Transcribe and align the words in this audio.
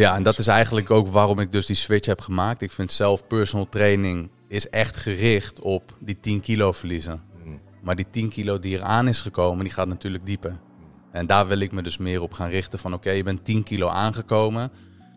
Ja, 0.00 0.14
en 0.14 0.22
dat 0.22 0.38
is 0.38 0.46
eigenlijk 0.46 0.90
ook 0.90 1.08
waarom 1.08 1.38
ik 1.38 1.52
dus 1.52 1.66
die 1.66 1.76
switch 1.76 2.06
heb 2.06 2.20
gemaakt. 2.20 2.62
Ik 2.62 2.70
vind 2.70 2.92
zelf 2.92 3.26
personal 3.26 3.68
training 3.68 4.30
is 4.48 4.68
echt 4.68 4.96
gericht 4.96 5.60
op 5.60 5.96
die 6.00 6.20
10 6.20 6.40
kilo 6.40 6.72
verliezen. 6.72 7.22
Mm. 7.44 7.60
Maar 7.82 7.96
die 7.96 8.06
10 8.10 8.28
kilo 8.28 8.58
die 8.58 8.76
eraan 8.76 9.08
is 9.08 9.20
gekomen, 9.20 9.64
die 9.64 9.72
gaat 9.72 9.88
natuurlijk 9.88 10.26
dieper. 10.26 10.58
En 11.12 11.26
daar 11.26 11.46
wil 11.46 11.58
ik 11.58 11.72
me 11.72 11.82
dus 11.82 11.96
meer 11.96 12.22
op 12.22 12.32
gaan 12.32 12.48
richten 12.48 12.78
van 12.78 12.94
oké, 12.94 13.10
je 13.10 13.22
bent 13.22 13.44
10 13.44 13.62
kilo 13.62 13.88
aangekomen. 13.88 14.70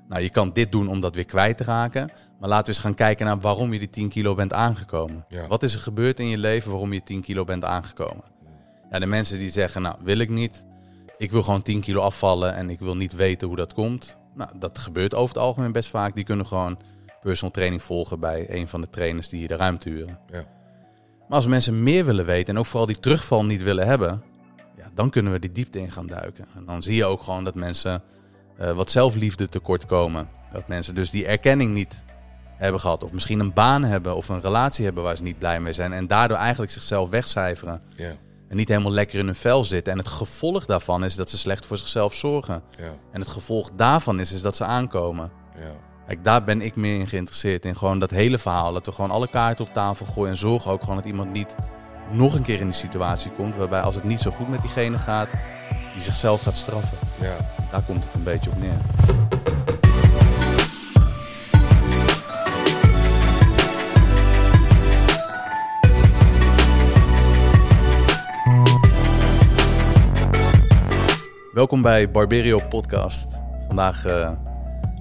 Nou, 0.08 0.22
je 0.22 0.30
kan 0.30 0.54
dit 0.54 0.72
doen 0.72 0.88
om 0.88 1.02
dat 1.02 1.16
weer 1.16 1.26
kwijt 1.26 1.58
te 1.58 1.64
raken. 1.64 2.12
Maar 2.40 2.50
laten 2.50 2.66
we 2.66 2.72
eens 2.72 2.80
gaan 2.80 2.96
kijken 2.96 3.26
naar 3.26 3.40
waarom 3.40 3.74
je 3.74 3.80
die 3.80 3.90
10 3.90 4.10
kilo 4.10 4.36
bent 4.36 4.54
aangekomen. 4.54 5.26
Ja. 5.30 5.48
Wat 5.48 5.64
is 5.64 5.74
er 5.74 5.80
gebeurd 5.80 6.20
in 6.20 6.28
je 6.28 6.38
leven 6.38 6.72
waarom 6.72 6.94
je 6.94 7.04
10 7.04 7.22
kilo 7.22 7.44
bent 7.44 7.64
aangekomen? 7.64 8.24
Ja, 8.92 9.00
de 9.00 9.06
mensen 9.06 9.40
die 9.40 9.52
zeggen, 9.52 9.82
nou, 9.82 9.96
wil 10.04 10.18
ik 10.18 10.30
niet. 10.30 10.66
Ik 11.18 11.32
wil 11.32 11.44
gewoon 11.44 11.62
10 11.62 11.82
kilo 11.82 12.02
afvallen 12.02 12.56
en 12.56 12.70
ik 12.70 12.80
wil 12.80 12.96
niet 12.96 13.14
weten 13.14 13.48
hoe 13.48 13.58
dat 13.58 13.74
komt. 13.74 14.18
Nou, 14.40 14.52
dat 14.56 14.78
gebeurt 14.78 15.16
over 15.16 15.36
het 15.36 15.44
algemeen 15.44 15.72
best 15.72 15.90
vaak. 15.90 16.16
Die 16.16 16.24
kunnen 16.24 16.46
gewoon 16.46 16.80
personal 17.22 17.54
training 17.54 17.84
volgen 17.84 18.20
bij 18.20 18.46
een 18.50 18.68
van 18.68 18.82
de 18.82 18.90
trainers 18.90 19.30
die 19.30 19.40
hier 19.40 19.48
de 19.48 19.56
ruimte 19.56 19.90
huren. 19.90 20.20
Ja. 20.32 20.46
Maar 21.28 21.38
als 21.38 21.48
mensen 21.48 21.84
meer 21.84 22.06
willen 22.06 22.26
weten 22.26 22.54
en 22.54 22.60
ook 22.60 22.66
vooral 22.66 22.88
die 22.88 23.00
terugval 23.00 23.46
niet 23.46 23.64
willen 23.64 23.88
hebben, 23.88 24.24
ja, 24.78 24.90
dan 24.94 25.10
kunnen 25.10 25.32
we 25.32 25.40
die 25.40 25.52
diepte 25.52 25.80
in 25.80 25.92
gaan 25.92 26.08
duiken. 26.08 26.46
En 26.56 26.66
dan 26.66 26.84
zie 26.84 26.96
je 26.96 27.06
ook 27.06 27.22
gewoon 27.22 27.44
dat 27.44 27.56
mensen 27.56 28.04
eh, 28.58 28.72
wat 28.72 28.92
zelfliefde 28.92 29.50
tekort 29.50 29.86
komen. 29.86 30.28
Dat 30.52 30.68
mensen 30.68 30.96
dus 30.96 31.10
die 31.10 31.26
erkenning 31.26 31.74
niet 31.74 32.04
hebben 32.56 32.82
gehad. 32.82 33.04
Of 33.04 33.12
misschien 33.12 33.40
een 33.40 33.54
baan 33.54 33.84
hebben 33.84 34.16
of 34.16 34.30
een 34.30 34.42
relatie 34.42 34.86
hebben 34.86 35.04
waar 35.04 35.18
ze 35.18 35.24
niet 35.24 35.40
blij 35.40 35.60
mee 35.60 35.74
zijn. 35.74 35.94
En 35.94 36.08
daardoor 36.08 36.38
eigenlijk 36.38 36.72
zichzelf 36.72 37.10
wegcijferen. 37.10 37.82
Ja, 37.96 38.16
En 38.50 38.56
niet 38.56 38.68
helemaal 38.70 38.92
lekker 38.92 39.20
in 39.20 39.26
hun 39.26 39.36
vel 39.36 39.64
zitten. 39.64 39.94
En 39.94 40.00
het 40.00 40.08
gevolg 40.08 40.66
daarvan 40.66 41.04
is 41.04 41.16
dat 41.16 41.30
ze 41.30 41.38
slecht 41.38 41.66
voor 41.66 41.78
zichzelf 41.78 42.14
zorgen. 42.14 42.62
ja, 42.80 42.92
En 43.12 43.20
het 43.20 43.30
gevolg 43.30 43.70
daarvan 43.76 44.20
is, 44.20 44.32
is 44.32 44.42
dat 44.42 44.56
ze 44.56 44.64
aankomen. 44.66 45.32
ja. 45.56 45.72
Kijk, 46.08 46.24
daar 46.24 46.44
ben 46.44 46.62
ik 46.62 46.76
meer 46.76 47.00
in 47.00 47.08
geïnteresseerd. 47.08 47.66
In 47.66 47.76
gewoon 47.76 48.00
dat 48.00 48.10
hele 48.12 48.38
verhaal. 48.38 48.74
Dat 48.74 48.86
we 48.86 48.92
gewoon 48.92 49.12
alle 49.12 49.28
kaarten 49.28 49.66
op 49.66 49.74
tafel 49.74 50.06
gooien. 50.06 50.32
En 50.32 50.38
zorgen 50.38 50.72
ook 50.72 50.80
gewoon 50.82 50.96
dat 50.96 51.06
iemand 51.06 51.32
niet 51.32 51.56
nog 52.12 52.34
een 52.34 52.44
keer 52.44 52.60
in 52.60 52.66
die 52.66 52.74
situatie 52.76 53.32
komt. 53.32 53.56
Waarbij 53.56 53.82
als 53.82 53.96
het 53.96 54.04
niet 54.04 54.20
zo 54.20 54.32
goed 54.32 54.50
met 54.50 54.62
diegene 54.62 54.98
gaat, 54.98 55.30
die 55.94 56.04
zichzelf 56.04 56.42
gaat 56.42 56.58
straffen. 56.58 56.98
ja. 57.22 57.36
Daar 57.72 57.82
komt 57.82 58.04
het 58.04 58.14
een 58.14 58.24
beetje 58.24 58.50
op 58.50 58.58
neer. 58.60 58.78
Welkom 71.54 71.82
bij 71.82 72.12
Barberio 72.12 72.60
Podcast. 72.60 73.28
Vandaag 73.68 74.06
eh, 74.06 74.32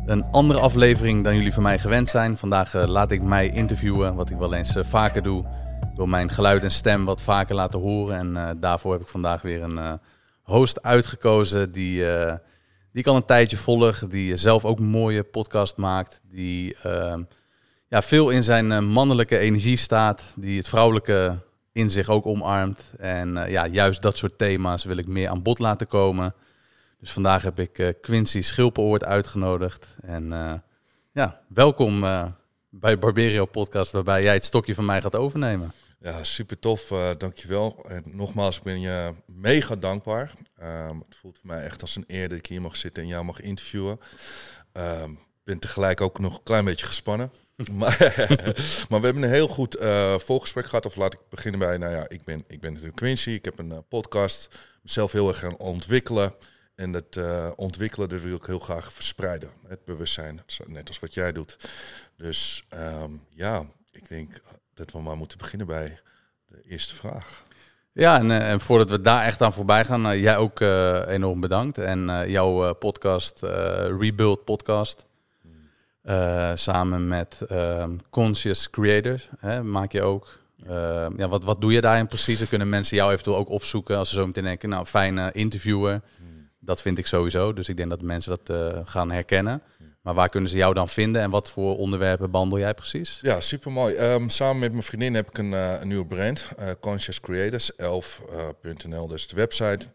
een 0.06 0.24
andere 0.24 0.58
aflevering 0.58 1.24
dan 1.24 1.36
jullie 1.36 1.52
van 1.52 1.62
mij 1.62 1.78
gewend 1.78 2.08
zijn. 2.08 2.36
Vandaag 2.36 2.74
eh, 2.74 2.86
laat 2.86 3.10
ik 3.10 3.22
mij 3.22 3.48
interviewen, 3.48 4.14
wat 4.14 4.30
ik 4.30 4.36
wel 4.36 4.54
eens 4.54 4.76
eh, 4.76 4.84
vaker 4.84 5.22
doe. 5.22 5.44
Ik 5.80 5.96
wil 5.96 6.06
mijn 6.06 6.30
geluid 6.30 6.62
en 6.62 6.70
stem 6.70 7.04
wat 7.04 7.22
vaker 7.22 7.54
laten 7.54 7.80
horen. 7.80 8.16
En 8.36 8.58
daarvoor 8.60 8.92
heb 8.92 9.00
ik 9.00 9.08
vandaag 9.08 9.42
weer 9.42 9.62
een 9.62 10.00
host 10.42 10.82
uitgekozen 10.82 11.72
die, 11.72 12.04
die 12.92 13.02
ik 13.02 13.06
al 13.06 13.16
een 13.16 13.24
tijdje 13.24 13.56
volg. 13.56 13.98
Die 13.98 14.36
zelf 14.36 14.64
ook 14.64 14.78
een 14.78 14.88
mooie 14.88 15.22
podcast 15.22 15.76
maakt. 15.76 16.20
Die 16.30 16.76
ja, 17.88 18.02
veel 18.02 18.30
in 18.30 18.42
zijn 18.42 18.86
mannelijke 18.86 19.38
energie 19.38 19.76
staat. 19.76 20.22
Die 20.36 20.58
het 20.58 20.68
vrouwelijke 20.68 21.38
in 21.78 21.90
zich 21.90 22.08
ook 22.08 22.26
omarmt. 22.26 22.80
En 22.98 23.36
eh, 23.36 23.50
ja, 23.50 23.66
juist 23.66 24.02
dat 24.02 24.16
soort 24.16 24.38
thema's 24.38 24.84
wil 24.84 24.96
ik 24.96 25.06
meer 25.06 25.28
aan 25.28 25.42
bod 25.42 25.58
laten 25.58 25.86
komen. 25.86 26.34
Dus 27.00 27.10
vandaag 27.10 27.42
heb 27.42 27.58
ik 27.58 27.78
eh, 27.78 27.88
Quincy 28.00 28.40
Schilpenoort 28.40 29.04
uitgenodigd. 29.04 29.86
En 30.00 30.32
eh, 30.32 30.54
ja, 31.12 31.40
welkom 31.48 32.00
bij 32.70 32.98
Barberio 32.98 33.44
Podcast, 33.44 33.92
waarbij 33.92 34.22
jij 34.22 34.34
het 34.34 34.44
stokje 34.44 34.74
van 34.74 34.84
mij 34.84 35.00
gaat 35.00 35.16
overnemen. 35.16 35.72
Ja, 36.00 36.24
super 36.24 36.58
tof, 36.58 36.92
dankjewel. 37.18 37.84
En 37.88 38.02
nogmaals, 38.06 38.56
ik 38.56 38.62
ben 38.62 38.80
je 38.80 39.14
mega 39.26 39.76
dankbaar. 39.76 40.32
Ehm, 40.56 40.98
het 40.98 41.16
voelt 41.16 41.38
voor 41.38 41.46
mij 41.46 41.64
echt 41.64 41.80
als 41.80 41.96
een 41.96 42.04
eer 42.06 42.28
dat 42.28 42.38
ik 42.38 42.46
hier 42.46 42.60
mag 42.60 42.76
zitten 42.76 43.02
en 43.02 43.08
jou 43.08 43.24
mag 43.24 43.40
interviewen. 43.40 44.00
Ehm, 44.72 45.10
Ik 45.10 45.54
ben 45.54 45.58
tegelijk 45.58 46.00
ook 46.00 46.18
nog 46.18 46.36
een 46.36 46.42
klein 46.42 46.64
beetje 46.64 46.86
gespannen. 46.86 47.32
maar, 47.72 48.14
maar 48.88 49.00
we 49.00 49.04
hebben 49.04 49.22
een 49.22 49.30
heel 49.30 49.48
goed 49.48 49.74
eh 49.74 50.18
voorgesprek 50.18 50.66
gehad. 50.66 50.86
Of 50.86 50.96
laat 50.96 51.12
ik 51.12 51.20
beginnen 51.28 51.60
bij, 51.60 51.76
nou 51.76 51.92
ja, 51.92 52.08
ik 52.08 52.24
ben, 52.24 52.44
ik 52.46 52.60
ben 52.60 52.70
natuurlijk 52.70 52.96
Quincy. 52.96 53.30
Ik 53.30 53.44
heb 53.44 53.58
een 53.58 53.72
eh, 53.72 53.78
podcast, 53.88 54.48
mezelf 54.82 55.12
heel 55.12 55.28
erg 55.28 55.38
gaan 55.38 55.58
ontwikkelen. 55.58 56.34
En 56.74 56.92
dat 56.92 57.16
eh, 57.16 57.50
ontwikkelen, 57.56 58.08
dat 58.08 58.20
wil 58.20 58.36
ik 58.36 58.44
heel 58.44 58.58
graag 58.58 58.92
verspreiden. 58.92 59.50
Het 59.66 59.84
bewustzijn, 59.84 60.42
net 60.66 60.88
als 60.88 60.98
wat 60.98 61.14
jij 61.14 61.32
doet. 61.32 61.56
Dus 62.16 62.64
ehm, 62.68 63.12
ja, 63.30 63.66
ik 63.90 64.08
denk 64.08 64.40
dat 64.74 64.90
we 64.90 65.00
maar 65.00 65.16
moeten 65.16 65.38
beginnen 65.38 65.66
bij 65.66 66.00
de 66.46 66.62
eerste 66.68 66.94
vraag. 66.94 67.42
Ja, 67.92 68.18
en, 68.18 68.30
en 68.30 68.60
voordat 68.60 68.90
we 68.90 69.00
daar 69.00 69.24
echt 69.24 69.42
aan 69.42 69.52
voorbij 69.52 69.84
gaan, 69.84 70.18
jij 70.18 70.36
ook 70.36 70.60
enorm 71.08 71.40
bedankt. 71.40 71.78
En 71.78 72.30
jouw 72.30 72.74
podcast, 72.74 73.40
Rebuild 73.98 74.44
Podcast, 74.44 75.06
eh, 76.08 76.50
samen 76.54 77.08
met 77.08 77.40
ehm, 77.48 77.96
Conscious 78.10 78.70
Creators, 78.70 79.28
hè, 79.38 79.62
maak 79.62 79.92
je 79.92 80.02
ook. 80.02 80.38
Eh, 80.66 81.06
ja, 81.16 81.28
wat, 81.28 81.44
wat 81.44 81.60
doe 81.60 81.72
je 81.72 81.80
daarin 81.80 82.06
precies? 82.06 82.38
Dan 82.38 82.48
kunnen 82.48 82.68
mensen 82.68 82.96
jou 82.96 83.12
eventueel 83.12 83.36
ook 83.36 83.48
opzoeken 83.50 83.96
als 83.96 84.08
ze 84.08 84.14
zo 84.14 84.26
meteen 84.26 84.44
denken, 84.44 84.68
nou, 84.68 84.86
fijne 84.86 85.32
interviewer. 85.32 86.00
Dat 86.60 86.82
vind 86.82 86.98
ik 86.98 87.06
sowieso. 87.06 87.52
Dus 87.52 87.68
ik 87.68 87.76
denk 87.76 87.90
dat 87.90 88.02
mensen 88.02 88.38
dat 88.44 88.56
eh, 88.56 88.80
gaan 88.84 89.10
herkennen. 89.10 89.62
Maar 90.02 90.14
waar 90.14 90.28
kunnen 90.28 90.50
ze 90.50 90.56
jou 90.56 90.74
dan 90.74 90.88
vinden 90.88 91.22
en 91.22 91.30
wat 91.30 91.50
voor 91.50 91.76
onderwerpen 91.76 92.30
behandel 92.30 92.58
jij 92.58 92.74
precies? 92.74 93.18
Ja, 93.22 93.40
super 93.40 93.72
mooi. 93.72 93.96
samen 94.26 94.58
met 94.58 94.70
mijn 94.70 94.82
vriendin 94.82 95.14
heb 95.14 95.28
ik 95.28 95.38
een, 95.38 95.54
eh, 95.54 95.80
een 95.80 95.88
nieuwe 95.88 96.06
brand, 96.06 96.48
eh, 96.58 96.68
Conscious 96.80 97.20
Creators, 97.20 97.72
11.nl, 97.76 99.08
dus 99.08 99.26
de 99.26 99.36
website. 99.36 99.86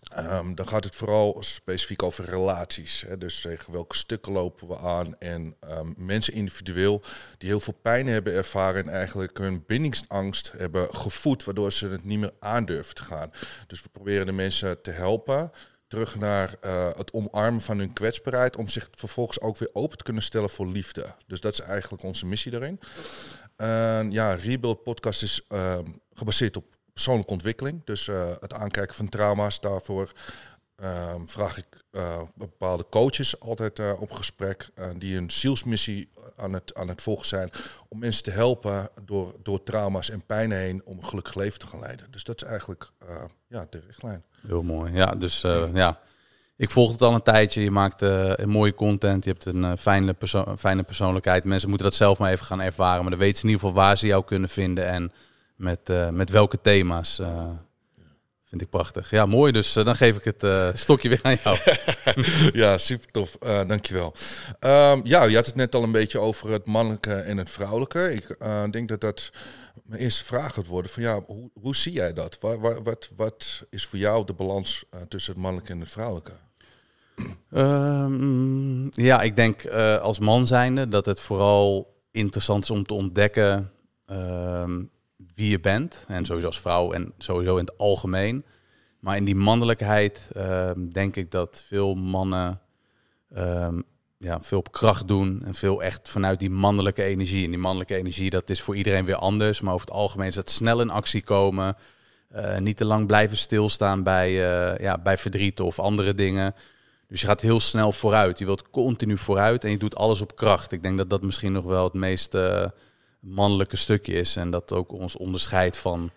Ehm, 0.00 0.54
dan 0.54 0.68
gaat 0.68 0.84
het 0.84 0.96
vooral 0.96 1.36
specifiek 1.40 2.02
over 2.02 2.24
relaties. 2.24 3.04
Hè? 3.06 3.18
Dus 3.18 3.40
tegen 3.40 3.72
welke 3.72 3.96
stukken 3.96 4.32
lopen 4.32 4.68
we 4.68 4.78
aan. 4.78 5.18
En 5.18 5.56
ehm, 5.60 5.92
mensen 5.96 6.32
individueel 6.32 7.02
die 7.38 7.48
heel 7.48 7.60
veel 7.60 7.78
pijn 7.82 8.06
hebben 8.06 8.32
ervaren 8.32 8.86
en 8.86 8.92
eigenlijk 8.92 9.38
hun 9.38 9.64
bindingsangst 9.66 10.52
hebben 10.56 10.94
gevoed, 10.94 11.44
waardoor 11.44 11.72
ze 11.72 11.88
het 11.88 12.04
niet 12.04 12.18
meer 12.18 12.32
aandurven 12.40 12.94
te 12.94 13.02
gaan. 13.02 13.32
Dus 13.66 13.82
we 13.82 13.88
proberen 13.88 14.26
de 14.26 14.32
mensen 14.32 14.82
te 14.82 14.90
helpen 14.90 15.50
terug 15.88 16.16
naar 16.16 16.54
eh, 16.60 16.88
het 16.96 17.12
omarmen 17.12 17.60
van 17.60 17.78
hun 17.78 17.92
kwetsbaarheid, 17.92 18.56
om 18.56 18.68
zich 18.68 18.88
vervolgens 18.90 19.40
ook 19.40 19.58
weer 19.58 19.70
open 19.72 19.98
te 19.98 20.04
kunnen 20.04 20.22
stellen 20.22 20.50
voor 20.50 20.68
liefde. 20.68 21.14
Dus 21.26 21.40
dat 21.40 21.52
is 21.52 21.60
eigenlijk 21.60 22.02
onze 22.02 22.26
missie 22.26 22.50
daarin. 22.50 22.80
Ja, 24.12 24.34
Rebuild 24.34 24.82
Podcast 24.82 25.22
is 25.22 25.44
ehm, 25.48 25.84
gebaseerd 26.14 26.56
op 26.56 26.64
persoonlijke 27.00 27.32
ontwikkeling. 27.32 27.80
Dus 27.84 28.08
eh, 28.08 28.30
het 28.40 28.52
aankijken 28.52 28.94
van 28.94 29.08
trauma's. 29.08 29.60
Daarvoor 29.60 30.12
ehm, 30.76 31.26
vraag 31.26 31.58
ik 31.58 31.66
eh, 31.90 32.22
bepaalde 32.34 32.86
coaches 32.90 33.40
altijd 33.40 33.78
eh, 33.78 33.92
op 34.00 34.12
gesprek. 34.12 34.68
die 34.98 35.16
een 35.16 35.30
zielsmissie 35.30 36.08
aan 36.36 36.52
het, 36.52 36.74
aan 36.74 36.88
het 36.88 37.02
volgen 37.02 37.26
zijn. 37.26 37.50
Om 37.88 37.98
mensen 37.98 38.22
te 38.22 38.30
helpen 38.30 38.88
door, 39.04 39.34
door 39.42 39.62
trauma's 39.62 40.10
en 40.10 40.26
pijn 40.26 40.50
heen. 40.50 40.82
om 40.84 40.98
een 40.98 41.06
gelukkig 41.06 41.34
leven 41.34 41.58
te 41.58 41.66
gaan 41.66 41.80
leiden. 41.80 42.06
Dus 42.10 42.24
dat 42.24 42.42
is 42.42 42.48
eigenlijk 42.48 42.90
ja, 43.48 43.66
de 43.70 43.82
richtlijn. 43.86 44.24
Heel 44.46 44.62
mooi. 44.62 44.92
Ja, 44.92 45.06
dus 45.06 45.40
ja. 45.74 46.00
Ik 46.56 46.70
volg 46.70 46.90
het 46.90 47.02
al 47.02 47.14
een 47.14 47.22
tijdje. 47.22 47.62
Je 47.62 47.70
maakt 47.70 48.00
mooie 48.46 48.74
content. 48.74 49.24
Je 49.24 49.30
hebt 49.30 49.44
een 49.44 49.78
fijne, 49.78 50.16
fijne 50.58 50.82
persoonlijkheid. 50.82 51.44
Mensen 51.44 51.68
moeten 51.68 51.86
dat 51.86 51.96
zelf 51.96 52.18
maar 52.18 52.30
even 52.30 52.46
gaan 52.46 52.60
ervaren. 52.60 53.00
Maar 53.00 53.10
dan 53.10 53.18
weten 53.18 53.36
ze 53.36 53.42
in 53.42 53.50
ieder 53.50 53.66
geval 53.66 53.82
waar 53.82 53.98
ze 53.98 54.06
jou 54.06 54.24
kunnen 54.24 54.48
vinden. 54.48 54.86
En 54.86 55.12
met, 55.60 55.90
eh, 55.90 56.08
met 56.08 56.30
welke 56.30 56.60
thema's. 56.60 57.18
eh, 57.18 57.50
vind 58.44 58.62
ik 58.62 58.70
prachtig. 58.70 59.10
Ja, 59.10 59.26
mooi. 59.26 59.52
Dus 59.52 59.76
eh, 59.76 59.84
dan 59.84 59.96
geef 59.96 60.16
ik 60.16 60.24
het 60.24 60.78
stokje 60.78 61.08
weer 61.08 61.20
aan 61.22 61.36
jou. 61.42 61.58
ja, 62.62 62.78
super 62.78 63.06
tof. 63.06 63.36
Eh, 63.40 63.68
dankjewel. 63.68 64.14
Ehm 64.58 65.00
ja, 65.04 65.24
je 65.24 65.34
had 65.34 65.46
het 65.46 65.54
net 65.54 65.74
al 65.74 65.82
een 65.82 65.92
beetje 65.92 66.18
over 66.18 66.50
het 66.50 66.66
mannelijke 66.66 67.14
en 67.14 67.38
het 67.38 67.50
vrouwelijke. 67.50 68.12
Ik 68.12 68.36
denk 68.72 68.88
dat 68.88 69.00
dat 69.00 69.30
mijn 69.84 70.00
eerste 70.00 70.24
vraag 70.24 70.54
gaat 70.54 70.66
worden. 70.66 70.90
Van 70.90 71.02
ja, 71.02 71.20
hoe, 71.26 71.50
hoe 71.60 71.76
zie 71.76 71.92
jij 71.92 72.12
dat? 72.12 72.38
Wat, 72.40 72.58
wat, 72.82 73.10
wat, 73.16 73.64
is 73.70 73.86
voor 73.86 73.98
jou 73.98 74.24
de 74.24 74.32
balans 74.32 74.84
tussen 75.08 75.32
het 75.32 75.42
mannelijke 75.42 75.72
en 75.72 75.80
het 75.80 75.90
vrouwelijke? 75.90 76.32
Ehm, 77.50 79.02
ja, 79.02 79.20
ik 79.20 79.36
denk 79.36 79.66
als 80.00 80.18
man 80.18 80.46
zijnde 80.46 80.88
dat 80.88 81.06
het 81.06 81.20
vooral 81.20 81.94
interessant 82.10 82.62
is 82.62 82.70
om 82.70 82.84
te 82.84 82.94
ontdekken 82.94 83.72
ehm, 84.06 84.82
wie 85.40 85.50
je 85.50 85.60
bent. 85.60 86.04
En 86.08 86.24
sowieso 86.24 86.46
als 86.46 86.60
vrouw 86.60 86.92
en 86.92 87.12
sowieso 87.18 87.56
in 87.56 87.64
het 87.64 87.78
algemeen. 87.78 88.44
Maar 88.98 89.16
in 89.16 89.24
die 89.24 89.34
mannelijkheid 89.34 90.30
ehm, 90.34 90.88
denk 90.88 91.16
ik 91.16 91.30
dat 91.30 91.64
veel 91.66 91.94
mannen 91.94 92.60
ehm, 93.34 93.80
ja, 94.18 94.42
veel 94.42 94.58
op 94.58 94.72
kracht 94.72 95.08
doen. 95.08 95.42
En 95.44 95.54
veel 95.54 95.82
echt 95.82 96.08
vanuit 96.08 96.38
die 96.38 96.50
mannelijke 96.50 97.02
energie. 97.02 97.44
En 97.44 97.50
die 97.50 97.58
mannelijke 97.58 97.96
energie, 97.96 98.30
dat 98.30 98.50
is 98.50 98.60
voor 98.62 98.76
iedereen 98.76 99.04
weer 99.04 99.16
anders. 99.16 99.60
Maar 99.60 99.74
over 99.74 99.86
het 99.86 99.96
algemeen 99.96 100.28
is 100.28 100.34
dat 100.34 100.50
snel 100.50 100.80
in 100.80 100.90
actie 100.90 101.22
komen. 101.22 101.76
eh, 102.30 102.58
niet 102.58 102.76
te 102.76 102.84
lang 102.84 103.06
blijven 103.06 103.36
stilstaan 103.36 104.02
bij, 104.02 104.28
eh, 104.28 104.78
ja, 104.78 104.98
bij 104.98 105.18
verdriet 105.18 105.60
of 105.60 105.78
andere 105.78 106.14
dingen. 106.14 106.54
Dus 107.08 107.20
je 107.20 107.26
gaat 107.26 107.40
heel 107.40 107.60
snel 107.60 107.92
vooruit. 107.92 108.38
Je 108.38 108.44
wilt 108.44 108.70
continu 108.70 109.18
vooruit 109.18 109.64
en 109.64 109.70
je 109.70 109.78
doet 109.78 109.96
alles 109.96 110.20
op 110.20 110.36
kracht. 110.36 110.72
Ik 110.72 110.82
denk 110.82 110.98
dat 110.98 111.10
dat 111.10 111.22
misschien 111.22 111.52
nog 111.52 111.64
wel 111.64 111.84
het 111.84 111.92
meest 111.92 112.34
mannelijke 113.20 113.76
stukje 113.76 114.12
is. 114.12 114.36
En 114.36 114.50
dat 114.50 114.72
ook 114.72 114.92
ons 114.92 115.16
onderscheidt 115.16 115.76
van 115.76 116.10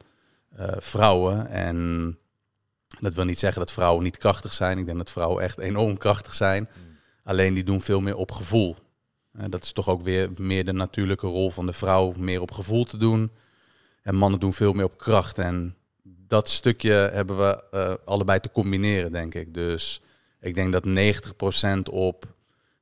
eh, 0.56 0.68
vrouwen. 0.78 1.48
En 1.48 2.18
dat 3.00 3.14
wil 3.14 3.26
niet 3.26 3.40
zeggen 3.40 3.60
dat 3.60 3.72
vrouwen 3.72 4.04
niet 4.04 4.18
krachtig 4.18 4.54
zijn. 4.54 4.78
Ik 4.78 4.86
denk 4.86 4.98
dat 4.98 5.12
vrouwen 5.12 5.44
echt 5.44 5.60
enorm 5.60 5.98
krachtig 5.98 6.36
zijn. 6.36 6.70
Alleen 7.24 7.54
die 7.54 7.64
doen 7.64 7.82
veel 7.82 8.02
meer 8.02 8.16
op 8.16 8.32
gevoel. 8.32 8.76
Uh, 9.38 9.44
dat 9.50 9.64
is 9.64 9.72
toch 9.72 9.90
ook 9.90 10.02
weer 10.02 10.30
meer 10.38 10.66
de 10.66 10.74
natuurlijke 10.74 11.28
rol 11.28 11.50
van 11.50 11.66
de 11.66 11.74
vrouw, 11.74 12.14
meer 12.18 12.42
op 12.42 12.52
gevoel 12.52 12.84
te 12.84 12.98
doen. 12.98 13.32
En 14.02 14.16
mannen 14.16 14.40
doen 14.40 14.54
veel 14.54 14.74
meer 14.74 14.86
op 14.86 14.98
kracht. 14.98 15.38
En 15.38 15.76
dat 16.04 16.50
stukje 16.50 16.92
hebben 16.92 17.38
we 17.38 17.64
uh, 17.74 17.94
allebei 18.06 18.40
te 18.40 18.52
combineren, 18.52 19.12
denk 19.12 19.36
ik. 19.36 19.54
Dus 19.54 20.02
ik 20.40 20.56
denk 20.56 20.72
dat 20.72 20.88
90% 21.88 21.92
op 21.92 22.26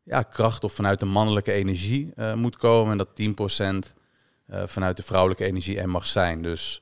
ja, 0.03 0.21
kracht 0.21 0.63
of 0.63 0.73
vanuit 0.73 0.99
de 0.99 1.05
mannelijke 1.05 1.51
energie 1.51 2.11
uh, 2.15 2.33
moet 2.33 2.57
komen. 2.57 2.91
En 2.91 2.97
dat 2.97 3.89
10% 3.93 4.00
uh, 4.51 4.63
vanuit 4.65 4.97
de 4.97 5.03
vrouwelijke 5.03 5.45
energie 5.45 5.79
er 5.79 5.89
mag 5.89 6.07
zijn. 6.07 6.41
Dus 6.41 6.81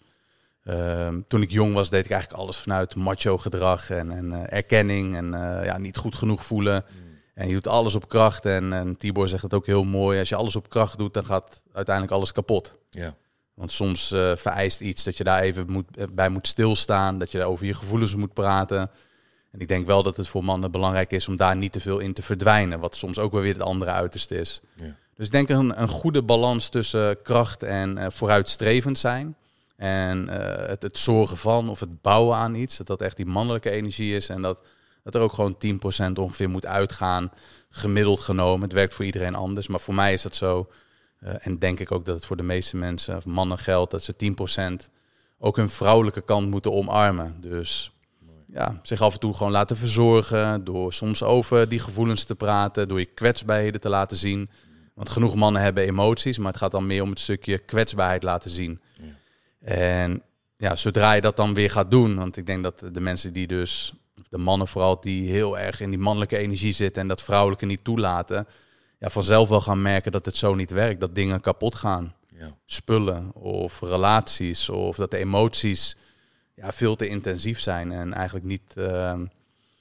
ehm, 0.64 1.22
toen 1.28 1.42
ik 1.42 1.52
jong 1.52 1.74
was, 1.74 1.90
deed 1.90 2.06
ik 2.06 2.12
eigenlijk 2.12 2.42
alles 2.42 2.58
vanuit 2.58 2.96
macho 2.96 3.38
gedrag 3.38 3.90
en, 3.90 4.12
en 4.12 4.50
erkenning. 4.50 5.16
En 5.16 5.32
ja, 5.64 5.78
niet 5.78 5.98
goed 5.98 6.16
genoeg 6.16 6.46
voelen. 6.46 6.86
Mm. 6.88 7.10
En 7.40 7.48
je 7.48 7.54
doet 7.54 7.68
alles 7.68 7.96
op 7.96 8.10
kracht. 8.10 8.46
En, 8.46 8.74
en 8.74 8.98
Tibor 8.98 9.28
zegt 9.28 9.44
het 9.44 9.54
ook 9.54 9.66
heel 9.66 9.84
mooi. 9.84 10.20
Als 10.20 10.30
je 10.30 10.36
alles 10.36 10.56
op 10.56 10.70
kracht 10.70 10.98
doet, 10.98 11.14
dan 11.14 11.26
gaat 11.26 11.64
uiteindelijk 11.74 12.16
alles 12.16 12.32
kapot. 12.32 12.78
Ja. 12.90 13.16
Want 13.54 13.72
soms 13.72 14.12
uh, 14.12 14.36
vereist 14.36 14.82
iets 14.82 15.04
dat 15.04 15.18
je 15.18 15.24
daar 15.24 15.42
even 15.42 15.72
moet, 15.72 15.98
eh, 15.98 16.06
bij 16.12 16.30
moet 16.30 16.48
stilstaan. 16.48 17.20
Dat 17.20 17.32
je 17.32 17.38
daar 17.38 17.48
over 17.48 17.66
je 17.66 17.74
gevoelens 17.74 18.16
moet 18.16 18.34
praten. 18.34 18.90
En 19.52 19.60
ik 19.60 19.68
denk 19.68 19.88
wel 19.88 20.04
dat 20.04 20.18
het 20.18 20.28
voor 20.28 20.44
mannen 20.44 20.72
belangrijk 20.72 21.12
is 21.12 21.28
om 21.28 21.36
daar 21.36 21.56
niet 21.56 21.72
te 21.72 21.80
veel 21.80 22.00
in 22.00 22.14
te 22.14 22.22
verdwijnen. 22.22 22.80
Wat 22.80 22.96
soms 22.96 23.20
ook 23.20 23.32
wel 23.32 23.42
weer 23.42 23.54
het 23.54 23.64
andere 23.64 23.92
uiterste 23.92 24.36
is. 24.36 24.62
Ja. 24.76 24.96
Dus 25.20 25.30
denk 25.30 25.50
een, 25.50 25.82
een 25.82 25.88
goede 25.88 26.24
balans 26.24 26.70
tussen 26.70 27.22
kracht 27.22 27.64
en 27.64 27.98
uh, 27.98 28.06
vooruitstrevend 28.10 28.98
zijn. 28.98 29.36
En 29.76 30.28
uh, 30.28 30.36
het, 30.68 30.82
het 30.82 30.98
zorgen 30.98 31.38
van 31.38 31.70
of 31.70 31.80
het 31.80 32.02
bouwen 32.02 32.38
aan 32.38 32.56
iets. 32.56 32.78
Dat 32.78 32.88
dat 32.88 33.02
echt 33.02 33.16
die 33.16 33.26
mannelijke 33.26 33.70
energie 33.70 34.16
is. 34.16 34.30
En 34.30 34.42
dat 34.42 34.62
dat 35.04 35.16
er 35.16 35.22
ook 35.22 35.34
gewoon 35.34 35.58
10% 36.10 36.14
ongeveer 36.14 36.50
moet 36.50 36.66
uitgaan, 36.66 37.32
gemiddeld 37.70 38.20
genomen. 38.20 38.62
Het 38.62 38.74
werkt 38.74 38.94
voor 38.94 39.06
iedereen 39.06 39.36
anders, 39.36 39.68
maar 39.68 39.80
voor 39.80 39.94
mij 39.94 40.14
is 40.14 40.22
dat 40.22 40.36
zo. 40.36 40.70
Uh, 41.24 41.30
en 41.40 41.60
denk 41.60 41.80
ik 41.80 41.92
ook 41.92 42.06
dat 42.06 42.16
het 42.16 42.26
voor 42.26 42.38
de 42.38 42.44
meeste 42.44 42.78
mensen, 42.78 43.16
of 43.16 43.26
mannen 43.26 43.58
geldt, 43.58 43.92
dat 43.92 44.04
ze 44.04 44.34
10% 44.84 44.90
ook 45.40 45.56
hun 45.56 45.70
vrouwelijke 45.70 46.22
kant 46.22 46.50
moeten 46.50 46.74
omarmen. 46.74 47.36
Dus 47.42 47.92
ja, 48.54 48.80
zich 48.82 49.02
af 49.02 49.14
en 49.14 49.20
toe 49.20 49.34
gewoon 49.34 49.52
laten 49.52 49.78
verzorgen, 49.78 50.64
door 50.64 50.94
soms 50.94 51.24
over 51.24 51.70
die 51.70 51.80
gevoelens 51.80 52.24
te 52.24 52.36
praten, 52.36 52.88
door 52.88 53.00
je 53.00 53.06
kwetsbaarheden 53.06 53.82
te 53.82 53.90
laten 53.90 54.18
zien. 54.18 54.50
Want 55.00 55.12
genoeg 55.12 55.36
mannen 55.36 55.62
hebben 55.62 55.84
emoties, 55.84 56.38
maar 56.38 56.52
het 56.52 56.62
gaat 56.62 56.72
dan 56.72 56.86
meer 56.86 57.02
om 57.02 57.10
het 57.10 57.20
stukje 57.20 57.58
kwetsbaarheid 57.58 58.24
laten 58.24 58.50
zien. 58.50 58.82
Ja. 58.94 59.04
En 59.62 60.24
ja, 60.58 60.76
zodra 60.76 61.14
je 61.14 61.22
dat 61.22 61.36
dan 61.36 61.54
weer 61.54 61.70
gaat 61.70 61.92
doen, 61.92 62.16
want 62.16 62.38
ik 62.38 62.46
denk 62.46 62.64
dat 62.64 62.84
de 62.92 63.00
mensen 63.00 63.34
die 63.34 63.48
dus 63.48 63.94
de 64.30 64.38
mannen 64.38 64.68
vooral 64.68 65.02
die 65.02 65.32
heel 65.32 65.60
erg 65.60 65.82
in 65.82 65.90
die 65.90 66.00
mannelijke 66.00 66.38
energie 66.38 66.74
zitten 66.74 67.02
en 67.02 67.08
dat 67.08 67.22
vrouwelijke 67.22 67.66
niet 67.66 67.84
toelaten, 67.84 68.48
ja, 68.98 69.10
vanzelf 69.10 69.50
wel 69.50 69.62
gaan 69.62 69.82
merken 69.82 70.12
dat 70.12 70.26
het 70.26 70.38
zo 70.38 70.56
niet 70.56 70.72
werkt, 70.72 71.00
dat 71.00 71.16
dingen 71.16 71.42
kapot 71.42 71.76
gaan. 71.76 72.16
Ja. 72.40 72.56
Spullen 72.66 73.36
of 73.36 73.82
relaties 73.82 74.70
of 74.70 74.96
dat 74.96 75.12
de 75.12 75.18
emoties 75.18 75.96
ja, 76.56 76.72
veel 76.72 76.96
te 76.96 77.08
intensief 77.08 77.60
zijn 77.60 77.92
en 77.92 78.14
eigenlijk 78.14 78.46
niet, 78.46 78.74
uh, 78.78 79.14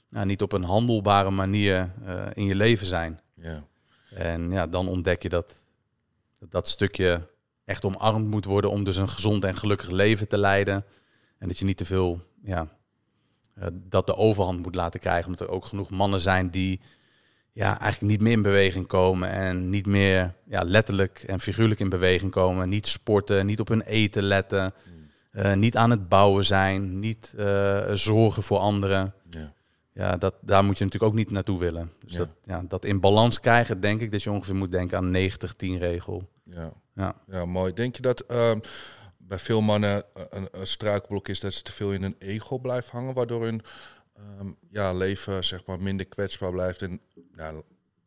nou, 0.09 0.25
niet 0.25 0.41
op 0.41 0.51
een 0.51 0.63
handelbare 0.63 1.29
manier 1.29 1.91
uh, 2.05 2.21
in 2.33 2.45
je 2.45 2.55
leven 2.55 2.85
zijn. 2.85 3.19
Ja. 3.33 3.67
En 4.13 4.51
ja, 4.51 4.67
dan 4.67 4.87
ontdek 4.87 5.21
je 5.21 5.29
dat 5.29 5.61
dat, 6.49 6.67
stukje 6.67 7.27
echt 7.65 7.85
omarmd 7.85 8.27
moet 8.27 8.45
worden 8.45 8.71
om 8.71 8.83
dus 8.83 8.97
een 8.97 9.09
gezond 9.09 9.43
en 9.43 9.55
gelukkig 9.55 9.89
leven 9.89 10.27
te 10.27 10.37
leiden. 10.37 10.85
En 11.37 11.47
dat 11.47 11.59
je 11.59 11.65
niet 11.65 11.77
te 11.77 11.85
veel 11.85 12.21
ja, 12.43 12.67
uh, 13.57 13.65
dat 13.71 14.07
de 14.07 14.15
overhand 14.15 14.61
moet 14.61 14.75
laten 14.75 14.99
krijgen. 14.99 15.25
Omdat 15.25 15.47
er 15.47 15.53
ook 15.53 15.65
genoeg 15.65 15.89
mannen 15.89 16.19
zijn 16.19 16.49
die 16.49 16.79
ja, 17.51 17.79
eigenlijk 17.79 18.11
niet 18.11 18.21
meer 18.21 18.31
in 18.31 18.41
beweging 18.41 18.87
komen. 18.87 19.29
En 19.29 19.69
niet 19.69 19.85
meer 19.85 20.33
ja, 20.45 20.63
letterlijk 20.63 21.23
en 21.27 21.39
figuurlijk 21.39 21.79
in 21.79 21.89
beweging 21.89 22.31
komen. 22.31 22.69
Niet 22.69 22.87
sporten, 22.87 23.45
niet 23.45 23.59
op 23.59 23.67
hun 23.67 23.81
eten 23.81 24.23
letten. 24.23 24.73
Uh, 25.31 25.53
niet 25.53 25.77
aan 25.77 25.89
het 25.89 26.09
bouwen 26.09 26.45
zijn. 26.45 26.99
Niet 26.99 27.33
uh, 27.37 27.79
zorgen 27.93 28.43
voor 28.43 28.57
anderen. 28.57 29.13
Ja. 29.29 29.53
Ja, 29.99 30.17
dat, 30.17 30.35
daar 30.41 30.63
moet 30.63 30.77
je 30.77 30.83
natuurlijk 30.83 31.11
ook 31.11 31.17
niet 31.17 31.31
naartoe 31.31 31.59
willen. 31.59 31.91
Dus 32.05 32.13
Ja. 32.13 32.17
Dat, 32.17 32.29
ja, 32.43 32.63
dat 32.67 32.85
in 32.85 32.99
balans 32.99 33.39
krijgen, 33.39 33.79
denk 33.79 34.01
ik 34.01 34.11
dat 34.11 34.23
je 34.23 34.31
ongeveer 34.31 34.55
moet 34.55 34.71
denken 34.71 34.97
aan 34.97 35.15
90-10 35.15 35.79
regel. 35.79 36.29
Ja. 36.43 36.73
Ja. 36.95 37.15
ja, 37.27 37.45
mooi. 37.45 37.73
Denk 37.73 37.95
je 37.95 38.01
dat 38.01 38.19
ehm, 38.19 38.59
bij 39.17 39.39
veel 39.39 39.61
mannen 39.61 40.03
een, 40.29 40.47
een 40.51 40.67
struikelblok 40.67 41.27
is 41.27 41.39
dat 41.39 41.53
ze 41.53 41.61
te 41.61 41.71
veel 41.71 41.91
in 41.91 42.03
een 42.03 42.15
ego 42.19 42.57
blijven 42.57 42.91
hangen, 42.91 43.13
waardoor 43.13 43.43
hun 43.43 43.61
ehm, 44.15 44.51
ja, 44.69 44.93
leven 44.93 45.45
zeg 45.45 45.65
maar 45.65 45.81
minder 45.81 46.05
kwetsbaar 46.05 46.51
blijft 46.51 46.81
en 46.81 47.01
ja, 47.35 47.53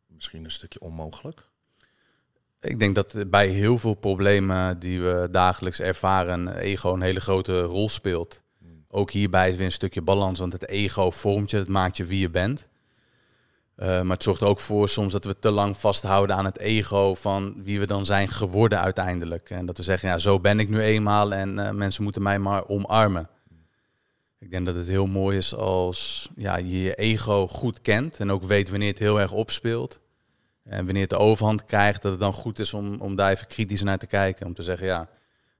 misschien 0.07 0.43
een 0.43 0.51
stukje 0.51 0.79
onmogelijk? 0.79 1.47
Ik 2.59 2.79
denk 2.79 2.95
dat 2.95 3.29
bij 3.29 3.47
heel 3.47 3.77
veel 3.77 3.93
problemen 3.93 4.79
die 4.79 5.01
we 5.01 5.27
dagelijks 5.31 5.79
ervaren, 5.79 6.57
ego 6.57 6.93
een 6.93 7.01
hele 7.01 7.21
grote 7.21 7.61
rol 7.61 7.89
speelt. 7.89 8.41
Ook 8.95 9.11
hierbij 9.11 9.49
is 9.49 9.55
weer 9.55 9.65
een 9.65 9.71
stukje 9.71 10.01
balans, 10.01 10.39
want 10.39 10.53
het 10.53 10.67
ego 10.67 11.11
vormt 11.11 11.49
je, 11.49 11.57
het 11.57 11.67
maakt 11.67 11.97
je 11.97 12.05
wie 12.05 12.19
je 12.19 12.29
bent. 12.29 12.67
Uh, 13.77 13.87
maar 13.87 14.15
het 14.15 14.23
zorgt 14.23 14.41
ook 14.41 14.59
voor 14.59 14.89
soms 14.89 15.13
dat 15.13 15.25
we 15.25 15.39
te 15.39 15.51
lang 15.51 15.77
vasthouden 15.77 16.35
aan 16.35 16.45
het 16.45 16.57
ego 16.57 17.15
van 17.15 17.63
wie 17.63 17.79
we 17.79 17.87
dan 17.87 18.05
zijn 18.05 18.29
geworden 18.29 18.79
uiteindelijk. 18.79 19.49
En 19.49 19.65
dat 19.65 19.77
we 19.77 19.83
zeggen, 19.83 20.09
ja, 20.09 20.17
zo 20.17 20.39
ben 20.39 20.59
ik 20.59 20.69
nu 20.69 20.81
eenmaal 20.81 21.33
en 21.33 21.57
uh, 21.57 21.71
mensen 21.71 22.03
moeten 22.03 22.21
mij 22.21 22.39
maar 22.39 22.67
omarmen. 22.67 23.29
Ik 24.39 24.51
denk 24.51 24.65
dat 24.65 24.75
het 24.75 24.87
heel 24.87 25.07
mooi 25.07 25.37
is 25.37 25.55
als 25.55 26.29
ja, 26.35 26.55
je 26.55 26.81
je 26.81 26.95
ego 26.95 27.47
goed 27.47 27.81
kent 27.81 28.19
en 28.19 28.31
ook 28.31 28.43
weet 28.43 28.69
wanneer 28.69 28.89
het 28.89 28.99
heel 28.99 29.19
erg 29.19 29.31
opspeelt. 29.31 29.99
En 30.63 30.85
wanneer 30.85 31.01
het 31.01 31.09
de 31.09 31.17
overhand 31.17 31.65
krijgt, 31.65 32.01
dat 32.01 32.11
het 32.11 32.21
dan 32.21 32.33
goed 32.33 32.59
is 32.59 32.73
om, 32.73 33.01
om 33.01 33.15
daar 33.15 33.31
even 33.31 33.47
kritisch 33.47 33.81
naar 33.81 33.97
te 33.97 34.07
kijken. 34.07 34.45
Om 34.45 34.53
te 34.53 34.63
zeggen, 34.63 34.87
ja, 34.87 35.09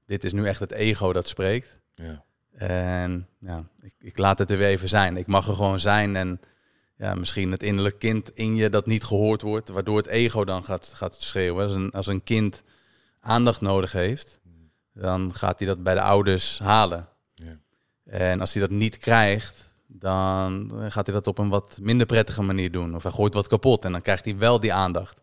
dit 0.06 0.24
is 0.24 0.32
nu 0.32 0.46
echt 0.46 0.60
het 0.60 0.72
ego 0.72 1.12
dat 1.12 1.28
spreekt. 1.28 1.80
Ja. 1.94 2.24
En 2.56 3.28
ja, 3.38 3.68
ik, 3.80 3.94
ik 3.98 4.18
laat 4.18 4.38
het 4.38 4.50
er 4.50 4.56
weer 4.58 4.66
even 4.66 4.88
zijn. 4.88 5.16
Ik 5.16 5.26
mag 5.26 5.48
er 5.48 5.54
gewoon 5.54 5.80
zijn 5.80 6.16
en 6.16 6.40
ja, 6.96 7.14
misschien 7.14 7.50
het 7.50 7.62
innerlijk 7.62 7.98
kind 7.98 8.30
in 8.34 8.56
je 8.56 8.70
dat 8.70 8.86
niet 8.86 9.04
gehoord 9.04 9.42
wordt, 9.42 9.68
waardoor 9.68 9.96
het 9.96 10.06
ego 10.06 10.44
dan 10.44 10.64
gaat, 10.64 10.92
gaat 10.94 11.20
schreeuwen. 11.20 11.64
Als 11.64 11.74
een, 11.74 11.90
als 11.90 12.06
een 12.06 12.22
kind 12.22 12.62
aandacht 13.20 13.60
nodig 13.60 13.92
heeft, 13.92 14.40
dan 14.92 15.34
gaat 15.34 15.58
hij 15.58 15.68
dat 15.68 15.82
bij 15.82 15.94
de 15.94 16.00
ouders 16.00 16.58
halen. 16.58 17.08
Ja. 17.34 17.58
En 18.04 18.40
als 18.40 18.52
hij 18.52 18.62
dat 18.62 18.70
niet 18.70 18.98
krijgt, 18.98 19.76
dan 19.86 20.70
gaat 20.88 21.06
hij 21.06 21.14
dat 21.14 21.26
op 21.26 21.38
een 21.38 21.48
wat 21.48 21.78
minder 21.82 22.06
prettige 22.06 22.42
manier 22.42 22.72
doen. 22.72 22.94
Of 22.94 23.02
hij 23.02 23.12
gooit 23.12 23.34
wat 23.34 23.46
kapot 23.46 23.84
en 23.84 23.92
dan 23.92 24.02
krijgt 24.02 24.24
hij 24.24 24.38
wel 24.38 24.60
die 24.60 24.72
aandacht. 24.72 25.22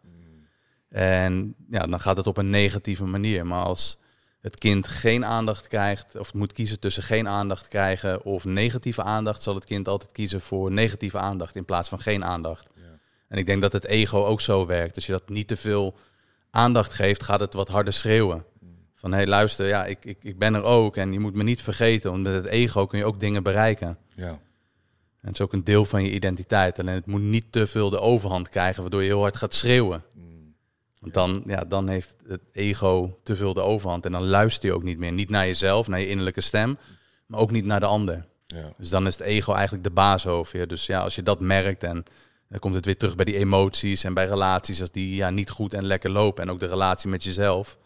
En 0.89 1.55
ja, 1.69 1.87
dan 1.87 1.99
gaat 1.99 2.17
het 2.17 2.27
op 2.27 2.37
een 2.37 2.49
negatieve 2.49 3.05
manier. 3.05 3.47
Maar 3.47 3.63
als 3.63 4.00
het 4.41 4.57
kind 4.57 4.87
geen 4.87 5.25
aandacht 5.25 5.67
krijgt, 5.67 6.17
of 6.17 6.33
moet 6.33 6.53
kiezen 6.53 6.79
tussen 6.79 7.03
geen 7.03 7.27
aandacht 7.27 7.67
krijgen 7.67 8.23
of 8.23 8.45
negatieve 8.45 9.03
aandacht, 9.03 9.41
zal 9.41 9.55
het 9.55 9.65
kind 9.65 9.87
altijd 9.87 10.11
kiezen 10.11 10.41
voor 10.41 10.71
negatieve 10.71 11.17
aandacht 11.17 11.55
in 11.55 11.65
plaats 11.65 11.89
van 11.89 11.99
geen 11.99 12.23
aandacht. 12.23 12.69
Ja. 12.75 12.81
En 13.27 13.37
ik 13.37 13.45
denk 13.45 13.61
dat 13.61 13.73
het 13.73 13.85
ego 13.85 14.25
ook 14.25 14.41
zo 14.41 14.65
werkt. 14.65 14.95
Als 14.95 15.05
je 15.05 15.11
dat 15.11 15.29
niet 15.29 15.47
te 15.47 15.57
veel 15.57 15.95
aandacht 16.49 16.93
geeft, 16.93 17.23
gaat 17.23 17.39
het 17.39 17.53
wat 17.53 17.67
harder 17.67 17.93
schreeuwen. 17.93 18.45
Van 18.95 19.11
hé, 19.11 19.17
hey, 19.17 19.27
luister, 19.27 19.67
ja, 19.67 19.85
ik, 19.85 20.05
ik, 20.05 20.17
ik 20.21 20.37
ben 20.37 20.53
er 20.53 20.63
ook 20.63 20.97
en 20.97 21.13
je 21.13 21.19
moet 21.19 21.33
me 21.33 21.43
niet 21.43 21.61
vergeten, 21.61 22.11
want 22.11 22.23
met 22.23 22.33
het 22.33 22.45
ego 22.45 22.85
kun 22.85 22.99
je 22.99 23.05
ook 23.05 23.19
dingen 23.19 23.43
bereiken. 23.43 23.97
Ja. 24.15 24.29
En 25.21 25.27
het 25.27 25.33
is 25.33 25.41
ook 25.41 25.53
een 25.53 25.63
deel 25.63 25.85
van 25.85 26.03
je 26.03 26.11
identiteit. 26.11 26.79
Alleen 26.79 26.95
het 26.95 27.05
moet 27.05 27.21
niet 27.21 27.51
te 27.51 27.67
veel 27.67 27.89
de 27.89 27.99
overhand 27.99 28.49
krijgen, 28.49 28.81
waardoor 28.81 29.01
je 29.01 29.07
heel 29.07 29.19
hard 29.19 29.35
gaat 29.35 29.55
schreeuwen. 29.55 30.03
Want 31.01 31.13
dan, 31.13 31.43
ja, 31.45 31.63
dan 31.67 31.87
heeft 31.87 32.15
het 32.27 32.41
ego 32.51 33.19
te 33.23 33.35
veel 33.35 33.53
de 33.53 33.61
overhand. 33.61 34.05
En 34.05 34.11
dan 34.11 34.25
luister 34.25 34.69
je 34.69 34.75
ook 34.75 34.83
niet 34.83 34.97
meer. 34.97 35.11
Niet 35.11 35.29
naar 35.29 35.45
jezelf, 35.45 35.87
naar 35.87 35.99
je 35.99 36.07
innerlijke 36.07 36.41
stem. 36.41 36.77
Maar 37.25 37.39
ook 37.39 37.51
niet 37.51 37.65
naar 37.65 37.79
de 37.79 37.85
ander. 37.85 38.25
Ja. 38.47 38.73
Dus 38.77 38.89
dan 38.89 39.07
is 39.07 39.17
het 39.17 39.27
ego 39.27 39.53
eigenlijk 39.53 39.83
de 39.83 39.91
baas 39.91 40.27
over 40.27 40.59
je. 40.59 40.67
Dus 40.67 40.85
ja, 40.85 40.99
als 40.99 41.15
je 41.15 41.23
dat 41.23 41.39
merkt 41.39 41.83
en 41.83 42.05
dan 42.49 42.59
komt 42.59 42.75
het 42.75 42.85
weer 42.85 42.97
terug 42.97 43.15
bij 43.15 43.25
die 43.25 43.37
emoties 43.37 44.03
en 44.03 44.13
bij 44.13 44.25
relaties 44.25 44.79
als 44.79 44.91
die 44.91 45.15
ja, 45.15 45.29
niet 45.29 45.49
goed 45.49 45.73
en 45.73 45.85
lekker 45.85 46.09
lopen. 46.09 46.43
En 46.43 46.49
ook 46.49 46.59
de 46.59 46.67
relatie 46.67 47.09
met 47.09 47.23
jezelf. 47.23 47.77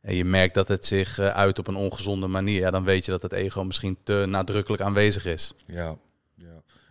En 0.00 0.14
je 0.14 0.24
merkt 0.24 0.54
dat 0.54 0.68
het 0.68 0.86
zich 0.86 1.18
uh, 1.18 1.28
uit 1.28 1.58
op 1.58 1.66
een 1.66 1.76
ongezonde 1.76 2.26
manier. 2.26 2.60
Ja, 2.60 2.70
dan 2.70 2.84
weet 2.84 3.04
je 3.04 3.10
dat 3.10 3.22
het 3.22 3.32
ego 3.32 3.64
misschien 3.64 3.98
te 4.02 4.24
nadrukkelijk 4.28 4.82
aanwezig 4.82 5.26
is. 5.26 5.54
Ja. 5.66 5.96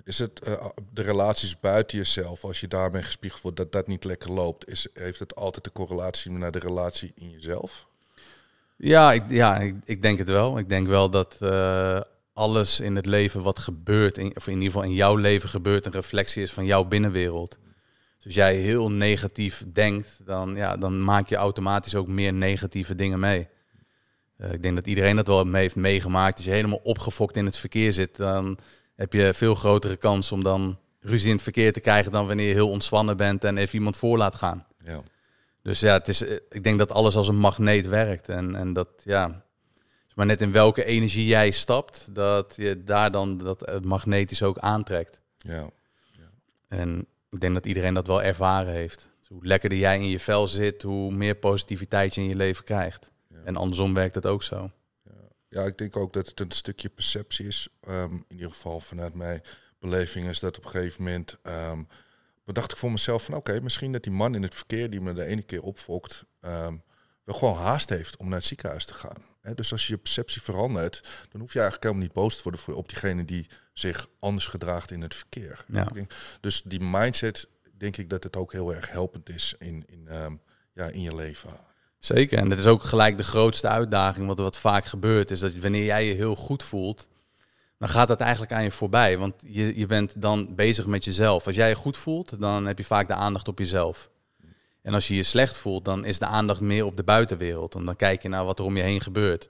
Is 0.07 0.19
het 0.19 0.47
uh, 0.47 0.65
de 0.93 1.01
relaties 1.01 1.59
buiten 1.59 1.97
jezelf, 1.97 2.43
als 2.43 2.59
je 2.59 2.67
daarmee 2.67 3.03
gespiegeld 3.03 3.41
wordt 3.41 3.57
dat 3.57 3.71
dat 3.71 3.87
niet 3.87 4.03
lekker 4.03 4.31
loopt, 4.31 4.67
is, 4.67 4.87
heeft 4.93 5.19
het 5.19 5.35
altijd 5.35 5.63
de 5.63 5.71
correlatie 5.71 6.31
naar 6.31 6.51
de 6.51 6.59
relatie 6.59 7.11
in 7.15 7.29
jezelf? 7.29 7.87
Ja, 8.77 9.13
ik, 9.13 9.23
ja 9.29 9.59
ik, 9.85 10.01
denk 10.01 10.17
het 10.17 10.29
wel. 10.29 10.57
Ik 10.57 10.69
denk 10.69 10.87
wel 10.87 11.09
dat 11.09 11.37
uh, 11.43 11.99
alles 12.33 12.79
in 12.79 12.95
het 12.95 13.05
leven 13.05 13.41
wat 13.41 13.59
gebeurt, 13.59 14.17
in, 14.17 14.35
of 14.35 14.47
in 14.47 14.53
ieder 14.53 14.71
geval 14.71 14.83
in 14.83 14.93
jouw 14.93 15.15
leven 15.15 15.49
gebeurt, 15.49 15.85
een 15.85 15.91
reflectie 15.91 16.41
is 16.41 16.53
van 16.53 16.65
jouw 16.65 16.83
binnenwereld. 16.83 17.57
Dus 18.15 18.25
als 18.25 18.35
jij 18.35 18.55
heel 18.55 18.91
negatief 18.91 19.63
denkt, 19.73 20.19
dan, 20.25 20.55
ja, 20.55 20.77
dan 20.77 21.03
maak 21.03 21.29
je 21.29 21.35
automatisch 21.35 21.95
ook 21.95 22.07
meer 22.07 22.33
negatieve 22.33 22.95
dingen 22.95 23.19
mee. 23.19 23.47
Eh, 24.37 24.51
ik 24.51 24.61
denk 24.61 24.75
dat 24.75 24.87
iedereen 24.87 25.15
dat 25.15 25.27
wel 25.27 25.43
mee 25.43 25.61
heeft 25.61 25.75
meegemaakt. 25.75 26.35
Als 26.35 26.45
je 26.45 26.51
helemaal 26.51 26.79
opgefokt 26.83 27.37
in 27.37 27.45
het 27.45 27.57
verkeer 27.57 27.93
zit, 27.93 28.15
dan 28.15 28.57
heb 28.97 29.13
je 29.13 29.33
veel 29.33 29.55
grotere 29.55 29.95
kans 29.95 30.31
om 30.31 30.43
dan 30.43 30.77
ruzie 30.99 31.27
in 31.27 31.33
het 31.33 31.43
verkeer 31.43 31.73
te 31.73 31.79
krijgen 31.79 32.11
dan 32.11 32.27
wanneer 32.27 32.47
je 32.47 32.53
heel 32.53 32.69
ontspannen 32.69 33.17
bent 33.17 33.43
en 33.43 33.57
even 33.57 33.75
iemand 33.75 33.97
voor 33.97 34.17
laat 34.17 34.35
gaan. 34.35 34.65
Ja. 34.83 35.01
Dus 35.61 35.79
ja, 35.79 35.93
het 35.93 36.07
is, 36.07 36.21
eh, 36.23 36.35
ik 36.49 36.63
denk 36.63 36.77
dat 36.77 36.91
alles 36.91 37.15
als 37.15 37.27
een 37.27 37.39
magneet 37.39 37.87
werkt. 37.87 38.29
En, 38.29 38.55
en 38.55 38.73
dat, 38.73 38.89
ja, 39.03 39.45
maar 40.15 40.25
net 40.25 40.41
in 40.41 40.51
welke 40.51 40.83
energie 40.83 41.25
jij 41.25 41.51
stapt, 41.51 42.07
dat 42.11 42.53
je 42.55 42.83
daar 42.83 43.11
dan 43.11 43.37
dat 43.37 43.59
het 43.59 43.85
magnetisch 43.85 44.43
ook 44.43 44.57
aantrekt. 44.57 45.19
Ja. 45.37 45.69
En 46.67 47.07
ik 47.29 47.39
denk 47.39 47.53
dat 47.53 47.65
iedereen 47.65 47.93
dat 47.93 48.07
wel 48.07 48.23
ervaren 48.23 48.73
heeft. 48.73 49.09
Dus 49.19 49.27
hoe 49.27 49.45
lekkerder 49.45 49.77
jij 49.77 49.95
in 49.95 50.09
je 50.09 50.19
vel 50.19 50.47
zit, 50.47 50.81
hoe 50.81 51.11
meer 51.11 51.35
positiviteit 51.35 52.15
je 52.15 52.21
in 52.21 52.27
je 52.27 52.35
leven 52.35 52.63
krijgt. 52.63 53.11
En 53.43 53.55
andersom 53.55 53.93
werkt 53.93 54.15
het 54.15 54.25
ook 54.25 54.43
zo. 54.43 54.71
Ja, 55.49 55.63
ik 55.63 55.77
denk 55.77 55.95
ook 55.95 56.13
dat 56.13 56.27
het 56.27 56.39
een 56.39 56.51
stukje 56.51 56.89
perceptie 56.89 57.47
is. 57.47 57.67
Ehm, 57.81 58.13
in 58.13 58.25
ieder 58.27 58.49
geval 58.49 58.79
vanuit 58.79 59.13
mijn 59.13 59.41
beleving 59.79 60.29
is 60.29 60.39
dat 60.39 60.57
op 60.57 60.63
een 60.63 60.71
gegeven 60.71 61.03
moment... 61.03 61.37
ehm 61.41 61.81
bedacht 62.47 62.71
ik 62.71 62.77
voor 62.77 62.91
mezelf 62.91 63.23
van 63.23 63.33
oké, 63.33 63.59
misschien 63.61 63.91
dat 63.91 64.03
die 64.03 64.11
man 64.11 64.35
in 64.35 64.43
het 64.43 64.55
verkeer 64.55 64.89
die 64.89 65.01
me 65.01 65.13
de 65.13 65.23
ene 65.23 65.41
keer 65.41 65.61
opfokt... 65.61 66.25
ehm, 66.41 66.75
wel 67.23 67.35
gewoon 67.35 67.57
haast 67.57 67.89
heeft 67.89 68.17
om 68.17 68.27
naar 68.29 68.37
het 68.37 68.47
ziekenhuis 68.47 68.85
te 68.85 68.93
gaan. 68.93 69.25
Dus 69.55 69.71
als 69.71 69.87
je 69.87 69.93
je 69.93 69.99
perceptie 69.99 70.41
verandert, 70.41 71.09
dan 71.29 71.41
hoef 71.41 71.53
je 71.53 71.59
eigenlijk 71.59 71.83
helemaal 71.83 72.03
niet 72.03 72.13
boos 72.13 72.35
te 72.35 72.43
worden 72.43 72.61
voor, 72.61 72.73
op 72.73 72.89
diegene 72.89 73.25
die 73.25 73.47
zich 73.73 74.09
anders 74.19 74.47
gedraagt 74.47 74.91
in 74.91 75.01
het 75.01 75.15
verkeer. 75.15 75.65
Ja. 75.67 75.91
Dus 76.41 76.61
die 76.61 76.79
mindset, 76.79 77.47
denk 77.77 77.97
ik 77.97 78.09
dat 78.09 78.23
het 78.23 78.35
ook 78.35 78.51
heel 78.51 78.73
erg 78.73 78.89
helpend 78.89 79.29
is 79.29 79.55
in, 79.59 79.83
in, 79.87 80.07
ehm, 80.07 80.35
ja, 80.73 80.87
in 80.87 81.01
je 81.01 81.15
leven. 81.15 81.59
Zeker. 81.99 82.37
En 82.37 82.49
dat 82.49 82.57
is 82.57 82.67
ook 82.67 82.83
gelijk 82.83 83.17
de 83.17 83.23
grootste 83.23 83.67
uitdaging. 83.67 84.27
Wat, 84.27 84.37
wat 84.37 84.57
vaak 84.57 84.85
gebeurt, 84.85 85.31
is 85.31 85.39
dat 85.39 85.55
wanneer 85.55 85.85
jij 85.85 86.05
je 86.05 86.13
heel 86.13 86.35
goed 86.35 86.63
voelt, 86.63 87.07
dan 87.77 87.89
gaat 87.89 88.07
dat 88.07 88.19
eigenlijk 88.19 88.51
aan 88.51 88.63
je 88.63 88.71
voorbij. 88.71 89.17
Want 89.17 89.33
je, 89.45 89.79
je 89.79 89.85
bent 89.85 90.21
dan 90.21 90.55
bezig 90.55 90.85
met 90.85 91.05
jezelf. 91.05 91.47
Als 91.47 91.55
jij 91.55 91.69
je 91.69 91.75
goed 91.75 91.97
voelt, 91.97 92.39
dan 92.39 92.65
heb 92.65 92.77
je 92.77 92.83
vaak 92.83 93.07
de 93.07 93.13
aandacht 93.13 93.47
op 93.47 93.59
jezelf. 93.59 94.09
En 94.81 94.93
als 94.93 95.07
je 95.07 95.15
je 95.15 95.23
slecht 95.23 95.57
voelt, 95.57 95.85
dan 95.85 96.05
is 96.05 96.19
de 96.19 96.25
aandacht 96.25 96.61
meer 96.61 96.85
op 96.85 96.97
de 96.97 97.03
buitenwereld. 97.03 97.75
En 97.75 97.85
dan 97.85 97.95
kijk 97.95 98.21
je 98.21 98.29
naar 98.29 98.45
wat 98.45 98.59
er 98.59 98.65
om 98.65 98.77
je 98.77 98.83
heen 98.83 99.01
gebeurt. 99.01 99.49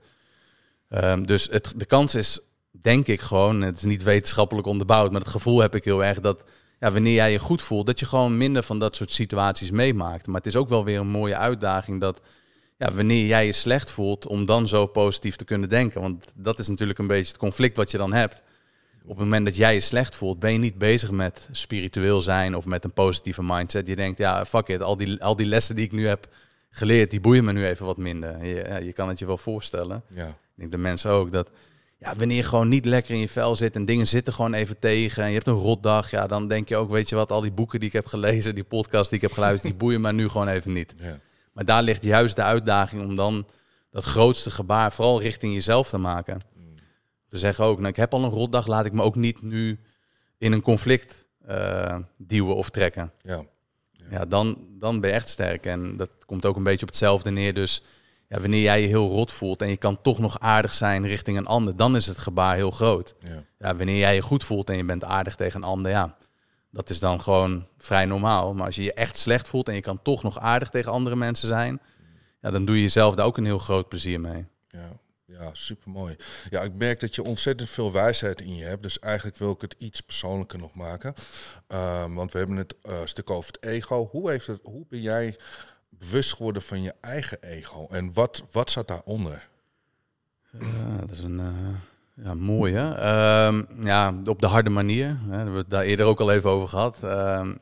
Ehm, 0.89 1.23
dus 1.23 1.47
het, 1.51 1.73
de 1.75 1.85
kans 1.85 2.15
is, 2.15 2.39
denk 2.71 3.07
ik 3.07 3.21
gewoon, 3.21 3.61
het 3.61 3.77
is 3.77 3.83
niet 3.83 4.03
wetenschappelijk 4.03 4.67
onderbouwd, 4.67 5.11
maar 5.11 5.21
het 5.21 5.29
gevoel 5.29 5.59
heb 5.59 5.75
ik 5.75 5.83
heel 5.83 6.03
erg 6.03 6.19
dat 6.19 6.43
ja, 6.79 6.91
wanneer 6.91 7.13
jij 7.13 7.31
je 7.31 7.39
goed 7.39 7.61
voelt, 7.61 7.85
dat 7.85 7.99
je 7.99 8.05
gewoon 8.05 8.37
minder 8.37 8.63
van 8.63 8.79
dat 8.79 8.95
soort 8.95 9.11
situaties 9.11 9.71
meemaakt. 9.71 10.27
Maar 10.27 10.35
het 10.35 10.45
is 10.45 10.55
ook 10.55 10.69
wel 10.69 10.85
weer 10.85 10.99
een 10.99 11.07
mooie 11.07 11.37
uitdaging 11.37 12.01
dat 12.01 12.21
ja, 12.77 12.91
wanneer 12.91 13.25
jij 13.25 13.45
je 13.45 13.51
slecht 13.51 13.91
voelt, 13.91 14.27
om 14.27 14.45
dan 14.45 14.67
zo 14.67 14.85
positief 14.85 15.35
te 15.35 15.45
kunnen 15.45 15.69
denken. 15.69 16.01
Want 16.01 16.25
dat 16.35 16.59
is 16.59 16.67
natuurlijk 16.67 16.99
een 16.99 17.07
beetje 17.07 17.31
het 17.31 17.37
conflict 17.37 17.77
wat 17.77 17.91
je 17.91 17.97
dan 17.97 18.13
hebt. 18.13 18.41
Op 19.03 19.15
het 19.15 19.25
moment 19.25 19.45
dat 19.45 19.55
jij 19.55 19.73
je 19.73 19.79
slecht 19.79 20.15
voelt, 20.15 20.39
ben 20.39 20.51
je 20.51 20.57
niet 20.57 20.77
bezig 20.77 21.11
met 21.11 21.49
spiritueel 21.51 22.21
zijn 22.21 22.55
of 22.55 22.65
met 22.65 22.83
een 22.83 22.93
positieve 22.93 23.43
mindset. 23.43 23.87
Je 23.87 23.95
denkt, 23.95 24.17
ja, 24.17 24.45
fuck 24.45 24.67
it, 24.67 24.81
al 24.81 24.97
die, 24.97 25.23
al 25.23 25.35
die 25.35 25.45
lessen 25.45 25.75
die 25.75 25.85
ik 25.85 25.91
nu 25.91 26.07
heb 26.07 26.27
geleerd, 26.69 27.11
die 27.11 27.19
boeien 27.19 27.43
me 27.45 27.51
nu 27.51 27.65
even 27.65 27.85
wat 27.85 27.97
minder. 27.97 28.45
Je, 28.45 28.65
ja, 28.67 28.77
je 28.77 28.93
kan 28.93 29.09
het 29.09 29.19
je 29.19 29.25
wel 29.25 29.37
voorstellen. 29.37 30.03
Ja, 30.09 30.27
Ik 30.27 30.35
denk 30.55 30.71
de 30.71 30.77
mensen 30.77 31.11
ook 31.11 31.31
dat 31.31 31.49
ja, 31.99 32.15
wanneer 32.15 32.37
je 32.37 32.43
gewoon 32.43 32.67
niet 32.67 32.85
lekker 32.85 33.13
in 33.13 33.19
je 33.19 33.29
vel 33.29 33.55
zit 33.55 33.75
en 33.75 33.85
dingen 33.85 34.07
zitten 34.07 34.33
gewoon 34.33 34.53
even 34.53 34.79
tegen 34.79 35.23
en 35.23 35.29
je 35.29 35.35
hebt 35.35 35.47
een 35.47 35.53
rotdag, 35.53 36.11
ja, 36.11 36.27
dan 36.27 36.47
denk 36.47 36.69
je 36.69 36.77
ook, 36.77 36.89
weet 36.89 37.09
je 37.09 37.15
wat, 37.15 37.31
al 37.31 37.41
die 37.41 37.51
boeken 37.51 37.79
die 37.79 37.87
ik 37.87 37.93
heb 37.93 38.05
gelezen, 38.05 38.55
die 38.55 38.63
podcast 38.63 39.09
die 39.09 39.19
ik 39.19 39.23
heb 39.23 39.33
geluisterd, 39.33 39.71
die 39.71 39.81
boeien 39.81 40.01
me 40.01 40.11
nu 40.11 40.29
gewoon 40.29 40.47
even 40.47 40.73
niet. 40.73 40.93
ja, 40.97 41.19
Maar 41.53 41.65
daar 41.65 41.83
ligt 41.83 42.03
juist 42.03 42.35
de 42.35 42.43
uitdaging 42.43 43.03
om 43.03 43.15
dan 43.15 43.47
dat 43.89 44.03
grootste 44.03 44.51
gebaar 44.51 44.91
vooral 44.93 45.21
richting 45.21 45.53
jezelf 45.53 45.89
te 45.89 45.97
maken. 45.97 46.39
Te 47.27 47.37
zeggen 47.37 47.65
ook, 47.65 47.77
nou, 47.77 47.89
ik 47.89 47.95
heb 47.95 48.13
al 48.13 48.23
een 48.23 48.29
rotdag, 48.29 48.67
laat 48.67 48.85
ik 48.85 48.93
me 48.93 49.01
ook 49.01 49.15
niet 49.15 49.41
nu 49.41 49.79
in 50.37 50.51
een 50.51 50.61
conflict 50.61 51.27
eh, 51.45 51.97
duwen 52.17 52.55
of 52.55 52.69
trekken. 52.69 53.11
ja, 53.21 53.43
Ja, 54.09 54.25
dan, 54.25 54.57
dan 54.79 54.99
ben 54.99 55.09
je 55.09 55.15
echt 55.15 55.29
sterk. 55.29 55.65
En 55.65 55.97
dat 55.97 56.09
komt 56.25 56.45
ook 56.45 56.55
een 56.55 56.63
beetje 56.63 56.85
op 56.85 56.87
hetzelfde 56.87 57.31
neer. 57.31 57.53
Dus 57.53 57.83
ja, 58.27 58.39
wanneer 58.39 58.61
jij 58.61 58.81
je 58.81 58.87
heel 58.87 59.09
rot 59.09 59.31
voelt 59.31 59.61
en 59.61 59.69
je 59.69 59.77
kan 59.77 60.01
toch 60.01 60.19
nog 60.19 60.39
aardig 60.39 60.73
zijn 60.73 61.07
richting 61.07 61.37
een 61.37 61.45
ander, 61.45 61.77
dan 61.77 61.95
is 61.95 62.05
het 62.05 62.17
gebaar 62.17 62.55
heel 62.55 62.71
groot. 62.71 63.15
ja. 63.19 63.45
Ja, 63.59 63.75
wanneer 63.75 63.97
jij 63.97 64.15
je 64.15 64.21
goed 64.21 64.43
voelt 64.43 64.69
en 64.69 64.77
je 64.77 64.85
bent 64.85 65.03
aardig 65.03 65.35
tegen 65.35 65.61
een 65.61 65.69
ander, 65.69 65.91
ja, 65.91 66.17
dat 66.71 66.89
is 66.89 66.99
dan 66.99 67.21
gewoon 67.21 67.67
vrij 67.77 68.05
normaal. 68.05 68.53
Maar 68.53 68.65
als 68.65 68.75
je 68.75 68.83
je 68.83 68.93
echt 68.93 69.17
slecht 69.17 69.47
voelt 69.47 69.67
en 69.67 69.75
je 69.75 69.81
kan 69.81 70.01
toch 70.01 70.23
nog 70.23 70.39
aardig 70.39 70.69
tegen 70.69 70.91
andere 70.91 71.15
mensen 71.15 71.47
zijn, 71.47 71.81
ja, 72.41 72.51
dan 72.51 72.65
doe 72.65 72.75
je 72.75 72.81
jezelf 72.81 73.15
daar 73.15 73.25
ook 73.25 73.37
een 73.37 73.45
heel 73.45 73.59
groot 73.59 73.89
plezier 73.89 74.21
mee. 74.21 74.45
Ja, 74.67 74.89
ja 75.25 75.49
super 75.53 75.89
mooi. 75.89 76.15
Ja, 76.49 76.61
ik 76.61 76.73
merk 76.73 76.99
dat 76.99 77.15
je 77.15 77.23
ontzettend 77.23 77.69
veel 77.69 77.91
wijsheid 77.91 78.41
in 78.41 78.55
je 78.55 78.65
hebt. 78.65 78.83
Dus 78.83 78.99
eigenlijk 78.99 79.37
wil 79.37 79.51
ik 79.51 79.61
het 79.61 79.75
iets 79.77 80.01
persoonlijker 80.01 80.59
nog 80.59 80.73
maken. 80.73 81.13
Ehm, 81.67 82.13
want 82.13 82.31
we 82.31 82.37
hebben 82.37 82.57
het 82.57 82.75
een 82.81 83.07
stuk 83.07 83.29
over 83.29 83.51
het 83.51 83.63
ego. 83.63 84.07
Hoe, 84.11 84.29
heeft 84.29 84.47
het, 84.47 84.59
hoe 84.63 84.85
ben 84.89 85.01
jij 85.01 85.37
bewust 85.99 86.33
geworden 86.33 86.61
van 86.61 86.81
je 86.81 86.93
eigen 87.01 87.43
ego? 87.43 87.87
En 87.89 88.13
wat, 88.13 88.43
wat 88.51 88.71
zat 88.71 88.87
daaronder? 88.87 89.47
Ja, 90.59 90.99
dat 90.99 91.09
is 91.09 91.23
een 91.23 91.39
eh, 91.39 92.25
ja, 92.25 92.33
mooie. 92.33 92.79
Ehm, 92.79 93.63
ja, 93.81 94.13
op 94.25 94.41
de 94.41 94.47
harde 94.47 94.69
manier. 94.69 95.07
Hè, 95.07 95.27
daar 95.27 95.35
hebben 95.35 95.53
we 95.53 95.59
het 95.59 95.69
daar 95.69 95.83
eerder 95.83 96.05
ook 96.05 96.19
al 96.19 96.31
even 96.31 96.49
over 96.49 96.67
gehad. 96.67 96.97
Ehm, 97.03 97.53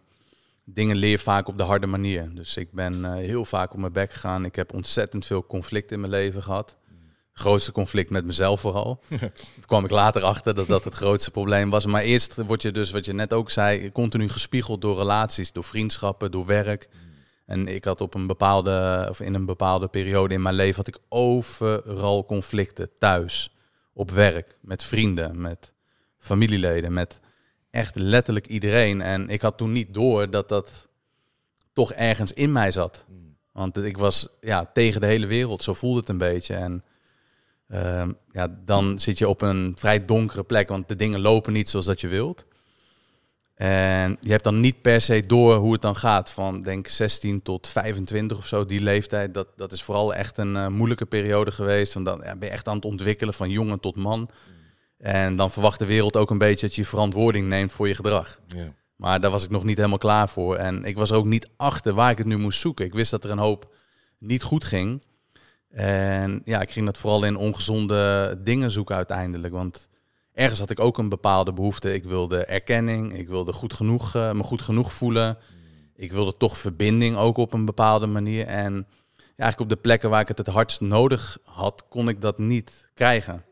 dingen 0.63 0.95
leer 0.95 1.19
vaak 1.19 1.47
op 1.47 1.57
de 1.57 1.63
harde 1.63 1.87
manier. 1.87 2.29
Dus 2.33 2.57
ik 2.57 2.71
ben 2.71 3.05
eh, 3.05 3.13
heel 3.13 3.45
vaak 3.45 3.73
op 3.73 3.79
mijn 3.79 3.91
bek 3.91 4.11
gegaan. 4.11 4.45
Ik 4.45 4.55
heb 4.55 4.73
ontzettend 4.73 5.25
veel 5.25 5.45
conflict 5.45 5.91
in 5.91 5.99
mijn 5.99 6.11
leven 6.11 6.43
gehad. 6.43 6.77
Grootste 7.33 7.71
conflict 7.71 8.09
met 8.09 8.25
mezelf 8.25 8.59
vooral. 8.59 9.01
Daar 9.19 9.31
kwam 9.65 9.85
ik 9.85 9.91
later 9.91 10.23
achter 10.23 10.55
dat 10.55 10.67
dat 10.67 10.83
het 10.83 10.93
grootste 10.93 11.31
probleem 11.31 11.69
was. 11.69 11.85
Maar 11.85 12.01
eerst 12.01 12.35
word 12.35 12.61
je 12.61 12.71
dus, 12.71 12.91
wat 12.91 13.05
je 13.05 13.13
net 13.13 13.33
ook 13.33 13.49
zei, 13.49 13.91
continu 13.91 14.29
gespiegeld 14.29 14.81
door 14.81 14.97
relaties, 14.97 15.51
door 15.51 15.63
vriendschappen, 15.63 16.31
door 16.31 16.45
werk. 16.45 16.89
En 17.45 17.67
ik 17.67 17.83
had 17.83 18.01
op 18.01 18.13
een 18.13 18.27
bepaalde, 18.27 19.07
of 19.09 19.19
in 19.19 19.33
een 19.33 19.45
bepaalde 19.45 19.87
periode 19.87 20.33
in 20.33 20.41
mijn 20.41 20.55
leven 20.55 20.75
had 20.75 20.87
ik 20.87 20.97
overal 21.09 22.25
conflicten. 22.25 22.89
Thuis, 22.97 23.55
op 23.93 24.11
werk, 24.11 24.57
met 24.61 24.83
vrienden, 24.83 25.41
met 25.41 25.73
familieleden, 26.17 26.93
met 26.93 27.19
echt 27.71 27.95
letterlijk 27.95 28.47
iedereen. 28.47 29.01
En 29.01 29.29
ik 29.29 29.41
had 29.41 29.57
toen 29.57 29.71
niet 29.71 29.93
door 29.93 30.29
dat 30.29 30.49
dat 30.49 30.87
toch 31.73 31.91
ergens 31.91 32.33
in 32.33 32.51
mij 32.51 32.71
zat. 32.71 33.05
Want 33.51 33.77
ik 33.77 33.97
was 33.97 34.27
ja, 34.41 34.69
tegen 34.73 35.01
de 35.01 35.07
hele 35.07 35.27
wereld, 35.27 35.63
zo 35.63 35.73
voelde 35.73 35.99
het 35.99 36.09
een 36.09 36.17
beetje. 36.17 36.55
En 36.55 36.83
ehm, 37.67 38.11
ja, 38.31 38.57
dan 38.65 38.99
zit 38.99 39.17
je 39.17 39.27
op 39.27 39.41
een 39.41 39.73
vrij 39.79 40.05
donkere 40.05 40.43
plek, 40.43 40.69
want 40.69 40.87
de 40.87 40.95
dingen 40.95 41.19
lopen 41.19 41.53
niet 41.53 41.69
zoals 41.69 41.85
dat 41.85 42.01
je 42.01 42.07
wilt. 42.07 42.45
En 43.55 44.17
je 44.21 44.31
hebt 44.31 44.43
dan 44.43 44.59
niet 44.59 44.81
per 44.81 45.01
se 45.01 45.25
door 45.25 45.55
hoe 45.55 45.73
het 45.73 45.81
dan 45.81 45.95
gaat. 45.95 46.29
Van 46.29 46.61
denk 46.61 46.87
16 46.87 47.41
tot 47.41 47.67
25 47.67 48.37
of 48.37 48.47
zo, 48.47 48.65
die 48.65 48.81
leeftijd. 48.81 49.33
Dat, 49.33 49.47
dat 49.55 49.71
is 49.71 49.83
vooral 49.83 50.13
echt 50.13 50.37
een 50.37 50.55
eh, 50.55 50.67
moeilijke 50.67 51.05
periode 51.05 51.51
geweest. 51.51 51.93
Want 51.93 52.05
dan 52.05 52.21
ja, 52.23 52.35
ben 52.35 52.47
je 52.47 52.53
echt 52.53 52.67
aan 52.67 52.75
het 52.75 52.85
ontwikkelen 52.85 53.33
van 53.33 53.49
jongen 53.49 53.79
tot 53.79 53.95
man. 53.95 54.29
En 54.97 55.35
dan 55.35 55.51
verwacht 55.51 55.79
de 55.79 55.85
wereld 55.85 56.17
ook 56.17 56.29
een 56.29 56.37
beetje 56.37 56.67
dat 56.67 56.75
je 56.75 56.85
verantwoording 56.85 57.47
neemt 57.47 57.71
voor 57.71 57.87
je 57.87 57.95
gedrag. 57.95 58.39
Maar 58.95 59.19
daar 59.19 59.31
was 59.31 59.43
ik 59.43 59.49
nog 59.49 59.63
niet 59.63 59.77
helemaal 59.77 59.97
klaar 59.97 60.29
voor. 60.29 60.55
En 60.55 60.83
ik 60.83 60.97
was 60.97 61.11
ook 61.11 61.25
niet 61.25 61.49
achter 61.57 61.93
waar 61.93 62.11
ik 62.11 62.17
het 62.17 62.27
nu 62.27 62.37
moest 62.37 62.59
zoeken. 62.59 62.85
Ik 62.85 62.93
wist 62.93 63.11
dat 63.11 63.23
er 63.23 63.31
een 63.31 63.37
hoop 63.37 63.73
niet 64.17 64.43
goed 64.43 64.65
ging. 64.65 65.03
En 65.69 66.41
ja, 66.45 66.61
ik 66.61 66.71
ging 66.71 66.85
dat 66.85 66.97
vooral 66.97 67.23
in 67.23 67.35
ongezonde 67.35 68.37
dingen 68.43 68.71
zoeken 68.71 68.95
uiteindelijk. 68.95 69.53
Want 69.53 69.87
ergens 70.35 70.59
had 70.59 70.69
ik 70.69 70.79
ook 70.79 70.97
een 70.97 71.09
bepaalde 71.09 71.53
behoefte. 71.53 71.93
Ik 71.93 72.03
wilde 72.03 72.45
erkenning, 72.45 73.17
ik 73.17 73.27
wilde 73.27 73.53
goed 73.53 73.73
genoeg, 73.73 74.15
eh, 74.15 74.31
me 74.31 74.43
goed 74.43 74.61
genoeg 74.61 74.93
voelen. 74.93 75.37
Ik 75.95 76.11
wilde 76.11 76.37
toch 76.37 76.57
verbinding 76.57 77.17
ook 77.17 77.37
op 77.37 77.53
een 77.53 77.65
bepaalde 77.65 78.05
manier. 78.07 78.45
En 78.45 78.87
eigenlijk 79.17 79.59
op 79.59 79.69
de 79.69 79.81
plekken 79.81 80.09
waar 80.09 80.21
ik 80.21 80.27
het 80.27 80.37
het 80.37 80.47
hardst 80.47 80.81
nodig 80.81 81.37
had, 81.43 81.85
kon 81.89 82.09
ik 82.09 82.21
dat 82.21 82.37
niet 82.37 82.89
krijgen. 82.93 83.43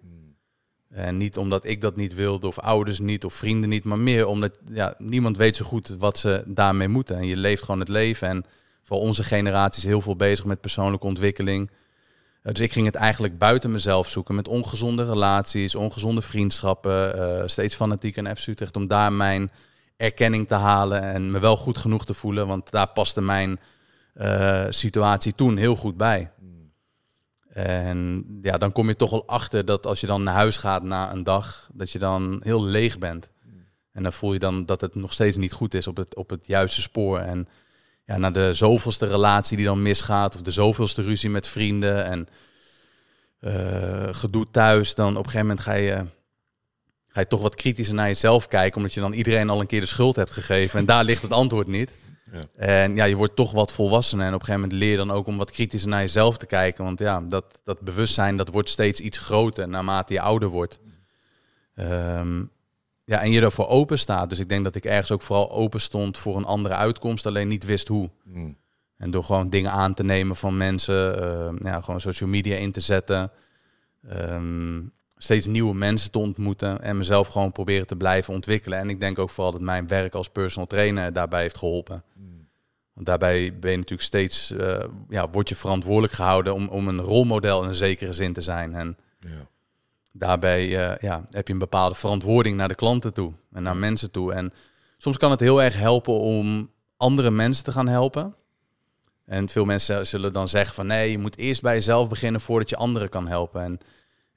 En 0.90 1.18
niet 1.18 1.38
omdat 1.38 1.66
ik 1.66 1.82
dat 1.82 1.96
niet 1.96 2.13
wilde, 2.13 2.48
of 2.48 2.60
ouders 2.60 3.00
niet, 3.00 3.25
of 3.25 3.34
vrienden 3.34 3.70
niet, 3.70 3.84
maar 3.84 4.00
meer 4.00 4.25
omdat 4.25 4.60
ja, 4.74 4.96
niemand 4.98 5.38
weet 5.38 5.56
zo 5.56 5.66
goed 5.66 5.96
wat 6.00 6.18
ze 6.18 6.44
daarmee 6.46 6.88
moeten. 6.88 7.18
En 7.18 7.28
je 7.28 7.38
leeft 7.38 7.63
gewoon 7.63 7.80
het 7.80 7.90
leven. 7.90 8.28
En 8.28 8.46
vooral 8.84 9.06
onze 9.06 9.24
generatie 9.24 9.82
is 9.82 9.88
heel 9.88 10.02
veel 10.02 10.16
bezig 10.16 10.46
met 10.46 10.62
persoonlijke 10.62 11.06
ontwikkeling. 11.06 11.72
Eh, 12.44 12.54
Dus 12.54 12.62
ik 12.62 12.72
ging 12.72 12.86
het 12.86 12.96
eigenlijk 12.96 13.38
buiten 13.38 13.72
mezelf 13.72 14.10
zoeken 14.10 14.36
met 14.36 14.48
ongezonde 14.48 15.06
relaties, 15.06 15.76
ongezonde 15.76 16.22
vriendschappen, 16.22 17.18
eh, 17.18 17.48
steeds 17.48 17.76
fanatiek 17.76 18.18
en 18.18 18.38
FC 18.38 18.48
Utrecht, 18.48 18.76
om 18.76 18.88
daar 18.88 19.14
mijn 19.14 19.52
erkenning 19.98 20.48
te 20.48 20.56
halen 20.56 21.02
en 21.02 21.32
me 21.32 21.40
wel 21.40 21.58
goed 21.58 21.78
genoeg 21.78 22.06
te 22.06 22.14
voelen, 22.14 22.48
want 22.48 22.72
daar 22.72 22.88
paste 22.88 23.22
mijn 23.22 23.60
eh, 24.14 24.66
situatie 24.70 25.36
toen 25.36 25.58
heel 25.58 25.76
goed 25.76 25.98
bij. 25.98 26.32
En 27.54 28.26
ja, 28.42 28.58
dan 28.58 28.72
kom 28.72 28.88
je 28.88 28.96
toch 28.96 29.10
wel 29.10 29.28
achter 29.28 29.66
dat 29.66 29.86
als 29.86 30.02
je 30.02 30.08
dan 30.08 30.24
naar 30.24 30.34
huis 30.34 30.58
gaat 30.58 30.84
na 30.84 31.12
een 31.12 31.24
dag, 31.24 31.70
dat 31.74 31.92
je 31.92 32.00
dan 32.00 32.40
heel 32.44 32.64
leeg 32.64 32.98
bent. 32.98 33.32
En 33.92 34.04
dan 34.04 34.14
voel 34.14 34.34
je 34.34 34.40
dan 34.40 34.66
dat 34.66 34.82
het 34.82 34.96
nog 34.96 35.14
steeds 35.14 35.38
niet 35.38 35.54
goed 35.54 35.74
is 35.74 35.88
op 35.88 35.98
het, 35.98 36.16
op 36.16 36.30
het 36.30 36.48
juiste 36.48 36.82
spoor. 36.82 37.20
En 37.20 37.48
ja, 38.05 38.17
na 38.17 38.31
de 38.31 38.53
zoveelste 38.53 39.05
relatie 39.05 39.57
die 39.57 39.65
dan 39.65 39.81
misgaat, 39.81 40.36
of 40.36 40.41
de 40.41 40.51
zoveelste 40.51 41.01
ruzie 41.01 41.29
met 41.29 41.48
vrienden 41.48 42.05
en 42.05 42.27
uh, 43.41 44.07
gedoe 44.12 44.45
thuis, 44.51 44.95
dan 44.95 45.10
op 45.10 45.25
een 45.25 45.31
gegeven 45.31 45.48
moment 45.48 45.65
ga 45.65 45.74
je, 45.74 46.05
ga 47.07 47.19
je 47.19 47.27
toch 47.27 47.41
wat 47.41 47.55
kritischer 47.55 47.95
naar 47.95 48.07
jezelf 48.07 48.48
kijken, 48.48 48.77
omdat 48.77 48.93
je 48.93 49.00
dan 49.00 49.13
iedereen 49.13 49.50
al 49.50 49.60
een 49.60 49.67
keer 49.67 49.79
de 49.79 49.86
schuld 49.86 50.15
hebt 50.15 50.31
gegeven. 50.31 50.79
En 50.79 50.86
daar 50.86 51.03
ligt 51.03 51.22
het 51.22 51.31
antwoord 51.31 51.67
niet. 51.67 51.91
Ja. 52.31 52.43
En 52.55 52.95
ja, 52.95 53.03
je 53.03 53.15
wordt 53.15 53.36
toch 53.36 53.51
wat 53.51 53.72
volwassener 53.72 54.25
en 54.25 54.33
op 54.33 54.39
een 54.39 54.45
gegeven 54.45 54.62
moment 54.62 54.79
leer 54.79 54.91
je 54.91 54.98
dan 54.98 55.12
ook 55.12 55.27
om 55.27 55.38
wat 55.38 55.51
kritischer 55.51 55.89
naar 55.89 56.00
jezelf 56.00 56.38
te 56.38 56.45
kijken. 56.45 56.83
Want 56.83 57.00
ja, 57.00 57.22
dat, 57.22 57.45
dat 57.63 57.79
bewustzijn 57.79 58.38
dat 58.38 58.50
wordt 58.50 58.69
steeds 58.69 59.00
iets 59.00 59.17
groter 59.17 59.67
naarmate 59.67 60.13
je 60.13 60.22
ouder 60.22 60.50
wordt. 60.50 60.79
Um, 61.75 62.51
ja, 63.05 63.22
en 63.22 63.31
je 63.31 63.41
ervoor 63.41 63.67
open 63.67 64.00
staat. 64.00 64.29
Dus 64.29 64.39
ik 64.39 64.50
denk 64.50 64.63
dat 64.63 64.75
ik 64.75 64.86
ergens 64.86 65.12
ook 65.12 65.22
vooral 65.22 65.51
open 65.51 65.81
stond 65.81 66.17
voor 66.17 66.38
een 66.38 66.45
andere 66.45 66.75
uitkomst, 66.75 67.25
alleen 67.25 67.48
niet 67.48 67.65
wist 67.65 67.88
hoe. 67.88 68.10
Hmm. 68.24 68.57
En 68.98 69.12
door 69.12 69.24
gewoon 69.24 69.50
dingen 69.50 69.72
aan 69.72 69.93
te 69.93 70.03
nemen 70.03 70.36
van 70.36 70.57
mensen, 70.57 71.24
uh, 71.24 71.72
ja, 71.72 71.81
gewoon 71.81 72.01
social 72.01 72.29
media 72.29 72.55
in 72.55 72.72
te 72.72 72.79
zetten, 72.79 73.31
ehm, 74.10 74.81
steeds 75.17 75.45
nieuwe 75.45 75.75
mensen 75.75 76.12
te 76.12 76.19
ontmoeten 76.19 76.81
en 76.81 76.98
mezelf 76.98 77.27
gewoon 77.27 77.51
proberen 77.51 77.88
te 77.88 77.95
blijven 77.95 78.33
ontwikkelen. 78.33 78.79
En 78.79 78.89
ik 78.89 79.00
denk 79.00 79.19
ook 79.19 79.29
vooral 79.29 79.51
dat 79.51 79.62
mijn 79.62 79.88
werk 79.88 80.15
als 80.15 80.29
personal 80.29 80.67
trainer 80.67 81.13
daarbij 81.13 81.41
heeft 81.41 81.57
geholpen. 81.57 82.03
Hmm. 82.13 82.48
Want 82.93 83.05
daarbij 83.05 83.60
ben 83.60 83.72
je 83.72 83.77
natuurlijk 83.77 84.07
steeds, 84.07 84.51
uh, 84.51 84.83
ja, 85.10 85.29
word 85.29 85.50
je 85.50 85.55
verantwoordelijk 85.55 86.13
gehouden 86.13 86.53
om, 86.53 86.67
om 86.67 86.88
een 86.88 87.01
rolmodel 87.01 87.62
in 87.62 87.67
een 87.67 87.75
zekere 87.75 88.13
zin 88.13 88.33
te 88.33 88.41
zijn. 88.41 88.75
En 88.75 88.98
ja 89.19 89.51
daarbij 90.13 90.67
uh, 90.67 90.98
ja, 90.98 91.25
heb 91.29 91.48
je 91.48 91.53
een 91.53 91.60
bepaalde 91.60 91.96
verantwoording 91.96 92.58
naar 92.58 92.67
de 92.67 92.75
klanten 92.75 93.13
toe 93.13 93.34
en 93.51 93.63
naar 93.63 93.77
mensen 93.77 94.12
toe. 94.12 94.34
En 94.34 94.53
soms 94.98 95.17
kan 95.17 95.32
het 95.32 95.39
heel 95.39 95.62
erg 95.62 95.75
helpen 95.75 96.13
om 96.13 96.72
andere 96.98 97.32
mensen 97.32 97.63
te 97.63 97.72
gaan 97.72 97.88
helpen. 97.88 98.36
En 99.25 99.50
veel 99.50 99.65
mensen 99.65 100.08
zullen 100.08 100.34
dan 100.34 100.50
zeggen 100.50 100.75
van 100.75 100.88
nee, 100.88 101.12
je 101.12 101.17
moet 101.17 101.38
eerst 101.38 101.62
bij 101.62 101.74
jezelf 101.74 102.10
beginnen 102.10 102.41
voordat 102.41 102.70
je 102.70 102.75
anderen 102.75 103.10
kan 103.10 103.27
helpen. 103.27 103.62
En 103.62 103.79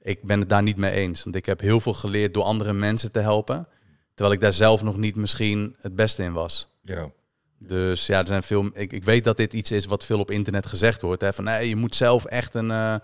ik 0.01 0.23
ben 0.23 0.39
het 0.39 0.49
daar 0.49 0.63
niet 0.63 0.77
mee 0.77 0.91
eens. 0.91 1.23
Want 1.23 1.35
ik 1.35 1.45
heb 1.45 1.59
heel 1.59 1.79
veel 1.79 1.93
geleerd 1.93 2.33
door 2.33 2.43
andere 2.43 2.73
mensen 2.73 3.11
te 3.11 3.19
helpen. 3.19 3.67
Terwijl 4.13 4.35
ik 4.35 4.41
daar 4.41 4.53
zelf 4.53 4.83
nog 4.83 4.97
niet 4.97 5.15
misschien 5.15 5.75
het 5.79 5.95
beste 5.95 6.23
in 6.23 6.33
was. 6.33 6.75
Ja. 6.81 7.11
Dus 7.59 8.05
ja, 8.05 8.19
er 8.19 8.27
zijn 8.27 8.43
veel. 8.43 8.69
Ik, 8.73 8.93
ik 8.93 9.03
weet 9.03 9.23
dat 9.23 9.37
dit 9.37 9.53
iets 9.53 9.71
is 9.71 9.85
wat 9.85 10.05
veel 10.05 10.19
op 10.19 10.31
internet 10.31 10.65
gezegd 10.65 11.01
wordt. 11.01 11.21
Hè, 11.21 11.33
van 11.33 11.43
nee, 11.43 11.69
je 11.69 11.75
moet 11.75 11.95
zelf 11.95 12.25
echt 12.25 12.53
een. 12.53 12.69
Uh, 12.69 12.95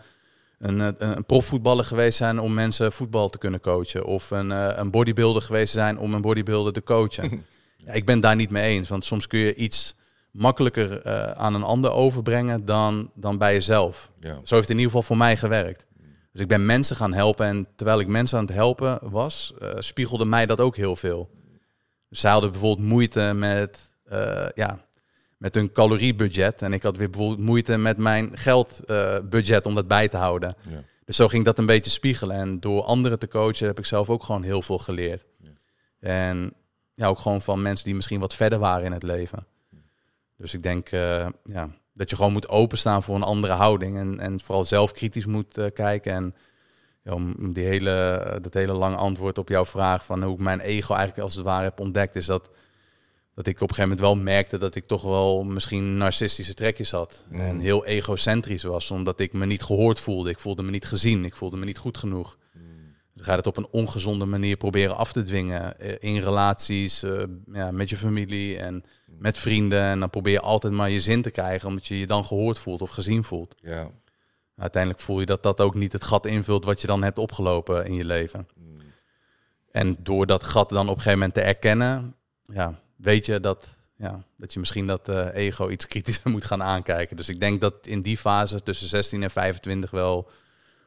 een, 0.63 0.81
eh, 0.81 1.09
een 1.15 1.25
profvoetballer 1.25 1.85
geweest 1.85 2.17
zijn 2.17 2.39
om 2.39 2.53
mensen 2.53 2.93
voetbal 2.93 3.29
te 3.29 3.37
kunnen 3.37 3.59
coachen. 3.59 4.05
Of 4.05 4.31
een, 4.31 4.51
eh, 4.51 4.69
een 4.75 4.91
bodybuilder 4.91 5.41
geweest 5.41 5.73
zijn 5.73 5.97
om 5.97 6.13
een 6.13 6.21
bodybuilder 6.21 6.73
te 6.73 6.83
coachen. 6.83 7.45
ja, 7.85 7.91
ik 7.93 8.05
ben 8.05 8.19
daar 8.19 8.35
niet 8.35 8.49
mee 8.49 8.63
eens. 8.63 8.89
Want 8.89 9.05
soms 9.05 9.27
kun 9.27 9.39
je 9.39 9.55
iets 9.55 9.95
makkelijker 10.31 11.07
uh, 11.07 11.31
aan 11.31 11.53
een 11.53 11.63
ander 11.63 11.91
overbrengen 11.91 12.65
dan, 12.65 13.11
dan 13.15 13.37
bij 13.37 13.53
jezelf. 13.53 14.11
Ja. 14.19 14.29
Zo 14.29 14.35
heeft 14.35 14.49
het 14.49 14.69
in 14.69 14.77
ieder 14.77 14.85
geval 14.85 15.01
voor 15.01 15.17
mij 15.17 15.37
gewerkt. 15.37 15.85
Dus 16.31 16.41
ik 16.41 16.47
ben 16.47 16.65
mensen 16.65 16.95
gaan 16.95 17.13
helpen. 17.13 17.45
En 17.45 17.67
terwijl 17.75 17.99
ik 17.99 18.07
mensen 18.07 18.37
aan 18.37 18.45
het 18.45 18.53
helpen 18.53 18.99
was, 19.01 19.53
uh, 19.61 19.69
spiegelde 19.77 20.25
mij 20.25 20.45
dat 20.45 20.59
ook 20.59 20.75
heel 20.75 20.95
veel. 20.95 21.29
Dus 22.09 22.19
zij 22.19 22.31
hadden 22.31 22.51
bijvoorbeeld 22.51 22.87
moeite 22.87 23.33
met 23.35 23.91
ja, 24.55 24.82
met 25.43 25.55
hun 25.55 25.71
caloriebudget. 25.71 26.61
En 26.61 26.73
ik 26.73 26.83
had 26.83 26.97
weer 26.97 27.09
bijvoorbeeld 27.09 27.39
moeite 27.39 27.77
met 27.77 27.97
mijn 27.97 28.37
geldbudget 28.37 29.65
om 29.65 29.75
dat 29.75 29.87
bij 29.87 30.07
te 30.07 30.17
houden. 30.17 30.55
Ja. 30.69 30.83
Dus 31.05 31.15
zo 31.15 31.27
ging 31.27 31.45
dat 31.45 31.57
een 31.57 31.65
beetje 31.65 31.91
spiegelen. 31.91 32.37
En 32.37 32.59
door 32.59 32.83
anderen 32.83 33.19
te 33.19 33.27
coachen 33.27 33.67
heb 33.67 33.79
ik 33.79 33.85
zelf 33.85 34.09
ook 34.09 34.23
gewoon 34.23 34.43
heel 34.43 34.61
veel 34.61 34.77
geleerd. 34.77 35.25
Ja. 35.39 35.49
En 35.99 36.53
ja, 36.93 37.07
ook 37.07 37.19
gewoon 37.19 37.41
van 37.41 37.61
mensen 37.61 37.85
die 37.85 37.95
misschien 37.95 38.19
wat 38.19 38.33
verder 38.33 38.59
waren 38.59 38.85
in 38.85 38.91
het 38.91 39.03
leven. 39.03 39.45
Dus 40.37 40.53
ik 40.53 40.63
denk 40.63 40.91
uh, 40.91 41.27
ja, 41.43 41.69
dat 41.93 42.09
je 42.09 42.15
gewoon 42.15 42.33
moet 42.33 42.49
openstaan 42.49 43.03
voor 43.03 43.15
een 43.15 43.23
andere 43.23 43.53
houding. 43.53 43.97
En, 43.97 44.19
en 44.19 44.39
vooral 44.39 44.63
zelf 44.63 44.91
kritisch 44.91 45.25
moet 45.25 45.57
uh, 45.57 45.65
kijken. 45.73 46.13
En 46.13 46.35
ja, 47.01 47.13
om 47.13 47.53
die 47.53 47.65
hele, 47.65 48.37
dat 48.41 48.53
hele 48.53 48.73
lange 48.73 48.95
antwoord 48.95 49.37
op 49.37 49.49
jouw 49.49 49.65
vraag 49.65 50.05
van 50.05 50.23
hoe 50.23 50.33
ik 50.33 50.39
mijn 50.39 50.59
ego 50.59 50.93
eigenlijk 50.93 51.23
als 51.23 51.35
het 51.35 51.45
ware 51.45 51.63
heb 51.63 51.79
ontdekt, 51.79 52.15
is 52.15 52.25
dat 52.25 52.49
dat 53.35 53.47
ik 53.47 53.61
op 53.61 53.69
een 53.69 53.75
gegeven 53.75 53.97
moment 53.97 53.99
wel 53.99 54.15
merkte 54.15 54.57
dat 54.57 54.75
ik 54.75 54.87
toch 54.87 55.01
wel 55.01 55.43
misschien 55.43 55.97
narcistische 55.97 56.53
trekjes 56.53 56.91
had. 56.91 57.23
Mm. 57.29 57.39
En 57.39 57.59
heel 57.59 57.85
egocentrisch 57.85 58.63
was, 58.63 58.91
omdat 58.91 59.19
ik 59.19 59.33
me 59.33 59.45
niet 59.45 59.63
gehoord 59.63 59.99
voelde. 59.99 60.29
Ik 60.29 60.39
voelde 60.39 60.63
me 60.63 60.71
niet 60.71 60.85
gezien, 60.85 61.25
ik 61.25 61.35
voelde 61.35 61.57
me 61.57 61.65
niet 61.65 61.77
goed 61.77 61.97
genoeg. 61.97 62.37
Mm. 62.53 62.61
Dus 63.13 63.25
ga 63.25 63.31
je 63.31 63.37
het 63.37 63.47
op 63.47 63.57
een 63.57 63.67
ongezonde 63.71 64.25
manier 64.25 64.57
proberen 64.57 64.97
af 64.97 65.11
te 65.11 65.23
dwingen. 65.23 65.79
Eh, 65.79 65.95
in 65.99 66.21
relaties, 66.21 67.03
uh, 67.03 67.23
ja, 67.53 67.71
met 67.71 67.89
je 67.89 67.97
familie 67.97 68.57
en 68.57 68.73
mm. 68.73 69.15
met 69.19 69.37
vrienden. 69.37 69.81
En 69.81 69.99
dan 69.99 70.09
probeer 70.09 70.33
je 70.33 70.41
altijd 70.41 70.73
maar 70.73 70.89
je 70.89 70.99
zin 70.99 71.21
te 71.21 71.31
krijgen, 71.31 71.67
omdat 71.67 71.87
je 71.87 71.99
je 71.99 72.07
dan 72.07 72.25
gehoord 72.25 72.59
voelt 72.59 72.81
of 72.81 72.89
gezien 72.89 73.23
voelt. 73.23 73.55
Ja. 73.61 73.91
Uiteindelijk 74.55 75.03
voel 75.03 75.19
je 75.19 75.25
dat 75.25 75.43
dat 75.43 75.61
ook 75.61 75.75
niet 75.75 75.93
het 75.93 76.03
gat 76.03 76.25
invult 76.25 76.65
wat 76.65 76.81
je 76.81 76.87
dan 76.87 77.03
hebt 77.03 77.17
opgelopen 77.17 77.85
in 77.85 77.93
je 77.93 78.05
leven. 78.05 78.47
En 79.71 79.97
door 79.99 80.25
dat 80.25 80.43
gat 80.43 80.69
dan 80.69 80.81
op 80.81 80.95
een 80.95 81.01
gegeven 81.01 81.19
moment 81.19 81.33
te 81.33 81.41
erkennen, 81.41 82.15
ja, 82.43 82.82
weet 83.03 83.25
je 83.25 83.39
dat, 83.39 83.77
ja, 83.95 84.23
dat 84.37 84.53
je 84.53 84.59
misschien 84.59 84.87
dat 84.87 85.09
uh, 85.09 85.27
ego 85.33 85.69
iets 85.69 85.87
kritischer 85.87 86.31
moet 86.31 86.45
gaan 86.45 86.63
aankijken. 86.63 87.17
Dus 87.17 87.29
ik 87.29 87.39
denk 87.39 87.61
dat 87.61 87.73
in 87.81 88.01
die 88.01 88.17
fase 88.17 88.63
tussen 88.63 88.87
16 88.87 89.23
en 89.23 89.31
25 89.31 89.91
wel 89.91 90.29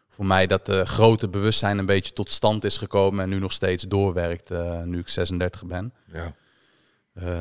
voor 0.09 0.27
mij 0.27 0.47
dat 0.47 0.69
uh, 0.69 0.83
grote 0.83 1.29
bewustzijn 1.29 1.79
een 1.79 1.87
beetje 1.87 2.13
tot 2.13 2.31
stand 2.31 2.65
is 2.65 2.77
gekomen 2.77 3.25
en 3.25 3.29
nu 3.29 3.39
nog 3.39 3.53
steeds 3.53 3.85
doorwerkt, 3.85 4.51
uh, 4.51 4.83
nu 4.83 4.99
ik 4.99 5.09
36 5.09 5.67
ben. 5.67 5.95
Ja. 6.13 6.35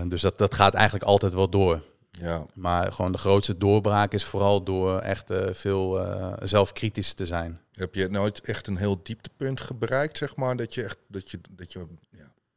dus 0.08 0.22
dat, 0.22 0.38
dat 0.38 0.54
gaat 0.54 0.74
eigenlijk 0.74 1.06
altijd 1.06 1.34
wel 1.34 1.50
door. 1.50 1.82
Ja. 2.12 2.46
Maar 2.54 2.92
gewoon 2.92 3.12
de 3.12 3.18
grootste 3.18 3.58
doorbraak 3.58 4.14
is 4.14 4.24
vooral 4.24 4.64
door 4.64 5.00
echt 5.00 5.34
veel 5.52 6.08
zelfkritisch 6.44 7.14
te 7.14 7.26
zijn. 7.26 7.60
Heb 7.72 7.96
je 7.96 8.08
nooit 8.08 8.42
echt 8.42 8.68
een 8.68 8.78
heel 8.78 9.00
dieptepunt 9.04 9.80
bereikt, 9.80 10.18
zeg 10.18 10.36
maar, 10.36 10.56
dat 10.56 10.74
je 10.74 10.84
echt 10.84 10.98
dat 11.08 11.32
je, 11.32 11.40
dat 11.52 11.74
je 11.74 11.88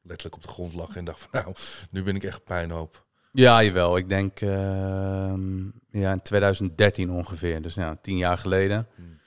letterlijk 0.08 0.36
op 0.36 0.42
de 0.42 0.48
grond 0.48 0.74
lag 0.74 0.96
en 0.96 1.04
dacht 1.04 1.20
van 1.20 1.28
nou, 1.32 1.54
nu 1.90 2.02
ben 2.02 2.16
ik 2.16 2.24
echt 2.24 2.44
pijnhoop. 2.44 3.06
Ja, 3.30 3.62
jawel. 3.62 3.96
Ik 3.96 4.08
denk 4.08 4.40
uh, 4.40 4.50
ja, 5.90 6.12
in 6.12 6.22
2013 6.22 7.10
ongeveer, 7.10 7.62
dus 7.62 7.74
ja, 7.74 7.98
tien 8.02 8.16
jaar 8.16 8.38
geleden. 8.38 8.86
Hmm. 8.94 9.18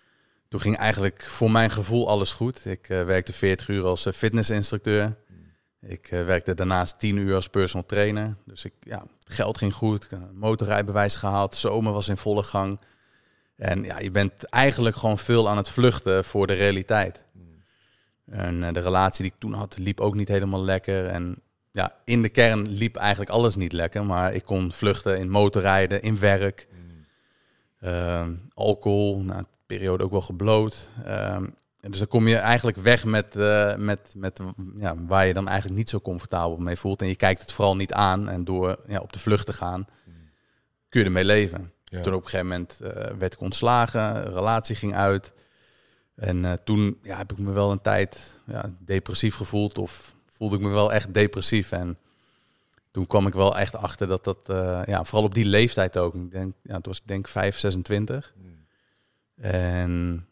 Toen 0.47 0.59
ging 0.59 0.77
eigenlijk 0.77 1.23
voor 1.23 1.51
mijn 1.51 1.69
gevoel 1.71 2.09
alles 2.09 2.31
goed. 2.31 2.65
Ik 2.65 2.89
uh, 2.89 3.03
werkte 3.03 3.33
40 3.33 3.67
uur 3.67 3.83
als 3.83 4.05
uh, 4.05 4.13
fitnessinstructeur. 4.13 5.15
Hmm. 5.27 5.89
Ik 5.89 6.11
uh, 6.11 6.25
werkte 6.25 6.53
daarnaast 6.53 6.99
10 6.99 7.17
uur 7.17 7.35
als 7.35 7.47
personal 7.47 7.85
trainer. 7.85 8.35
Dus 8.45 8.65
ik, 8.65 8.73
ja, 8.79 9.05
geld 9.27 9.57
ging 9.57 9.73
goed. 9.73 10.07
Motorrijbewijs 10.33 11.15
gehaald. 11.15 11.55
Zomer 11.55 11.93
was 11.93 12.07
in 12.07 12.17
volle 12.17 12.43
gang. 12.43 12.79
En 13.55 13.83
ja, 13.83 13.99
je 13.99 14.11
bent 14.11 14.43
eigenlijk 14.43 14.95
gewoon 14.95 15.17
veel 15.17 15.49
aan 15.49 15.57
het 15.57 15.69
vluchten 15.69 16.23
voor 16.23 16.47
de 16.47 16.53
realiteit. 16.53 17.23
En 18.31 18.63
eh, 18.63 18.73
de 18.73 18.79
relatie 18.79 19.23
die 19.23 19.31
ik 19.31 19.39
toen 19.39 19.53
had, 19.53 19.77
liep 19.77 19.99
ook 19.99 20.15
niet 20.15 20.27
helemaal 20.27 20.63
lekker. 20.63 21.05
En 21.05 21.35
ja, 21.71 21.95
in 22.05 22.21
de 22.21 22.29
kern 22.29 22.67
liep 22.67 22.95
eigenlijk 22.95 23.31
alles 23.31 23.55
niet 23.55 23.73
lekker. 23.73 24.05
Maar 24.05 24.33
ik 24.33 24.43
kon 24.43 24.71
vluchten 24.71 25.17
in 25.17 25.29
motorrijden, 25.29 26.01
in 26.01 26.19
werk. 26.19 26.67
Mm. 27.81 28.39
alcohol, 28.53 29.21
na 29.21 29.33
nou, 29.33 29.45
periode 29.65 30.03
ook 30.03 30.11
wel 30.11 30.21
gebloot. 30.21 30.87
Ehm, 31.05 31.45
dus 31.89 31.97
dan 31.97 32.07
kom 32.07 32.27
je 32.27 32.37
eigenlijk 32.37 32.77
weg 32.77 33.05
met, 33.05 33.35
uh, 33.35 33.75
met, 33.75 34.13
met 34.17 34.39
ja, 34.77 34.95
waar 35.07 35.27
je 35.27 35.33
dan 35.33 35.47
eigenlijk 35.47 35.77
niet 35.77 35.89
zo 35.89 35.99
comfortabel 35.99 36.57
mee 36.57 36.75
voelt. 36.75 37.01
En 37.01 37.07
je 37.07 37.15
kijkt 37.15 37.41
het 37.41 37.51
vooral 37.51 37.75
niet 37.75 37.93
aan. 37.93 38.29
En 38.29 38.43
door 38.43 38.79
ja, 38.87 38.99
op 38.99 39.13
de 39.13 39.19
vlucht 39.19 39.45
te 39.45 39.53
gaan, 39.53 39.87
kun 40.89 40.99
je 40.99 41.05
ermee 41.05 41.25
leven. 41.25 41.71
Toen 41.83 42.13
op 42.13 42.23
een 42.23 42.29
gegeven 42.29 42.47
moment 42.47 42.79
uh, 42.81 42.89
werd 43.17 43.33
ik 43.33 43.39
ontslagen, 43.39 44.33
relatie 44.33 44.75
ging 44.75 44.95
uit. 44.95 45.33
En 46.21 46.43
uh, 46.43 46.53
toen 46.63 46.97
ja, 47.01 47.17
heb 47.17 47.31
ik 47.31 47.37
me 47.37 47.51
wel 47.51 47.71
een 47.71 47.81
tijd 47.81 48.39
ja, 48.45 48.71
depressief 48.79 49.35
gevoeld 49.35 49.77
of 49.77 50.15
voelde 50.31 50.55
ik 50.55 50.61
me 50.61 50.69
wel 50.69 50.93
echt 50.93 51.13
depressief. 51.13 51.71
En 51.71 51.97
toen 52.91 53.07
kwam 53.07 53.27
ik 53.27 53.33
wel 53.33 53.57
echt 53.57 53.75
achter 53.75 54.07
dat 54.07 54.23
dat, 54.23 54.37
uh, 54.47 54.81
ja, 54.85 55.03
vooral 55.03 55.23
op 55.23 55.33
die 55.33 55.45
leeftijd 55.45 55.97
ook. 55.97 56.15
Ik 56.15 56.31
denk, 56.31 56.53
ja, 56.63 56.73
toen 56.73 56.81
was 56.83 56.97
ik 56.97 57.07
denk 57.07 57.27
5, 57.27 57.57
26. 57.57 58.33
Hmm. 58.35 58.65
En 59.51 60.25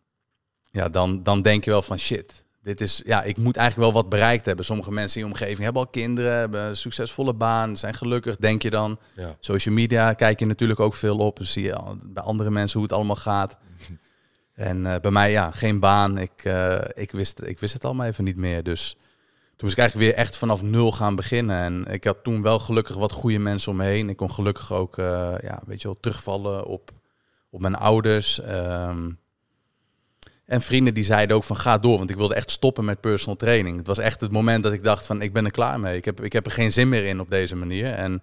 ja, 0.71 0.89
dan, 0.89 1.23
dan 1.23 1.41
denk 1.41 1.63
je 1.63 1.69
wel 1.69 1.81
van 1.81 1.99
shit. 1.99 2.45
Dit 2.61 2.81
is, 2.81 3.01
ja, 3.05 3.23
ik 3.23 3.37
moet 3.37 3.57
eigenlijk 3.57 3.91
wel 3.91 4.01
wat 4.01 4.09
bereikt 4.09 4.45
hebben. 4.45 4.65
Sommige 4.65 4.91
mensen 4.91 5.21
in 5.21 5.27
je 5.27 5.33
omgeving 5.33 5.59
hebben 5.59 5.81
al 5.81 5.87
kinderen, 5.87 6.33
hebben 6.33 6.61
een 6.61 6.75
succesvolle 6.75 7.33
baan, 7.33 7.77
zijn 7.77 7.93
gelukkig, 7.93 8.35
denk 8.35 8.61
je 8.61 8.69
dan. 8.69 8.99
Ja. 9.15 9.35
Social 9.39 9.75
media 9.75 10.13
kijk 10.13 10.39
je 10.39 10.45
natuurlijk 10.45 10.79
ook 10.79 10.93
veel 10.93 11.17
op. 11.17 11.37
Dus 11.37 11.51
zie 11.51 11.63
je 11.63 11.97
bij 12.07 12.23
andere 12.23 12.51
mensen 12.51 12.79
hoe 12.79 12.87
het 12.87 12.97
allemaal 12.97 13.15
gaat. 13.15 13.57
En 14.59 14.85
uh, 14.85 14.95
bij 15.01 15.11
mij, 15.11 15.31
ja, 15.31 15.51
geen 15.51 15.79
baan. 15.79 16.17
Ik, 16.17 16.43
uh, 16.43 16.79
ik, 16.93 17.11
wist, 17.11 17.41
ik 17.43 17.59
wist 17.59 17.73
het 17.73 17.85
allemaal 17.85 18.05
even 18.05 18.23
niet 18.23 18.35
meer. 18.35 18.63
Dus 18.63 18.91
toen 18.91 19.67
moest 19.67 19.73
ik 19.73 19.79
eigenlijk 19.79 20.09
weer 20.09 20.19
echt 20.19 20.37
vanaf 20.37 20.61
nul 20.61 20.91
gaan 20.91 21.15
beginnen. 21.15 21.57
En 21.57 21.93
ik 21.93 22.03
had 22.03 22.23
toen 22.23 22.41
wel 22.41 22.59
gelukkig 22.59 22.95
wat 22.95 23.11
goede 23.11 23.39
mensen 23.39 23.71
om 23.71 23.77
me 23.77 23.83
heen. 23.83 24.09
Ik 24.09 24.17
kon 24.17 24.31
gelukkig 24.31 24.73
ook, 24.73 24.97
uh, 24.97 25.33
ja, 25.41 25.61
weet 25.65 25.81
je 25.81 25.87
wel, 25.87 25.97
terugvallen 25.99 26.65
op, 26.65 26.91
op 27.49 27.61
mijn 27.61 27.75
ouders. 27.75 28.39
Um, 28.49 29.19
En 30.45 30.61
vrienden 30.61 30.93
die 30.93 31.03
zeiden 31.03 31.35
ook 31.35 31.43
van 31.43 31.57
ga 31.57 31.77
door, 31.77 31.97
want 31.97 32.09
ik 32.09 32.15
wilde 32.17 32.35
echt 32.35 32.51
stoppen 32.51 32.85
met 32.85 33.01
personal 33.01 33.35
training. 33.35 33.77
Het 33.77 33.87
was 33.87 33.97
echt 33.97 34.21
het 34.21 34.31
moment 34.31 34.63
dat 34.63 34.73
ik 34.73 34.83
dacht 34.83 35.05
van 35.05 35.21
ik 35.21 35.33
ben 35.33 35.45
er 35.45 35.51
klaar 35.51 35.79
mee. 35.79 35.97
Ik 35.97 36.05
heb, 36.05 36.23
ik 36.23 36.33
heb 36.33 36.45
er 36.45 36.51
geen 36.51 36.71
zin 36.71 36.89
meer 36.89 37.05
in 37.05 37.19
op 37.19 37.29
deze 37.29 37.55
manier. 37.55 37.93
En 37.93 38.21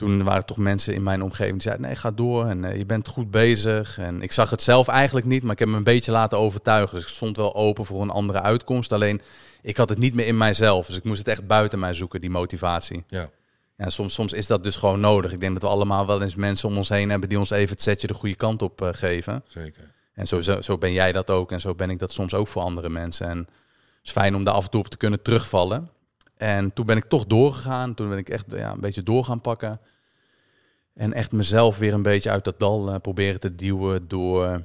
toen 0.00 0.22
waren 0.22 0.40
er 0.40 0.46
toch 0.46 0.56
mensen 0.56 0.94
in 0.94 1.02
mijn 1.02 1.22
omgeving 1.22 1.52
die 1.52 1.62
zeiden 1.62 1.86
nee 1.86 1.96
ga 1.96 2.10
door 2.10 2.46
en 2.46 2.64
eh, 2.64 2.76
je 2.76 2.86
bent 2.86 3.08
goed 3.08 3.30
bezig. 3.30 3.98
En 3.98 4.22
ik 4.22 4.32
zag 4.32 4.50
het 4.50 4.62
zelf 4.62 4.88
eigenlijk 4.88 5.26
niet, 5.26 5.42
maar 5.42 5.52
ik 5.52 5.58
heb 5.58 5.68
me 5.68 5.76
een 5.76 5.84
beetje 5.84 6.10
laten 6.10 6.38
overtuigen. 6.38 6.94
Dus 6.94 7.04
ik 7.04 7.14
stond 7.14 7.36
wel 7.36 7.54
open 7.54 7.84
voor 7.84 8.02
een 8.02 8.10
andere 8.10 8.40
uitkomst. 8.40 8.92
Alleen 8.92 9.20
ik 9.62 9.76
had 9.76 9.88
het 9.88 9.98
niet 9.98 10.14
meer 10.14 10.26
in 10.26 10.36
mijzelf. 10.36 10.86
Dus 10.86 10.96
ik 10.96 11.04
moest 11.04 11.18
het 11.18 11.28
echt 11.28 11.46
buiten 11.46 11.78
mij 11.78 11.92
zoeken, 11.94 12.20
die 12.20 12.30
motivatie. 12.30 13.04
Ja. 13.08 13.30
Ja, 13.76 13.90
soms, 13.90 14.14
soms 14.14 14.32
is 14.32 14.46
dat 14.46 14.62
dus 14.62 14.76
gewoon 14.76 15.00
nodig. 15.00 15.32
Ik 15.32 15.40
denk 15.40 15.52
dat 15.52 15.62
we 15.62 15.68
allemaal 15.68 16.06
wel 16.06 16.22
eens 16.22 16.34
mensen 16.34 16.68
om 16.68 16.76
ons 16.76 16.88
heen 16.88 17.10
hebben 17.10 17.28
die 17.28 17.38
ons 17.38 17.50
even 17.50 17.74
het 17.74 17.82
setje 17.82 18.06
de 18.06 18.14
goede 18.14 18.34
kant 18.34 18.62
op 18.62 18.82
uh, 18.82 18.88
geven. 18.92 19.44
Zeker. 19.48 19.90
En 20.14 20.26
zo, 20.26 20.40
zo, 20.40 20.60
zo, 20.60 20.78
ben 20.78 20.92
jij 20.92 21.12
dat 21.12 21.30
ook. 21.30 21.52
En 21.52 21.60
zo 21.60 21.74
ben 21.74 21.90
ik 21.90 21.98
dat 21.98 22.12
soms 22.12 22.34
ook 22.34 22.48
voor 22.48 22.62
andere 22.62 22.88
mensen. 22.88 23.28
En 23.28 23.38
het 23.38 23.48
is 24.02 24.10
fijn 24.10 24.34
om 24.34 24.44
daar 24.44 24.54
af 24.54 24.64
en 24.64 24.70
toe 24.70 24.80
op 24.80 24.88
te 24.88 24.96
kunnen 24.96 25.22
terugvallen. 25.22 25.90
En 26.40 26.72
toen 26.72 26.86
ben 26.86 26.96
ik 26.96 27.04
toch 27.04 27.26
doorgegaan. 27.26 27.94
Toen 27.94 28.08
ben 28.08 28.18
ik 28.18 28.28
echt 28.28 28.44
ja, 28.48 28.72
een 28.72 28.80
beetje 28.80 29.02
door 29.02 29.24
gaan 29.24 29.40
pakken. 29.40 29.80
En 30.94 31.12
echt 31.12 31.32
mezelf 31.32 31.78
weer 31.78 31.94
een 31.94 32.02
beetje 32.02 32.30
uit 32.30 32.44
dat 32.44 32.58
dal 32.58 32.88
uh, 32.88 32.96
proberen 33.02 33.40
te 33.40 33.54
duwen 33.54 34.08
door 34.08 34.62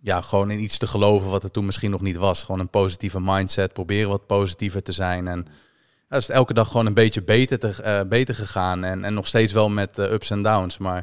ja, 0.00 0.20
gewoon 0.20 0.50
in 0.50 0.60
iets 0.60 0.78
te 0.78 0.86
geloven 0.86 1.30
wat 1.30 1.42
er 1.42 1.50
toen 1.50 1.64
misschien 1.64 1.90
nog 1.90 2.00
niet 2.00 2.16
was. 2.16 2.42
Gewoon 2.42 2.60
een 2.60 2.68
positieve 2.68 3.20
mindset, 3.20 3.72
proberen 3.72 4.08
wat 4.08 4.26
positiever 4.26 4.82
te 4.82 4.92
zijn. 4.92 5.28
En 5.28 5.46
ja, 6.08 6.16
is 6.16 6.28
elke 6.28 6.54
dag 6.54 6.68
gewoon 6.68 6.86
een 6.86 6.94
beetje 6.94 7.22
beter, 7.22 7.58
te, 7.58 7.76
uh, 7.84 8.08
beter 8.08 8.34
gegaan. 8.34 8.84
En, 8.84 9.04
en 9.04 9.14
nog 9.14 9.26
steeds 9.26 9.52
wel 9.52 9.68
met 9.68 9.98
uh, 9.98 10.12
ups 10.12 10.30
en 10.30 10.42
downs. 10.42 10.78
Maar 10.78 11.02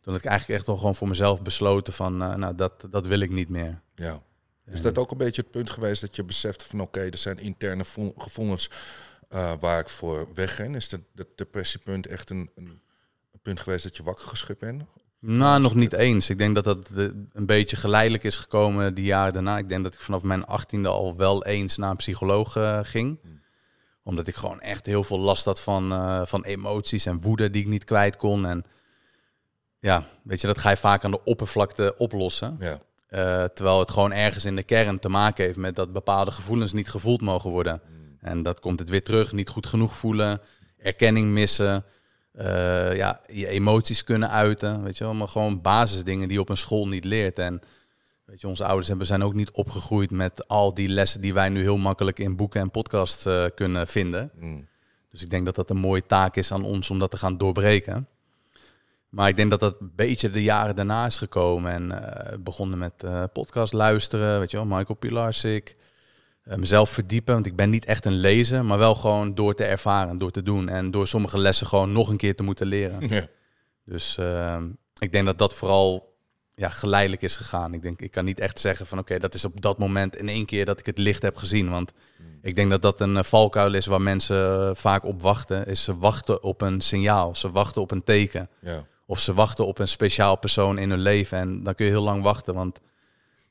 toen 0.00 0.12
had 0.12 0.22
ik 0.22 0.28
eigenlijk 0.28 0.58
echt 0.58 0.68
wel 0.68 0.76
gewoon 0.76 0.96
voor 0.96 1.08
mezelf 1.08 1.42
besloten 1.42 1.92
van, 1.92 2.16
nou, 2.16 2.54
dat, 2.54 2.86
dat 2.90 3.06
wil 3.06 3.20
ik 3.20 3.30
niet 3.30 3.48
meer. 3.48 3.80
Ja. 3.94 4.22
Is 4.70 4.82
dat 4.82 4.98
ook 4.98 5.10
een 5.10 5.16
beetje 5.16 5.42
het 5.42 5.50
punt 5.50 5.70
geweest 5.70 6.00
dat 6.00 6.16
je 6.16 6.24
beseft 6.24 6.62
van, 6.62 6.80
oké, 6.80 6.98
okay, 6.98 7.10
er 7.10 7.18
zijn 7.18 7.38
interne 7.38 7.84
gevoelens 8.16 8.70
waar 9.60 9.80
ik 9.80 9.88
voor 9.88 10.28
wegren? 10.34 10.74
Is 10.74 10.88
dat, 10.88 11.00
dat 11.14 11.26
depressiepunt 11.34 12.06
echt 12.06 12.30
een, 12.30 12.50
een, 12.54 12.80
punt 13.42 13.60
geweest 13.60 13.84
dat 13.84 13.96
je 13.96 14.02
wakker 14.02 14.26
geschud 14.26 14.58
bent? 14.58 14.82
Nou, 15.18 15.60
nog 15.60 15.74
niet 15.74 15.92
eens. 15.92 16.30
Ik 16.30 16.38
denk 16.38 16.54
dat 16.54 16.64
dat 16.64 16.88
een 17.32 17.46
beetje 17.46 17.76
geleidelijk 17.76 18.24
is 18.24 18.36
gekomen 18.36 18.94
die 18.94 19.04
jaren 19.04 19.32
daarna. 19.32 19.58
Ik 19.58 19.68
denk 19.68 19.82
dat 19.82 19.94
ik 19.94 20.00
vanaf 20.00 20.22
mijn 20.22 20.44
achttiende 20.44 20.88
al 20.88 21.16
wel 21.16 21.44
eens 21.44 21.76
naar 21.76 21.90
een 21.90 21.96
psycholoog 21.96 22.52
ging. 22.82 23.18
Hmm 23.22 23.40
omdat 24.02 24.26
ik 24.26 24.34
gewoon 24.34 24.60
echt 24.60 24.86
heel 24.86 25.04
veel 25.04 25.18
last 25.18 25.44
had 25.44 25.60
van, 25.60 25.92
uh, 25.92 26.22
van 26.24 26.44
emoties 26.44 27.06
en 27.06 27.20
woede 27.20 27.50
die 27.50 27.62
ik 27.62 27.68
niet 27.68 27.84
kwijt 27.84 28.16
kon. 28.16 28.46
En 28.46 28.64
ja, 29.78 30.04
weet 30.22 30.40
je, 30.40 30.46
dat 30.46 30.58
ga 30.58 30.70
je 30.70 30.76
vaak 30.76 31.04
aan 31.04 31.10
de 31.10 31.24
oppervlakte 31.24 31.94
oplossen. 31.96 32.56
Ja. 32.60 32.80
Uh, 33.10 33.44
terwijl 33.44 33.78
het 33.78 33.90
gewoon 33.90 34.12
ergens 34.12 34.44
in 34.44 34.56
de 34.56 34.62
kern 34.62 34.98
te 34.98 35.08
maken 35.08 35.44
heeft 35.44 35.56
met 35.56 35.76
dat 35.76 35.92
bepaalde 35.92 36.30
gevoelens 36.30 36.72
niet 36.72 36.88
gevoeld 36.88 37.20
mogen 37.20 37.50
worden. 37.50 37.80
Mm. 37.88 38.16
En 38.20 38.42
dat 38.42 38.60
komt 38.60 38.78
het 38.78 38.88
weer 38.88 39.04
terug, 39.04 39.32
niet 39.32 39.48
goed 39.48 39.66
genoeg 39.66 39.96
voelen, 39.96 40.40
erkenning 40.78 41.30
missen, 41.30 41.84
uh, 42.34 42.96
ja, 42.96 43.20
je 43.26 43.46
emoties 43.46 44.04
kunnen 44.04 44.30
uiten. 44.30 44.82
Weet 44.82 44.98
je 44.98 45.04
wel, 45.04 45.14
maar 45.14 45.28
gewoon 45.28 45.60
basisdingen 45.60 46.28
die 46.28 46.36
je 46.36 46.42
op 46.42 46.48
een 46.48 46.56
school 46.56 46.88
niet 46.88 47.04
leert. 47.04 47.38
En 47.38 47.62
Weet 48.30 48.40
je, 48.40 48.48
onze 48.48 48.64
ouders 48.64 48.88
hebben, 48.88 49.06
zijn 49.06 49.22
ook 49.22 49.34
niet 49.34 49.50
opgegroeid 49.50 50.10
met 50.10 50.48
al 50.48 50.74
die 50.74 50.88
lessen 50.88 51.20
die 51.20 51.34
wij 51.34 51.48
nu 51.48 51.60
heel 51.60 51.76
makkelijk 51.76 52.18
in 52.18 52.36
boeken 52.36 52.60
en 52.60 52.70
podcasts 52.70 53.26
uh, 53.26 53.44
kunnen 53.54 53.86
vinden. 53.86 54.30
Mm. 54.40 54.68
Dus 55.10 55.22
ik 55.22 55.30
denk 55.30 55.44
dat 55.44 55.54
dat 55.54 55.70
een 55.70 55.76
mooie 55.76 56.06
taak 56.06 56.36
is 56.36 56.52
aan 56.52 56.64
ons 56.64 56.90
om 56.90 56.98
dat 56.98 57.10
te 57.10 57.16
gaan 57.16 57.38
doorbreken. 57.38 58.08
Maar 59.10 59.28
ik 59.28 59.36
denk 59.36 59.50
dat 59.50 59.60
dat 59.60 59.76
een 59.80 59.92
beetje 59.96 60.30
de 60.30 60.42
jaren 60.42 60.76
daarna 60.76 61.06
is 61.06 61.18
gekomen. 61.18 61.72
En 61.72 61.90
uh, 61.90 62.38
begonnen 62.40 62.78
met 62.78 62.92
uh, 63.04 63.24
podcast 63.32 63.72
luisteren, 63.72 64.38
weet 64.38 64.50
je 64.50 64.56
wel, 64.56 64.66
Michael 64.66 64.98
Pilarsik. 64.98 65.76
mezelf 66.44 66.90
verdiepen, 66.90 67.34
want 67.34 67.46
ik 67.46 67.56
ben 67.56 67.70
niet 67.70 67.84
echt 67.84 68.04
een 68.04 68.16
lezer, 68.16 68.64
maar 68.64 68.78
wel 68.78 68.94
gewoon 68.94 69.34
door 69.34 69.54
te 69.54 69.64
ervaren, 69.64 70.18
door 70.18 70.30
te 70.30 70.42
doen. 70.42 70.68
En 70.68 70.90
door 70.90 71.06
sommige 71.06 71.38
lessen 71.38 71.66
gewoon 71.66 71.92
nog 71.92 72.08
een 72.08 72.16
keer 72.16 72.36
te 72.36 72.42
moeten 72.42 72.66
leren. 72.66 73.08
Ja. 73.08 73.26
Dus 73.84 74.18
ik 74.98 75.12
denk 75.12 75.26
dat 75.26 75.38
dat 75.38 75.54
vooral 75.54 76.10
ja, 76.60 76.68
geleidelijk 76.68 77.22
is 77.22 77.36
gegaan. 77.36 77.74
Ik 77.74 77.82
denk, 77.82 78.00
ik 78.00 78.10
kan 78.10 78.24
niet 78.24 78.40
echt 78.40 78.60
zeggen 78.60 78.86
van 78.86 78.98
oké, 78.98 79.18
dat 79.18 79.34
is 79.34 79.44
op 79.44 79.60
dat 79.60 79.78
moment 79.78 80.16
in 80.16 80.28
één 80.28 80.46
keer 80.46 80.64
dat 80.64 80.78
ik 80.78 80.86
het 80.86 80.98
licht 80.98 81.22
heb 81.22 81.36
gezien. 81.36 81.70
Want 81.70 81.92
ik 82.42 82.56
denk 82.56 82.70
dat 82.70 82.82
dat 82.82 83.00
een 83.00 83.14
uh, 83.14 83.22
valkuil 83.22 83.74
is 83.74 83.86
waar 83.86 84.02
mensen 84.02 84.60
uh, 84.60 84.70
vaak 84.74 85.04
op 85.04 85.22
wachten. 85.22 85.66
Is 85.66 85.82
ze 85.82 85.98
wachten 85.98 86.42
op 86.42 86.60
een 86.60 86.80
signaal, 86.80 87.34
ze 87.34 87.50
wachten 87.50 87.82
op 87.82 87.90
een 87.90 88.04
teken. 88.04 88.48
Ja. 88.60 88.84
Of 89.10 89.20
ze 89.20 89.34
wachten 89.34 89.66
op 89.66 89.78
een 89.78 89.88
speciaal 89.88 90.36
persoon 90.36 90.78
in 90.78 90.90
hun 90.90 91.00
leven. 91.00 91.38
En 91.38 91.62
dan 91.62 91.74
kun 91.74 91.86
je 91.86 91.90
heel 91.90 92.02
lang 92.02 92.22
wachten, 92.22 92.54
want 92.54 92.80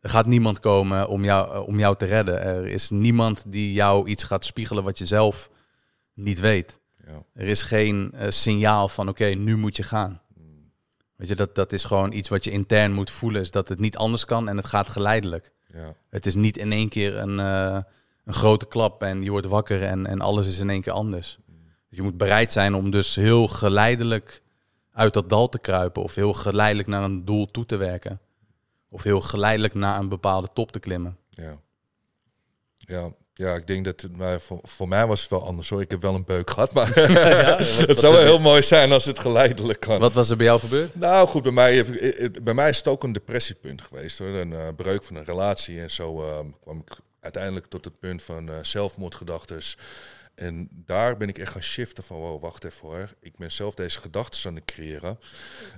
er 0.01 0.09
gaat 0.09 0.25
niemand 0.25 0.59
komen 0.59 1.07
om 1.07 1.23
jou, 1.23 1.53
uh, 1.53 1.67
om 1.67 1.79
jou 1.79 1.95
te 1.97 2.05
redden. 2.05 2.41
Er 2.41 2.67
is 2.67 2.89
niemand 2.89 3.43
die 3.47 3.73
jou 3.73 4.07
iets 4.07 4.23
gaat 4.23 4.45
spiegelen 4.45 4.83
wat 4.83 4.97
je 4.97 5.05
zelf 5.05 5.49
niet 6.13 6.39
weet. 6.39 6.79
Ja. 7.07 7.23
Er 7.33 7.47
is 7.47 7.61
geen 7.61 8.13
signaal 8.27 8.87
van 8.87 9.09
oké, 9.09 9.25
nu 9.25 9.57
moet 9.57 9.75
je 9.75 9.83
gaan. 9.83 10.21
Weet 11.15 11.27
je, 11.27 11.35
dat, 11.35 11.55
dat 11.55 11.73
is 11.73 11.83
gewoon 11.83 12.11
iets 12.11 12.29
wat 12.29 12.43
je 12.43 12.51
intern 12.51 12.93
moet 12.93 13.11
voelen. 13.11 13.41
Is 13.41 13.51
dat 13.51 13.69
het 13.69 13.79
niet 13.79 13.97
anders 13.97 14.25
kan 14.25 14.49
en 14.49 14.57
het 14.57 14.65
gaat 14.65 14.89
geleidelijk. 14.89 15.51
Ja. 15.73 15.93
Het 16.09 16.25
is 16.25 16.35
niet 16.35 16.57
in 16.57 16.71
één 16.71 16.89
keer 16.89 17.17
een, 17.17 17.39
uh, 17.39 17.77
een 18.25 18.33
grote 18.33 18.65
klap 18.65 19.03
en 19.03 19.23
je 19.23 19.29
wordt 19.29 19.47
wakker 19.47 19.83
en, 19.83 20.05
en 20.05 20.21
alles 20.21 20.47
is 20.47 20.59
in 20.59 20.69
één 20.69 20.81
keer 20.81 20.93
anders. 20.93 21.39
Dus 21.89 21.97
je 21.97 22.03
moet 22.03 22.17
bereid 22.17 22.51
zijn 22.51 22.73
om 22.73 22.91
dus 22.91 23.15
heel 23.15 23.47
geleidelijk 23.47 24.41
uit 24.99 25.13
dat 25.13 25.29
dal 25.29 25.49
te 25.49 25.59
kruipen. 25.59 26.03
Of 26.03 26.15
heel 26.15 26.33
geleidelijk 26.33 26.88
naar 26.88 27.03
een 27.03 27.25
doel 27.25 27.45
toe 27.51 27.65
te 27.65 27.75
werken. 27.77 28.19
Of 28.89 29.03
heel 29.03 29.21
geleidelijk 29.21 29.73
naar 29.73 29.99
een 29.99 30.09
bepaalde 30.09 30.47
top 30.53 30.71
te 30.71 30.79
klimmen. 30.79 31.17
Ja. 31.29 31.59
Ja, 32.75 33.12
ja, 33.33 33.55
ik 33.55 33.67
denk 33.67 33.85
dat 33.85 34.01
het, 34.01 34.17
maar 34.17 34.41
voor, 34.41 34.59
voor 34.63 34.88
mij 34.88 35.07
was 35.07 35.21
het 35.21 35.29
wel 35.29 35.45
anders 35.45 35.69
hoor. 35.69 35.81
Ik 35.81 35.91
heb 35.91 36.01
wel 36.01 36.15
een 36.15 36.25
beuk 36.25 36.49
gehad, 36.49 36.73
maar 36.73 36.99
Ja, 37.12 37.57
wat- 37.57 37.67
het 37.77 37.85
wat 37.88 37.99
zou 37.99 38.13
wel 38.13 38.21
heel 38.23 38.39
mooi 38.39 38.63
zijn 38.63 38.91
als 38.91 39.05
het 39.05 39.19
geleidelijk 39.19 39.79
kan. 39.79 39.99
Wat 39.99 40.13
was 40.13 40.29
er 40.29 40.38
bij 40.38 40.45
jou 40.45 40.59
gebeurd? 40.59 40.95
Nou 40.95 41.27
goed, 41.27 41.43
bij 41.43 41.51
mij, 41.51 41.75
heb 41.75 41.88
ik- 41.88 42.01
eh, 42.01 42.43
bij 42.43 42.53
mij 42.53 42.69
is 42.69 42.77
het 42.77 42.88
ook 42.88 43.03
een 43.03 43.13
depressiepunt 43.13 43.81
geweest. 43.81 44.17
Hoor. 44.17 44.27
Een 44.27 44.53
eh, 44.53 44.67
breuk 44.75 45.03
van 45.03 45.15
een 45.15 45.25
relatie 45.25 45.79
en 45.81 45.91
zo 45.91 46.21
ehm, 46.23 46.45
kwam 46.62 46.77
ik 46.79 46.97
uiteindelijk 47.19 47.65
tot 47.65 47.85
het 47.85 47.99
punt 47.99 48.21
van 48.23 48.49
eh 48.49 48.55
zelfmoordgedachtes. 48.62 49.77
En 50.39 50.67
daar 50.71 51.17
ben 51.17 51.28
ik 51.28 51.38
echt 51.38 51.52
gaan 51.52 51.63
shiften 51.63 52.04
van, 52.04 52.17
wow, 52.17 52.41
wacht 52.41 52.63
even 52.63 52.88
hoor. 52.88 53.13
Ik 53.19 53.38
ben 53.38 53.52
zelf 53.52 53.73
deze 53.73 53.99
gedachten 53.99 54.49
aan 54.49 54.56
het 54.56 54.65
creëren. 54.65 55.19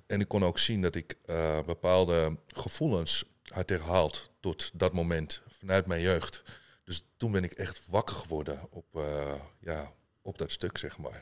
En 0.08 0.19
ik 0.19 0.28
kon 0.28 0.43
ook 0.43 0.60
zien 0.60 0.82
dat 0.82 0.95
ik 0.95 1.15
eh, 1.26 1.63
bepaalde 1.65 2.38
gevoelens 2.47 3.24
had 3.43 3.69
herhaald 3.69 4.32
tot 4.39 4.69
dat 4.74 4.93
moment 4.93 5.41
vanuit 5.47 5.86
mijn 5.86 6.02
jeugd. 6.02 6.43
Dus 6.84 7.06
toen 7.17 7.32
ben 7.32 7.43
ik 7.43 7.52
echt 7.52 7.82
wakker 7.88 8.15
geworden 8.15 8.60
op, 8.69 8.86
eh, 8.93 9.34
ja, 9.60 9.91
op 10.21 10.38
dat 10.38 10.52
stuk, 10.52 10.78
zeg 10.78 10.97
maar. 10.97 11.21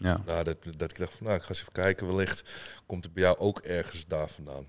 Ja. 0.00 0.22
Nou, 0.26 0.44
dat, 0.44 0.56
dat 0.76 0.90
ik 0.90 0.98
dacht 0.98 1.14
van, 1.14 1.26
nou, 1.26 1.36
ik 1.36 1.42
ga 1.42 1.48
eens 1.48 1.60
even 1.60 1.72
kijken. 1.72 2.06
Wellicht 2.06 2.50
komt 2.86 3.04
het 3.04 3.12
bij 3.12 3.22
jou 3.22 3.38
ook 3.38 3.58
ergens 3.58 4.06
daar 4.06 4.28
vandaan. 4.28 4.66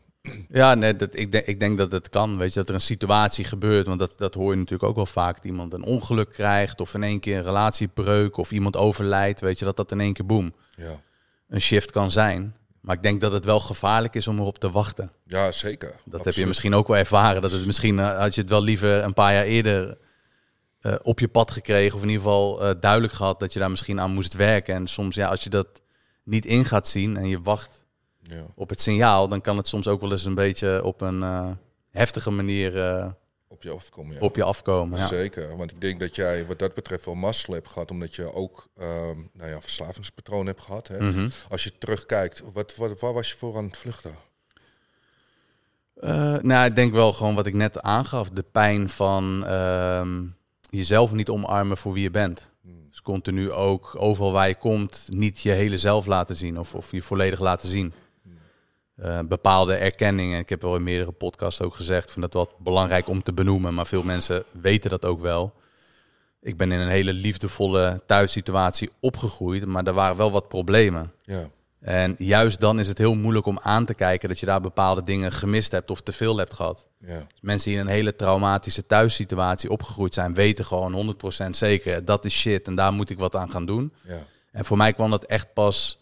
Ja, 0.50 0.76
nee, 0.76 0.96
dat, 0.96 1.16
ik, 1.16 1.32
denk, 1.32 1.46
ik 1.46 1.60
denk 1.60 1.78
dat 1.78 1.92
het 1.92 2.10
kan. 2.10 2.38
Weet 2.38 2.54
je, 2.54 2.60
dat 2.60 2.70
er 2.70 2.76
een 2.76 2.82
situatie 2.82 3.46
gebeurt. 3.46 3.88
Want 3.88 4.00
dat, 4.00 4.18
dat 4.18 4.34
hoor 4.34 4.52
je 4.52 4.58
natuurlijk 4.58 4.90
ook 4.90 4.96
wel 4.96 5.06
vaak. 5.06 5.36
Dat 5.36 5.46
iemand 5.46 5.74
een 5.74 5.84
ongeluk 5.84 6.30
krijgt. 6.30 6.82
Of 6.82 6.94
in 6.94 7.04
één 7.04 7.20
keer 7.20 7.38
een 7.38 7.44
relatiebreuk. 7.44 8.38
Of 8.38 8.52
iemand 8.52 8.76
overlijdt. 8.78 9.42
Weet 9.42 9.60
je, 9.60 9.66
dat 9.66 9.78
dat 9.78 9.92
in 9.92 10.00
één 10.00 10.14
keer 10.14 10.26
boem. 10.26 10.54
Ja, 10.76 11.02
Een 11.48 11.62
shift 11.62 11.92
kan 11.92 12.12
zijn. 12.12 12.56
Maar 12.82 12.96
ik 12.96 13.04
denk 13.04 13.22
dat 13.22 13.32
het 13.32 13.46
wel 13.46 13.60
gevaarlijk 13.60 14.16
is 14.16 14.28
om 14.28 14.40
erop 14.40 14.58
te 14.58 14.72
wachten. 14.72 15.12
ja 15.26 15.52
zeker. 15.52 15.96
Dat 16.06 16.26
heb 16.26 16.34
je 16.34 16.46
misschien 16.46 16.74
ook 16.74 16.88
wel 16.88 16.98
ervaren. 16.98 17.42
Dat 17.42 17.52
het 17.52 17.66
misschien 17.66 18.00
eh, 18.00 18.20
had 18.20 18.36
je 18.36 18.42
het 18.42 18.50
wel 18.50 18.64
liever 18.64 19.04
een 19.04 19.14
paar 19.14 19.34
jaar 19.34 19.46
eerder 19.46 19.98
eh, 20.80 20.96
op 21.02 21.20
je 21.20 21.28
pad 21.28 21.52
gekregen. 21.52 21.96
Of 21.96 22.02
in 22.02 22.10
ieder 22.10 22.24
geval 22.24 22.62
eh, 22.62 22.76
duidelijk 22.80 23.14
gehad 23.14 23.40
dat 23.40 23.54
je 23.54 23.60
daar 23.60 23.70
misschien 23.70 24.00
aan 24.00 24.14
moest 24.14 24.34
werken. 24.34 24.76
En 24.76 24.88
soms, 24.88 25.16
ja, 25.16 25.28
als 25.28 25.44
je 25.44 25.50
dat 25.50 25.68
niet 26.24 26.46
in 26.46 26.66
gaat 26.66 26.88
zien 26.88 27.18
en 27.18 27.28
je 27.28 27.42
wacht 27.42 27.83
Ja, 28.24 28.46
op 28.56 28.70
het 28.70 28.82
signaal, 28.82 29.28
dan 29.28 29.42
kan 29.42 29.58
het 29.58 29.68
soms 29.68 29.88
ook 29.88 30.02
wel 30.02 30.12
eens 30.12 30.26
een 30.26 30.36
beetje 30.36 30.84
op 30.84 31.02
een 31.02 31.24
eh, 31.24 31.50
heftige 31.90 32.32
manier 32.32 32.86
eh, 32.86 33.12
op 33.48 33.64
je 33.64 33.70
afkomen, 33.70 34.16
ja. 34.16 34.20
op 34.20 34.36
je 34.36 34.44
afkomen. 34.44 35.00
Ja. 35.00 35.08
Zeker, 35.08 35.58
want 35.58 35.72
ik 35.72 35.82
denk 35.82 36.00
dat 36.00 36.16
jij 36.16 36.46
wat 36.46 36.60
dat 36.60 36.74
betreft 36.74 37.06
wel 37.06 37.16
mazzel 37.16 37.54
hebt 37.54 37.68
gehad, 37.68 37.92
omdat 37.92 38.16
je 38.16 38.34
ook 38.34 38.68
ehm 38.78 39.18
nou 39.34 39.50
ja, 39.50 39.56
een 39.56 39.62
verslavingspatroon 39.62 40.46
hebt 40.46 40.62
gehad. 40.62 40.88
Hè? 40.88 41.00
Mhm. 41.00 41.30
Als 41.50 41.64
je 41.64 41.78
terugkijkt, 41.78 42.44
wat, 42.54 42.76
wat, 42.76 43.00
waar 43.00 43.14
was 43.14 43.30
je 43.30 43.38
voor 43.38 43.58
aan 43.58 43.66
het 43.66 43.78
vluchten? 43.78 44.16
Eh, 45.94 46.38
nou, 46.42 46.66
ik 46.66 46.76
denk 46.76 46.94
wel 46.94 47.14
gewoon 47.14 47.36
wat 47.36 47.46
ik 47.46 47.54
net 47.54 47.82
aangaf. 47.82 48.30
De 48.30 48.46
pijn 48.52 48.90
van 48.90 49.46
ehm, 49.46 50.24
jezelf 50.70 51.12
niet 51.12 51.30
omarmen 51.30 51.78
voor 51.78 51.94
wie 51.94 52.04
je 52.04 52.12
bent. 52.12 52.50
Hmm. 52.62 52.88
Dus 52.90 53.02
continu 53.02 53.52
ook 53.52 53.96
overal 53.98 54.32
waar 54.32 54.48
je 54.48 54.56
komt 54.56 55.08
niet 55.10 55.42
je 55.42 55.52
hele 55.52 55.78
zelf 55.78 56.06
laten 56.06 56.36
zien 56.36 56.60
of, 56.60 56.76
of 56.76 56.92
je 56.92 57.02
volledig 57.02 57.40
laten 57.40 57.70
zien. 57.70 57.94
Eh, 58.96 59.20
bepaalde 59.20 59.76
erkenningen. 59.76 60.40
Ik 60.40 60.50
heb 60.50 60.62
wel 60.62 60.76
in 60.76 60.84
meerdere 60.84 61.12
podcasts 61.12 61.62
ook 61.62 61.76
gezegd, 61.76 62.12
vind 62.12 62.32
dat 62.32 62.34
wel 62.34 62.58
belangrijk 62.60 63.08
om 63.08 63.24
te 63.24 63.34
benoemen, 63.34 63.74
maar 63.74 63.88
veel 63.88 64.04
mensen 64.04 64.44
weten 64.62 64.90
dat 64.90 65.06
ook 65.06 65.22
wel. 65.22 65.54
Ik 66.42 66.58
ben 66.58 66.72
in 66.72 66.80
een 66.80 66.90
hele 66.90 67.14
liefdevolle 67.14 68.02
thuissituatie 68.06 68.90
opgegroeid, 69.00 69.66
maar 69.66 69.86
er 69.86 69.94
waren 69.94 70.18
wel 70.18 70.32
wat 70.32 70.48
problemen. 70.48 71.12
Ja, 71.24 71.50
En 71.80 72.16
juist 72.18 72.60
dan 72.60 72.80
is 72.80 72.88
het 72.88 72.98
heel 72.98 73.16
moeilijk 73.16 73.46
om 73.46 73.60
aan 73.60 73.86
te 73.86 73.94
kijken 73.94 74.30
dat 74.30 74.40
je 74.40 74.46
daar 74.46 74.62
bepaalde 74.62 75.04
dingen 75.04 75.32
gemist 75.32 75.72
hebt 75.72 75.92
of 75.92 76.02
te 76.02 76.12
veel 76.12 76.38
hebt 76.38 76.54
gehad. 76.54 76.88
Ja. 77.00 77.20
Dus 77.20 77.42
mensen 77.42 77.70
die 77.70 77.80
in 77.80 77.86
een 77.86 77.94
hele 77.94 78.16
traumatische 78.16 78.86
thuissituatie 78.86 79.70
opgegroeid 79.70 80.14
zijn, 80.14 80.34
weten 80.34 80.66
gewoon 80.66 81.16
100% 81.46 81.50
zeker 81.50 82.06
dat 82.06 82.26
is 82.26 82.34
shit 82.34 82.68
en 82.68 82.76
daar 82.76 82.94
moet 82.94 83.10
ik 83.10 83.20
wat 83.20 83.36
aan 83.36 83.52
gaan 83.52 83.66
doen. 83.66 83.94
Ja. 84.08 84.26
En 84.52 84.66
voor 84.66 84.78
mij 84.78 84.94
kwam 84.94 85.10
dat 85.10 85.24
echt 85.24 85.54
pas 85.54 86.00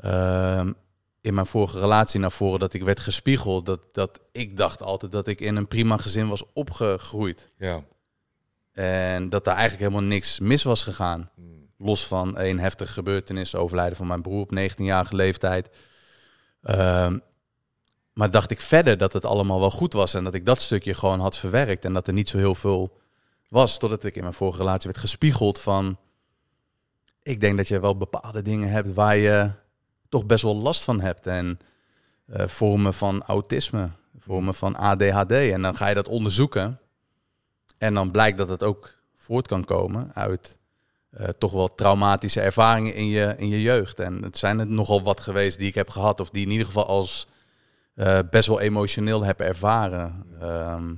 ehm, 0.00 0.72
in 1.20 1.34
mijn 1.34 1.46
vorige 1.46 1.78
relatie 1.78 2.20
naar 2.20 2.32
voren 2.32 2.60
dat 2.60 2.72
ik 2.72 2.82
werd 2.82 3.00
gespiegeld. 3.00 3.66
Dat, 3.66 3.80
dat 3.92 4.20
ik 4.32 4.56
dacht 4.56 4.82
altijd 4.82 5.12
dat 5.12 5.26
ik 5.26 5.40
in 5.40 5.56
een 5.56 5.68
prima 5.68 5.96
gezin 5.96 6.28
was 6.28 6.44
opgegroeid. 6.52 7.50
Ja. 7.56 7.84
En 8.72 9.28
dat 9.28 9.44
daar 9.44 9.56
eigenlijk 9.56 9.90
helemaal 9.90 10.08
niks 10.08 10.40
mis 10.40 10.62
was 10.62 10.82
gegaan. 10.82 11.30
Mm. 11.36 11.68
Los 11.78 12.06
van 12.06 12.38
een 12.38 12.58
heftige 12.58 12.92
gebeurtenis, 12.92 13.54
overlijden 13.54 13.96
van 13.96 14.06
mijn 14.06 14.22
broer 14.22 14.40
op 14.40 14.58
19-jarige 14.58 15.14
leeftijd. 15.14 15.70
Ehm, 16.62 17.18
maar 18.12 18.30
dacht 18.30 18.50
ik 18.50 18.60
verder 18.60 18.98
dat 18.98 19.12
het 19.12 19.24
allemaal 19.24 19.60
wel 19.60 19.70
goed 19.70 19.92
was 19.92 20.14
en 20.14 20.24
dat 20.24 20.34
ik 20.34 20.44
dat 20.44 20.60
stukje 20.60 20.94
gewoon 20.94 21.20
had 21.20 21.36
verwerkt 21.36 21.84
en 21.84 21.92
dat 21.92 22.06
er 22.06 22.12
niet 22.12 22.28
zo 22.28 22.38
heel 22.38 22.54
veel 22.54 22.98
was, 23.48 23.78
totdat 23.78 24.04
ik 24.04 24.14
in 24.14 24.22
mijn 24.22 24.34
vorige 24.34 24.58
relatie 24.58 24.90
werd 24.90 25.00
gespiegeld 25.00 25.60
van, 25.60 25.98
ik 27.22 27.40
denk 27.40 27.56
dat 27.56 27.68
je 27.68 27.80
wel 27.80 27.96
bepaalde 27.96 28.42
dingen 28.42 28.70
hebt 28.70 28.92
waar 28.92 29.16
je 29.16 29.50
toch 30.10 30.26
best 30.26 30.42
wel 30.42 30.56
last 30.56 30.84
van 30.84 31.00
hebt 31.00 31.26
en 31.26 31.58
eh, 32.26 32.48
vormen 32.48 32.94
van 32.94 33.22
autisme, 33.22 33.90
vormen 34.18 34.54
van 34.54 34.76
ADHD 34.76 35.32
en 35.32 35.62
dan 35.62 35.76
ga 35.76 35.88
je 35.88 35.94
dat 35.94 36.08
onderzoeken 36.08 36.78
en 37.78 37.94
dan 37.94 38.10
blijkt 38.10 38.38
dat 38.38 38.48
het 38.48 38.62
ook 38.62 38.94
voort 39.14 39.46
kan 39.46 39.64
komen 39.64 40.10
uit 40.14 40.58
eh, 41.10 41.28
toch 41.28 41.52
wel 41.52 41.74
traumatische 41.74 42.40
ervaringen 42.40 42.94
in 42.94 43.06
je, 43.06 43.34
in 43.36 43.48
je 43.48 43.62
jeugd. 43.62 44.00
En 44.00 44.22
het 44.22 44.38
zijn 44.38 44.58
er 44.58 44.66
nogal 44.66 45.02
wat 45.02 45.20
geweest 45.20 45.58
die 45.58 45.68
ik 45.68 45.74
heb 45.74 45.90
gehad, 45.90 46.20
of 46.20 46.30
die 46.30 46.44
in 46.44 46.50
ieder 46.50 46.66
geval 46.66 46.86
als 46.86 47.26
eh, 47.94 48.18
best 48.30 48.48
wel 48.48 48.60
emotioneel 48.60 49.24
heb 49.24 49.40
ervaren. 49.40 50.24
Ehm, 50.40 50.94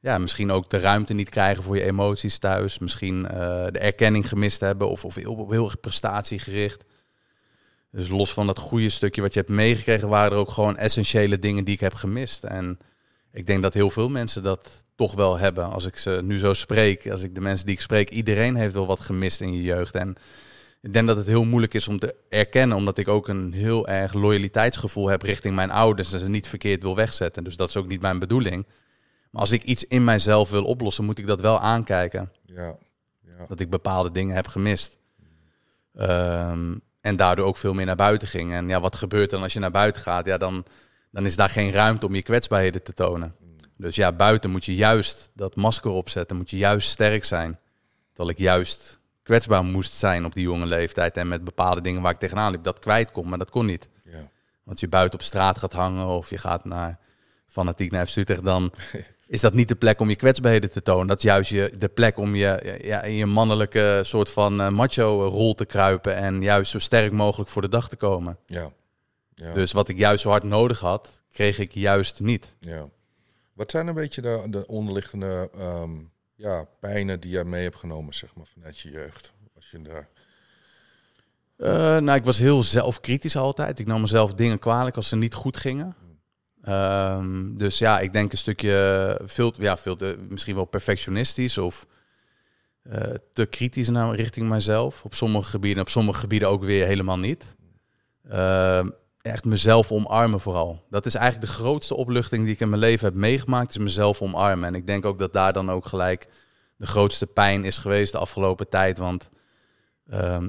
ja, 0.00 0.18
misschien 0.18 0.50
ook 0.50 0.70
de 0.70 0.78
ruimte 0.78 1.14
niet 1.14 1.30
krijgen 1.30 1.62
voor 1.62 1.76
je 1.76 1.84
emoties 1.84 2.38
thuis. 2.38 2.78
Misschien 2.78 3.22
de 3.22 3.78
erkenning 3.78 4.28
gemist 4.28 4.60
hebben 4.60 4.88
of, 4.88 5.04
of 5.04 5.14
heel, 5.14 5.50
heel 5.50 5.64
erg 5.64 5.80
prestatiegericht. 5.80 6.84
Dus 7.94 8.08
los 8.08 8.32
van 8.32 8.46
dat 8.46 8.58
goede 8.58 8.88
stukje 8.88 9.20
wat 9.20 9.34
je 9.34 9.40
hebt 9.40 9.52
meegekregen, 9.52 10.08
waren 10.08 10.32
er 10.32 10.38
ook 10.38 10.50
gewoon 10.50 10.76
essentiële 10.76 11.38
dingen 11.38 11.64
die 11.64 11.74
ik 11.74 11.80
heb 11.80 11.94
gemist. 11.94 12.44
En 12.44 12.78
ik 13.32 13.46
denk 13.46 13.62
dat 13.62 13.74
heel 13.74 13.90
veel 13.90 14.08
mensen 14.08 14.42
dat 14.42 14.84
toch 14.94 15.14
wel 15.14 15.38
hebben. 15.38 15.70
Als 15.70 15.86
ik 15.86 15.96
ze 15.96 16.20
nu 16.22 16.38
zo 16.38 16.52
spreek, 16.52 17.10
als 17.10 17.22
ik 17.22 17.34
de 17.34 17.40
mensen 17.40 17.66
die 17.66 17.74
ik 17.74 17.80
spreek, 17.80 18.10
iedereen 18.10 18.54
heeft 18.54 18.74
wel 18.74 18.86
wat 18.86 19.00
gemist 19.00 19.40
in 19.40 19.52
je 19.52 19.62
jeugd. 19.62 19.94
En 19.94 20.16
ik 20.82 20.92
denk 20.92 21.06
dat 21.06 21.16
het 21.16 21.26
heel 21.26 21.44
moeilijk 21.44 21.74
is 21.74 21.88
om 21.88 21.98
te 21.98 22.14
erkennen, 22.28 22.76
omdat 22.76 22.98
ik 22.98 23.08
ook 23.08 23.28
een 23.28 23.52
heel 23.52 23.88
erg 23.88 24.12
loyaliteitsgevoel 24.12 25.08
heb 25.08 25.22
richting 25.22 25.54
mijn 25.54 25.70
ouders 25.70 26.12
en 26.12 26.18
ze 26.18 26.28
niet 26.28 26.48
verkeerd 26.48 26.82
wil 26.82 26.96
wegzetten. 26.96 27.44
Dus 27.44 27.56
dat 27.56 27.68
is 27.68 27.76
ook 27.76 27.88
niet 27.88 28.00
mijn 28.00 28.18
bedoeling. 28.18 28.66
Maar 29.30 29.40
als 29.40 29.52
ik 29.52 29.62
iets 29.62 29.84
in 29.84 30.04
mijzelf 30.04 30.50
wil 30.50 30.64
oplossen, 30.64 31.04
moet 31.04 31.18
ik 31.18 31.26
dat 31.26 31.40
wel 31.40 31.60
aankijken. 31.60 32.32
Ja. 32.46 32.76
Ja. 33.20 33.46
Dat 33.48 33.60
ik 33.60 33.70
bepaalde 33.70 34.10
dingen 34.10 34.34
heb 34.34 34.46
gemist. 34.46 34.98
Ehm, 35.94 36.72
en 37.04 37.16
daardoor 37.16 37.46
ook 37.46 37.56
veel 37.56 37.74
meer 37.74 37.86
naar 37.86 37.96
buiten 37.96 38.28
ging. 38.28 38.52
En 38.52 38.68
ja, 38.68 38.80
wat 38.80 38.96
gebeurt 38.96 39.30
dan 39.30 39.42
als 39.42 39.52
je 39.52 39.58
naar 39.58 39.70
buiten 39.70 40.02
gaat? 40.02 40.26
Ja, 40.26 40.38
dan, 40.38 40.64
dan 41.10 41.26
is 41.26 41.36
daar 41.36 41.50
geen 41.50 41.72
ruimte 41.72 42.06
om 42.06 42.14
je 42.14 42.22
kwetsbaarheden 42.22 42.82
te 42.82 42.94
tonen. 42.94 43.34
Dus 43.76 43.94
ja, 43.94 44.12
buiten 44.12 44.50
moet 44.50 44.64
je 44.64 44.74
juist 44.74 45.30
dat 45.34 45.56
masker 45.56 45.90
opzetten, 45.90 46.36
moet 46.36 46.50
je 46.50 46.56
juist 46.56 46.88
sterk 46.88 47.24
zijn. 47.24 47.58
Terwijl 48.08 48.30
ik 48.30 48.38
juist 48.38 49.00
kwetsbaar 49.22 49.64
moest 49.64 49.94
zijn 49.94 50.24
op 50.24 50.34
die 50.34 50.42
jonge 50.42 50.66
leeftijd 50.66 51.16
en 51.16 51.28
met 51.28 51.44
bepaalde 51.44 51.80
dingen 51.80 52.02
waar 52.02 52.12
ik 52.12 52.18
tegenaan 52.18 52.50
liep, 52.50 52.64
dat 52.64 52.78
kwijt 52.78 53.10
kon, 53.10 53.28
maar 53.28 53.38
dat 53.38 53.50
kon 53.50 53.66
niet. 53.66 53.88
Ja. 54.04 54.30
Want 54.62 54.80
je 54.80 54.88
buiten 54.88 55.18
op 55.18 55.24
straat 55.24 55.58
gaat 55.58 55.72
hangen 55.72 56.06
of 56.06 56.30
je 56.30 56.38
gaat 56.38 56.64
naar 56.64 56.98
fanatiek 57.46 57.90
naar 57.90 58.12
Utrecht, 58.16 58.44
dan 58.44 58.72
is 59.26 59.40
dat 59.40 59.54
niet 59.54 59.68
de 59.68 59.74
plek 59.74 60.00
om 60.00 60.08
je 60.08 60.16
kwetsbaarheden 60.16 60.70
te 60.70 60.82
tonen. 60.82 61.06
Dat 61.06 61.16
is 61.16 61.22
juist 61.22 61.50
je, 61.50 61.72
de 61.78 61.88
plek 61.88 62.18
om 62.18 62.34
je, 62.34 62.80
ja, 62.82 63.02
in 63.02 63.14
je 63.14 63.26
mannelijke 63.26 64.00
soort 64.02 64.30
van 64.30 64.60
eh, 64.60 64.68
macho-rol 64.68 65.54
te 65.54 65.66
kruipen 65.66 66.16
en 66.16 66.42
juist 66.42 66.70
zo 66.70 66.78
sterk 66.78 67.12
mogelijk 67.12 67.50
voor 67.50 67.62
de 67.62 67.68
dag 67.68 67.88
te 67.88 67.96
komen. 67.96 68.38
Ja. 68.46 68.72
Ja. 69.34 69.52
Dus 69.52 69.72
wat 69.72 69.88
ik 69.88 69.98
juist 69.98 70.22
zo 70.22 70.28
hard 70.28 70.42
nodig 70.42 70.80
had, 70.80 71.10
kreeg 71.32 71.58
ik 71.58 71.72
juist 71.72 72.20
niet. 72.20 72.56
ja. 72.58 72.88
Wat 73.52 73.70
zijn 73.70 73.86
een 73.86 73.94
beetje 73.94 74.22
de, 74.22 74.46
de 74.50 74.66
onderliggende 74.66 75.50
ehm, 75.58 75.90
ja, 76.34 76.66
pijnen 76.80 77.20
die 77.20 77.30
jij 77.30 77.44
mee 77.44 77.62
hebt 77.62 77.76
genomen, 77.76 78.14
zeg 78.14 78.34
maar, 78.34 78.46
vanuit 78.54 78.78
je 78.78 78.90
jeugd? 78.90 79.32
Als 79.56 79.70
je 79.70 79.82
daar... 79.82 80.08
Eh, 81.56 82.02
nou, 82.02 82.18
ik 82.18 82.24
was 82.24 82.38
heel 82.38 82.62
zelfkritisch 82.62 83.36
altijd. 83.36 83.78
Ik 83.78 83.86
nam 83.86 84.00
mezelf 84.00 84.34
dingen 84.34 84.58
kwalijk 84.58 84.96
als 84.96 85.08
ze 85.08 85.16
niet 85.16 85.34
goed 85.34 85.56
gingen. 85.56 85.96
Ehm, 86.64 87.56
dus 87.56 87.78
ja, 87.78 87.98
ik 88.00 88.12
denk 88.12 88.32
een 88.32 88.38
stukje 88.38 89.20
veel, 89.24 89.52
ja, 89.58 89.76
veel 89.76 89.96
te, 89.96 90.16
misschien 90.28 90.54
wel 90.54 90.64
perfectionistisch 90.64 91.58
of 91.58 91.86
eh, 92.82 93.14
te 93.32 93.46
kritisch 93.46 93.88
naar 93.88 94.14
richting 94.14 94.48
mijzelf. 94.48 95.04
Op 95.04 95.14
sommige 95.14 95.50
gebieden, 95.50 95.82
op 95.82 95.88
sommige 95.88 96.20
gebieden 96.20 96.48
ook 96.48 96.64
weer 96.64 96.86
helemaal 96.86 97.18
niet. 97.18 97.44
Ehm, 98.28 98.88
echt 99.20 99.44
mezelf 99.44 99.92
omarmen 99.92 100.40
vooral. 100.40 100.82
Dat 100.90 101.06
is 101.06 101.14
eigenlijk 101.14 101.46
de 101.46 101.56
grootste 101.56 101.96
opluchting 101.96 102.44
die 102.44 102.54
ik 102.54 102.60
in 102.60 102.68
mijn 102.68 102.80
leven 102.80 103.06
heb 103.06 103.14
meegemaakt, 103.14 103.70
is 103.70 103.78
mezelf 103.78 104.22
omarmen. 104.22 104.68
En 104.68 104.74
ik 104.74 104.86
denk 104.86 105.04
ook 105.04 105.18
dat 105.18 105.32
daar 105.32 105.52
dan 105.52 105.70
ook 105.70 105.86
gelijk 105.86 106.28
de 106.76 106.86
grootste 106.86 107.26
pijn 107.26 107.64
is 107.64 107.78
geweest 107.78 108.12
de 108.12 108.18
afgelopen 108.18 108.68
tijd. 108.68 108.98
Want 108.98 109.28
ehm, 110.10 110.44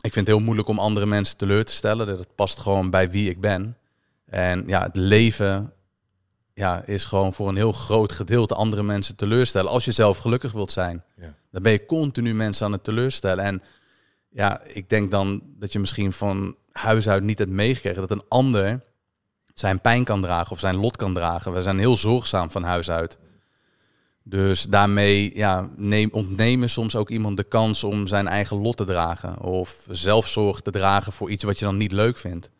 ik 0.00 0.12
vind 0.12 0.26
het 0.26 0.36
heel 0.36 0.44
moeilijk 0.44 0.68
om 0.68 0.78
andere 0.78 1.06
mensen 1.06 1.36
teleur 1.36 1.64
te 1.64 1.72
stellen. 1.72 2.06
Dat 2.06 2.34
past 2.34 2.58
gewoon 2.58 2.90
bij 2.90 3.10
wie 3.10 3.30
ik 3.30 3.40
ben. 3.40 3.76
En 4.30 4.62
ja, 4.66 4.82
het 4.82 4.96
leven 4.96 5.72
ja, 6.54 6.84
is 6.84 7.04
gewoon 7.04 7.34
voor 7.34 7.48
een 7.48 7.56
heel 7.56 7.72
groot 7.72 8.12
gedeelte 8.12 8.54
andere 8.54 8.82
mensen 8.82 9.16
teleurstellen. 9.16 9.70
Als 9.70 9.84
je 9.84 9.92
zelf 9.92 10.18
gelukkig 10.18 10.52
wilt 10.52 10.72
zijn, 10.72 11.04
Ja. 11.16 11.34
dan 11.50 11.62
ben 11.62 11.72
je 11.72 11.86
continu 11.86 12.34
mensen 12.34 12.66
aan 12.66 12.72
het 12.72 12.84
teleurstellen. 12.84 13.44
En 13.44 13.62
ja, 14.30 14.60
ik 14.64 14.88
denk 14.88 15.10
dan 15.10 15.42
dat 15.58 15.72
je 15.72 15.78
misschien 15.78 16.12
van 16.12 16.56
huis 16.72 17.08
uit 17.08 17.22
niet 17.22 17.38
hebt 17.38 17.50
meegekregen 17.50 18.00
dat 18.00 18.10
een 18.10 18.24
ander 18.28 18.82
zijn 19.54 19.80
pijn 19.80 20.04
kan 20.04 20.20
dragen 20.22 20.52
of 20.52 20.58
zijn 20.60 20.76
lot 20.76 20.96
kan 20.96 21.14
dragen. 21.14 21.52
We 21.52 21.62
zijn 21.62 21.78
heel 21.78 21.96
zorgzaam 21.96 22.50
van 22.50 22.62
huis 22.62 22.90
uit. 22.90 23.18
Dus 24.22 24.62
daarmee 24.62 25.36
ja, 25.36 25.68
neem, 25.76 26.08
ontnemen 26.12 26.70
soms 26.70 26.96
ook 26.96 27.10
iemand 27.10 27.36
de 27.36 27.44
kans 27.44 27.84
om 27.84 28.06
zijn 28.06 28.28
eigen 28.28 28.56
lot 28.56 28.76
te 28.76 28.84
dragen. 28.84 29.40
Of 29.40 29.86
zelfzorg 29.90 30.60
te 30.60 30.70
dragen 30.70 31.12
voor 31.12 31.30
iets 31.30 31.44
wat 31.44 31.58
je 31.58 31.64
dan 31.64 31.76
niet 31.76 31.92
leuk 31.92 32.16
vindt. 32.16 32.50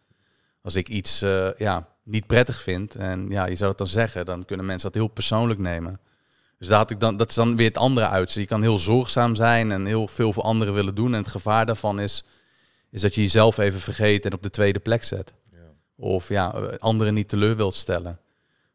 Als 0.62 0.74
ik 0.74 0.88
iets 0.88 1.22
eh, 1.22 1.48
ja, 1.56 1.88
niet 2.04 2.26
prettig 2.26 2.60
vind 2.60 2.94
en 2.94 3.26
ja, 3.28 3.46
je 3.46 3.56
zou 3.56 3.68
het 3.68 3.78
dan 3.78 3.86
zeggen, 3.86 4.26
dan 4.26 4.44
kunnen 4.44 4.66
mensen 4.66 4.92
dat 4.92 5.00
heel 5.02 5.10
persoonlijk 5.10 5.60
nemen. 5.60 6.00
Dus 6.60 6.68
daar 6.68 6.78
had 6.78 6.90
ik 6.90 7.00
dan, 7.00 7.16
dat 7.16 7.28
is 7.28 7.34
dan 7.34 7.56
weer 7.56 7.68
het 7.68 7.78
andere 7.78 8.08
uit. 8.08 8.32
Je 8.32 8.46
kan 8.46 8.62
heel 8.62 8.78
zorgzaam 8.78 9.34
zijn 9.34 9.72
en 9.72 9.86
heel 9.86 10.08
veel 10.08 10.32
voor 10.32 10.42
anderen 10.42 10.74
willen 10.74 10.94
doen. 10.94 11.12
En 11.12 11.20
het 11.20 11.28
gevaar 11.28 11.66
daarvan 11.66 12.00
is, 12.00 12.24
is 12.90 13.00
dat 13.00 13.14
je 13.14 13.20
jezelf 13.20 13.58
even 13.58 13.80
vergeet 13.80 14.24
en 14.24 14.32
op 14.32 14.42
de 14.42 14.50
tweede 14.50 14.78
plek 14.78 15.04
zet. 15.04 15.34
Ja. 15.52 15.58
Of 15.96 16.28
ja, 16.28 16.54
eh, 16.54 16.78
anderen 16.78 17.14
niet 17.14 17.28
teleur 17.28 17.56
wilt 17.56 17.74
stellen. 17.74 18.18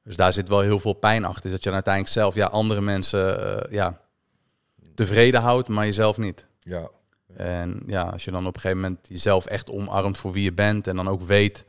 Dus 0.04 0.16
daar 0.16 0.34
zit 0.34 0.50
wel 0.50 0.60
heel 0.60 0.80
veel 0.80 0.94
pijn 0.94 1.26
achter. 1.26 1.46
Is 1.46 1.52
dat 1.52 1.60
je 1.60 1.66
dan 1.66 1.74
uiteindelijk 1.74 2.14
zelf 2.14 2.36
ja, 2.36 2.46
andere 2.46 2.82
mensen 2.82 3.60
eh, 3.62 3.72
ja, 3.72 4.00
tevreden 4.96 5.42
houdt, 5.42 5.68
maar 5.68 5.86
jezelf 5.86 6.18
niet. 6.18 6.48
Ja. 6.60 6.90
En 7.38 7.84
ja, 7.88 8.02
als 8.02 8.26
je 8.26 8.32
dan 8.32 8.48
op 8.48 8.56
een 8.56 8.62
gegeven 8.62 8.82
moment 8.82 9.08
jezelf 9.08 9.46
echt 9.46 9.70
omarmt 9.70 10.18
voor 10.18 10.32
wie 10.32 10.44
je 10.44 10.54
bent. 10.54 10.88
En 10.88 10.96
dan 10.96 11.08
ook 11.08 11.22
weet 11.22 11.66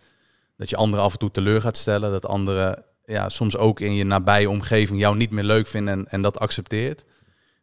dat 0.57 0.71
je 0.71 0.77
anderen 0.77 1.05
af 1.05 1.13
en 1.13 1.19
toe 1.19 1.31
teleur 1.31 1.61
gaat 1.61 1.77
stellen. 1.77 2.11
Dat 2.11 2.27
anderen 2.27 2.85
ja, 3.05 3.29
soms 3.29 3.57
ook 3.57 3.81
in 3.81 3.95
je 3.95 4.05
nabije 4.05 4.51
omgeving 4.51 4.99
jou 4.99 5.17
niet 5.17 5.31
meer 5.31 5.45
leuk 5.45 5.67
vinden 5.67 5.95
en, 5.95 6.09
en 6.09 6.23
dat 6.23 6.39
accepteert. 6.39 7.05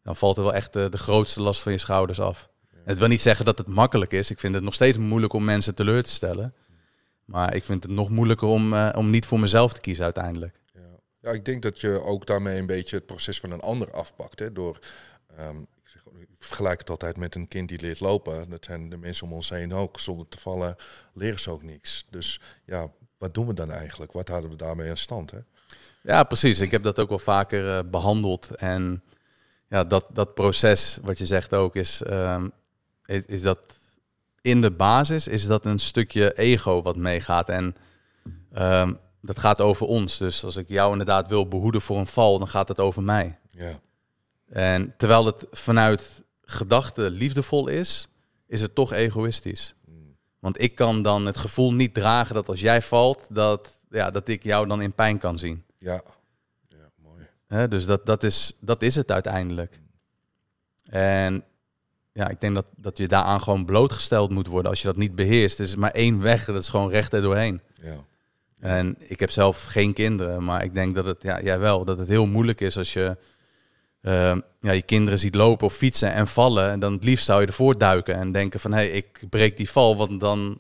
Dan 0.04 0.16
valt 0.16 0.38
er 0.38 0.44
wel 0.44 0.54
echt 0.54 0.74
de, 0.74 0.90
de 0.90 0.98
grootste 0.98 1.42
last 1.42 1.62
van 1.62 1.72
je 1.72 1.78
schouders 1.78 2.20
af. 2.20 2.50
Het 2.86 2.98
wil 3.00 3.08
niet 3.08 3.22
zeggen 3.22 3.46
dat 3.46 3.58
het 3.58 3.68
makkelijk 3.68 4.14
is. 4.14 4.32
Ik 4.32 4.40
vind 4.40 4.54
het 4.54 4.64
nog 4.64 4.74
steeds 4.74 4.98
moeilijk 4.98 5.34
om 5.34 5.44
mensen 5.44 5.76
teleur 5.76 6.04
te 6.04 6.10
stellen. 6.10 6.54
Maar 7.26 7.56
ik 7.56 7.64
vind 7.64 7.84
het 7.84 7.92
nog 7.92 8.10
moeilijker 8.10 8.48
om, 8.48 8.74
eh, 8.74 8.90
om 8.96 9.10
niet 9.10 9.26
voor 9.26 9.40
mezelf 9.40 9.74
te 9.74 9.82
kiezen 9.82 10.04
uiteindelijk. 10.04 10.60
Ja. 10.74 10.82
ja, 11.20 11.32
ik 11.32 11.46
denk 11.46 11.62
dat 11.62 11.82
je 11.82 12.04
ook 12.04 12.26
daarmee 12.26 12.60
een 12.60 12.66
beetje 12.66 12.96
het 12.96 13.06
proces 13.06 13.40
van 13.40 13.52
een 13.52 13.62
ander 13.62 13.92
afpakt. 13.92 14.40
Hè, 14.40 14.52
door, 14.52 14.80
ehm, 15.38 15.58
ik, 16.44 16.50
vergelijk 16.50 16.80
het 16.80 16.90
altijd 16.90 17.18
met 17.18 17.36
een 17.36 17.48
kind 17.48 17.70
die 17.70 17.82
leert 17.82 18.00
lopen. 18.00 18.50
Dat 18.50 18.66
zijn 18.66 18.90
de 18.90 18.98
mensen 18.98 19.28
om 19.28 19.34
ons 19.34 19.50
heen 19.50 19.74
ook. 19.74 20.00
Zonder 20.00 20.28
te 20.30 20.40
vallen 20.40 20.76
leren 21.14 21.40
ze 21.40 21.50
ook 21.50 21.64
niks. 21.64 22.06
Dus 22.10 22.40
ja, 22.66 22.92
wat 23.18 23.34
doen 23.34 23.48
we 23.48 23.54
dan 23.54 23.72
eigenlijk? 23.72 24.12
Wat 24.12 24.28
houden 24.28 24.50
we 24.50 24.56
daarmee 24.56 24.90
aan 24.90 24.98
stand? 24.98 25.32
Hè? 25.32 25.40
Ja, 26.04 26.24
precies. 26.24 26.60
Ik 26.60 26.72
heb 26.72 26.84
dat 26.84 27.00
ook 27.00 27.10
wel 27.10 27.20
vaker 27.20 27.78
eh, 27.78 27.90
behandeld. 27.90 28.56
En 28.56 29.04
ja, 29.70 29.84
dat, 29.84 30.06
dat 30.10 30.34
proces, 30.34 31.00
wat 31.02 31.18
je 31.18 31.26
zegt 31.26 31.54
ook, 31.54 31.76
is, 31.76 32.02
ehm, 32.02 32.48
is, 33.06 33.26
is 33.26 33.42
dat 33.42 33.60
in 34.42 34.62
de 34.62 34.72
basis 34.72 35.28
is 35.28 35.46
dat 35.46 35.66
een 35.66 35.80
stukje 35.80 36.34
ego 36.34 36.82
wat 36.82 36.96
meegaat. 36.96 37.50
En 37.50 37.76
ehm, 38.54 38.94
dat 39.22 39.40
gaat 39.40 39.62
over 39.62 39.88
ons. 39.88 40.18
Dus 40.18 40.44
als 40.44 40.56
ik 40.56 40.70
jou 40.70 40.92
inderdaad 40.92 41.28
wil 41.28 41.48
behoeden 41.48 41.82
voor 41.82 41.98
een 41.98 42.08
val, 42.08 42.38
dan 42.40 42.48
gaat 42.48 42.68
het 42.68 42.80
over 42.80 43.04
mij. 43.04 43.38
Ja, 43.50 43.80
En 44.50 44.94
terwijl 44.98 45.26
het 45.26 45.48
vanuit 45.52 46.23
gedachte 46.46 47.10
liefdevol 47.10 47.68
is, 47.68 48.08
is 48.48 48.62
het 48.62 48.76
toch 48.76 48.94
egoïstisch. 48.94 49.76
Want 50.40 50.62
ik 50.62 50.76
kan 50.76 51.02
dan 51.02 51.26
het 51.26 51.38
gevoel 51.38 51.74
niet 51.74 51.94
dragen 51.94 52.36
dat 52.36 52.48
als 52.50 52.60
jij 52.62 52.82
valt, 52.82 53.28
dat, 53.30 53.80
ja, 53.90 54.12
dat 54.12 54.28
ik 54.28 54.44
jou 54.44 54.68
dan 54.68 54.82
in 54.82 54.94
pijn 54.94 55.18
kan 55.18 55.40
zien. 55.40 55.64
Ja, 55.78 56.04
ja 56.68 56.92
mooi. 57.48 57.68
Dus 57.68 57.86
dat, 57.86 58.06
dat, 58.06 58.24
is, 58.24 58.58
dat 58.60 58.82
is 58.82 58.96
het 58.96 59.12
uiteindelijk. 59.12 59.80
En 60.86 61.44
ja, 62.14 62.30
ik 62.30 62.42
denk 62.42 62.56
dat, 62.56 62.66
dat 62.76 62.98
je 62.98 63.08
daaraan 63.08 63.42
gewoon 63.42 63.66
blootgesteld 63.66 64.30
moet 64.30 64.48
worden. 64.48 64.70
Als 64.70 64.82
je 64.82 64.88
dat 64.88 64.98
niet 64.98 65.16
beheerst, 65.16 65.60
is 65.60 65.72
er 65.72 65.80
maar 65.80 65.92
één 65.92 66.22
weg. 66.22 66.46
Dat 66.46 66.62
is 66.62 66.70
gewoon 66.70 66.90
recht 66.90 67.14
er 67.14 67.22
doorheen. 67.22 67.62
Ja, 67.82 68.06
En 68.60 68.96
ik 69.00 69.20
heb 69.20 69.32
zelf 69.32 69.64
geen 69.64 69.94
kinderen, 69.94 70.44
maar 70.44 70.64
ik 70.64 70.74
denk 70.74 70.96
dat 70.96 71.06
het, 71.06 71.22
ja, 71.22 71.42
jij 71.42 71.60
wel, 71.60 71.86
dat 71.86 71.98
het 71.98 72.08
heel 72.08 72.26
moeilijk 72.26 72.62
is 72.62 72.78
als 72.78 72.94
je 72.94 73.18
ehm, 74.04 74.40
ja, 74.60 74.72
je 74.72 74.82
kinderen 74.82 75.20
ziet 75.20 75.36
lopen 75.36 75.68
of 75.68 75.76
fietsen 75.76 76.14
en 76.14 76.28
vallen. 76.28 76.72
En 76.72 76.80
dan 76.80 76.94
het 76.94 77.04
liefst 77.04 77.26
zou 77.26 77.42
je 77.42 77.48
ervoor 77.48 77.78
duiken 77.78 78.16
en 78.16 78.32
denken 78.32 78.60
van, 78.60 78.72
hé, 78.72 78.78
hey, 78.78 78.90
ik 78.90 79.30
breek 79.30 79.58
die 79.58 79.70
val, 79.70 79.98
want 79.98 80.20
dan 80.20 80.60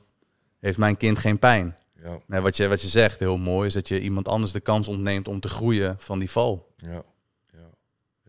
heeft 0.59 0.77
mijn 0.77 0.97
kind 0.97 1.19
geen 1.19 1.39
pijn. 1.39 1.77
ja, 2.03 2.19
Nee, 2.27 2.39
wat, 2.41 2.57
je, 2.57 2.67
wat 2.67 2.81
je 2.81 2.87
zegt, 2.87 3.19
heel 3.19 3.37
mooi, 3.37 3.67
is 3.67 3.73
dat 3.73 3.87
je 3.87 4.01
iemand 4.01 4.27
anders 4.27 4.51
de 4.51 4.59
kans 4.59 4.87
ontneemt 4.87 5.27
om 5.27 5.39
te 5.39 5.47
groeien 5.47 5.95
van 5.99 6.19
die 6.19 6.31
val. 6.31 6.73
ja, 6.77 7.03
ja, 7.51 7.69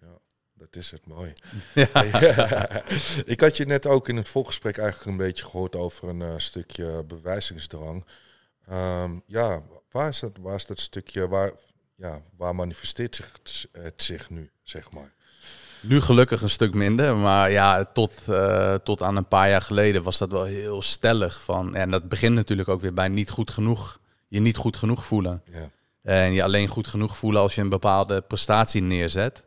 ja. 0.01 0.19
Dat 0.55 0.77
is 0.77 0.91
het 0.91 1.07
mooi. 1.07 1.33
Ja. 1.75 1.89
ik 3.35 3.41
had 3.41 3.57
je 3.57 3.67
net 3.67 3.87
ook 3.87 4.09
in 4.09 4.17
het 4.17 4.29
voorgesprek 4.29 4.79
eigenlijk 4.79 5.11
een 5.11 5.27
beetje 5.27 5.45
gehoord 5.45 5.77
over 5.77 6.09
een 6.09 6.23
eh, 6.23 6.35
stukje 6.37 7.05
bewijzingsdrang. 7.07 8.05
Ehm, 8.67 9.19
ja, 9.27 9.63
waar 9.91 10.09
is 10.09 10.21
dat, 10.21 10.33
waar 10.41 10.55
is 10.55 10.67
dat 10.67 10.81
stukje, 10.81 11.29
waar, 11.29 11.53
ja, 11.97 12.23
waar 12.37 12.55
manifesteert 12.55 13.17
zich 13.17 13.33
het, 13.33 13.69
het 13.83 14.03
zich 14.03 14.31
nu, 14.31 14.51
zeg 14.63 14.91
maar? 14.93 15.13
Nu 15.81 16.01
gelukkig 16.01 16.43
een 16.43 16.49
stuk 16.49 16.75
minder, 16.75 17.17
maar 17.17 17.51
ja, 17.51 17.85
tot, 17.85 18.13
eh, 18.29 18.75
tot 18.75 19.03
aan 19.03 19.17
een 19.17 19.29
paar 19.29 19.49
jaar 19.49 19.63
geleden 19.63 20.03
was 20.03 20.19
dat 20.19 20.31
wel 20.31 20.45
heel 20.45 20.83
stellig. 20.83 21.43
Van, 21.43 21.75
en 21.75 21.91
dat 21.91 22.09
begint 22.09 22.35
natuurlijk 22.35 22.69
ook 22.69 22.81
weer 22.81 22.95
bij 22.95 23.09
niet 23.09 23.31
goed 23.31 23.51
genoeg, 23.51 24.01
je 24.29 24.41
niet 24.41 24.57
goed 24.57 24.77
genoeg 24.77 25.07
voelen. 25.07 25.43
Ja, 25.45 25.71
En 26.03 26.33
je 26.33 26.43
alleen 26.43 26.69
goed 26.69 26.87
genoeg 26.87 27.17
voelen 27.17 27.41
als 27.41 27.55
je 27.55 27.61
een 27.61 27.69
bepaalde 27.69 28.21
prestatie 28.21 28.83
neerzet. 28.83 29.45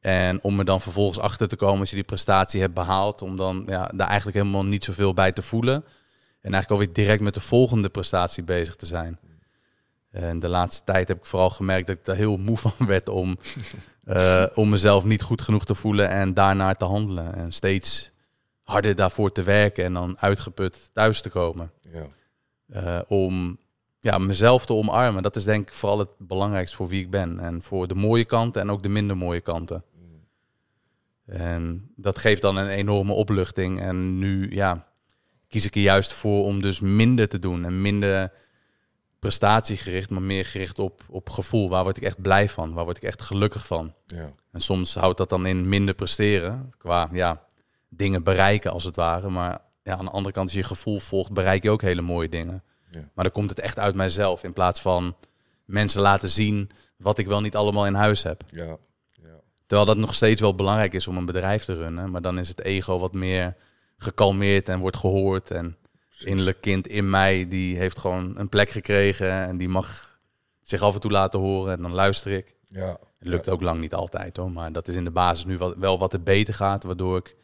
En 0.00 0.42
om 0.42 0.58
er 0.58 0.64
dan 0.64 0.80
vervolgens 0.80 1.18
achter 1.18 1.48
te 1.48 1.56
komen 1.56 1.80
als 1.80 1.90
je 1.90 1.96
die 1.96 2.04
prestatie 2.04 2.60
hebt 2.60 2.74
behaald, 2.74 3.22
om 3.22 3.36
dan 3.36 3.64
ja, 3.66 3.92
daar 3.94 4.08
eigenlijk 4.08 4.36
helemaal 4.36 4.64
niet 4.64 4.84
zoveel 4.84 5.14
bij 5.14 5.32
te 5.32 5.42
voelen. 5.42 5.74
En 6.40 6.52
eigenlijk 6.52 6.70
alweer 6.70 6.92
direct 6.92 7.22
met 7.22 7.34
de 7.34 7.40
volgende 7.40 7.88
prestatie 7.88 8.42
bezig 8.42 8.76
te 8.76 8.86
zijn. 8.86 9.18
En 10.12 10.38
de 10.38 10.48
laatste 10.48 10.84
tijd 10.84 11.08
heb 11.08 11.16
ik 11.16 11.24
vooral 11.24 11.50
gemerkt 11.50 11.86
dat 11.86 11.96
ik 11.96 12.04
daar 12.04 12.16
heel 12.16 12.36
moe 12.36 12.58
van 12.58 12.86
werd 12.86 13.08
om, 13.08 13.38
eh, 14.04 14.44
om 14.54 14.68
mezelf 14.68 15.04
niet 15.04 15.22
goed 15.22 15.42
genoeg 15.42 15.64
te 15.64 15.74
voelen 15.74 16.08
en 16.08 16.34
daarnaar 16.34 16.76
te 16.76 16.84
handelen. 16.84 17.34
En 17.34 17.52
steeds 17.52 18.12
harder 18.62 18.94
daarvoor 18.94 19.32
te 19.32 19.42
werken 19.42 19.84
en 19.84 19.92
dan 19.92 20.18
uitgeput 20.18 20.90
thuis 20.92 21.20
te 21.20 21.30
komen. 21.30 21.70
ja, 21.92 22.06
Eh, 22.66 23.00
om 23.08 23.58
ja, 24.00 24.18
mezelf 24.18 24.66
te 24.66 24.72
omarmen. 24.72 25.22
Dat 25.22 25.36
is 25.36 25.44
denk 25.44 25.68
ik 25.68 25.74
vooral 25.74 25.98
het 25.98 26.10
belangrijkste 26.18 26.76
voor 26.76 26.88
wie 26.88 27.02
ik 27.02 27.10
ben. 27.10 27.40
En 27.40 27.62
voor 27.62 27.88
de 27.88 27.94
mooie 27.94 28.24
kanten 28.24 28.62
en 28.62 28.70
ook 28.70 28.82
de 28.82 28.88
minder 28.88 29.16
mooie 29.16 29.40
kanten. 29.40 29.84
En 31.26 31.90
dat 31.96 32.18
geeft 32.18 32.42
dan 32.42 32.56
een 32.56 32.68
enorme 32.68 33.12
opluchting. 33.12 33.80
En 33.80 34.18
nu 34.18 34.54
ja, 34.54 34.86
kies 35.48 35.66
ik 35.66 35.74
er 35.74 35.80
juist 35.80 36.12
voor 36.12 36.44
om 36.44 36.62
dus 36.62 36.80
minder 36.80 37.28
te 37.28 37.38
doen. 37.38 37.64
En 37.64 37.82
minder 37.82 38.32
prestatiegericht, 39.22 40.10
maar 40.10 40.22
meer 40.22 40.44
gericht 40.44 40.78
op, 40.78 41.02
op 41.08 41.30
gevoel. 41.30 41.68
Waar 41.68 41.82
word 41.82 41.96
ik 41.96 42.02
echt 42.02 42.20
blij 42.20 42.48
van? 42.48 42.72
Waar 42.72 42.84
word 42.84 42.96
ik 42.96 43.02
echt 43.02 43.22
gelukkig 43.22 43.66
van? 43.66 43.94
ja, 44.06 44.32
En 44.52 44.60
soms 44.60 44.94
houdt 44.94 45.18
dat 45.18 45.28
dan 45.28 45.46
in 45.46 45.68
minder 45.68 45.94
presteren. 45.94 46.72
Qua 46.78 47.08
ja, 47.12 47.44
dingen 47.88 48.22
bereiken 48.22 48.72
als 48.72 48.84
het 48.84 48.96
ware. 48.96 49.30
Maar 49.30 49.58
ja, 49.82 49.96
aan 49.96 50.04
de 50.04 50.10
andere 50.10 50.34
kant, 50.34 50.46
als 50.46 50.56
je 50.56 50.62
gevoel 50.62 51.00
volgt, 51.00 51.32
bereik 51.32 51.62
je 51.62 51.70
ook 51.70 51.82
hele 51.82 52.00
mooie 52.00 52.28
dingen. 52.28 52.62
Ja. 52.90 53.10
Maar 53.14 53.24
dan 53.24 53.32
komt 53.32 53.50
het 53.50 53.60
echt 53.60 53.78
uit 53.78 53.94
mijzelf. 53.94 54.42
In 54.44 54.52
plaats 54.52 54.80
van 54.80 55.16
mensen 55.64 56.00
laten 56.00 56.28
zien 56.28 56.70
wat 56.96 57.18
ik 57.18 57.26
wel 57.26 57.40
niet 57.40 57.56
allemaal 57.56 57.86
in 57.86 57.94
huis 57.94 58.22
heb. 58.22 58.42
ja, 58.50 58.76
ja, 59.12 59.40
Terwijl 59.66 59.88
dat 59.88 59.96
nog 59.96 60.14
steeds 60.14 60.40
wel 60.40 60.54
belangrijk 60.54 60.94
is 60.94 61.06
om 61.06 61.16
een 61.16 61.26
bedrijf 61.26 61.64
te 61.64 61.74
runnen. 61.74 62.10
Maar 62.10 62.22
dan 62.22 62.38
is 62.38 62.48
het 62.48 62.60
ego 62.60 62.98
wat 62.98 63.12
meer 63.14 63.56
gekalmeerd 63.96 64.68
en 64.68 64.78
wordt 64.78 64.96
gehoord. 64.96 65.50
En 65.50 65.76
innerlijk 66.18 66.60
kind 66.60 66.86
in 66.86 67.10
mij, 67.10 67.48
die 67.48 67.76
heeft 67.76 67.98
gewoon 67.98 68.38
een 68.38 68.48
plek 68.48 68.70
gekregen. 68.70 69.30
En 69.30 69.56
die 69.56 69.68
mag 69.68 70.20
zich 70.62 70.80
af 70.80 70.94
en 70.94 71.00
toe 71.00 71.10
laten 71.10 71.40
horen. 71.40 71.72
En 71.72 71.82
dan 71.82 71.92
luister 71.92 72.32
ik. 72.32 72.54
ja, 72.68 72.98
Het 73.18 73.28
lukt 73.28 73.48
ook 73.48 73.60
lang 73.62 73.80
niet 73.80 73.94
altijd 73.94 74.36
hoor, 74.36 74.50
maar 74.50 74.72
dat 74.72 74.88
is 74.88 74.94
in 74.94 75.04
de 75.04 75.10
basis 75.10 75.44
nu 75.44 75.58
wel, 75.58 75.78
wel 75.78 75.98
wat 75.98 76.12
er 76.12 76.22
beter 76.22 76.54
gaat, 76.54 76.84
waardoor 76.84 77.16
ik 77.16 77.36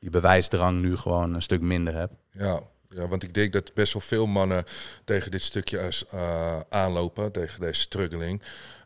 die 0.00 0.10
bewijsdrang 0.10 0.80
nu 0.80 0.96
gewoon 0.96 1.34
een 1.34 1.42
stuk 1.42 1.60
minder 1.60 1.94
heb. 1.94 2.10
Ja, 2.32 2.62
ja, 2.88 3.08
want 3.08 3.22
ik 3.22 3.34
denk 3.34 3.52
dat 3.52 3.74
best 3.74 3.92
wel 3.92 4.02
veel 4.02 4.26
mannen 4.26 4.64
tegen 5.04 5.30
dit 5.30 5.42
stukje 5.42 5.92
eh, 6.10 6.60
aanlopen, 6.68 7.32
tegen 7.32 7.60
deze 7.60 7.80
struggling. 7.80 8.42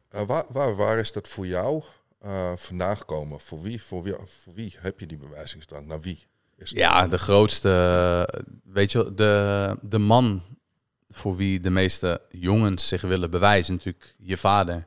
Eh, 0.09 0.23
waar, 0.27 0.45
waar, 0.49 0.77
waar 0.77 0.99
is 0.99 1.13
dat 1.13 1.29
voor 1.29 1.47
jou 1.47 1.83
eh, 2.19 2.57
vandaan 2.57 2.97
gekomen? 2.97 3.41
Voor 3.41 3.63
wie, 3.63 3.83
voor, 3.83 4.03
wie, 4.03 4.15
voor 4.27 4.55
wie 4.55 4.77
heb 4.79 5.01
je 5.01 5.07
die 5.07 5.19
bewijzingsdrang? 5.19 5.87
Naar 5.87 6.01
wie? 6.01 6.27
Is? 6.57 6.71
Ja, 6.71 7.09
de 7.09 7.19
grootste, 7.19 8.45
weet 8.65 8.93
je, 8.93 9.15
de, 9.15 9.77
de 9.81 9.99
man 9.99 10.43
voor 11.11 11.37
wie 11.37 11.61
de 11.61 11.71
meeste 11.71 12.21
jongens 12.31 12.89
zich 12.89 13.03
willen 13.03 13.31
bewijzen, 13.31 13.75
natuurlijk 13.75 14.15
je 14.19 14.37
vader. 14.37 14.87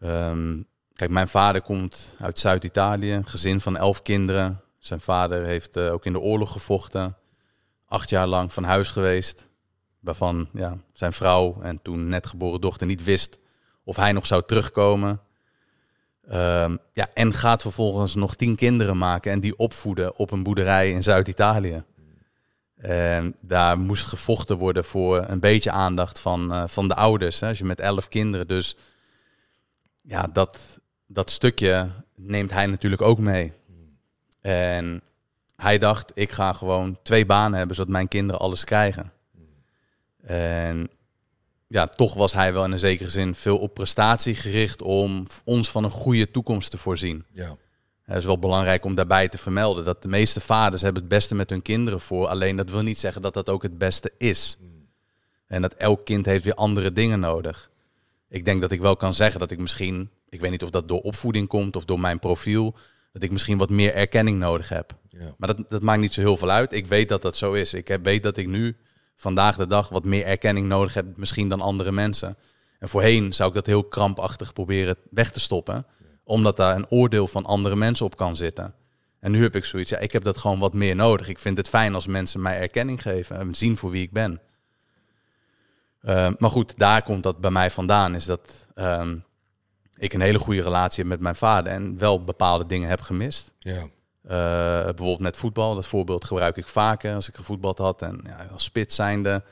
Ehm, 0.00 0.62
kijk, 0.92 1.10
mijn 1.10 1.28
vader 1.28 1.62
komt 1.62 2.14
uit 2.18 2.38
Zuid-Italië, 2.38 3.20
gezin 3.24 3.60
van 3.60 3.76
elf 3.76 4.02
kinderen. 4.02 4.60
Zijn 4.78 5.00
vader 5.00 5.44
heeft 5.44 5.76
eh, 5.76 5.92
ook 5.92 6.06
in 6.06 6.12
de 6.12 6.20
oorlog 6.20 6.52
gevochten, 6.52 7.16
acht 7.86 8.10
jaar 8.10 8.26
lang 8.26 8.52
van 8.52 8.64
huis 8.64 8.88
geweest. 8.88 9.48
Waarvan 10.00 10.48
ja, 10.52 10.78
zijn 10.92 11.12
vrouw 11.12 11.60
en 11.62 11.82
toen 11.82 12.08
net 12.08 12.26
geboren 12.26 12.60
dochter 12.60 12.86
niet 12.86 13.04
wist 13.04 13.38
of 13.84 13.96
hij 13.96 14.12
nog 14.12 14.26
zou 14.26 14.42
terugkomen. 14.46 15.20
Ehm, 16.30 16.76
ja, 16.92 17.08
en 17.14 17.32
gaat 17.32 17.62
vervolgens 17.62 18.14
nog 18.14 18.34
tien 18.34 18.56
kinderen 18.56 18.98
maken 18.98 19.32
en 19.32 19.40
die 19.40 19.56
opvoeden 19.56 20.16
op 20.16 20.30
een 20.30 20.42
boerderij 20.42 20.90
in 20.90 21.02
Zuid-Italië. 21.02 21.82
En 22.76 23.36
daar 23.40 23.78
moest 23.78 24.06
gevochten 24.06 24.56
worden 24.56 24.84
voor 24.84 25.24
een 25.28 25.40
beetje 25.40 25.70
aandacht 25.70 26.20
van, 26.20 26.52
eh, 26.52 26.62
van 26.66 26.88
de 26.88 26.94
ouders. 26.94 27.40
Hè, 27.40 27.48
als 27.48 27.58
je 27.58 27.64
met 27.64 27.80
elf 27.80 28.08
kinderen. 28.08 28.48
Dus 28.48 28.76
ja, 30.02 30.26
dat, 30.32 30.58
dat 31.06 31.30
stukje 31.30 31.90
neemt 32.16 32.50
hij 32.50 32.66
natuurlijk 32.66 33.02
ook 33.02 33.18
mee. 33.18 33.52
En 34.40 35.02
hij 35.56 35.78
dacht, 35.78 36.10
ik 36.14 36.30
ga 36.30 36.52
gewoon 36.52 36.98
twee 37.02 37.26
banen 37.26 37.58
hebben, 37.58 37.76
zodat 37.76 37.92
mijn 37.92 38.08
kinderen 38.08 38.40
alles 38.40 38.64
krijgen. 38.64 39.12
En 40.22 40.90
ja, 41.72 41.86
toch 41.86 42.14
was 42.14 42.32
hij 42.32 42.52
wel 42.52 42.64
in 42.64 42.72
een 42.72 42.78
zekere 42.78 43.10
zin 43.10 43.34
veel 43.34 43.58
op 43.58 43.74
prestatie 43.74 44.34
gericht 44.34 44.82
om 44.82 45.26
ons 45.44 45.70
van 45.70 45.84
een 45.84 45.90
goede 45.90 46.30
toekomst 46.30 46.70
te 46.70 46.78
voorzien. 46.78 47.24
Ja, 47.32 47.56
Het 48.02 48.16
is 48.16 48.24
wel 48.24 48.38
belangrijk 48.38 48.84
om 48.84 48.94
daarbij 48.94 49.28
te 49.28 49.38
vermelden 49.38 49.84
dat 49.84 50.02
de 50.02 50.08
meeste 50.08 50.40
vaders 50.40 50.82
hebben 50.82 51.02
het 51.02 51.10
beste 51.10 51.34
met 51.34 51.50
hun 51.50 51.62
kinderen 51.62 52.00
voor. 52.00 52.26
Alleen 52.26 52.56
dat 52.56 52.70
wil 52.70 52.82
niet 52.82 52.98
zeggen 52.98 53.22
dat 53.22 53.34
dat 53.34 53.48
ook 53.48 53.62
het 53.62 53.78
beste 53.78 54.12
is. 54.18 54.58
En 55.46 55.62
dat 55.62 55.72
elk 55.74 56.04
kind 56.04 56.26
heeft 56.26 56.44
weer 56.44 56.54
andere 56.54 56.92
dingen 56.92 57.20
nodig. 57.20 57.70
Ik 58.28 58.44
denk 58.44 58.60
dat 58.60 58.72
ik 58.72 58.80
wel 58.80 58.96
kan 58.96 59.14
zeggen 59.14 59.40
dat 59.40 59.50
ik 59.50 59.58
misschien, 59.58 60.10
ik 60.28 60.40
weet 60.40 60.50
niet 60.50 60.62
of 60.62 60.70
dat 60.70 60.88
door 60.88 61.00
opvoeding 61.00 61.48
komt 61.48 61.76
of 61.76 61.84
door 61.84 62.00
mijn 62.00 62.18
profiel, 62.18 62.74
dat 63.12 63.22
ik 63.22 63.30
misschien 63.30 63.58
wat 63.58 63.70
meer 63.70 63.94
erkenning 63.94 64.38
nodig 64.38 64.68
heb. 64.68 64.94
ja, 65.08 65.34
Maar 65.38 65.56
dat, 65.56 65.70
dat 65.70 65.82
maakt 65.82 66.00
niet 66.00 66.14
zo 66.14 66.20
heel 66.20 66.36
veel 66.36 66.50
uit. 66.50 66.72
Ik 66.72 66.86
weet 66.86 67.08
dat 67.08 67.22
dat 67.22 67.36
zo 67.36 67.52
is. 67.52 67.74
Ik 67.74 67.88
heb, 67.88 68.04
weet 68.04 68.22
dat 68.22 68.36
ik 68.36 68.46
nu, 68.46 68.76
vandaag 69.20 69.56
de 69.56 69.66
dag, 69.66 69.88
wat 69.88 70.04
meer 70.04 70.24
erkenning 70.24 70.66
nodig 70.66 70.94
heb, 70.94 71.16
misschien 71.16 71.48
dan 71.48 71.60
andere 71.60 71.92
mensen. 71.92 72.36
En 72.78 72.88
voorheen 72.88 73.32
zou 73.32 73.48
ik 73.48 73.54
dat 73.54 73.66
heel 73.66 73.84
krampachtig 73.84 74.52
proberen 74.52 74.96
weg 75.10 75.30
te 75.30 75.40
stoppen, 75.40 75.86
omdat 76.24 76.56
daar 76.56 76.76
een 76.76 76.88
oordeel 76.88 77.26
van 77.26 77.44
andere 77.44 77.76
mensen 77.76 78.06
op 78.06 78.16
kan 78.16 78.36
zitten. 78.36 78.74
En 79.18 79.30
nu 79.30 79.42
heb 79.42 79.56
ik 79.56 79.64
zoiets, 79.64 79.90
ja, 79.90 79.98
ik 79.98 80.12
heb 80.12 80.24
dat 80.24 80.38
gewoon 80.38 80.58
wat 80.58 80.72
meer 80.72 80.96
nodig. 80.96 81.28
Ik 81.28 81.38
vind 81.38 81.56
het 81.56 81.68
fijn 81.68 81.94
als 81.94 82.06
mensen 82.06 82.42
mij 82.42 82.60
erkenning 82.60 83.02
geven 83.02 83.36
en 83.36 83.54
zien 83.54 83.76
voor 83.76 83.90
wie 83.90 84.02
ik 84.02 84.12
ben. 84.12 84.40
Eh, 86.00 86.30
maar 86.38 86.50
goed, 86.50 86.78
daar 86.78 87.02
komt 87.02 87.22
dat 87.22 87.40
bij 87.40 87.50
mij 87.50 87.70
vandaan, 87.70 88.14
is 88.14 88.24
dat 88.24 88.66
ehm, 88.74 89.16
ik 89.96 90.12
een 90.12 90.20
hele 90.20 90.38
goede 90.38 90.62
relatie 90.62 90.98
heb 90.98 91.12
met 91.12 91.20
mijn 91.20 91.36
vader 91.36 91.72
en 91.72 91.98
wel 91.98 92.24
bepaalde 92.24 92.66
dingen 92.66 92.88
heb 92.88 93.00
gemist. 93.00 93.52
ja, 93.58 93.88
Eh, 94.22 94.30
bijvoorbeeld 94.84 95.20
met 95.20 95.36
voetbal, 95.36 95.74
dat 95.74 95.86
voorbeeld 95.86 96.24
gebruik 96.24 96.56
ik 96.56 96.68
vaker 96.68 97.14
als 97.14 97.28
ik 97.28 97.34
gevoetbald 97.34 97.78
had. 97.78 98.02
En 98.02 98.20
ja, 98.24 98.46
als 98.52 98.64
spits 98.64 98.94
zijnde, 98.94 99.42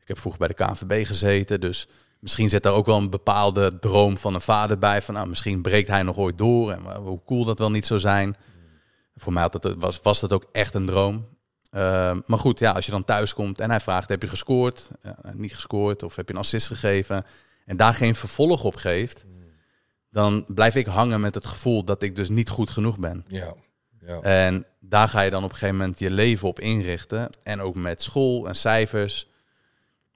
ik 0.00 0.08
heb 0.08 0.18
vroeger 0.18 0.40
bij 0.40 0.48
de 0.48 0.64
KNVB 0.64 1.06
gezeten, 1.06 1.60
dus 1.60 1.88
misschien 2.18 2.48
zit 2.48 2.62
daar 2.62 2.72
ook 2.72 2.86
wel 2.86 2.98
een 2.98 3.10
bepaalde 3.10 3.78
droom 3.78 4.18
van 4.18 4.34
een 4.34 4.40
vader 4.40 4.78
bij. 4.78 5.02
Van 5.02 5.14
nou, 5.14 5.28
misschien 5.28 5.62
breekt 5.62 5.88
hij 5.88 6.02
nog 6.02 6.16
ooit 6.16 6.38
door 6.38 6.70
en 6.70 6.96
hoe 6.96 7.20
cool 7.24 7.44
dat 7.44 7.58
wel 7.58 7.70
niet 7.70 7.86
zou 7.86 8.00
zijn. 8.00 8.36
Voor 9.16 9.32
mij 9.32 9.48
het, 9.50 9.74
was, 9.78 10.00
was 10.02 10.20
dat 10.20 10.32
ook 10.32 10.46
echt 10.52 10.74
een 10.74 10.86
droom. 10.86 11.28
Eh, 11.70 12.16
maar 12.26 12.38
goed, 12.38 12.58
ja, 12.58 12.72
als 12.72 12.84
je 12.84 12.90
dan 12.90 13.04
thuis 13.04 13.34
komt 13.34 13.60
en 13.60 13.70
hij 13.70 13.80
vraagt, 13.80 14.08
heb 14.08 14.22
je 14.22 14.28
gescoord? 14.28 14.90
Ja, 15.02 15.16
niet 15.32 15.54
gescoord 15.54 16.02
of 16.02 16.16
heb 16.16 16.28
je 16.28 16.34
een 16.34 16.40
assist 16.40 16.66
gegeven? 16.66 17.24
En 17.66 17.76
daar 17.76 17.94
geen 17.94 18.14
vervolg 18.14 18.64
op 18.64 18.76
geeft, 18.76 19.24
dan 20.10 20.44
blijf 20.48 20.74
ik 20.74 20.86
hangen 20.86 21.20
met 21.20 21.34
het 21.34 21.46
gevoel 21.46 21.84
dat 21.84 22.02
ik 22.02 22.16
dus 22.16 22.28
niet 22.28 22.48
goed 22.48 22.70
genoeg 22.70 22.98
ben. 22.98 23.24
ja, 23.28 23.54
Ja. 24.06 24.20
En 24.20 24.66
daar 24.80 25.08
ga 25.08 25.20
je 25.20 25.30
dan 25.30 25.44
op 25.44 25.50
een 25.50 25.56
gegeven 25.56 25.76
moment 25.76 25.98
je 25.98 26.10
leven 26.10 26.48
op 26.48 26.60
inrichten. 26.60 27.30
En 27.42 27.60
ook 27.60 27.74
met 27.74 28.02
school 28.02 28.48
en 28.48 28.54
cijfers. 28.54 29.28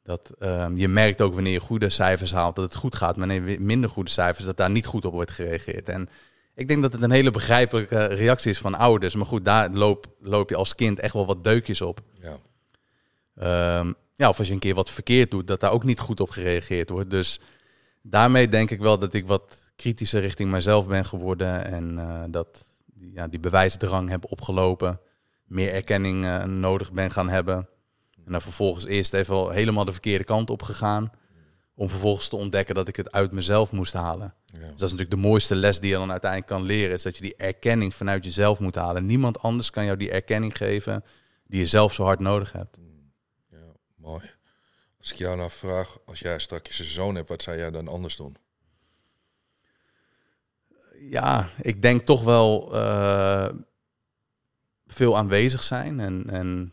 Dat, 0.03 0.33
ehm, 0.39 0.77
je 0.77 0.89
merkt 0.89 1.21
ook 1.21 1.35
wanneer 1.35 1.53
je 1.53 1.61
goede 1.61 1.91
cijfers 1.91 2.33
haalt 2.33 2.57
dat 2.57 2.65
het 2.65 2.75
goed 2.75 2.97
gaat. 2.97 3.17
Maar 3.17 3.29
wanneer 3.29 3.61
minder 3.63 3.91
goede 3.91 4.11
cijfers, 4.11 4.47
dat 4.47 4.57
daar 4.57 4.71
niet 4.71 4.87
goed 4.87 5.05
op 5.05 5.13
wordt 5.13 5.31
gereageerd. 5.31 5.89
En 5.89 6.09
ik 6.55 6.69
denk 6.69 6.83
dat 6.83 6.93
het 6.93 7.03
een 7.03 7.11
hele 7.11 7.31
begrijpelijke 7.31 8.05
reactie 8.05 8.51
is 8.51 8.59
van 8.59 8.75
ouders. 8.75 9.15
Maar 9.15 9.27
goed, 9.27 9.45
daar 9.45 9.71
loop, 9.71 10.07
loop 10.21 10.51
je 10.51 10.57
als 10.57 10.75
kind 10.75 11.01
echt 11.01 11.13
wel 11.13 11.27
wat 11.27 11.45
deukjes 11.45 11.81
op. 11.81 12.01
Ja. 12.23 12.39
Ehm, 13.37 13.93
ja, 14.15 14.29
of 14.29 14.39
als 14.39 14.47
je 14.47 14.53
een 14.53 14.59
keer 14.59 14.75
wat 14.75 14.91
verkeerd 14.91 15.31
doet, 15.31 15.47
dat 15.47 15.61
daar 15.61 15.73
ook 15.73 15.85
niet 15.85 16.01
goed 16.01 16.21
op 16.21 16.31
gereageerd 16.31 16.91
wordt. 16.91 17.11
Dus 17.11 17.41
daarmee 18.03 18.49
denk 18.49 18.71
ik 18.71 18.81
wel 18.81 18.99
dat 18.99 19.15
ik 19.15 19.27
wat 19.27 19.59
kritischer 19.77 20.21
richting 20.21 20.51
mijzelf 20.51 20.87
ben 20.87 21.05
geworden. 21.05 21.65
En 21.65 21.99
eh, 21.99 22.23
dat 22.29 22.65
ja, 22.99 23.29
die 23.29 23.41
bewijsdrang 23.41 24.09
heb 24.09 24.31
opgelopen. 24.31 25.01
Meer 25.45 25.73
erkenning 25.73 26.25
eh, 26.25 26.45
nodig 26.45 26.93
ben 26.93 27.11
gaan 27.11 27.29
hebben. 27.29 27.69
En 28.25 28.33
dan 28.33 28.43
vervolgens 28.43 28.85
eerst 28.85 29.15
even 29.15 29.53
helemaal 29.53 29.85
de 29.85 29.93
verkeerde 29.93 30.25
kant 30.25 30.51
op 30.51 30.63
gegaan. 30.63 31.11
Om 31.75 31.89
vervolgens 31.89 32.29
te 32.29 32.37
ontdekken 32.37 32.75
dat 32.75 32.89
ik 32.89 32.97
het 32.97 33.13
uit 33.13 33.33
mezelf 33.33 33.73
moest 33.73 33.93
halen. 33.93 34.35
Ja. 34.47 34.53
Dus 34.53 34.69
dat 34.69 34.75
is 34.75 34.81
natuurlijk 34.81 35.11
de 35.11 35.17
mooiste 35.29 35.55
les 35.55 35.81
die 35.81 35.91
je 35.91 35.97
dan 35.97 36.11
uiteindelijk 36.11 36.51
kan 36.51 36.63
leren. 36.63 36.95
Is 36.95 37.03
dat 37.03 37.17
je 37.17 37.23
die 37.23 37.37
erkenning 37.37 37.95
vanuit 37.95 38.25
jezelf 38.25 38.61
moet 38.61 38.75
halen. 38.75 39.07
Niemand 39.07 39.39
anders 39.39 39.71
kan 39.71 39.85
jou 39.85 39.97
die 39.97 40.11
erkenning 40.11 40.57
geven 40.57 41.05
die 41.47 41.61
je 41.61 41.67
zelf 41.67 41.95
zo 41.95 42.05
hard 42.05 42.19
nodig 42.19 42.53
hebt. 42.53 42.79
ja, 43.51 43.73
mooi. 43.97 44.31
Als 44.99 45.13
ik 45.13 45.17
jou 45.17 45.37
nou 45.37 45.51
vraag, 45.51 45.99
als 46.05 46.19
jij 46.19 46.39
straks 46.39 46.79
een 46.79 46.85
zoon 46.85 47.15
hebt, 47.15 47.29
wat 47.29 47.43
zou 47.43 47.57
jij 47.57 47.71
dan 47.71 47.89
anders 47.89 48.17
doen? 48.17 48.37
Ja, 51.11 51.49
ik 51.63 51.83
denk 51.83 52.03
toch 52.03 52.25
wel 52.25 52.75
eh, 52.75 53.49
veel 54.87 55.17
aanwezig 55.17 55.63
zijn. 55.63 56.01
En, 56.01 56.25
en 56.29 56.73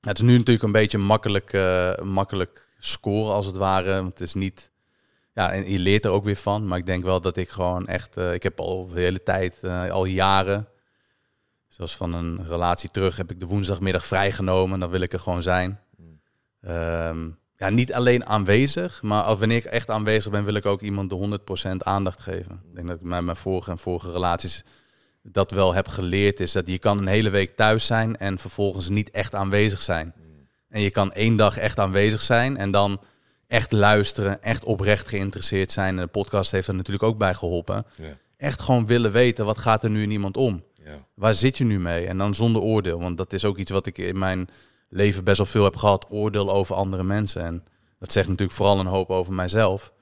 het 0.00 0.16
is 0.16 0.24
nu 0.24 0.36
natuurlijk 0.36 0.64
een 0.64 0.72
beetje 0.72 0.98
makkelijk, 0.98 1.52
eh, 1.52 1.98
makkelijk 1.98 2.68
scoren 2.78 3.34
als 3.34 3.46
het 3.46 3.56
ware. 3.56 3.94
Want 3.94 4.08
het 4.08 4.20
is 4.20 4.34
niet... 4.34 4.70
Ja, 5.34 5.52
en 5.52 5.70
je 5.70 5.78
leert 5.78 6.04
er 6.04 6.10
ook 6.10 6.24
weer 6.24 6.36
van. 6.36 6.66
Maar 6.66 6.78
ik 6.78 6.86
denk 6.86 7.04
wel 7.04 7.20
dat 7.20 7.36
ik 7.36 7.48
gewoon 7.48 7.86
echt... 7.86 8.16
eh, 8.16 8.32
ik 8.32 8.42
heb 8.42 8.60
al 8.60 8.86
de 8.86 9.00
hele 9.00 9.22
tijd, 9.22 9.64
al 9.90 10.04
jaren... 10.04 10.68
Zoals 11.68 11.96
van 11.96 12.14
een 12.14 12.46
relatie 12.48 12.90
terug 12.90 13.16
heb 13.16 13.30
ik 13.30 13.40
de 13.40 13.46
woensdagmiddag 13.46 14.06
vrijgenomen. 14.06 14.80
Dan 14.80 14.90
wil 14.90 15.00
ik 15.00 15.12
er 15.12 15.18
gewoon 15.18 15.42
zijn. 15.42 15.80
Ehm, 16.60 17.30
ja, 17.64 17.70
niet 17.70 17.92
alleen 17.92 18.26
aanwezig, 18.26 19.02
maar 19.02 19.22
als 19.22 19.38
wanneer 19.38 19.56
ik 19.56 19.64
echt 19.64 19.90
aanwezig 19.90 20.32
ben, 20.32 20.44
wil 20.44 20.54
ik 20.54 20.66
ook 20.66 20.80
iemand 20.80 21.10
de 21.10 21.38
100% 21.72 21.76
aandacht 21.76 22.20
geven. 22.20 22.62
Ik 22.68 22.74
denk 22.74 22.86
dat 22.86 22.96
ik 22.96 23.02
met 23.02 23.24
mijn 23.24 23.36
vorige 23.36 23.70
en 23.70 23.78
vorige 23.78 24.10
relaties 24.10 24.64
dat 25.22 25.50
wel 25.50 25.74
heb 25.74 25.88
geleerd. 25.88 26.40
Is 26.40 26.52
dat 26.52 26.66
je 26.66 26.78
kan 26.78 26.98
een 26.98 27.06
hele 27.06 27.30
week 27.30 27.56
thuis 27.56 27.86
zijn 27.86 28.16
en 28.16 28.38
vervolgens 28.38 28.88
niet 28.88 29.10
echt 29.10 29.34
aanwezig 29.34 29.82
zijn. 29.82 30.14
En 30.68 30.80
je 30.80 30.90
kan 30.90 31.12
één 31.12 31.36
dag 31.36 31.58
echt 31.58 31.78
aanwezig 31.78 32.22
zijn 32.22 32.56
en 32.56 32.70
dan 32.70 33.00
echt 33.46 33.72
luisteren, 33.72 34.42
echt 34.42 34.64
oprecht 34.64 35.08
geïnteresseerd 35.08 35.72
zijn. 35.72 35.98
En 35.98 36.04
de 36.04 36.10
podcast 36.10 36.50
heeft 36.50 36.68
er 36.68 36.74
natuurlijk 36.74 37.04
ook 37.04 37.18
bij 37.18 37.34
geholpen. 37.34 37.86
Ja. 37.96 38.18
Echt 38.36 38.60
gewoon 38.60 38.86
willen 38.86 39.12
weten, 39.12 39.44
wat 39.44 39.58
gaat 39.58 39.84
er 39.84 39.90
nu 39.90 40.02
in 40.02 40.10
iemand 40.10 40.36
om? 40.36 40.64
Ja. 40.84 41.06
Waar 41.14 41.34
zit 41.34 41.58
je 41.58 41.64
nu 41.64 41.80
mee? 41.80 42.06
En 42.06 42.18
dan 42.18 42.34
zonder 42.34 42.62
oordeel. 42.62 42.98
Want 43.00 43.16
dat 43.16 43.32
is 43.32 43.44
ook 43.44 43.58
iets 43.58 43.70
wat 43.70 43.86
ik 43.86 43.98
in 43.98 44.18
mijn 44.18 44.48
leven 44.94 45.24
best 45.24 45.36
wel 45.38 45.46
veel 45.46 45.64
heb 45.64 45.76
gehad. 45.76 46.06
Oordeel 46.10 46.50
over 46.50 46.74
andere 46.74 47.02
mensen. 47.04 47.42
En 47.44 47.64
dat 47.98 48.12
zegt 48.12 48.28
natuurlijk 48.28 48.56
vooral 48.56 48.80
een 48.80 48.86
hoop 48.86 49.10
over 49.10 49.32
mijzelf. 49.32 49.92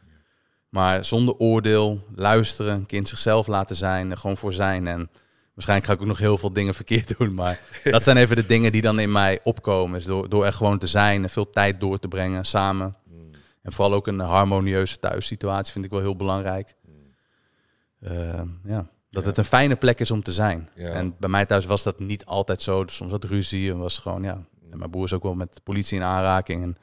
Maar 0.69 1.05
zonder 1.05 1.35
oordeel, 1.35 2.01
luisteren, 2.15 2.73
een 2.75 2.87
kind 2.87 3.09
zichzelf 3.09 3.47
laten 3.47 3.77
zijn, 3.77 4.11
er 4.11 4.17
gewoon 4.17 4.37
voor 4.37 4.53
zijn. 4.53 4.87
En 4.87 5.11
waarschijnlijk 5.55 5.89
ga 5.89 5.95
ik 5.97 6.01
ook 6.01 6.07
nog 6.07 6.19
heel 6.19 6.39
veel 6.39 6.53
dingen 6.53 6.75
verkeerd 6.83 7.19
doen. 7.19 7.35
Maar 7.35 7.61
dat 7.85 8.03
zijn 8.03 8.17
even 8.17 8.37
de 8.37 8.47
dingen 8.47 8.73
die 8.73 8.83
dan 8.83 8.99
in 8.99 9.13
mij 9.13 9.41
opkomen. 9.45 9.99
Is 9.99 10.05
door, 10.05 10.29
door 10.29 10.45
er 10.47 10.53
gewoon 10.53 10.79
te 10.79 10.87
zijn 10.87 11.23
en 11.23 11.31
veel 11.31 11.51
tijd 11.51 11.81
door 11.81 11.99
te 11.99 12.09
brengen 12.09 12.45
samen. 12.45 12.97
En 13.63 13.73
vooral 13.73 13.95
ook 13.95 14.07
een 14.07 14.19
harmonieuze 14.21 14.99
thuissituatie 14.99 15.73
vind 15.73 15.85
ik 15.85 15.91
wel 15.91 16.01
heel 16.01 16.17
belangrijk. 16.17 16.75
Eh, 18.01 18.41
ja. 18.65 18.87
Dat 19.11 19.23
Ja. 19.23 19.29
het 19.29 19.39
een 19.39 19.45
fijne 19.45 19.77
plek 19.77 20.01
is 20.01 20.11
om 20.11 20.23
te 20.23 20.33
zijn. 20.33 20.69
Ja. 20.75 20.89
En 20.93 21.15
bij 21.19 21.29
mij 21.29 21.47
thuis 21.47 21.65
was 21.67 21.83
dat 21.83 21.99
niet 21.99 22.25
altijd 22.25 22.63
zo. 22.63 22.83
Soms 22.87 23.11
wat 23.11 23.25
ruzie 23.25 23.71
en 23.71 23.79
was 23.79 23.99
gewoon, 23.99 24.23
ja. 24.23 24.45
En 24.73 24.79
mijn 24.79 24.91
broer 24.91 25.05
is 25.05 25.13
ook 25.13 25.23
wel 25.23 25.35
met 25.35 25.55
de 25.55 25.61
politie 25.61 25.97
in 25.99 26.05
aanraking. 26.05 26.63
En 26.63 26.77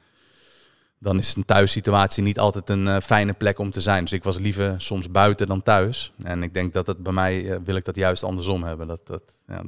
dan 0.98 1.18
is 1.18 1.34
een 1.34 1.44
thuissituatie 1.44 2.22
niet 2.22 2.38
altijd 2.38 2.68
een 2.70 2.88
eh, 2.88 3.00
fijne 3.00 3.32
plek 3.32 3.58
om 3.58 3.70
te 3.70 3.80
zijn. 3.80 4.02
Dus 4.04 4.12
ik 4.12 4.24
was 4.24 4.38
liever 4.38 4.80
soms 4.80 5.10
buiten 5.10 5.46
dan 5.46 5.62
thuis. 5.62 6.12
En 6.22 6.42
ik 6.42 6.54
denk 6.54 6.72
dat 6.72 6.86
het 6.86 7.02
bij 7.02 7.12
mij, 7.12 7.50
eh, 7.50 7.58
wil 7.64 7.74
ik 7.76 7.84
dat 7.84 7.96
juist 7.96 8.24
andersom 8.24 8.62
hebben. 8.62 8.86
Dat, 8.86 9.06
dat 9.06 9.22
ja, 9.46 9.62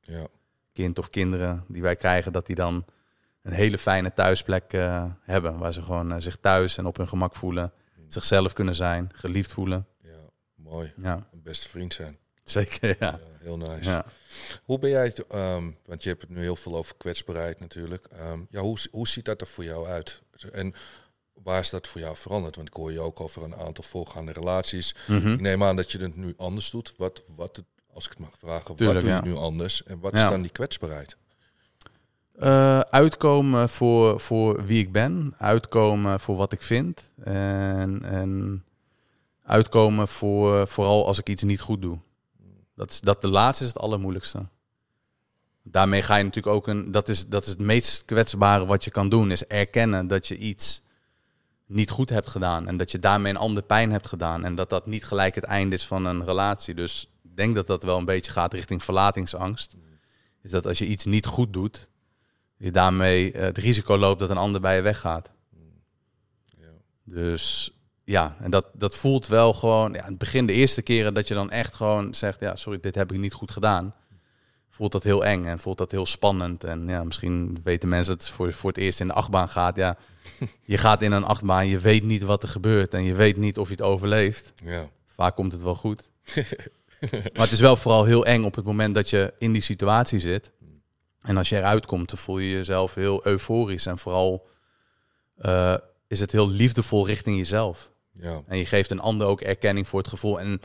Ja. 0.00 0.26
kind 0.72 0.98
of 0.98 1.10
kinderen 1.10 1.64
die 1.68 1.82
wij 1.82 1.96
krijgen, 1.96 2.32
dat 2.32 2.46
die 2.46 2.56
dan 2.56 2.84
een 3.42 3.52
hele 3.52 3.78
fijne 3.78 4.12
thuisplek 4.12 4.72
eh, 4.72 5.04
hebben. 5.20 5.58
Waar 5.58 5.72
ze 5.72 5.82
gewoon 5.82 6.22
zich 6.22 6.36
thuis 6.36 6.76
en 6.76 6.86
op 6.86 6.96
hun 6.96 7.08
gemak 7.08 7.34
voelen. 7.34 7.72
Zichzelf 8.08 8.52
kunnen 8.52 8.74
zijn, 8.74 9.10
geliefd 9.14 9.52
voelen. 9.52 9.86
ja, 10.02 10.10
mooi. 10.54 10.92
Ja, 10.96 11.14
Een 11.32 11.42
beste 11.42 11.68
vriend 11.68 11.92
zijn. 11.94 12.18
zeker. 12.58 12.88
Ja. 12.88 12.96
Ja, 13.00 13.18
heel 13.38 13.56
nice. 13.56 13.90
Ja. 13.90 14.04
Hoe 14.64 14.78
ben 14.78 14.90
jij, 14.90 15.04
het, 15.04 15.26
ehm, 15.26 15.70
want 15.84 16.02
je 16.02 16.08
hebt 16.08 16.20
het 16.22 16.30
nu 16.30 16.40
heel 16.40 16.56
veel 16.56 16.76
over 16.76 16.94
kwetsbaarheid 16.96 17.60
natuurlijk. 17.60 18.04
Ehm, 18.04 18.40
ja, 18.50 18.60
hoe, 18.60 18.78
hoe 18.90 19.08
ziet 19.08 19.24
dat 19.24 19.40
er 19.40 19.46
voor 19.46 19.64
jou 19.64 19.86
uit? 19.86 20.22
En 20.52 20.74
waar 21.32 21.60
is 21.60 21.70
dat 21.70 21.88
voor 21.88 22.00
jou 22.00 22.16
veranderd? 22.16 22.56
Want 22.56 22.68
ik 22.68 22.74
hoor 22.74 22.92
je 22.92 23.00
ook 23.00 23.20
over 23.20 23.42
een 23.42 23.56
aantal 23.56 23.84
voorgaande 23.84 24.32
relaties. 24.32 24.94
Mhm. 25.06 25.32
Ik 25.32 25.40
neem 25.40 25.62
aan 25.62 25.76
dat 25.76 25.92
je 25.92 25.98
het 25.98 26.16
nu 26.16 26.34
anders 26.36 26.70
doet. 26.70 26.94
Wat, 26.96 27.22
wat 27.36 27.62
als 27.92 28.04
ik 28.04 28.10
het 28.10 28.18
mag 28.20 28.30
vragen, 28.38 28.76
Tuurlijk, 28.76 29.00
wat 29.06 29.08
doe 29.08 29.22
je 29.24 29.30
ja. 29.30 29.34
nu 29.34 29.44
anders? 29.44 29.82
En 29.82 30.00
wat 30.00 30.18
Ja. 30.18 30.24
is 30.24 30.30
dan 30.30 30.42
die 30.42 30.50
kwetsbaarheid? 30.50 31.16
Eh, 32.38 32.80
uitkomen 32.80 33.68
voor, 33.68 34.20
voor 34.20 34.64
wie 34.66 34.78
ik 34.82 34.92
ben. 34.92 35.34
Uitkomen 35.38 36.20
voor 36.20 36.36
wat 36.36 36.52
ik 36.52 36.62
vind. 36.62 37.12
En, 37.24 38.00
en 38.04 38.64
uitkomen 39.42 40.08
voor 40.08 40.68
vooral 40.68 41.06
als 41.06 41.18
ik 41.18 41.28
iets 41.28 41.42
niet 41.42 41.60
goed 41.60 41.82
doe. 41.82 41.98
Dat, 42.76 42.90
is, 42.90 43.00
dat 43.00 43.20
de 43.20 43.28
laatste 43.28 43.64
is 43.64 43.70
het 43.70 43.78
allermoeilijkste. 43.78 44.46
Daarmee 45.62 46.02
ga 46.02 46.16
je 46.16 46.24
natuurlijk 46.24 46.54
ook 46.54 46.68
een. 46.68 46.90
Dat 46.90 47.08
is, 47.08 47.26
dat 47.26 47.42
is 47.42 47.48
het 47.48 47.58
meest 47.58 48.04
kwetsbare 48.04 48.66
wat 48.66 48.84
je 48.84 48.90
kan 48.90 49.08
doen. 49.08 49.30
Is 49.30 49.46
erkennen 49.46 50.06
dat 50.06 50.28
je 50.28 50.36
iets 50.36 50.82
niet 51.66 51.90
goed 51.90 52.08
hebt 52.08 52.28
gedaan. 52.28 52.68
En 52.68 52.76
dat 52.76 52.90
je 52.90 52.98
daarmee 52.98 53.32
een 53.32 53.38
ander 53.38 53.62
pijn 53.62 53.92
hebt 53.92 54.06
gedaan. 54.06 54.44
En 54.44 54.54
dat 54.54 54.70
dat 54.70 54.86
niet 54.86 55.04
gelijk 55.04 55.34
het 55.34 55.44
einde 55.44 55.74
is 55.74 55.86
van 55.86 56.04
een 56.04 56.24
relatie. 56.24 56.74
Dus 56.74 57.10
ik 57.22 57.36
denk 57.36 57.54
dat 57.54 57.66
dat 57.66 57.82
wel 57.82 57.98
een 57.98 58.04
beetje 58.04 58.32
gaat 58.32 58.54
richting 58.54 58.84
verlatingsangst. 58.84 59.76
Is 60.42 60.50
dat 60.50 60.66
als 60.66 60.78
je 60.78 60.86
iets 60.86 61.04
niet 61.04 61.26
goed 61.26 61.52
doet, 61.52 61.90
je 62.56 62.70
daarmee 62.70 63.32
eh, 63.32 63.42
het 63.42 63.58
risico 63.58 63.96
loopt 63.96 64.20
dat 64.20 64.30
een 64.30 64.36
ander 64.36 64.60
bij 64.60 64.76
je 64.76 64.82
weggaat. 64.82 65.30
Ja. 66.58 66.66
Dus 67.04 67.75
ja, 68.06 68.36
en 68.40 68.50
dat, 68.50 68.66
dat 68.72 68.96
voelt 68.96 69.26
wel 69.26 69.52
gewoon, 69.52 69.92
ja, 69.92 70.02
in 70.02 70.08
het 70.08 70.18
begin 70.18 70.46
de 70.46 70.52
eerste 70.52 70.82
keren 70.82 71.14
dat 71.14 71.28
je 71.28 71.34
dan 71.34 71.50
echt 71.50 71.74
gewoon 71.74 72.14
zegt, 72.14 72.40
ja, 72.40 72.56
sorry, 72.56 72.80
dit 72.80 72.94
heb 72.94 73.12
ik 73.12 73.18
niet 73.18 73.32
goed 73.32 73.50
gedaan. 73.50 73.94
Voelt 74.70 74.92
dat 74.92 75.02
heel 75.02 75.24
eng 75.24 75.44
en 75.44 75.58
voelt 75.58 75.78
dat 75.78 75.90
heel 75.90 76.06
spannend. 76.06 76.64
En 76.64 76.88
ja, 76.88 77.04
misschien 77.04 77.58
weten 77.62 77.88
mensen 77.88 78.16
dat 78.16 78.26
het 78.26 78.34
voor, 78.34 78.52
voor 78.52 78.70
het 78.70 78.78
eerst 78.78 79.00
in 79.00 79.06
de 79.06 79.12
achtbaan 79.12 79.48
gaat. 79.48 79.76
Ja, 79.76 79.96
je 80.62 80.78
gaat 80.78 81.02
in 81.02 81.12
een 81.12 81.24
achtbaan, 81.24 81.68
je 81.68 81.78
weet 81.78 82.02
niet 82.02 82.22
wat 82.22 82.42
er 82.42 82.48
gebeurt 82.48 82.94
en 82.94 83.02
je 83.02 83.14
weet 83.14 83.36
niet 83.36 83.58
of 83.58 83.68
je 83.68 83.74
het 83.74 83.82
overleeft. 83.82 84.52
Ja. 84.64 84.88
Vaak 85.06 85.34
komt 85.34 85.52
het 85.52 85.62
wel 85.62 85.74
goed. 85.74 86.10
maar 87.10 87.42
het 87.42 87.52
is 87.52 87.60
wel 87.60 87.76
vooral 87.76 88.04
heel 88.04 88.26
eng 88.26 88.44
op 88.44 88.54
het 88.54 88.64
moment 88.64 88.94
dat 88.94 89.10
je 89.10 89.34
in 89.38 89.52
die 89.52 89.62
situatie 89.62 90.18
zit. 90.18 90.52
En 91.20 91.36
als 91.36 91.48
je 91.48 91.56
eruit 91.56 91.86
komt, 91.86 92.08
dan 92.08 92.18
voel 92.18 92.38
je 92.38 92.50
jezelf 92.50 92.94
heel 92.94 93.26
euforisch. 93.26 93.86
En 93.86 93.98
vooral 93.98 94.48
eh, 95.36 95.74
is 96.06 96.20
het 96.20 96.32
heel 96.32 96.48
liefdevol 96.48 97.06
richting 97.06 97.36
jezelf. 97.36 97.94
Ja. 98.20 98.42
En 98.46 98.58
je 98.58 98.66
geeft 98.66 98.90
een 98.90 99.00
ander 99.00 99.26
ook 99.26 99.40
erkenning 99.40 99.88
voor 99.88 99.98
het 99.98 100.08
gevoel. 100.08 100.40
En 100.40 100.60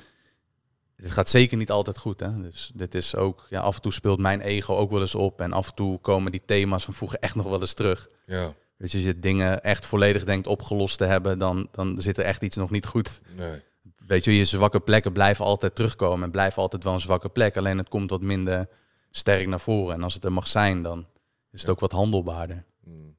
het 0.95 1.11
gaat 1.11 1.29
zeker 1.29 1.57
niet 1.57 1.71
altijd 1.71 1.97
goed. 1.97 2.19
Hè? 2.19 2.33
Dus 2.41 2.71
dit 2.73 2.95
is 2.95 3.15
ook, 3.15 3.47
ja, 3.49 3.61
af 3.61 3.75
en 3.75 3.81
toe 3.81 3.93
speelt 3.93 4.19
mijn 4.19 4.41
ego 4.41 4.75
ook 4.75 4.91
wel 4.91 5.01
eens 5.01 5.15
op. 5.15 5.41
En 5.41 5.53
af 5.53 5.67
en 5.67 5.75
toe 5.75 5.99
komen 5.99 6.31
die 6.31 6.45
thema's 6.45 6.83
van 6.83 6.93
vroeger 6.93 7.19
echt 7.19 7.35
nog 7.35 7.45
wel 7.45 7.61
eens 7.61 7.73
terug. 7.73 8.09
Ja. 8.25 8.53
Weet 8.77 8.91
je, 8.91 8.97
als 8.97 9.07
je 9.07 9.19
dingen 9.19 9.63
echt 9.63 9.85
volledig 9.85 10.23
denkt 10.23 10.47
opgelost 10.47 10.97
te 10.97 11.05
hebben, 11.05 11.39
dan, 11.39 11.67
dan 11.71 12.01
zit 12.01 12.17
er 12.17 12.23
echt 12.23 12.41
iets 12.41 12.55
nog 12.55 12.69
niet 12.69 12.85
goed. 12.85 13.21
Nee. 13.35 13.61
Weet 14.07 14.23
je, 14.23 14.37
je 14.37 14.45
zwakke 14.45 14.79
plekken 14.79 15.11
blijven 15.11 15.45
altijd 15.45 15.75
terugkomen 15.75 16.23
en 16.23 16.31
blijven 16.31 16.61
altijd 16.61 16.83
wel 16.83 16.93
een 16.93 17.01
zwakke 17.01 17.29
plek. 17.29 17.57
Alleen 17.57 17.77
het 17.77 17.89
komt 17.89 18.09
wat 18.09 18.21
minder 18.21 18.67
sterk 19.11 19.47
naar 19.47 19.59
voren. 19.59 19.95
En 19.95 20.03
als 20.03 20.13
het 20.13 20.23
er 20.23 20.31
mag 20.31 20.47
zijn, 20.47 20.81
dan 20.81 21.05
is 21.51 21.61
het 21.61 21.69
ook 21.69 21.79
wat 21.79 21.91
handelbaarder. 21.91 22.63
Mm. 22.83 23.15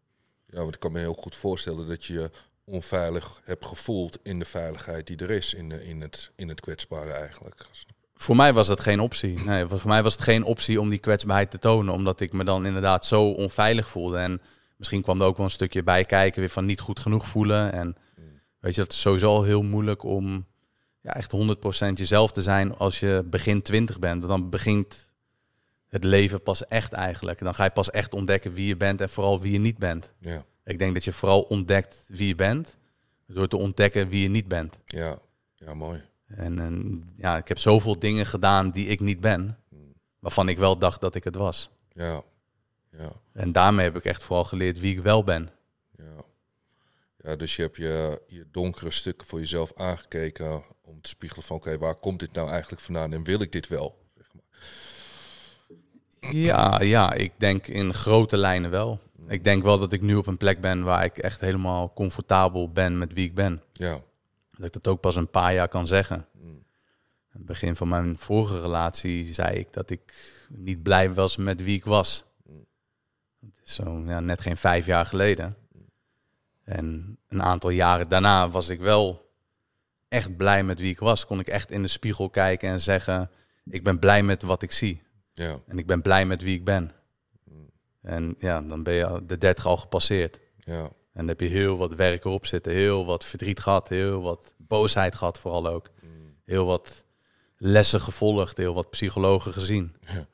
Ja, 0.46 0.58
want 0.58 0.74
ik 0.74 0.80
kan 0.80 0.92
me 0.92 0.98
heel 0.98 1.16
goed 1.18 1.36
voorstellen 1.36 1.88
dat 1.88 2.04
je 2.04 2.30
onveilig 2.72 3.40
hebt 3.44 3.66
gevoeld 3.66 4.18
in 4.22 4.38
de 4.38 4.44
veiligheid 4.44 5.06
die 5.06 5.16
er 5.16 5.30
is, 5.30 5.54
in, 5.54 5.68
de, 5.68 5.84
in, 5.84 6.00
het, 6.00 6.30
in 6.36 6.48
het 6.48 6.60
kwetsbare 6.60 7.10
eigenlijk. 7.10 7.66
Voor 8.14 8.36
mij 8.36 8.52
was 8.52 8.66
dat 8.66 8.80
geen 8.80 9.00
optie. 9.00 9.38
Nee, 9.38 9.66
voor 9.66 9.88
mij 9.88 10.02
was 10.02 10.12
het 10.12 10.22
geen 10.22 10.44
optie 10.44 10.80
om 10.80 10.90
die 10.90 10.98
kwetsbaarheid 10.98 11.50
te 11.50 11.58
tonen. 11.58 11.94
Omdat 11.94 12.20
ik 12.20 12.32
me 12.32 12.44
dan 12.44 12.66
inderdaad 12.66 13.06
zo 13.06 13.30
onveilig 13.30 13.88
voelde. 13.88 14.18
En 14.18 14.40
misschien 14.76 15.02
kwam 15.02 15.20
er 15.20 15.26
ook 15.26 15.36
wel 15.36 15.46
een 15.46 15.52
stukje 15.52 15.82
bij 15.82 16.04
kijken 16.04 16.40
weer 16.40 16.50
van 16.50 16.64
niet 16.64 16.80
goed 16.80 17.00
genoeg 17.00 17.26
voelen. 17.28 17.72
En 17.72 17.96
weet 18.60 18.74
je, 18.74 18.80
dat 18.80 18.92
is 18.92 19.00
sowieso 19.00 19.34
al 19.34 19.42
heel 19.42 19.62
moeilijk 19.62 20.02
om 20.02 20.46
ja, 21.00 21.14
echt 21.14 21.32
100% 21.34 21.92
jezelf 21.94 22.32
te 22.32 22.42
zijn 22.42 22.76
als 22.76 23.00
je 23.00 23.22
begin 23.26 23.62
20 23.62 23.98
bent. 23.98 24.24
Want 24.24 24.40
dan 24.40 24.50
begint 24.50 25.12
het 25.88 26.04
leven 26.04 26.42
pas 26.42 26.66
echt 26.66 26.92
eigenlijk. 26.92 27.38
Dan 27.38 27.54
ga 27.54 27.64
je 27.64 27.70
pas 27.70 27.90
echt 27.90 28.14
ontdekken 28.14 28.52
wie 28.52 28.66
je 28.66 28.76
bent 28.76 29.00
en 29.00 29.08
vooral 29.08 29.40
wie 29.40 29.52
je 29.52 29.60
niet 29.60 29.78
bent. 29.78 30.12
Ja, 30.18 30.44
Ik 30.64 30.78
denk 30.78 30.94
dat 30.94 31.04
je 31.04 31.12
vooral 31.12 31.42
ontdekt 31.42 32.04
wie 32.08 32.26
je 32.26 32.34
bent 32.34 32.76
door 33.26 33.48
te 33.48 33.56
ontdekken 33.56 34.08
wie 34.08 34.22
je 34.22 34.28
niet 34.28 34.48
bent. 34.48 34.78
ja, 34.84 35.18
ja, 35.54 35.74
mooi. 35.74 36.02
En, 36.26 36.58
en 36.58 37.04
ja, 37.16 37.36
ik 37.36 37.48
heb 37.48 37.58
zoveel 37.58 37.98
dingen 37.98 38.26
gedaan 38.26 38.70
die 38.70 38.86
ik 38.86 39.00
niet 39.00 39.20
ben, 39.20 39.58
waarvan 40.18 40.48
ik 40.48 40.58
wel 40.58 40.78
dacht 40.78 41.00
dat 41.00 41.14
ik 41.14 41.24
het 41.24 41.34
was. 41.34 41.70
Ja, 41.92 42.22
ja, 42.90 43.12
En 43.32 43.52
daarmee 43.52 43.84
heb 43.84 43.96
ik 43.96 44.04
echt 44.04 44.22
vooral 44.24 44.44
geleerd 44.44 44.80
wie 44.80 44.96
ik 44.96 45.02
wel 45.02 45.24
ben. 45.24 45.48
ja. 45.96 46.24
Ja, 47.24 47.36
dus 47.36 47.56
je 47.56 47.62
hebt 47.62 47.76
je, 47.76 48.22
je 48.26 48.46
donkere 48.50 48.90
stukken 48.90 49.26
voor 49.26 49.38
jezelf 49.38 49.72
aangekeken 49.74 50.64
om 50.80 51.00
te 51.00 51.08
spiegelen 51.08 51.44
van 51.44 51.56
oké, 51.56 51.78
waar 51.78 51.94
komt 51.94 52.20
dit 52.20 52.32
nou 52.32 52.50
eigenlijk 52.50 52.82
vandaan 52.82 53.12
en 53.12 53.24
wil 53.24 53.40
ik 53.40 53.52
dit 53.52 53.68
wel? 53.68 53.98
Zeg 54.16 54.26
maar. 54.32 54.42
Ja, 56.34 56.80
ja, 56.80 57.12
ik 57.12 57.32
denk 57.36 57.66
in 57.66 57.94
grote 57.94 58.36
lijnen 58.36 58.70
wel. 58.70 59.00
Ik 59.32 59.44
denk 59.44 59.62
wel 59.62 59.78
dat 59.78 59.92
ik 59.92 60.00
nu 60.00 60.14
op 60.14 60.26
een 60.26 60.36
plek 60.36 60.60
ben 60.60 60.82
waar 60.82 61.04
ik 61.04 61.18
echt 61.18 61.40
helemaal 61.40 61.92
comfortabel 61.92 62.72
ben 62.72 62.98
met 62.98 63.12
wie 63.12 63.26
ik 63.26 63.34
ben. 63.34 63.62
Ja, 63.72 64.00
Dat 64.56 64.66
ik 64.66 64.72
dat 64.72 64.86
ook 64.86 65.00
pas 65.00 65.16
een 65.16 65.30
paar 65.30 65.54
jaar 65.54 65.68
kan 65.68 65.86
zeggen. 65.86 66.26
Mm. 66.32 66.64
Het 67.28 67.46
begin 67.46 67.76
van 67.76 67.88
mijn 67.88 68.18
vorige 68.18 68.60
relatie 68.60 69.34
zei 69.34 69.58
ik 69.58 69.72
dat 69.72 69.90
ik 69.90 70.14
niet 70.48 70.82
blij 70.82 71.14
was 71.14 71.36
met 71.36 71.62
wie 71.62 71.76
ik 71.76 71.84
was. 71.84 72.24
Het 73.40 73.60
is 73.64 73.74
zo 73.74 74.02
ja, 74.06 74.20
net 74.20 74.40
geen 74.40 74.56
vijf 74.56 74.86
jaar 74.86 75.06
geleden. 75.06 75.56
En 76.64 77.18
een 77.28 77.42
aantal 77.42 77.70
jaren 77.70 78.08
daarna 78.08 78.50
was 78.50 78.68
ik 78.68 78.80
wel 78.80 79.30
echt 80.08 80.36
blij 80.36 80.64
met 80.64 80.78
wie 80.78 80.90
ik 80.90 80.98
was. 80.98 81.26
Kon 81.26 81.40
ik 81.40 81.48
echt 81.48 81.70
in 81.70 81.82
de 81.82 81.88
spiegel 81.88 82.30
kijken 82.30 82.68
en 82.68 82.80
zeggen: 82.80 83.30
Ik 83.64 83.84
ben 83.84 83.98
blij 83.98 84.22
met 84.22 84.42
wat 84.42 84.62
ik 84.62 84.72
zie. 84.72 85.02
ja, 85.32 85.58
En 85.66 85.78
ik 85.78 85.86
ben 85.86 86.02
blij 86.02 86.26
met 86.26 86.42
wie 86.42 86.56
ik 86.56 86.64
ben. 86.64 86.90
En 88.02 88.34
ja, 88.38 88.60
dan 88.60 88.82
ben 88.82 88.94
je 88.94 89.22
de 89.26 89.38
30 89.38 89.66
al 89.66 89.76
gepasseerd. 89.76 90.40
ja, 90.56 90.82
En 90.82 90.92
dan 91.12 91.28
heb 91.28 91.40
je 91.40 91.48
heel 91.48 91.76
wat 91.76 91.94
werk 91.94 92.24
erop 92.24 92.46
zitten, 92.46 92.72
heel 92.72 93.06
wat 93.06 93.24
verdriet 93.24 93.60
gehad, 93.60 93.88
heel 93.88 94.22
wat 94.22 94.54
boosheid 94.56 95.14
gehad 95.14 95.38
vooral 95.38 95.66
ook. 95.66 95.88
Heel 96.44 96.66
wat 96.66 97.04
lessen 97.56 98.00
gevolgd, 98.00 98.56
heel 98.56 98.74
wat 98.74 98.90
psychologen 98.90 99.52
gezien. 99.52 99.96
Ja. 100.06 100.26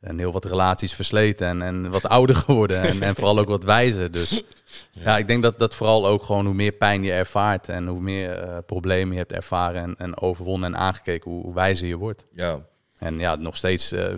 En 0.00 0.18
heel 0.18 0.32
wat 0.32 0.44
relaties 0.44 0.94
versleten 0.94 1.46
en, 1.46 1.62
en 1.62 1.90
wat 1.90 2.08
ouder 2.08 2.36
geworden 2.36 2.82
en, 2.82 3.02
en 3.02 3.14
vooral 3.14 3.38
ook 3.38 3.48
wat 3.48 3.64
wijzer. 3.64 4.12
Dus 4.12 4.42
ja. 4.92 5.18
ik 5.18 5.26
denk 5.26 5.42
dat 5.42 5.58
dat 5.58 5.74
vooral 5.74 6.06
ook 6.06 6.22
gewoon 6.22 6.46
hoe 6.46 6.54
meer 6.54 6.72
pijn 6.72 7.02
je 7.02 7.12
ervaart 7.12 7.68
en 7.68 7.86
hoe 7.86 8.00
meer 8.00 8.30
eh, 8.30 8.56
problemen 8.66 9.12
je 9.12 9.18
hebt 9.18 9.32
ervaren 9.32 9.82
en, 9.82 9.94
en 9.96 10.20
overwonnen 10.20 10.74
en 10.74 10.80
aangekeken, 10.80 11.30
hoe, 11.30 11.42
hoe 11.42 11.54
wijzer 11.54 11.88
je 11.88 11.96
wordt. 11.96 12.26
ja, 12.32 12.66
En 12.96 13.18
ja, 13.18 13.34
nog 13.34 13.56
steeds 13.56 13.92
eh, 13.92 14.14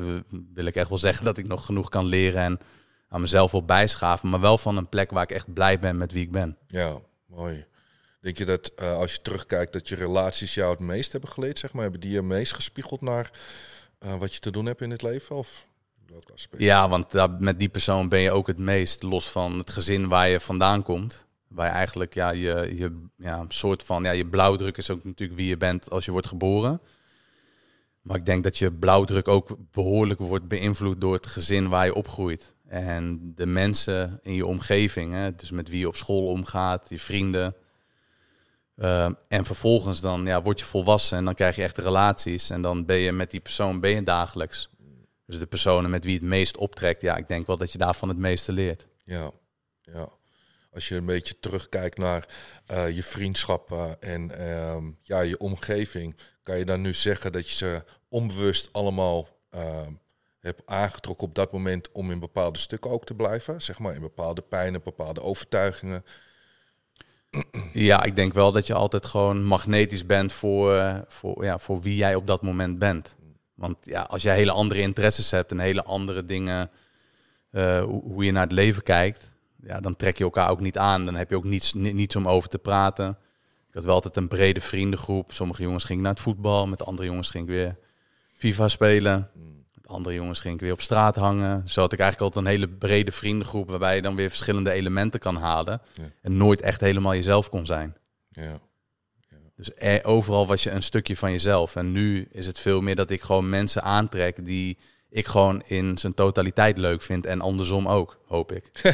wil 0.54 0.64
ik 0.64 0.74
echt 0.76 0.88
wel 0.88 0.98
zeggen 0.98 1.24
dat 1.24 1.38
ik 1.38 1.46
nog 1.46 1.64
genoeg 1.64 1.88
kan 1.88 2.04
leren 2.04 2.42
en 2.42 2.58
aan 3.08 3.20
mezelf 3.20 3.50
wil 3.50 3.64
bijschaven. 3.64 4.28
Maar 4.28 4.40
wel 4.40 4.58
van 4.58 4.76
een 4.76 4.88
plek 4.88 5.10
waar 5.10 5.22
ik 5.22 5.30
echt 5.30 5.52
blij 5.52 5.78
ben 5.78 5.96
met 5.96 6.12
wie 6.12 6.22
ik 6.22 6.32
ben. 6.32 6.56
ja, 6.66 6.98
mooi. 7.26 7.66
Denk 8.20 8.38
je 8.38 8.44
dat 8.44 8.72
eh, 8.76 8.92
als 8.94 9.12
je 9.12 9.22
terugkijkt 9.22 9.72
dat 9.72 9.88
je 9.88 9.94
relaties 9.94 10.54
jou 10.54 10.70
het 10.70 10.80
meest 10.80 11.12
hebben 11.12 11.30
geleerd, 11.30 11.58
zeg 11.58 11.72
maar, 11.72 11.82
hebben 11.82 12.00
die 12.00 12.10
je 12.10 12.22
meest 12.22 12.54
gespiegeld 12.54 13.00
naar 13.00 13.30
eh, 13.98 14.18
wat 14.18 14.34
je 14.34 14.40
te 14.40 14.50
doen 14.50 14.66
hebt 14.66 14.80
in 14.80 14.90
het 14.90 15.02
leven? 15.02 15.36
Of 15.36 15.66
welk 16.06 16.30
aspect? 16.34 16.62
Ja, 16.62 16.88
want 16.88 17.10
daar- 17.10 17.30
met 17.38 17.58
die 17.58 17.68
persoon 17.68 18.08
ben 18.08 18.20
je 18.20 18.30
ook 18.30 18.46
het 18.46 18.58
meest 18.58 19.02
los 19.02 19.28
van 19.30 19.58
het 19.58 19.70
gezin 19.70 20.08
waar 20.08 20.28
je 20.28 20.40
vandaan 20.40 20.82
komt. 20.82 21.26
Waar 21.48 21.66
je 21.66 21.72
eigenlijk 21.72 22.14
ja, 22.14 22.30
je, 22.30 22.72
je 22.76 23.04
ja, 23.16 23.44
soort 23.48 23.82
van 23.82 24.02
ja, 24.04 24.10
je 24.10 24.26
blauwdruk 24.26 24.76
is 24.76 24.90
ook 24.90 25.04
natuurlijk 25.04 25.38
wie 25.38 25.48
je 25.48 25.56
bent 25.56 25.90
als 25.90 26.04
je 26.04 26.10
wordt 26.10 26.26
geboren. 26.26 26.80
Maar 28.02 28.16
ik 28.16 28.26
denk 28.26 28.44
dat 28.44 28.58
je 28.58 28.72
blauwdruk 28.72 29.28
ook 29.28 29.56
behoorlijk 29.72 30.20
wordt 30.20 30.48
beïnvloed 30.48 31.00
door 31.00 31.14
het 31.14 31.26
gezin 31.26 31.68
waar 31.68 31.84
je 31.84 31.94
opgroeit. 31.94 32.54
En 32.68 33.32
de 33.34 33.46
mensen 33.46 34.18
in 34.22 34.34
je 34.34 34.46
omgeving, 34.46 35.12
hè, 35.12 35.34
dus 35.34 35.50
met 35.50 35.68
wie 35.68 35.78
je 35.78 35.88
op 35.88 35.96
school 35.96 36.26
omgaat, 36.26 36.88
je 36.88 36.98
vrienden. 36.98 37.54
Ehm, 38.76 39.12
en 39.28 39.44
vervolgens 39.44 40.00
dan 40.00 40.26
ja, 40.26 40.42
word 40.42 40.60
je 40.60 40.66
volwassen 40.66 41.18
en 41.18 41.24
dan 41.24 41.34
krijg 41.34 41.56
je 41.56 41.62
echt 41.62 41.78
relaties. 41.78 42.50
En 42.50 42.62
dan 42.62 42.84
ben 42.84 42.96
je 42.96 43.12
met 43.12 43.30
die 43.30 43.40
persoon 43.40 43.80
ben 43.80 43.90
je 43.90 44.02
dagelijks. 44.02 44.68
Dus 45.26 45.38
de 45.38 45.46
personen 45.46 45.90
met 45.90 46.04
wie 46.04 46.14
het 46.14 46.22
meest 46.22 46.56
optrekt, 46.56 47.02
ja, 47.02 47.16
ik 47.16 47.28
denk 47.28 47.46
wel 47.46 47.56
dat 47.56 47.72
je 47.72 47.78
daarvan 47.78 48.08
het 48.08 48.18
meeste 48.18 48.52
leert. 48.52 48.86
Ja, 49.04 49.30
ja. 49.82 50.08
Als 50.72 50.88
je 50.88 50.94
een 50.94 51.04
beetje 51.04 51.40
terugkijkt 51.40 51.98
naar 51.98 52.28
eh, 52.66 52.90
je 52.90 53.02
vriendschappen 53.02 54.00
en 54.02 54.38
ehm, 54.38 54.90
ja, 55.02 55.20
je 55.20 55.38
omgeving, 55.38 56.16
kan 56.42 56.58
je 56.58 56.64
dan 56.64 56.80
nu 56.80 56.94
zeggen 56.94 57.32
dat 57.32 57.48
je 57.48 57.56
ze 57.56 57.84
onbewust 58.08 58.68
allemaal 58.72 59.28
hebt 60.40 60.62
aangetrokken 60.64 61.26
op 61.26 61.34
dat 61.34 61.52
moment 61.52 61.92
om 61.92 62.10
in 62.10 62.20
bepaalde 62.20 62.58
stukken 62.58 62.90
ook 62.90 63.04
te 63.04 63.14
blijven? 63.14 63.62
Zeg 63.62 63.78
maar 63.78 63.94
in 63.94 64.00
bepaalde 64.00 64.42
pijnen, 64.42 64.80
bepaalde 64.84 65.22
overtuigingen. 65.22 66.04
Ja, 67.72 68.02
ik 68.02 68.16
denk 68.16 68.32
wel 68.34 68.52
dat 68.52 68.66
je 68.66 68.74
altijd 68.74 69.06
gewoon 69.06 69.44
magnetisch 69.44 70.06
bent 70.06 70.32
voor, 70.32 70.74
eh, 70.74 70.98
voor, 71.08 71.44
ja, 71.44 71.58
voor 71.58 71.80
wie 71.80 71.96
jij 71.96 72.14
op 72.14 72.26
dat 72.26 72.42
moment 72.42 72.78
bent. 72.78 73.16
Want 73.54 73.76
ja, 73.82 74.02
als 74.02 74.22
jij 74.22 74.36
hele 74.36 74.50
andere 74.52 74.80
interesses 74.80 75.30
hebt 75.30 75.50
en 75.50 75.58
hele 75.58 75.84
andere 75.84 76.24
dingen, 76.24 76.70
eh, 77.50 77.82
hoe, 77.82 78.24
je 78.24 78.32
naar 78.32 78.42
het 78.42 78.52
leven 78.52 78.82
kijkt, 78.82 79.36
ja, 79.62 79.80
dan 79.80 79.96
trek 79.96 80.18
je 80.18 80.24
elkaar 80.24 80.50
ook 80.50 80.60
niet 80.60 80.78
aan. 80.78 81.04
Dan 81.04 81.14
heb 81.14 81.30
je 81.30 81.36
ook 81.36 81.44
niets, 81.44 81.74
ni- 81.74 81.92
niets 81.92 82.16
om 82.16 82.28
over 82.28 82.48
te 82.48 82.58
praten. 82.58 83.08
Ik 83.68 83.74
had 83.74 83.84
wel 83.84 83.94
altijd 83.94 84.16
een 84.16 84.28
brede 84.28 84.60
vriendengroep. 84.60 85.32
Sommige 85.32 85.62
jongens 85.62 85.84
gingen 85.84 86.02
naar 86.02 86.12
het 86.12 86.22
voetbal, 86.22 86.66
met 86.66 86.84
andere 86.84 87.08
jongens 87.08 87.30
ging 87.30 87.44
ik 87.44 87.50
weer 87.50 87.76
FIFA 88.32 88.68
spelen. 88.68 89.30
Andere 89.88 90.14
jongens 90.14 90.40
ging 90.40 90.54
ik 90.54 90.60
weer 90.60 90.72
op 90.72 90.80
straat 90.80 91.16
hangen. 91.16 91.68
Zo 91.68 91.80
had 91.80 91.92
ik 91.92 91.98
eigenlijk 91.98 92.34
altijd 92.34 92.44
een 92.44 92.60
hele 92.60 92.68
brede 92.68 93.12
vriendengroep 93.12 93.70
waarbij 93.70 93.94
je 93.94 94.02
dan 94.02 94.14
weer 94.16 94.28
verschillende 94.28 94.70
elementen 94.70 95.20
kan 95.20 95.36
halen. 95.36 95.80
Ja. 95.92 96.02
En 96.22 96.36
nooit 96.36 96.60
echt 96.60 96.80
helemaal 96.80 97.14
jezelf 97.14 97.48
kon 97.48 97.66
zijn. 97.66 97.96
Ja, 98.28 98.60
Dus 99.56 99.70
er, 99.76 100.04
overal 100.04 100.46
was 100.46 100.62
je 100.62 100.70
een 100.70 100.82
stukje 100.82 101.16
van 101.16 101.30
jezelf. 101.30 101.76
En 101.76 101.92
nu 101.92 102.28
is 102.30 102.46
het 102.46 102.58
veel 102.58 102.80
meer 102.80 102.94
dat 102.94 103.10
ik 103.10 103.20
gewoon 103.20 103.48
mensen 103.48 103.82
aantrek 103.82 104.44
die 104.44 104.78
ik 105.10 105.26
gewoon 105.26 105.62
in 105.66 105.98
zijn 105.98 106.14
totaliteit 106.14 106.78
leuk 106.78 107.02
vind. 107.02 107.26
En 107.26 107.40
andersom 107.40 107.88
ook, 107.88 108.18
hoop 108.26 108.52
ik. 108.52 108.70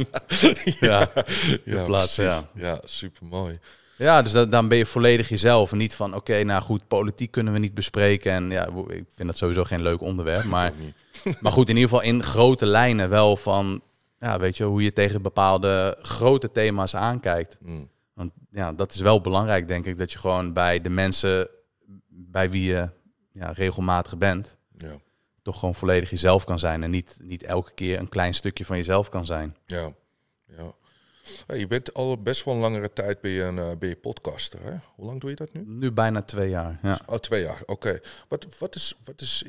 ja. 0.80 1.12
ja, 1.64 1.84
plaats, 1.84 2.16
ja. 2.16 2.48
ja, 2.54 2.80
super 2.84 3.26
mooi. 3.26 3.58
Ja, 3.96 4.22
dus 4.22 4.32
dat, 4.32 4.50
dan 4.50 4.68
ben 4.68 4.78
je 4.78 4.86
volledig 4.86 5.28
jezelf. 5.28 5.72
En 5.72 5.78
niet 5.78 5.94
van, 5.94 6.14
oké, 6.14 6.42
nou 6.42 6.62
goed, 6.62 6.88
politiek 6.88 7.30
kunnen 7.30 7.52
we 7.52 7.58
niet 7.58 7.74
bespreken. 7.74 8.32
En 8.32 8.50
ja, 8.50 8.66
ik 8.88 9.04
vind 9.14 9.28
dat 9.28 9.36
sowieso 9.36 9.64
geen 9.64 9.82
leuk 9.82 10.00
onderwerp. 10.00 10.44
Maar, 10.44 10.72
maar 11.40 11.52
goed, 11.52 11.68
in 11.68 11.76
ieder 11.76 11.90
geval 11.90 12.04
in 12.04 12.22
grote 12.22 12.66
lijnen 12.66 13.08
wel 13.08 13.36
van... 13.36 13.82
Ja, 14.18 14.38
weet 14.38 14.56
je, 14.56 14.64
hoe 14.64 14.82
je 14.82 14.92
tegen 14.92 15.22
bepaalde 15.22 15.98
grote 16.02 16.52
thema's 16.52 16.94
aankijkt. 16.94 17.56
Mm. 17.60 17.88
Want 18.14 18.32
ja, 18.50 18.72
dat 18.72 18.94
is 18.94 19.00
wel 19.00 19.20
belangrijk, 19.20 19.68
denk 19.68 19.86
ik, 19.86 19.98
dat 19.98 20.12
je 20.12 20.18
gewoon 20.18 20.52
bij 20.52 20.80
de 20.80 20.88
mensen 20.88 21.48
bij 22.08 22.50
wie 22.50 22.64
je 22.64 22.88
ja, 23.32 23.50
regelmatig 23.50 24.18
bent, 24.18 24.56
Ja, 24.76 24.96
toch 25.42 25.58
gewoon 25.58 25.74
volledig 25.74 26.10
jezelf 26.10 26.44
kan 26.44 26.58
zijn. 26.58 26.82
En 26.82 26.90
niet, 26.90 27.16
niet 27.20 27.42
elke 27.42 27.72
keer 27.74 27.98
een 27.98 28.08
klein 28.08 28.34
stukje 28.34 28.64
van 28.64 28.76
jezelf 28.76 29.08
kan 29.08 29.26
zijn. 29.26 29.56
ja, 29.66 29.92
ja. 30.46 30.74
Je 31.46 31.66
bent 31.66 31.94
al 31.94 32.22
best 32.22 32.44
wel 32.44 32.54
een 32.54 32.60
langere 32.60 32.92
tijd 32.92 33.18
je, 33.22 33.42
een, 33.42 33.58
eh, 33.58 33.76
ben 33.78 33.88
je 33.88 33.96
podcaster. 33.96 34.62
Hè? 34.62 34.74
Hoe 34.94 35.06
lang 35.06 35.20
doe 35.20 35.30
je 35.30 35.36
dat 35.36 35.52
nu? 35.52 35.64
Nu 35.66 35.92
bijna 35.92 36.22
twee 36.22 36.48
jaar. 36.48 36.78
Ja. 36.82 36.98
Oh, 37.06 37.16
twee 37.16 37.42
jaar, 37.42 37.62
oké. 37.66 38.00
Wat, 38.28 38.46
wat 38.58 38.74
is, 38.74 38.94
wat 39.04 39.20
is, 39.20 39.44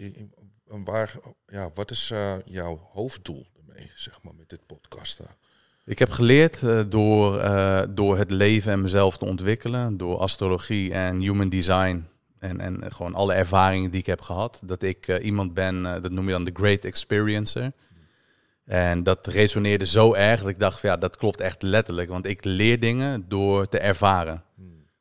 waar, 0.65 1.13
ja, 1.47 1.69
wat 1.74 1.91
is 1.91 2.11
eh, 2.11 2.34
jouw 2.45 2.89
hoofddoel 2.91 3.45
ermee, 3.57 3.91
zeg 3.95 4.19
maar, 4.21 4.34
met 4.36 4.49
dit 4.49 4.65
podcasten? 4.65 5.26
Ik 5.86 5.99
heb 5.99 6.09
geleerd 6.09 6.63
eh, 6.63 6.84
door, 6.89 7.41
door 7.89 8.17
het 8.17 8.32
leven 8.32 8.71
en 8.71 8.82
mezelf 8.82 9.17
te 9.17 9.26
ontwikkelen, 9.26 9.97
door 9.97 10.17
astrologie 10.17 10.93
en 10.93 11.19
human 11.19 11.49
design. 11.49 12.07
En, 12.39 12.59
en 12.59 12.91
gewoon 12.91 13.13
alle 13.13 13.34
ervaringen 13.34 13.91
die 13.91 13.99
ik 13.99 14.05
heb 14.05 14.21
gehad. 14.21 14.59
Dat 14.63 14.84
ik 14.84 15.19
iemand 15.19 15.53
ben, 15.53 15.84
dat 15.84 16.11
noem 16.11 16.26
je 16.26 16.32
dan 16.32 16.43
de 16.43 16.51
great 16.53 16.86
experiencer. 16.86 17.71
En 18.66 19.03
dat 19.03 19.28
resoneerde 19.28 19.86
zo 19.86 20.14
erg 20.14 20.39
dat 20.39 20.49
ik 20.49 20.59
dacht, 20.59 20.82
ja, 20.82 20.97
dat 20.97 21.18
klopt 21.18 21.41
echt 21.41 21.61
letterlijk. 21.61 22.09
Want 22.09 22.26
ik 22.26 22.43
leer 22.43 22.80
dingen 22.80 23.30
door 23.30 23.70
te 23.70 23.80
ervaren. 23.80 24.43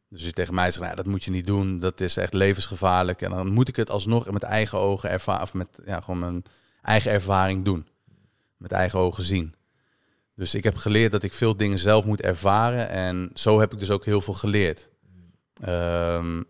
Dus 0.08 0.20
als 0.20 0.28
je 0.28 0.32
tegen 0.32 0.54
mij 0.54 0.70
zegt, 0.70 0.84
nou, 0.84 0.96
dat 0.96 1.06
moet 1.06 1.24
je 1.24 1.30
niet 1.30 1.46
doen, 1.46 1.78
dat 1.78 2.00
is 2.00 2.16
echt 2.16 2.32
levensgevaarlijk. 2.32 3.22
En 3.22 3.30
dan 3.30 3.48
moet 3.48 3.68
ik 3.68 3.76
het 3.76 3.90
alsnog 3.90 4.30
met 4.30 4.42
eigen 4.42 4.78
ogen 4.78 5.10
ervaren, 5.10 5.42
of 5.42 5.54
met 5.54 5.68
ja, 5.84 6.00
gewoon 6.00 6.18
mijn 6.20 6.42
eigen 6.82 7.10
ervaring 7.10 7.64
doen. 7.64 7.86
Met 8.56 8.72
eigen 8.72 8.98
ogen 8.98 9.22
zien. 9.22 9.54
Dus 10.34 10.54
ik 10.54 10.64
heb 10.64 10.76
geleerd 10.76 11.12
dat 11.12 11.22
ik 11.22 11.32
veel 11.32 11.56
dingen 11.56 11.78
zelf 11.78 12.04
moet 12.04 12.20
ervaren. 12.20 12.88
En 12.88 13.30
zo 13.34 13.60
heb 13.60 13.72
ik 13.72 13.78
dus 13.78 13.90
ook 13.90 14.04
heel 14.04 14.20
veel 14.20 14.34
geleerd. 14.34 14.88
Ehm, 15.54 16.42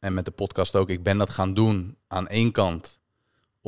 en 0.00 0.14
met 0.14 0.24
de 0.24 0.30
podcast 0.30 0.76
ook. 0.76 0.88
Ik 0.88 1.02
ben 1.02 1.18
dat 1.18 1.30
gaan 1.30 1.54
doen 1.54 1.96
aan 2.06 2.28
één 2.28 2.52
kant 2.52 2.97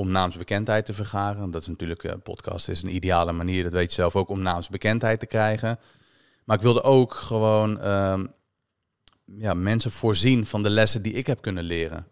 om 0.00 0.10
naamsbekendheid 0.10 0.84
te 0.84 0.94
vergaren. 0.94 1.50
Dat 1.50 1.60
is 1.60 1.68
natuurlijk, 1.68 2.02
een 2.02 2.22
podcast 2.22 2.68
is 2.68 2.82
een 2.82 2.94
ideale 2.94 3.32
manier, 3.32 3.62
dat 3.62 3.72
weet 3.72 3.88
je 3.88 3.94
zelf 3.94 4.16
ook, 4.16 4.28
om 4.28 4.42
naamsbekendheid 4.42 5.20
te 5.20 5.26
krijgen. 5.26 5.78
Maar 6.44 6.56
ik 6.56 6.62
wilde 6.62 6.82
ook 6.82 7.14
gewoon 7.14 7.80
ehm, 7.80 8.26
ja, 9.24 9.54
mensen 9.54 9.90
voorzien 9.90 10.46
van 10.46 10.62
de 10.62 10.70
lessen 10.70 11.02
die 11.02 11.12
ik 11.12 11.26
heb 11.26 11.40
kunnen 11.40 11.64
leren. 11.64 12.06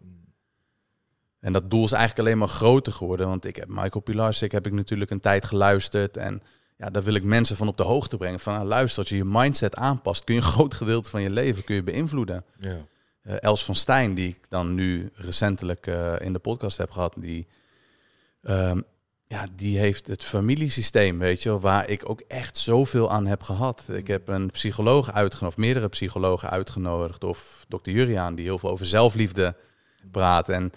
En 1.39 1.53
dat 1.53 1.69
doel 1.69 1.83
is 1.83 1.91
eigenlijk 1.91 2.27
alleen 2.27 2.39
maar 2.39 2.47
groter 2.47 2.93
geworden. 2.93 3.27
Want 3.27 3.45
ik 3.45 3.55
heb 3.55 3.67
Michael 3.67 4.01
Pilarsik 4.01 4.51
heb 4.51 4.65
ik 4.65 4.73
natuurlijk 4.73 5.11
een 5.11 5.19
tijd 5.19 5.45
geluisterd. 5.45 6.17
En 6.17 6.41
ja, 6.77 6.89
daar 6.89 7.03
wil 7.03 7.13
ik 7.13 7.23
mensen 7.23 7.55
van 7.55 7.67
op 7.67 7.77
de 7.77 7.83
hoogte 7.83 8.17
brengen. 8.17 8.39
Van 8.39 8.53
nou, 8.53 8.65
luister, 8.65 8.99
als 8.99 9.09
je 9.09 9.15
je 9.15 9.25
mindset 9.25 9.75
aanpast, 9.75 10.23
kun 10.23 10.35
je 10.35 10.41
een 10.41 10.47
groot 10.55 10.73
gedeelte 10.73 11.09
van 11.09 11.21
je 11.21 11.29
leven 11.29 11.63
kun 11.63 11.75
je 11.75 11.83
beïnvloeden. 11.83 12.43
Ja. 12.59 12.85
Eh, 13.21 13.35
Els 13.39 13.65
van 13.65 13.75
Stijn, 13.75 14.13
die 14.13 14.27
ik 14.27 14.49
dan 14.49 14.73
nu 14.73 15.11
recentelijk 15.13 15.87
eh, 15.87 16.13
in 16.19 16.33
de 16.33 16.39
podcast 16.39 16.77
heb 16.77 16.91
gehad, 16.91 17.13
die, 17.17 17.47
ehm, 18.49 18.81
ja, 19.27 19.45
die 19.55 19.77
heeft 19.77 20.07
het 20.07 20.23
familiesysteem, 20.23 21.19
weet 21.19 21.43
je, 21.43 21.49
wel, 21.49 21.59
waar 21.59 21.89
ik 21.89 22.09
ook 22.09 22.21
echt 22.27 22.57
zoveel 22.57 23.11
aan 23.11 23.25
heb 23.25 23.43
gehad. 23.43 23.83
Ik 23.91 24.07
heb 24.07 24.27
een 24.27 24.51
psycholoog 24.51 25.11
uitgenodigd, 25.11 25.57
meerdere 25.57 25.87
psychologen 25.87 26.49
uitgenodigd, 26.49 27.23
of 27.23 27.65
dokter 27.67 27.93
Juriaan, 27.93 28.35
die 28.35 28.45
heel 28.45 28.59
veel 28.59 28.69
over 28.69 28.85
zelfliefde 28.85 29.55
praat. 30.11 30.49
En 30.49 30.71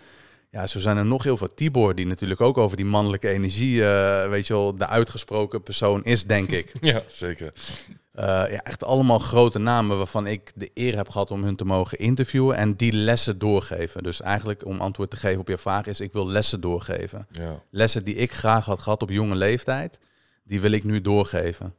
ja, 0.51 0.67
zo 0.67 0.79
zijn 0.79 0.97
er 0.97 1.05
nog 1.05 1.23
heel 1.23 1.37
veel. 1.37 1.55
Tibor, 1.55 1.95
die 1.95 2.07
natuurlijk 2.07 2.41
ook 2.41 2.59
over 2.59 2.77
die 2.77 2.87
mannelijke 2.87 3.29
energie, 3.29 3.85
eh, 3.85 4.29
weet 4.29 4.47
je 4.47 4.53
wel, 4.53 4.77
de 4.77 4.87
uitgesproken 4.87 5.63
persoon 5.63 6.05
is, 6.05 6.25
denk 6.25 6.51
ik. 6.51 6.73
ja, 6.81 7.03
zeker. 7.09 7.53
Uh, 8.15 8.25
ja, 8.25 8.63
echt 8.63 8.85
allemaal 8.85 9.19
grote 9.19 9.59
namen 9.59 9.97
waarvan 9.97 10.27
ik 10.27 10.53
de 10.55 10.71
eer 10.75 10.97
heb 10.97 11.09
gehad 11.09 11.31
om 11.31 11.45
hun 11.45 11.57
te 11.57 11.65
mogen 11.65 11.99
interviewen 11.99 12.57
en 12.57 12.77
die 12.77 12.93
lessen 12.93 13.39
doorgeven. 13.39 14.03
Dus 14.03 14.21
eigenlijk 14.21 14.67
om 14.67 14.81
antwoord 14.81 15.11
te 15.11 15.17
geven 15.17 15.41
op 15.41 15.49
je 15.49 15.59
vraag 15.59 15.87
is, 15.87 16.01
ik 16.01 16.13
wil 16.13 16.27
lessen 16.27 16.61
doorgeven. 16.61 17.27
Ja, 17.31 17.63
Lessen 17.71 18.05
die 18.05 18.15
ik 18.15 18.33
graag 18.33 18.65
had 18.65 18.81
gehad 18.81 19.03
op 19.03 19.11
jonge 19.11 19.35
leeftijd, 19.35 19.99
die 20.45 20.61
wil 20.61 20.71
ik 20.71 20.85
nu 20.85 21.01
doorgeven. 21.01 21.75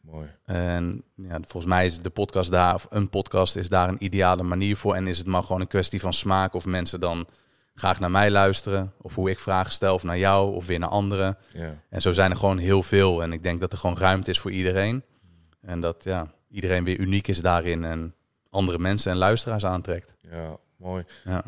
mooi. 0.00 0.30
En 0.44 1.02
ja, 1.14 1.38
volgens 1.40 1.72
mij 1.72 1.86
is 1.86 2.00
de 2.00 2.10
podcast 2.10 2.50
daar, 2.50 2.74
of 2.74 2.86
een 2.90 3.08
podcast 3.08 3.56
is 3.56 3.68
daar 3.68 3.88
een 3.88 4.04
ideale 4.04 4.42
manier 4.42 4.76
voor. 4.76 4.94
En 4.94 5.06
is 5.06 5.18
het 5.18 5.26
maar 5.26 5.42
gewoon 5.42 5.60
een 5.60 5.66
kwestie 5.66 6.00
van 6.00 6.14
smaak 6.14 6.54
of 6.54 6.66
mensen 6.66 7.00
dan 7.00 7.26
graag 7.74 8.00
naar 8.00 8.10
mij 8.10 8.30
luisteren. 8.30 8.92
Of 9.02 9.14
hoe 9.14 9.30
ik 9.30 9.38
vragen 9.38 9.72
stel, 9.72 9.94
of 9.94 10.02
naar 10.02 10.18
jou, 10.18 10.54
of 10.54 10.66
weer 10.66 10.78
naar 10.78 10.88
anderen. 10.88 11.38
Ja, 11.52 11.82
En 11.90 12.02
zo 12.02 12.12
zijn 12.12 12.30
er 12.30 12.36
gewoon 12.36 12.58
heel 12.58 12.82
veel. 12.82 13.22
En 13.22 13.32
ik 13.32 13.42
denk 13.42 13.60
dat 13.60 13.72
er 13.72 13.78
gewoon 13.78 13.98
ruimte 13.98 14.30
is 14.30 14.38
voor 14.38 14.50
iedereen. 14.50 15.02
En 15.60 15.80
dat 15.80 16.04
ja, 16.04 16.34
iedereen 16.50 16.84
weer 16.84 16.98
uniek 16.98 17.28
is 17.28 17.40
daarin 17.40 17.84
en 17.84 18.14
andere 18.50 18.78
mensen 18.78 19.12
en 19.12 19.18
luisteraars 19.18 19.64
aantrekt. 19.64 20.14
ja, 20.30 20.56
mooi. 20.76 21.04
Ja. 21.24 21.44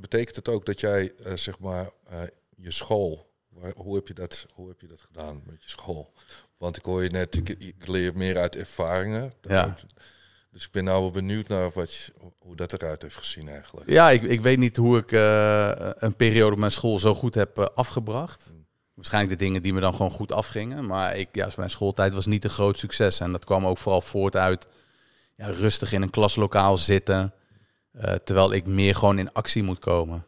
Betekent 0.00 0.36
het 0.36 0.48
ook 0.48 0.66
dat 0.66 0.80
jij, 0.80 1.12
eh, 1.14 1.32
zeg 1.34 1.58
maar, 1.58 1.90
eh, 2.08 2.22
je 2.56 2.70
school, 2.70 3.30
waar, 3.48 3.72
hoe, 3.76 3.94
heb 3.94 4.08
je 4.08 4.14
dat, 4.14 4.46
hoe 4.52 4.68
heb 4.68 4.80
je 4.80 4.86
dat 4.86 5.00
gedaan 5.00 5.42
met 5.46 5.62
je 5.62 5.68
school? 5.68 6.12
Want 6.56 6.76
ik 6.76 6.84
hoor 6.84 7.02
je 7.02 7.10
net, 7.10 7.36
ik, 7.36 7.48
ik 7.48 7.86
leer 7.86 8.16
meer 8.16 8.38
uit 8.38 8.56
ervaringen. 8.56 9.32
Ja. 9.40 9.74
Dus 10.50 10.64
ik 10.64 10.72
ben 10.72 10.84
nou 10.84 11.00
wel 11.00 11.10
benieuwd 11.10 11.48
naar 11.48 11.70
wat 11.70 11.94
je, 11.94 12.12
hoe 12.38 12.56
dat 12.56 12.72
eruit 12.72 13.02
heeft 13.02 13.16
gezien 13.16 13.48
eigenlijk. 13.48 13.90
Ja, 13.90 14.10
ik, 14.10 14.22
ik 14.22 14.40
weet 14.40 14.58
niet 14.58 14.76
hoe 14.76 14.98
ik 14.98 15.12
eh, 15.12 15.90
een 15.94 16.16
periode 16.16 16.52
op 16.52 16.58
mijn 16.58 16.72
school 16.72 16.98
zo 16.98 17.14
goed 17.14 17.34
heb 17.34 17.58
afgebracht. 17.58 18.52
Waarschijnlijk 18.98 19.38
de 19.38 19.44
dingen 19.44 19.62
die 19.62 19.72
me 19.72 19.80
dan 19.80 19.94
gewoon 19.94 20.10
goed 20.10 20.32
afgingen. 20.32 20.86
Maar 20.86 21.16
ik, 21.16 21.28
ja, 21.32 21.48
mijn 21.56 21.70
schooltijd 21.70 22.14
was 22.14 22.26
niet 22.26 22.44
een 22.44 22.50
groot 22.50 22.78
succes. 22.78 23.20
En 23.20 23.32
dat 23.32 23.44
kwam 23.44 23.66
ook 23.66 23.78
vooral 23.78 24.00
voort 24.00 24.36
uit 24.36 24.68
ja, 25.36 25.46
rustig 25.46 25.92
in 25.92 26.02
een 26.02 26.10
klaslokaal 26.10 26.78
zitten. 26.78 27.32
eh, 27.92 28.14
terwijl 28.14 28.52
ik 28.52 28.66
meer 28.66 28.94
gewoon 28.94 29.18
in 29.18 29.32
actie 29.32 29.62
moet 29.62 29.78
komen. 29.78 30.24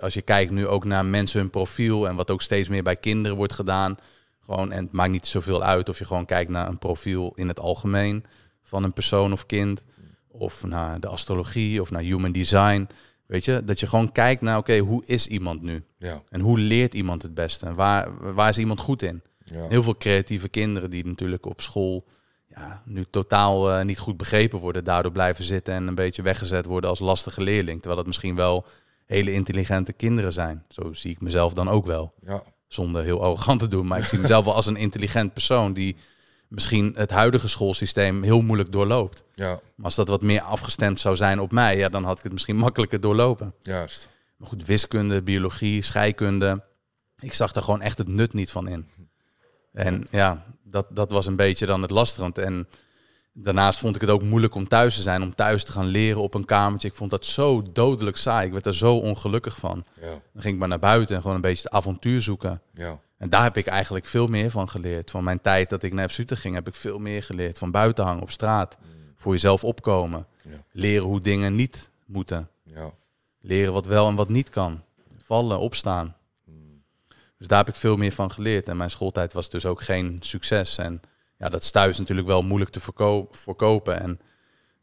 Als 0.00 0.14
je 0.14 0.22
kijkt 0.22 0.50
nu 0.50 0.66
ook 0.66 0.84
naar 0.84 1.06
mensen 1.06 1.40
hun 1.40 1.50
profiel 1.50 2.08
en 2.08 2.16
wat 2.16 2.30
ook 2.30 2.42
steeds 2.42 2.68
meer 2.68 2.82
bij 2.82 2.96
kinderen 2.96 3.36
wordt 3.36 3.52
gedaan. 3.52 3.96
Gewoon, 4.40 4.72
en 4.72 4.84
het 4.84 4.92
maakt 4.92 5.10
niet 5.10 5.26
zoveel 5.26 5.62
uit 5.62 5.88
of 5.88 5.98
je 5.98 6.04
gewoon 6.04 6.26
kijkt 6.26 6.50
naar 6.50 6.68
een 6.68 6.78
profiel 6.78 7.32
in 7.34 7.48
het 7.48 7.60
algemeen 7.60 8.24
van 8.62 8.84
een 8.84 8.92
persoon 8.92 9.32
of 9.32 9.46
kind. 9.46 9.84
Of 10.28 10.64
naar 10.64 11.00
de 11.00 11.08
astrologie 11.08 11.80
of 11.80 11.90
naar 11.90 12.02
human 12.02 12.32
design. 12.32 12.88
Weet 13.32 13.44
je, 13.44 13.64
dat 13.64 13.80
je 13.80 13.86
gewoon 13.86 14.12
kijkt 14.12 14.40
naar, 14.40 14.56
oké, 14.56 14.78
hoe 14.78 15.02
is 15.06 15.26
iemand 15.26 15.62
nu? 15.62 15.84
Ja, 15.98 16.22
En 16.28 16.40
hoe 16.40 16.58
leert 16.58 16.94
iemand 16.94 17.22
het 17.22 17.34
beste? 17.34 17.66
En 17.66 17.74
waar, 17.74 18.34
waar 18.34 18.48
is 18.48 18.58
iemand 18.58 18.80
goed 18.80 19.02
in? 19.02 19.22
ja, 19.44 19.68
Heel 19.68 19.82
veel 19.82 19.96
creatieve 19.96 20.48
kinderen 20.48 20.90
die 20.90 21.06
natuurlijk 21.06 21.46
op 21.46 21.60
school 21.60 22.04
ja, 22.48 22.82
nu 22.84 23.04
totaal 23.10 23.70
eh, 23.72 23.84
niet 23.84 23.98
goed 23.98 24.16
begrepen 24.16 24.58
worden. 24.58 24.84
Daardoor 24.84 25.12
blijven 25.12 25.44
zitten 25.44 25.74
en 25.74 25.86
een 25.86 25.94
beetje 25.94 26.22
weggezet 26.22 26.66
worden 26.66 26.90
als 26.90 26.98
lastige 26.98 27.42
leerling. 27.42 27.78
Terwijl 27.78 27.96
het 27.98 28.06
misschien 28.06 28.34
wel 28.34 28.64
hele 29.06 29.32
intelligente 29.32 29.92
kinderen 29.92 30.32
zijn. 30.32 30.64
Zo 30.68 30.92
zie 30.92 31.10
ik 31.10 31.20
mezelf 31.20 31.52
dan 31.52 31.68
ook 31.68 31.86
wel. 31.86 32.14
ja, 32.26 32.42
Zonder 32.68 33.02
heel 33.04 33.22
arrogant 33.22 33.60
te 33.60 33.68
doen. 33.68 33.86
Maar 33.86 33.98
ik 33.98 34.04
zie 34.04 34.18
mezelf 34.18 34.44
wel 34.44 34.54
als 34.54 34.66
een 34.66 34.76
intelligent 34.76 35.32
persoon 35.32 35.72
die 35.72 35.96
misschien 36.54 36.92
het 36.96 37.10
huidige 37.10 37.48
schoolsysteem 37.48 38.22
heel 38.22 38.40
moeilijk 38.42 38.72
doorloopt. 38.72 39.24
ja, 39.34 39.60
Maar 39.74 39.84
als 39.84 39.94
dat 39.94 40.08
wat 40.08 40.22
meer 40.22 40.40
afgestemd 40.40 41.00
zou 41.00 41.16
zijn 41.16 41.40
op 41.40 41.52
mij, 41.52 41.76
ja, 41.76 41.88
dan 41.88 42.04
had 42.04 42.16
ik 42.18 42.22
het 42.24 42.32
misschien 42.32 42.56
makkelijker 42.66 43.00
doorlopen. 43.00 43.54
juist. 43.60 44.08
Maar 44.36 44.48
goed, 44.48 44.64
wiskunde, 44.66 45.22
biologie, 45.22 45.82
scheikunde. 45.82 46.62
Ik 47.18 47.32
zag 47.32 47.52
daar 47.52 47.62
gewoon 47.62 47.80
echt 47.80 47.98
het 47.98 48.08
nut 48.08 48.32
niet 48.32 48.50
van 48.50 48.68
in. 48.68 48.88
En 49.72 50.06
ja, 50.10 50.44
dat, 50.64 50.86
dat 50.90 51.10
was 51.10 51.26
een 51.26 51.36
beetje 51.36 51.66
dan 51.66 51.82
het 51.82 51.90
lastige. 51.90 52.20
Want 52.20 52.38
En 52.38 52.68
daarnaast 53.32 53.78
vond 53.78 53.94
ik 53.94 54.00
het 54.00 54.10
ook 54.10 54.22
moeilijk 54.22 54.54
om 54.54 54.68
thuis 54.68 54.94
te 54.94 55.02
zijn. 55.02 55.22
Om 55.22 55.34
thuis 55.34 55.64
te 55.64 55.72
gaan 55.72 55.86
leren 55.86 56.22
op 56.22 56.34
een 56.34 56.44
kamertje. 56.44 56.88
Ik 56.88 56.94
vond 56.94 57.10
dat 57.10 57.26
zo 57.26 57.62
dodelijk 57.72 58.16
saai. 58.16 58.46
Ik 58.46 58.52
werd 58.52 58.66
er 58.66 58.74
zo 58.74 58.96
ongelukkig 58.96 59.56
van. 59.56 59.84
Ja, 60.00 60.08
Dan 60.32 60.42
ging 60.42 60.54
ik 60.54 60.60
maar 60.60 60.68
naar 60.68 60.78
buiten 60.78 61.14
en 61.16 61.20
gewoon 61.20 61.36
een 61.36 61.42
beetje 61.42 61.62
het 61.62 61.72
avontuur 61.72 62.22
zoeken. 62.22 62.62
ja, 62.74 63.00
En 63.22 63.28
daar 63.30 63.42
heb 63.42 63.56
ik 63.56 63.66
eigenlijk 63.66 64.06
veel 64.06 64.26
meer 64.26 64.50
van 64.50 64.68
geleerd. 64.68 65.10
Van 65.10 65.24
mijn 65.24 65.40
tijd 65.40 65.70
dat 65.70 65.82
ik 65.82 65.92
naar 65.92 66.10
F 66.10 66.18
ging, 66.26 66.54
heb 66.54 66.68
ik 66.68 66.74
veel 66.74 66.98
meer 66.98 67.22
geleerd. 67.22 67.58
Van 67.58 67.70
buiten 67.70 68.04
hangen 68.04 68.22
op 68.22 68.30
straat. 68.30 68.76
Voor 69.16 69.32
jezelf 69.32 69.64
opkomen. 69.64 70.26
Ja. 70.42 70.64
Leren 70.72 71.06
hoe 71.06 71.20
dingen 71.20 71.54
niet 71.54 71.90
moeten. 72.06 72.48
ja, 72.62 72.90
Leren 73.40 73.72
wat 73.72 73.86
wel 73.86 74.08
en 74.08 74.14
wat 74.14 74.28
niet 74.28 74.48
kan. 74.48 74.82
Vallen, 75.18 75.58
opstaan. 75.58 76.16
Dus 77.38 77.46
daar 77.46 77.58
heb 77.58 77.68
ik 77.68 77.74
veel 77.74 77.96
meer 77.96 78.12
van 78.12 78.32
geleerd. 78.32 78.68
En 78.68 78.76
mijn 78.76 78.90
schooltijd 78.90 79.32
was 79.32 79.50
dus 79.50 79.66
ook 79.66 79.82
geen 79.82 80.16
succes. 80.20 80.78
En 80.78 81.00
ja, 81.38 81.48
dat 81.48 81.62
is 81.62 81.70
thuis 81.70 81.98
natuurlijk 81.98 82.26
wel 82.28 82.42
moeilijk 82.42 82.70
te 82.70 82.80
verko- 82.80 83.28
voorkopen. 83.30 84.00
En 84.00 84.20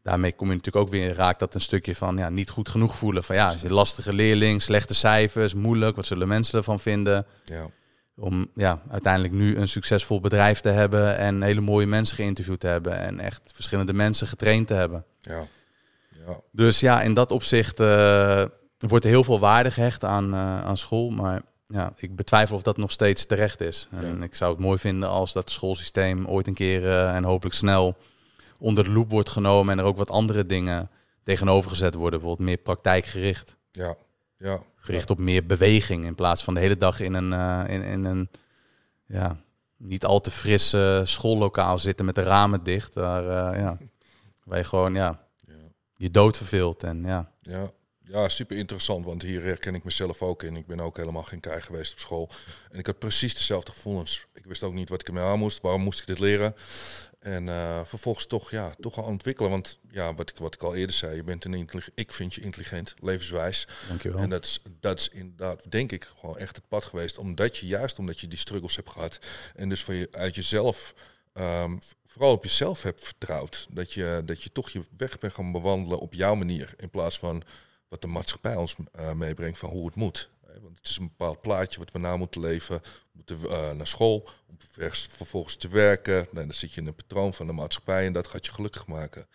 daarmee 0.03 0.33
kom 0.33 0.47
je 0.49 0.55
natuurlijk 0.55 0.85
ook 0.85 0.91
weer, 0.91 1.13
raakt 1.13 1.39
dat 1.39 1.53
een 1.55 1.61
stukje 1.61 1.95
van 1.95 2.17
ja, 2.17 2.29
niet 2.29 2.49
goed 2.49 2.69
genoeg 2.69 2.95
voelen. 2.95 3.23
Van 3.23 3.35
ja, 3.35 3.47
als 3.47 3.61
je 3.61 3.73
lastige 3.73 4.13
leerling, 4.13 4.61
slechte 4.61 4.93
cijfers, 4.93 5.53
moeilijk. 5.53 5.95
Wat 5.95 6.05
zullen 6.05 6.27
mensen 6.27 6.57
ervan 6.57 6.79
vinden? 6.79 7.25
ja, 7.43 7.69
Om 8.19 8.47
ja, 8.53 8.81
uiteindelijk 8.89 9.33
nu 9.33 9.57
een 9.57 9.67
succesvol 9.67 10.21
bedrijf 10.21 10.59
te 10.59 10.69
hebben. 10.69 11.17
En 11.17 11.41
hele 11.41 11.61
mooie 11.61 11.87
mensen 11.87 12.15
geïnterviewd 12.15 12.59
te 12.59 12.67
hebben. 12.67 12.97
En 12.97 13.19
echt 13.19 13.51
verschillende 13.53 13.93
mensen 13.93 14.27
getraind 14.27 14.67
te 14.67 14.73
hebben. 14.73 15.05
ja, 15.19 15.47
ja, 16.27 16.39
Dus 16.51 16.79
ja, 16.79 17.01
in 17.01 17.13
dat 17.13 17.31
opzicht 17.31 17.79
eh, 17.79 18.43
wordt 18.77 19.05
er 19.05 19.11
heel 19.11 19.23
veel 19.23 19.39
waarde 19.39 19.71
gehecht 19.71 20.03
aan, 20.03 20.33
eh, 20.33 20.61
aan 20.65 20.77
school. 20.77 21.09
Maar 21.09 21.41
ja, 21.67 21.93
ik 21.97 22.15
betwijfel 22.15 22.55
of 22.55 22.61
dat 22.61 22.77
nog 22.77 22.91
steeds 22.91 23.25
terecht 23.25 23.61
is. 23.61 23.87
En 23.91 24.17
Ja. 24.17 24.23
ik 24.23 24.35
zou 24.35 24.51
het 24.51 24.59
mooi 24.61 24.77
vinden 24.77 25.09
als 25.09 25.33
dat 25.33 25.51
schoolsysteem 25.51 26.27
ooit 26.27 26.47
een 26.47 26.53
keer 26.53 26.85
eh, 26.85 27.15
en 27.15 27.23
hopelijk 27.23 27.55
snel 27.55 27.95
onder 28.59 28.83
de 28.83 28.89
loep 28.91 29.11
wordt 29.11 29.29
genomen. 29.29 29.73
En 29.73 29.79
er 29.79 29.85
ook 29.89 29.97
wat 29.97 30.09
andere 30.09 30.45
dingen 30.45 30.89
tegenover 31.23 31.69
gezet 31.69 31.93
worden. 31.93 32.19
Bijvoorbeeld 32.19 32.47
meer 32.49 32.57
praktijkgericht. 32.57 33.55
ja, 33.71 33.95
ja, 34.37 34.59
Gericht 34.79 35.09
op 35.09 35.17
meer 35.17 35.45
beweging. 35.45 36.05
In 36.05 36.15
plaats 36.15 36.43
van 36.43 36.53
de 36.53 36.59
hele 36.59 36.77
dag 36.77 36.99
in 36.99 37.13
een, 37.13 37.33
eh, 37.33 37.73
in, 37.73 37.83
in 37.83 38.05
een 38.05 38.29
ja, 39.05 39.37
niet 39.77 40.05
al 40.05 40.21
te 40.21 40.31
fris 40.31 40.73
eh, 40.73 41.01
schoollokaal 41.03 41.77
zitten 41.77 42.05
met 42.05 42.15
de 42.15 42.23
ramen 42.23 42.63
dicht. 42.63 42.93
Waar, 42.93 43.51
eh, 43.51 43.59
ja, 43.59 43.77
waar 44.43 44.57
je 44.57 44.63
gewoon 44.63 44.93
ja, 44.93 45.19
ja. 45.45 45.53
je 45.93 46.11
dood 46.11 46.37
verveelt. 46.37 46.83
En 46.83 47.03
ja, 47.03 47.31
Ja, 47.41 47.71
ja, 47.99 48.29
super 48.29 48.57
interessant, 48.57 49.05
want 49.05 49.21
hier 49.21 49.43
herken 49.43 49.75
ik 49.75 49.83
mezelf 49.83 50.21
ook 50.21 50.43
in. 50.43 50.55
Ik 50.55 50.67
ben 50.67 50.79
ook 50.79 50.97
helemaal 50.97 51.23
geen 51.23 51.39
kei 51.39 51.61
geweest 51.61 51.91
op 51.91 51.99
school. 51.99 52.29
En 52.71 52.79
ik 52.79 52.85
had 52.85 52.99
precies 52.99 53.35
dezelfde 53.35 53.71
gevoelens. 53.71 54.25
Ik 54.33 54.45
wist 54.45 54.63
ook 54.63 54.73
niet 54.73 54.89
wat 54.89 55.01
ik 55.01 55.07
ermee 55.07 55.23
aan 55.23 55.39
moest, 55.39 55.61
waarom 55.61 55.81
moest 55.81 55.99
ik 55.99 56.07
dit 56.07 56.19
leren. 56.19 56.55
En 57.19 57.49
eh, 57.49 57.81
vervolgens 57.85 58.25
toch, 58.25 58.51
ja, 58.51 58.73
toch 58.79 58.93
gaan 58.93 59.03
ontwikkelen. 59.03 59.51
Want 59.51 59.79
ja, 59.91 60.13
wat 60.13 60.29
ik, 60.29 60.35
wat 60.35 60.53
ik 60.53 60.63
al 60.63 60.75
eerder 60.75 60.95
zei, 60.95 61.15
je 61.15 61.23
bent 61.23 61.45
een 61.45 61.53
intelligent, 61.53 61.97
ik 61.97 62.13
vind 62.13 62.35
je 62.35 62.41
intelligent, 62.41 62.95
levenswijs. 62.99 63.67
dankjewel. 63.87 64.21
En 64.21 64.29
dat 64.29 64.45
is, 64.45 64.61
dat 64.79 64.99
is 64.99 65.09
inderdaad, 65.09 65.71
denk 65.71 65.91
ik, 65.91 66.11
gewoon 66.17 66.37
echt 66.37 66.55
het 66.55 66.67
pad 66.67 66.85
geweest. 66.85 67.17
Omdat 67.17 67.57
je, 67.57 67.67
juist 67.67 67.99
omdat 67.99 68.19
je 68.19 68.27
die 68.27 68.39
struggles 68.39 68.75
hebt 68.75 68.89
gehad. 68.89 69.19
En 69.55 69.69
dus 69.69 69.83
van 69.83 69.95
je, 69.95 70.07
uit 70.11 70.35
jezelf, 70.35 70.93
ehm, 71.33 71.77
vooral 72.05 72.31
op 72.31 72.43
jezelf 72.43 72.83
hebt 72.83 73.03
vertrouwd. 73.03 73.67
Dat 73.69 73.93
je, 73.93 74.21
dat 74.25 74.43
je 74.43 74.51
toch 74.51 74.69
je 74.69 74.81
weg 74.97 75.19
bent 75.19 75.33
gaan 75.33 75.51
bewandelen 75.51 75.99
op 75.99 76.13
jouw 76.13 76.35
manier. 76.35 76.73
In 76.77 76.89
plaats 76.89 77.19
van 77.19 77.43
wat 77.87 78.01
de 78.01 78.07
maatschappij 78.07 78.55
ons 78.55 78.75
eh, 78.91 79.13
meebrengt 79.13 79.57
van 79.57 79.69
hoe 79.69 79.85
het 79.85 79.95
moet. 79.95 80.29
Want 80.61 80.77
het 80.77 80.89
is 80.89 80.97
een 80.97 81.07
bepaald 81.17 81.41
plaatje 81.41 81.79
wat 81.79 81.91
we 81.91 81.99
na 81.99 82.17
moeten 82.17 82.41
leven. 82.41 82.81
We 82.81 83.09
moeten 83.11 83.49
eh, 83.49 83.71
naar 83.71 83.87
school 83.87 84.29
om 84.47 84.57
vervolgens 85.09 85.55
te 85.55 85.67
werken. 85.67 86.27
Nou, 86.31 86.45
dan 86.45 86.55
zit 86.55 86.73
je 86.73 86.81
in 86.81 86.87
een 86.87 86.95
patroon 86.95 87.33
van 87.33 87.47
de 87.47 87.53
maatschappij 87.53 88.05
en 88.05 88.13
dat 88.13 88.27
gaat 88.27 88.45
je 88.45 88.51
gelukkig 88.51 88.87
maken. 88.87 89.27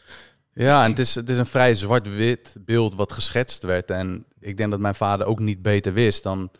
Ja, 0.52 0.84
en 0.84 0.90
het 0.90 0.98
is, 0.98 1.14
het 1.14 1.28
is 1.28 1.38
een 1.38 1.46
vrij 1.46 1.74
zwart-wit 1.74 2.56
beeld 2.60 2.94
wat 2.94 3.12
geschetst 3.12 3.62
werd. 3.62 3.90
En 3.90 4.24
ik 4.40 4.56
denk 4.56 4.70
dat 4.70 4.80
mijn 4.80 4.94
vader 4.94 5.26
ook 5.26 5.38
niet 5.38 5.62
beter 5.62 5.92
wist 5.92 6.22
dan... 6.22 6.50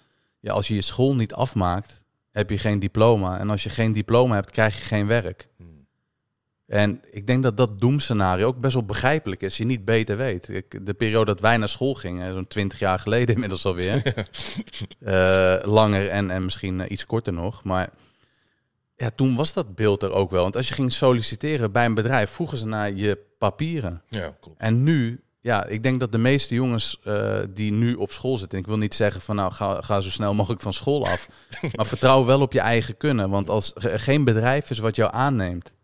Ja, 0.41 0.53
als 0.53 0.69
je 0.69 0.75
je 0.75 0.83
school 0.83 1.15
niet 1.15 1.35
afmaakt, 1.35 2.03
heb 2.31 2.51
je 2.51 2.59
geen 2.59 2.79
diploma. 2.79 3.39
En 3.39 3.51
als 3.51 3.63
je 3.63 3.69
geen 3.69 3.93
diploma 3.93 4.35
hebt, 4.35 4.51
krijg 4.51 4.79
je 4.79 4.85
geen 4.85 5.07
werk. 5.07 5.49
En 6.75 7.01
ik 7.11 7.27
denk 7.27 7.43
dat 7.43 7.57
dat 7.57 7.81
doemscenario 7.81 8.47
ook 8.47 8.61
best 8.61 8.75
wel 8.75 8.85
begrijpelijk 8.85 9.43
is. 9.43 9.57
Je 9.57 9.65
niet 9.65 9.85
beter 9.85 10.17
weet. 10.17 10.49
Ik, 10.49 10.87
de 10.87 10.95
periode 10.95 11.25
dat 11.25 11.41
wij 11.41 11.57
naar 11.57 11.69
school 11.69 11.95
gingen, 11.95 12.33
zo'n 12.33 12.47
20 12.47 12.79
jaar 12.79 12.99
geleden 12.99 13.35
inmiddels 13.35 13.65
alweer. 13.65 14.03
eh 15.01 15.57
langer 15.63 16.09
en, 16.09 16.31
en 16.31 16.45
misschien 16.45 16.81
eh, 16.81 16.91
iets 16.91 17.07
korter 17.07 17.33
nog. 17.33 17.65
Maar 17.65 17.91
ja, 18.97 19.11
toen 19.15 19.37
was 19.37 19.53
dat 19.53 19.75
beeld 19.75 20.03
er 20.03 20.13
ook 20.13 20.31
wel. 20.31 20.43
Want 20.43 20.57
als 20.57 20.69
je 20.69 20.75
ging 20.75 20.93
solliciteren 20.93 21.73
bij 21.73 21.85
een 21.85 21.95
bedrijf, 21.95 22.31
vroegen 22.31 22.59
ze 22.59 22.67
naar 22.67 22.93
je 22.93 23.19
papieren. 23.39 24.03
Ja, 24.09 24.37
klopt. 24.41 24.61
En 24.61 24.83
nu, 24.83 25.23
ja, 25.41 25.67
ik 25.67 25.83
denk 25.83 26.01
dat 26.01 26.13
de 26.13 26.19
meeste 26.19 26.55
jongens 26.55 27.01
eh, 27.05 27.39
die 27.51 27.73
nu 27.73 27.95
op 27.95 28.13
school 28.13 28.39
zitten, 28.39 28.59
ik 28.59 28.67
wil 28.67 28.79
niet 28.79 28.95
zeggen 28.95 29.21
van 29.21 29.37
nou 29.37 29.53
ga, 29.53 29.81
ga 29.81 30.01
zo 30.01 30.11
snel 30.11 30.35
mogelijk 30.35 30.63
van 30.63 30.73
school 30.73 31.07
af, 31.07 31.29
maar 31.77 31.87
vertrouw 31.87 32.25
wel 32.25 32.41
op 32.41 32.53
je 32.53 32.61
eigen 32.61 32.97
kunnen. 32.97 33.31
Want 33.31 33.51
als 33.51 33.73
er 33.75 34.01
geen 34.01 34.25
bedrijf 34.25 34.71
is 34.71 34.79
wat 34.79 34.97
jou 34.97 35.13
aanneemt 35.13 35.75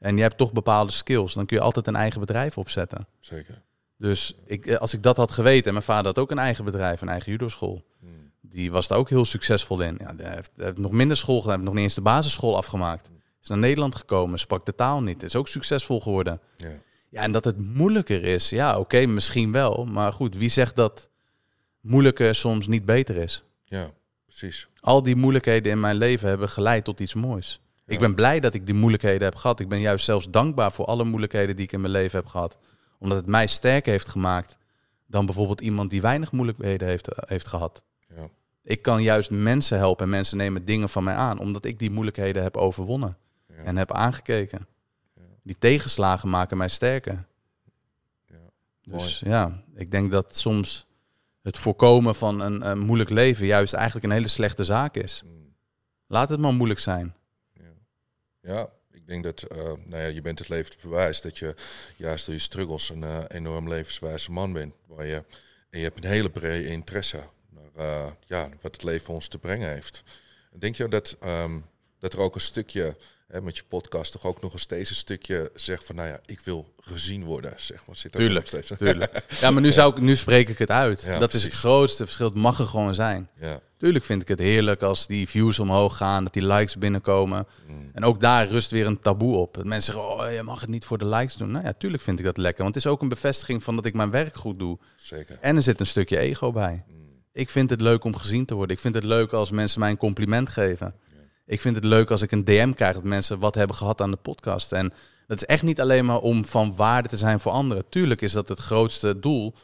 en 0.00 0.16
je 0.16 0.22
hebt 0.22 0.36
toch 0.36 0.52
bepaalde 0.52 0.92
skills, 0.92 1.34
dan 1.34 1.46
kun 1.46 1.56
je 1.56 1.62
altijd 1.62 1.86
een 1.86 1.96
eigen 1.96 2.20
bedrijf 2.20 2.58
opzetten. 2.58 3.06
Zeker. 3.18 3.62
Dus 3.96 4.34
ik, 4.46 4.66
eh, 4.66 4.76
als 4.76 4.94
ik 4.94 5.02
dat 5.02 5.16
had 5.16 5.30
geweten, 5.30 5.66
en 5.66 5.72
mijn 5.72 5.84
vader 5.84 6.06
had 6.06 6.18
ook 6.18 6.30
een 6.30 6.38
eigen 6.38 6.64
bedrijf, 6.64 7.00
een 7.00 7.08
eigen 7.08 7.30
judoschool. 7.32 7.84
Hmm. 8.00 8.32
Die 8.40 8.70
was 8.70 8.88
daar 8.88 8.98
ook 8.98 9.08
heel 9.08 9.24
succesvol 9.24 9.80
in. 9.80 9.96
Ja, 10.00 10.14
hij 10.16 10.34
heeft, 10.34 10.50
hij 10.56 10.64
heeft 10.64 10.78
nog 10.78 10.92
minder 10.92 11.16
school 11.16 11.40
gedaan, 11.40 11.52
heeft 11.52 11.64
nog 11.64 11.74
niet 11.74 11.82
eens 11.82 11.94
de 11.94 12.00
basisschool 12.00 12.56
afgemaakt. 12.56 13.10
Is 13.42 13.48
naar 13.48 13.58
Nederland 13.58 13.94
gekomen, 13.94 14.38
sprak 14.38 14.66
de 14.66 14.74
taal 14.74 15.02
niet. 15.02 15.22
Is 15.22 15.36
ook 15.36 15.48
succesvol 15.48 16.00
geworden. 16.00 16.40
Ja. 16.56 16.82
Ja, 17.10 17.22
en 17.22 17.32
dat 17.32 17.44
het 17.44 17.58
moeilijker 17.58 18.24
is, 18.24 18.50
ja, 18.50 18.78
oké, 18.78 19.06
misschien 19.06 19.52
wel. 19.52 19.84
Maar 19.84 20.12
goed, 20.12 20.36
wie 20.36 20.48
zegt 20.48 20.76
dat 20.76 21.08
moeilijker 21.80 22.34
soms 22.34 22.66
niet 22.66 22.84
beter 22.84 23.16
is? 23.16 23.44
ja, 23.64 23.90
precies. 24.24 24.68
Al 24.80 25.02
die 25.02 25.16
moeilijkheden 25.16 25.72
in 25.72 25.80
mijn 25.80 25.96
leven 25.96 26.28
hebben 26.28 26.48
geleid 26.48 26.84
tot 26.84 27.00
iets 27.00 27.14
moois. 27.14 27.60
Ik 27.90 27.98
ben 27.98 28.14
blij 28.14 28.40
dat 28.40 28.54
ik 28.54 28.66
die 28.66 28.74
moeilijkheden 28.74 29.22
heb 29.22 29.34
gehad. 29.34 29.60
Ik 29.60 29.68
ben 29.68 29.80
juist 29.80 30.04
zelfs 30.04 30.30
dankbaar 30.30 30.72
voor 30.72 30.84
alle 30.84 31.04
moeilijkheden 31.04 31.56
die 31.56 31.64
ik 31.64 31.72
in 31.72 31.80
mijn 31.80 31.92
leven 31.92 32.18
heb 32.18 32.26
gehad. 32.28 32.58
Omdat 32.98 33.18
het 33.18 33.26
mij 33.26 33.46
sterker 33.46 33.92
heeft 33.92 34.08
gemaakt 34.08 34.58
dan 35.06 35.26
bijvoorbeeld 35.26 35.60
iemand 35.60 35.90
die 35.90 36.00
weinig 36.00 36.32
moeilijkheden 36.32 36.88
heeft, 36.88 37.08
heeft 37.14 37.46
gehad. 37.46 37.82
Ja. 38.14 38.28
Ik 38.62 38.82
kan 38.82 39.02
juist 39.02 39.30
mensen 39.30 39.78
helpen 39.78 40.04
en 40.04 40.10
mensen 40.10 40.36
nemen 40.36 40.64
dingen 40.64 40.88
van 40.88 41.04
mij 41.04 41.14
aan, 41.14 41.38
omdat 41.38 41.64
ik 41.64 41.78
die 41.78 41.90
moeilijkheden 41.90 42.42
heb 42.42 42.56
overwonnen 42.56 43.16
Ja. 43.48 43.54
en 43.54 43.76
heb 43.76 43.92
aangekeken. 43.92 44.66
Die 45.42 45.56
tegenslagen 45.58 46.28
maken 46.28 46.56
mij 46.56 46.68
sterker. 46.68 47.26
Dus 48.82 49.22
ja, 49.24 49.62
ik 49.74 49.90
denk 49.90 50.10
dat 50.10 50.36
soms 50.36 50.86
het 51.42 51.58
voorkomen 51.58 52.14
van 52.14 52.40
een, 52.40 52.68
een 52.70 52.78
moeilijk 52.78 53.10
leven 53.10 53.46
juist 53.46 53.72
eigenlijk 53.72 54.04
een 54.04 54.12
hele 54.12 54.28
slechte 54.28 54.64
zaak 54.64 54.94
is. 54.94 55.22
Mm. 55.24 55.54
Laat 56.06 56.28
het 56.28 56.40
maar 56.40 56.54
moeilijk 56.54 56.80
zijn. 56.80 57.14
Ja, 58.42 58.70
ik 58.92 59.06
denk 59.06 59.24
dat 59.24 59.42
eh, 59.42 59.58
nou 59.62 60.02
ja, 60.02 60.06
je 60.06 60.20
bent 60.20 60.38
het 60.38 60.48
leven 60.48 60.74
bewijs 60.82 61.20
dat 61.20 61.38
je 61.38 61.54
juist 61.96 62.26
door 62.26 62.34
je 62.34 62.40
struggles 62.40 62.88
een 62.88 63.02
eh, 63.02 63.24
enorm 63.28 63.68
levenswijze 63.68 64.30
man 64.30 64.52
bent. 64.52 64.74
Waar 64.86 65.06
je, 65.06 65.24
en 65.70 65.78
je 65.78 65.84
hebt 65.84 66.04
een 66.04 66.10
hele 66.10 66.30
brede 66.30 66.66
interesse 66.68 67.22
naar 67.48 67.86
eh, 67.86 68.12
ja, 68.26 68.48
wat 68.60 68.72
het 68.72 68.82
leven 68.82 69.14
ons 69.14 69.28
te 69.28 69.38
brengen 69.38 69.68
heeft. 69.68 70.02
Denk 70.52 70.76
je 70.76 70.88
dat, 70.88 71.16
ehm, 71.20 71.58
dat 71.98 72.12
er 72.12 72.20
ook 72.20 72.34
een 72.34 72.40
stukje, 72.40 72.96
hè, 73.30 73.40
met 73.42 73.56
je 73.56 73.62
podcast, 73.68 74.12
toch 74.12 74.24
ook 74.24 74.40
nog 74.42 74.52
eens 74.52 74.62
steeds 74.62 74.90
een 74.90 74.96
stukje 74.96 75.50
zegt 75.54 75.84
van, 75.84 75.96
nou 75.96 76.08
ja, 76.08 76.20
ik 76.26 76.40
wil 76.40 76.74
gezien 76.80 77.24
worden, 77.24 77.52
zeg 77.56 77.86
maar. 77.86 77.96
Zit 77.96 78.12
er 78.14 78.18
Tuurlijk, 78.18 78.52
nog 78.52 78.62
steeds? 78.64 78.80
tuurlijk. 78.80 79.22
Ja, 79.40 79.50
maar 79.50 79.62
nu, 79.62 79.72
zou 79.72 79.92
ik, 79.92 80.00
nu 80.00 80.16
spreek 80.16 80.48
ik 80.48 80.58
het 80.58 80.70
uit. 80.70 81.02
Ja, 81.02 81.18
dat 81.18 81.34
is 81.34 81.42
het 81.42 81.52
grootste 81.52 82.04
verschil. 82.04 82.26
Het 82.26 82.34
mag 82.34 82.58
er 82.58 82.66
gewoon 82.66 82.94
zijn. 82.94 83.28
Ja, 83.40 83.60
Tuurlijk 83.80 84.04
vind 84.04 84.22
ik 84.22 84.28
het 84.28 84.38
heerlijk 84.38 84.82
als 84.82 85.06
die 85.06 85.28
views 85.28 85.58
omhoog 85.58 85.96
gaan, 85.96 86.24
dat 86.24 86.32
die 86.32 86.46
likes 86.46 86.78
binnenkomen. 86.78 87.46
Mm. 87.66 87.90
En 87.92 88.04
ook 88.04 88.20
daar 88.20 88.48
rust 88.48 88.70
weer 88.70 88.86
een 88.86 89.00
taboe 89.00 89.36
op. 89.36 89.54
Dat 89.54 89.64
mensen 89.64 89.92
zeggen, 89.92 90.12
oh, 90.12 90.32
je 90.32 90.42
mag 90.42 90.60
het 90.60 90.70
niet 90.70 90.84
voor 90.84 90.98
de 90.98 91.06
likes 91.06 91.34
doen. 91.36 91.50
Nou 91.50 91.64
ja, 91.64 91.72
tuurlijk 91.72 92.02
vind 92.02 92.18
ik 92.18 92.24
dat 92.24 92.36
lekker. 92.36 92.62
Want 92.62 92.74
het 92.74 92.84
is 92.84 92.90
ook 92.90 93.02
een 93.02 93.08
bevestiging 93.08 93.62
van 93.62 93.76
dat 93.76 93.84
ik 93.84 93.94
mijn 93.94 94.10
werk 94.10 94.36
goed 94.36 94.58
doe. 94.58 94.78
zeker. 94.96 95.38
En 95.40 95.56
er 95.56 95.62
zit 95.62 95.80
een 95.80 95.86
stukje 95.86 96.18
ego 96.18 96.52
bij. 96.52 96.84
Mm. 96.88 96.94
Ik 97.32 97.50
vind 97.50 97.70
het 97.70 97.80
leuk 97.80 98.04
om 98.04 98.16
gezien 98.16 98.44
te 98.44 98.54
worden. 98.54 98.76
Ik 98.76 98.82
vind 98.82 98.94
het 98.94 99.04
leuk 99.04 99.32
als 99.32 99.50
mensen 99.50 99.80
mij 99.80 99.90
een 99.90 99.96
compliment 99.96 100.48
geven. 100.48 100.94
Ik 101.50 101.60
vind 101.60 101.74
het 101.74 101.84
leuk 101.84 102.10
als 102.10 102.22
ik 102.22 102.32
een 102.32 102.44
DM 102.44 102.72
krijg 102.72 102.94
dat 102.94 103.02
mensen 103.02 103.38
wat 103.38 103.54
hebben 103.54 103.76
gehad 103.76 104.00
aan 104.00 104.10
de 104.10 104.16
podcast. 104.16 104.72
En 104.72 104.92
dat 105.26 105.36
is 105.36 105.44
echt 105.44 105.62
niet 105.62 105.80
alleen 105.80 106.04
maar 106.04 106.18
om 106.18 106.44
van 106.44 106.76
waarde 106.76 107.08
te 107.08 107.16
zijn 107.16 107.40
voor 107.40 107.52
anderen. 107.52 107.84
Tuurlijk 107.88 108.20
is 108.20 108.32
dat 108.32 108.48
het 108.48 108.58
grootste 108.58 109.20
doel. 109.20 109.54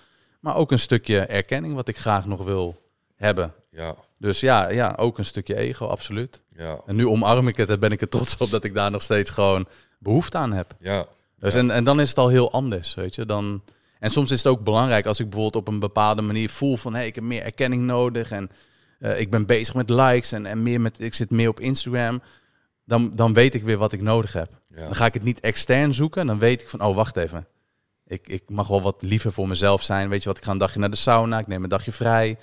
Maar 0.41 0.57
ook 0.57 0.73
een 0.73 0.79
stukje 0.79 1.21
erkenning 1.21 1.75
wat 1.75 1.89
ik 1.89 1.97
graag 1.97 2.27
nog 2.27 2.45
wil 2.45 2.83
hebben. 3.17 3.53
Ja, 3.71 3.95
Dus 4.19 4.41
ja, 4.41 4.69
ja 4.69 4.95
ook 4.99 5.19
een 5.19 5.25
stukje 5.25 5.57
ego, 5.57 5.87
absoluut. 5.87 6.43
ja, 6.57 6.81
En 6.87 6.97
nu 6.97 7.07
omarm 7.07 7.49
ik 7.49 7.57
het 7.57 7.71
en 7.71 7.81
ben 7.81 7.93
ik 7.93 8.01
er 8.01 8.09
trots 8.09 8.37
op 8.37 8.51
dat 8.51 8.65
ik 8.65 8.75
daar 8.75 8.91
nog 8.91 9.03
steeds 9.03 9.31
gewoon 9.31 9.67
behoefte 9.99 10.39
aan 10.39 10.53
heb. 10.53 10.75
ja. 10.79 11.07
Dus 11.39 11.55
Ja. 11.55 11.59
en, 11.61 11.71
en 11.71 11.85
dan 11.85 12.01
is 12.01 12.09
het 12.09 12.19
al 12.19 12.29
heel 12.29 12.53
anders, 12.53 12.95
weet 12.95 13.15
je. 13.15 13.27
Dan, 13.27 13.63
en 13.99 14.11
soms 14.11 14.31
is 14.31 14.43
het 14.43 14.53
ook 14.53 14.65
belangrijk 14.65 15.07
als 15.07 15.21
ik 15.21 15.31
bijvoorbeeld 15.31 15.67
op 15.67 15.73
een 15.73 15.81
bepaalde 15.81 16.23
manier 16.23 16.51
voel 16.51 16.77
van... 16.77 16.93
hé, 16.93 16.99
hey, 16.99 17.07
ik 17.07 17.15
heb 17.15 17.25
meer 17.25 17.43
erkenning 17.43 17.83
nodig 17.83 18.31
en 18.31 18.51
eh, 18.99 19.21
ik 19.21 19.31
ben 19.31 19.47
bezig 19.47 19.75
met 19.75 19.91
likes 19.91 20.33
en, 20.33 20.47
en 20.47 20.63
meer 20.63 20.81
met, 20.81 21.01
ik 21.01 21.15
zit 21.15 21.31
meer 21.31 21.49
op 21.49 21.61
Instagram. 21.61 22.23
Dan, 22.85 23.13
dan 23.15 23.33
weet 23.33 23.55
ik 23.55 23.65
weer 23.65 23.79
wat 23.79 23.93
ik 23.93 24.01
nodig 24.01 24.33
heb. 24.33 24.51
Ja. 24.67 24.85
Dan 24.85 24.95
ga 24.95 25.07
ik 25.07 25.15
het 25.15 25.23
niet 25.23 25.41
extern 25.41 25.95
zoeken. 25.95 26.27
Dan 26.27 26.39
weet 26.39 26.63
ik 26.63 26.69
van, 26.69 26.81
oh, 26.81 26.97
wacht 26.97 27.17
even. 27.17 27.47
Ik, 28.07 28.29
ik 28.29 28.43
mag 28.49 28.69
wel 28.69 28.83
wat 28.83 29.03
liever 29.03 29.33
voor 29.33 29.49
mezelf 29.49 29.83
zijn. 29.83 30.09
Weet 30.09 30.23
je 30.23 30.29
wat, 30.29 30.39
ik 30.39 30.45
ga 30.45 30.51
een 30.51 30.59
dagje 30.59 30.79
naar 30.79 30.91
de 30.91 30.97
sauna, 30.97 31.39
ik 31.39 31.47
neem 31.47 31.63
een 31.63 31.69
dagje 31.69 31.93
vrij. 31.93 32.39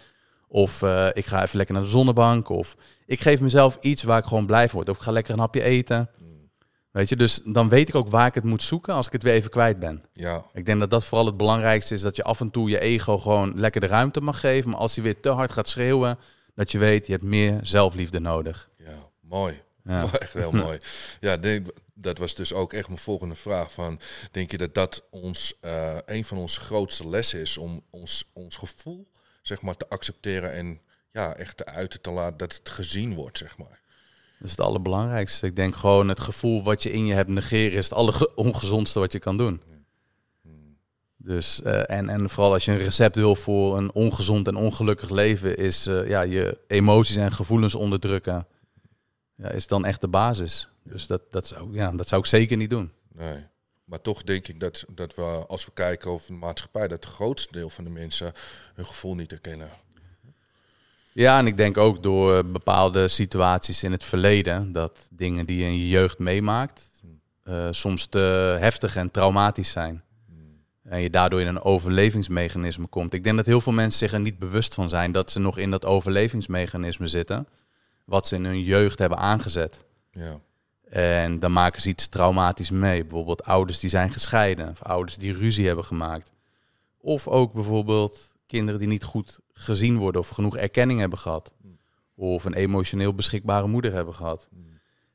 Of 0.47 0.81
eh, 0.81 1.07
ik 1.13 1.25
ga 1.25 1.43
even 1.43 1.57
lekker 1.57 1.75
naar 1.75 1.83
de 1.83 1.89
zonnebank. 1.89 2.49
Of 2.49 2.75
ik 3.05 3.19
geef 3.19 3.41
mezelf 3.41 3.77
iets 3.81 4.03
waar 4.03 4.19
ik 4.19 4.25
gewoon 4.25 4.45
blij 4.45 4.69
van 4.69 4.75
word. 4.75 4.89
Of 4.89 4.95
ik 4.95 5.03
ga 5.03 5.11
lekker 5.11 5.33
een 5.33 5.39
hapje 5.39 5.63
eten. 5.63 6.09
Weet 6.91 7.09
je, 7.09 7.15
dus 7.15 7.41
dan 7.45 7.69
weet 7.69 7.89
ik 7.89 7.95
ook 7.95 8.09
waar 8.09 8.27
ik 8.27 8.33
het 8.33 8.43
moet 8.43 8.63
zoeken 8.63 8.93
als 8.93 9.05
ik 9.05 9.11
het 9.11 9.23
weer 9.23 9.33
even 9.33 9.49
kwijt 9.49 9.79
ben. 9.79 10.03
Ja, 10.13 10.45
Ik 10.53 10.65
denk 10.65 10.79
dat 10.79 10.89
dat 10.89 11.05
vooral 11.05 11.25
het 11.25 11.37
belangrijkste 11.37 11.93
is. 11.93 12.01
Dat 12.01 12.15
je 12.15 12.23
af 12.23 12.39
en 12.39 12.51
toe 12.51 12.69
je 12.69 12.79
ego 12.79 13.17
gewoon 13.17 13.53
lekker 13.55 13.81
de 13.81 13.87
ruimte 13.87 14.21
mag 14.21 14.39
geven. 14.39 14.69
Maar 14.69 14.79
als 14.79 14.95
hij 14.95 15.03
weer 15.03 15.19
te 15.19 15.29
hard 15.29 15.51
gaat 15.51 15.69
schreeuwen, 15.69 16.17
dat 16.55 16.71
je 16.71 16.77
weet, 16.77 17.05
je 17.05 17.11
hebt 17.11 17.23
meer 17.23 17.59
zelfliefde 17.61 18.19
nodig. 18.19 18.69
ja, 18.77 19.09
mooi. 19.19 19.61
Ja. 19.83 20.11
Echt 20.19 20.33
heel 20.33 20.51
mooi. 20.65 20.77
Ja, 21.19 21.37
denk, 21.37 21.67
dat 21.93 22.17
was 22.17 22.35
dus 22.35 22.53
ook 22.53 22.73
echt 22.73 22.87
mijn 22.87 22.99
volgende 22.99 23.35
vraag. 23.35 23.71
Van, 23.71 23.99
denk 24.31 24.51
je 24.51 24.57
dat 24.57 24.73
dat 24.73 25.03
ons, 25.09 25.57
eh, 25.61 25.97
een 26.05 26.25
van 26.25 26.37
onze 26.37 26.59
grootste 26.59 27.07
lessen 27.07 27.39
is 27.39 27.57
om 27.57 27.83
ons, 27.89 28.29
ons 28.33 28.55
gevoel 28.55 29.11
zeg 29.41 29.61
maar, 29.61 29.75
te 29.75 29.89
accepteren 29.89 30.51
en 30.53 30.79
ja, 31.11 31.35
echt 31.35 31.57
te 31.57 31.65
uiten 31.65 32.01
te 32.01 32.11
laten 32.11 32.37
dat 32.37 32.53
het 32.53 32.69
gezien 32.69 33.13
wordt, 33.15 33.37
zeg 33.37 33.57
maar. 33.57 33.81
Dat 34.39 34.47
is 34.47 34.51
het 34.51 34.67
allerbelangrijkste. 34.67 35.47
Ik 35.47 35.55
denk 35.55 35.75
gewoon 35.75 36.09
het 36.09 36.19
gevoel 36.19 36.63
wat 36.63 36.83
je 36.83 36.91
in 36.91 37.05
je 37.05 37.13
hebt 37.13 37.29
negeren 37.29 37.77
is 37.77 37.89
het 37.89 37.93
allerongezondste 37.93 38.99
wat 38.99 39.11
je 39.11 39.19
kan 39.19 39.37
doen. 39.37 39.61
Dus, 41.23 41.61
eh, 41.61 41.89
en, 41.89 42.09
en 42.09 42.29
vooral 42.29 42.53
als 42.53 42.65
je 42.65 42.71
een 42.71 42.77
recept 42.77 43.15
wil 43.15 43.35
voor 43.35 43.77
een 43.77 43.93
ongezond 43.93 44.47
en 44.47 44.55
ongelukkig 44.55 45.09
leven, 45.09 45.57
is 45.57 45.87
eh, 45.87 46.07
ja, 46.07 46.21
je 46.21 46.57
emoties 46.67 47.15
en 47.15 47.31
gevoelens 47.31 47.75
onderdrukken. 47.75 48.47
Ja, 49.35 49.49
is 49.49 49.67
dan 49.67 49.85
echt 49.85 50.01
de 50.01 50.07
basis. 50.07 50.69
Dus 50.83 51.07
dat, 51.07 51.21
dat, 51.31 51.47
zou, 51.47 51.73
ja, 51.73 51.91
dat 51.91 52.07
zou 52.07 52.21
ik 52.21 52.27
zeker 52.27 52.57
niet 52.57 52.69
doen. 52.69 52.91
Nee. 53.13 53.45
Maar 53.85 54.01
toch 54.01 54.23
denk 54.23 54.47
ik 54.47 54.59
dat, 54.59 54.85
dat 54.87 55.15
we, 55.15 55.21
als 55.47 55.65
we 55.65 55.71
kijken 55.73 56.11
over 56.11 56.27
de 56.27 56.33
maatschappij, 56.33 56.87
dat 56.87 57.03
het 57.03 57.13
grootste 57.13 57.51
deel 57.51 57.69
van 57.69 57.83
de 57.83 57.89
mensen 57.89 58.33
hun 58.73 58.85
gevoel 58.85 59.15
niet 59.15 59.31
herkennen. 59.31 59.69
Ja, 61.11 61.37
en 61.37 61.47
ik 61.47 61.57
denk 61.57 61.77
ook 61.77 62.03
door 62.03 62.45
bepaalde 62.45 63.07
situaties 63.07 63.83
in 63.83 63.91
het 63.91 64.03
verleden, 64.03 64.71
dat 64.71 65.07
dingen 65.11 65.45
die 65.45 65.57
je 65.57 65.65
in 65.65 65.77
je 65.77 65.89
jeugd 65.89 66.19
meemaakt, 66.19 67.01
eh, 67.43 67.67
soms 67.71 68.05
te 68.05 68.57
heftig 68.59 68.95
en 68.95 69.11
traumatisch 69.11 69.71
zijn. 69.71 70.03
En 70.83 71.01
je 71.01 71.09
daardoor 71.09 71.41
in 71.41 71.47
een 71.47 71.61
overlevingsmechanisme 71.61 72.87
komt. 72.87 73.13
Ik 73.13 73.23
denk 73.23 73.35
dat 73.35 73.45
heel 73.45 73.61
veel 73.61 73.73
mensen 73.73 73.99
zich 73.99 74.13
er 74.13 74.19
niet 74.19 74.39
bewust 74.39 74.73
van 74.73 74.89
zijn 74.89 75.11
dat 75.11 75.31
ze 75.31 75.39
nog 75.39 75.57
in 75.57 75.71
dat 75.71 75.85
overlevingsmechanisme 75.85 77.07
zitten, 77.07 77.47
wat 78.05 78.27
ze 78.27 78.35
in 78.35 78.45
hun 78.45 78.63
jeugd 78.63 78.99
hebben 78.99 79.17
aangezet. 79.17 79.85
Ja, 80.11 80.39
En 80.89 81.39
dan 81.39 81.53
maken 81.53 81.81
ze 81.81 81.89
iets 81.89 82.07
traumatisch 82.07 82.69
mee. 82.71 83.01
Bijvoorbeeld 83.01 83.43
ouders 83.43 83.79
die 83.79 83.89
zijn 83.89 84.11
gescheiden. 84.11 84.69
Of 84.69 84.81
ouders 84.81 85.17
die 85.17 85.33
ruzie 85.33 85.67
hebben 85.67 85.85
gemaakt. 85.85 86.31
Of 86.97 87.27
ook 87.27 87.53
bijvoorbeeld 87.53 88.33
kinderen 88.45 88.79
die 88.79 88.89
niet 88.89 89.03
goed 89.03 89.39
gezien 89.53 89.97
worden 89.97 90.21
of 90.21 90.29
genoeg 90.29 90.57
erkenning 90.57 90.99
hebben 90.99 91.19
gehad. 91.19 91.53
Of 92.15 92.43
een 92.45 92.53
emotioneel 92.53 93.13
beschikbare 93.13 93.67
moeder 93.67 93.93
hebben 93.93 94.13
gehad. 94.13 94.49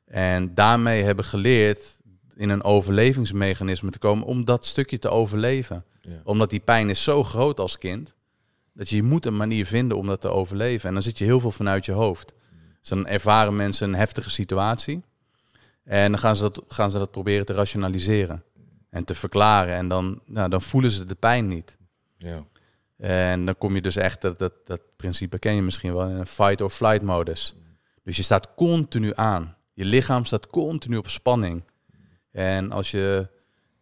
En 0.05 0.53
daarmee 0.53 1.03
hebben 1.03 1.25
geleerd 1.25 1.98
in 2.39 2.49
een 2.49 2.63
overlevingsmechanisme 2.63 3.89
te 3.89 3.99
komen 3.99 4.25
om 4.25 4.45
dat 4.45 4.65
stukje 4.65 4.99
te 4.99 5.09
overleven. 5.09 5.85
Ja. 6.01 6.21
Omdat 6.23 6.49
die 6.49 6.59
pijn 6.59 6.89
is 6.89 7.03
zo 7.03 7.23
groot 7.23 7.59
als 7.59 7.77
kind. 7.77 8.13
Dat 8.73 8.89
je, 8.89 8.95
je 8.95 9.03
moet 9.03 9.25
een 9.25 9.37
manier 9.37 9.65
vinden 9.65 9.97
om 9.97 10.07
dat 10.07 10.21
te 10.21 10.29
overleven. 10.29 10.87
En 10.87 10.93
dan 10.93 11.03
zit 11.03 11.17
je 11.17 11.25
heel 11.25 11.39
veel 11.39 11.51
vanuit 11.51 11.85
je 11.85 11.91
hoofd. 11.91 12.33
Dus 12.79 12.89
dan 12.89 13.07
ervaren 13.07 13.55
mensen 13.55 13.87
een 13.87 13.95
heftige 13.95 14.29
situatie. 14.29 15.01
En 15.83 16.11
dan 16.11 16.19
gaan 16.19 16.35
ze 16.35 16.41
dat, 16.41 16.61
gaan 16.67 16.91
ze 16.91 16.97
dat 16.97 17.11
proberen 17.11 17.45
te 17.45 17.53
rationaliseren. 17.53 18.43
En 18.89 19.03
te 19.03 19.15
verklaren. 19.15 19.75
En 19.75 19.87
dan, 19.87 20.21
nou, 20.25 20.49
dan 20.49 20.61
voelen 20.61 20.91
ze 20.91 21.05
de 21.05 21.15
pijn 21.15 21.47
niet. 21.47 21.77
ja, 22.17 22.45
En 22.97 23.45
dan 23.45 23.57
kom 23.57 23.75
je 23.75 23.81
dus 23.81 23.95
echt, 23.95 24.21
dat, 24.21 24.39
dat, 24.39 24.53
dat 24.65 24.81
principe 24.95 25.39
ken 25.39 25.55
je 25.55 25.61
misschien 25.61 25.93
wel, 25.93 26.09
in 26.09 26.15
een 26.15 26.27
fight 26.27 26.61
or 26.61 26.69
flight 26.69 27.01
modus. 27.01 27.55
Dus 28.03 28.17
je 28.17 28.23
staat 28.23 28.53
continu 28.55 29.11
aan. 29.15 29.55
Je 29.73 29.85
lichaam 29.85 30.25
staat 30.25 30.47
continu 30.47 30.97
op 30.97 31.09
spanning. 31.09 31.63
En 32.31 32.71
als 32.71 32.91
je 32.91 33.27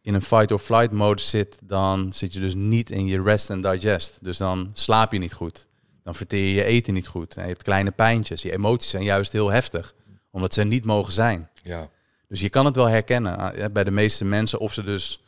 in 0.01 0.13
een 0.13 0.21
fight 0.21 0.51
or 0.51 0.59
flight 0.59 0.91
mode 0.91 1.21
zit, 1.21 1.59
dan 1.63 2.13
zit 2.13 2.33
je 2.33 2.39
dus 2.39 2.55
niet 2.55 2.89
in 2.89 3.05
je 3.07 3.21
rest 3.21 3.49
and 3.51 3.63
digest. 3.63 4.17
Dus 4.21 4.37
dan 4.37 4.69
slaap 4.73 5.11
je 5.13 5.19
niet 5.19 5.33
goed. 5.33 5.67
Dan 6.03 6.15
verteer 6.15 6.47
je 6.47 6.53
je 6.53 6.63
eten 6.63 6.93
niet 6.93 7.07
goed. 7.07 7.35
En 7.35 7.41
je 7.41 7.47
hebt 7.49 7.63
kleine 7.63 7.91
pijntjes. 7.91 8.41
Je 8.41 8.51
emoties 8.51 8.89
zijn 8.89 9.03
juist 9.03 9.31
heel 9.31 9.49
heftig, 9.51 9.93
omdat 10.31 10.53
ze 10.53 10.63
niet 10.63 10.85
mogen 10.85 11.13
zijn. 11.13 11.49
Ja, 11.63 11.89
Dus 12.27 12.39
je 12.39 12.49
kan 12.49 12.65
het 12.65 12.75
wel 12.75 12.87
herkennen 12.87 13.37
ah, 13.37 13.71
bij 13.71 13.83
de 13.83 13.91
meeste 13.91 14.25
mensen 14.25 14.59
of 14.59 14.73
ze 14.73 14.83
dus 14.83 15.21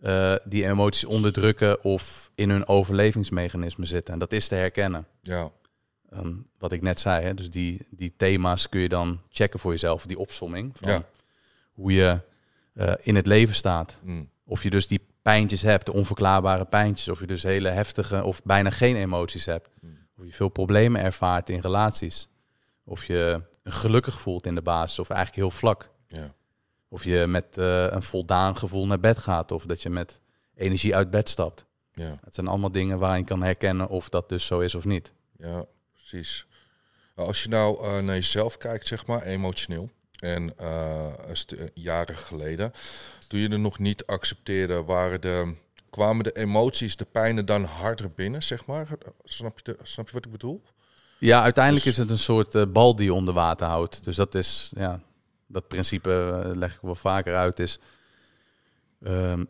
eh, 0.00 0.34
die 0.44 0.66
emoties 0.66 1.04
onderdrukken 1.04 1.84
of 1.84 2.30
in 2.34 2.50
hun 2.50 2.66
overlevingsmechanisme 2.68 3.86
zitten. 3.86 4.14
En 4.14 4.20
dat 4.20 4.32
is 4.32 4.48
te 4.48 4.54
herkennen. 4.54 5.06
ja, 5.20 5.50
Ehm, 6.10 6.32
wat 6.58 6.72
ik 6.72 6.82
net 6.82 7.00
zei, 7.00 7.24
hè? 7.24 7.34
dus 7.34 7.50
die, 7.50 7.86
die 7.90 8.12
thema's 8.16 8.68
kun 8.68 8.80
je 8.80 8.88
dan 8.88 9.20
checken 9.30 9.60
voor 9.60 9.70
jezelf, 9.70 10.06
die 10.06 10.18
opsomming 10.18 10.72
van 10.80 10.90
Ja. 10.92 11.04
hoe 11.72 11.92
je 11.92 12.20
eh, 12.74 12.92
in 13.00 13.14
het 13.14 13.26
leven 13.26 13.54
staat. 13.54 13.98
mm, 14.02 14.30
Of 14.44 14.62
je 14.62 14.70
dus 14.70 14.86
die 14.86 15.06
pijntjes 15.22 15.62
hebt, 15.62 15.86
de 15.86 15.92
onverklaarbare 15.92 16.64
pijntjes, 16.64 17.08
of 17.08 17.20
je 17.20 17.26
dus 17.26 17.42
hele 17.42 17.68
heftige 17.68 18.24
of 18.24 18.42
bijna 18.42 18.70
geen 18.70 18.96
emoties 18.96 19.44
hebt. 19.44 19.68
Mm. 19.80 19.98
Of 20.18 20.24
je 20.24 20.32
veel 20.32 20.48
problemen 20.48 21.00
ervaart 21.02 21.48
in 21.50 21.60
relaties. 21.60 22.28
Of 22.84 23.04
je 23.04 23.42
gelukkig 23.64 24.20
voelt 24.20 24.46
in 24.46 24.54
de 24.54 24.62
basis, 24.62 24.98
of 24.98 25.10
eigenlijk 25.10 25.40
heel 25.40 25.50
vlak. 25.58 25.90
ja, 26.06 26.34
Of 26.88 27.04
je 27.04 27.24
met 27.26 27.58
eh, 27.58 27.86
een 27.86 28.02
voldaan 28.02 28.56
gevoel 28.56 28.86
naar 28.86 29.00
bed 29.00 29.18
gaat, 29.18 29.52
of 29.52 29.66
dat 29.66 29.82
je 29.82 29.90
met 29.90 30.20
energie 30.54 30.94
uit 30.96 31.10
bed 31.10 31.28
stapt. 31.28 31.64
ja, 31.92 32.18
Het 32.24 32.34
zijn 32.34 32.46
allemaal 32.46 32.70
dingen 32.72 32.98
waarin 32.98 33.18
je 33.20 33.24
kan 33.24 33.42
herkennen 33.42 33.88
of 33.88 34.08
dat 34.08 34.28
dus 34.28 34.46
zo 34.46 34.60
is 34.60 34.74
of 34.74 34.84
niet. 34.84 35.12
ja, 35.38 35.64
precies. 35.92 36.46
Als 37.14 37.42
je 37.42 37.48
nou 37.48 37.84
eh, 37.84 37.92
naar 37.98 38.14
jezelf 38.14 38.56
kijkt, 38.56 38.86
zeg 38.86 39.06
maar, 39.06 39.22
emotioneel, 39.22 39.90
en 40.24 40.58
eh, 40.58 41.12
jaren 41.74 42.16
geleden, 42.16 42.72
toen 43.28 43.40
je 43.40 43.48
er 43.48 43.58
nog 43.58 43.78
niet 43.78 44.06
accepteerde, 44.06 44.82
waren 44.82 45.20
de, 45.20 45.54
kwamen 45.90 46.24
de 46.24 46.36
emoties, 46.36 46.96
de 46.96 47.04
pijnen 47.04 47.46
dan 47.46 47.64
harder 47.64 48.10
binnen, 48.14 48.42
zeg 48.42 48.66
maar? 48.66 48.86
Snap 49.24 49.58
je, 49.58 49.62
de, 49.64 49.78
snap 49.82 50.06
je 50.06 50.12
wat 50.12 50.24
ik 50.24 50.30
bedoel? 50.30 50.62
Ja, 51.18 51.42
uiteindelijk 51.42 51.84
Dus- 51.84 51.92
is 51.92 51.98
het 51.98 52.10
een 52.10 52.18
soort 52.18 52.54
eh, 52.54 52.62
bal 52.72 52.96
die 52.96 53.04
je 53.04 53.14
onder 53.14 53.34
water 53.34 53.66
houdt. 53.66 54.04
Dus 54.04 54.16
dat 54.16 54.34
is, 54.34 54.72
ja, 54.76 55.00
dat 55.46 55.68
principe 55.68 56.42
eh, 56.44 56.56
leg 56.56 56.74
ik 56.74 56.80
wel 56.80 56.94
vaker 56.94 57.36
uit, 57.36 57.58
is, 57.58 57.78
ehm, 59.02 59.44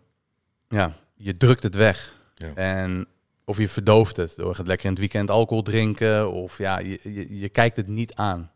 ja, 0.69 0.93
je 1.15 1.37
drukt 1.37 1.63
het 1.63 1.75
weg. 1.75 2.15
Ja. 2.35 2.55
En 2.55 3.07
of 3.45 3.59
je 3.59 3.69
verdooft 3.69 4.17
het 4.17 4.35
door 4.37 4.57
het 4.57 4.67
lekker 4.67 4.85
in 4.85 4.91
het 4.91 5.01
weekend 5.01 5.31
alcohol 5.31 5.63
drinken, 5.63 6.33
of 6.33 6.59
ja, 6.59 6.79
je, 6.79 7.01
je, 7.03 7.39
je 7.39 7.49
kijkt 7.49 7.77
het 7.77 7.89
niet 7.89 8.15
aan. 8.15 8.53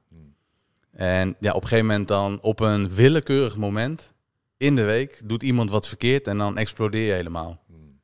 Hmm. 0.98 1.06
En 1.06 1.36
ja, 1.40 1.50
op 1.52 1.62
een 1.62 1.68
gegeven 1.68 1.86
moment 1.86 2.08
dan, 2.08 2.38
op 2.42 2.60
een 2.60 2.88
willekeurig 2.88 3.56
moment 3.56 4.12
in 4.56 4.76
de 4.76 4.82
week, 4.82 5.20
doet 5.24 5.42
iemand 5.42 5.70
wat 5.70 5.88
verkeerd 5.88 6.26
en 6.26 6.38
dan 6.38 6.56
explodeer 6.58 7.06
je 7.06 7.12
helemaal. 7.12 7.58
Mm, 7.66 8.00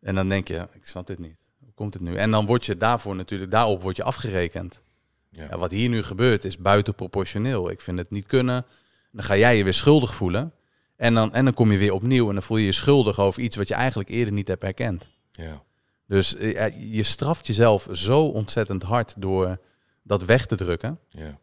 En 0.00 0.14
dan 0.14 0.28
denk 0.28 0.48
je, 0.48 0.68
ik 0.72 0.86
snap 0.86 1.06
dit 1.06 1.18
niet. 1.18 1.36
Hoe 1.60 1.72
komt 1.74 1.94
het 1.94 2.02
nu? 2.02 2.14
En 2.16 2.30
dan 2.30 2.46
word 2.46 2.66
je 2.66 2.76
daarvoor 2.76 3.16
natuurlijk, 3.16 3.50
daarop 3.50 3.82
word 3.82 3.96
je 3.96 4.02
afgerekend. 4.02 4.82
Ja. 5.30 5.46
Ja, 5.50 5.58
wat 5.58 5.70
hier 5.70 5.88
nu 5.88 6.02
gebeurt 6.02 6.44
is 6.44 6.58
buitenproportioneel. 6.58 7.70
Ik 7.70 7.80
vind 7.80 7.98
het 7.98 8.10
niet 8.10 8.26
kunnen. 8.26 8.64
Dan 9.12 9.24
ga 9.24 9.36
jij 9.36 9.56
je 9.56 9.64
weer 9.64 9.74
schuldig 9.74 10.14
voelen. 10.14 10.52
En 10.96 11.14
dan, 11.14 11.32
en 11.34 11.44
dan 11.44 11.54
kom 11.54 11.72
je 11.72 11.78
weer 11.78 11.92
opnieuw 11.92 12.28
en 12.28 12.34
dan 12.34 12.42
voel 12.42 12.56
je 12.56 12.64
je 12.64 12.72
schuldig 12.72 13.18
over 13.20 13.42
iets 13.42 13.56
wat 13.56 13.68
je 13.68 13.74
eigenlijk 13.74 14.08
eerder 14.08 14.34
niet 14.34 14.48
hebt 14.48 14.62
herkend. 14.62 15.08
ja, 15.30 15.62
Dus 16.06 16.36
eh, 16.36 16.92
je 16.92 17.02
straft 17.02 17.46
jezelf 17.46 17.88
zo 17.92 18.26
ontzettend 18.26 18.82
hard 18.82 19.14
door 19.18 19.58
dat 20.02 20.24
weg 20.24 20.46
te 20.46 20.56
drukken. 20.56 20.98
ja, 21.08 21.38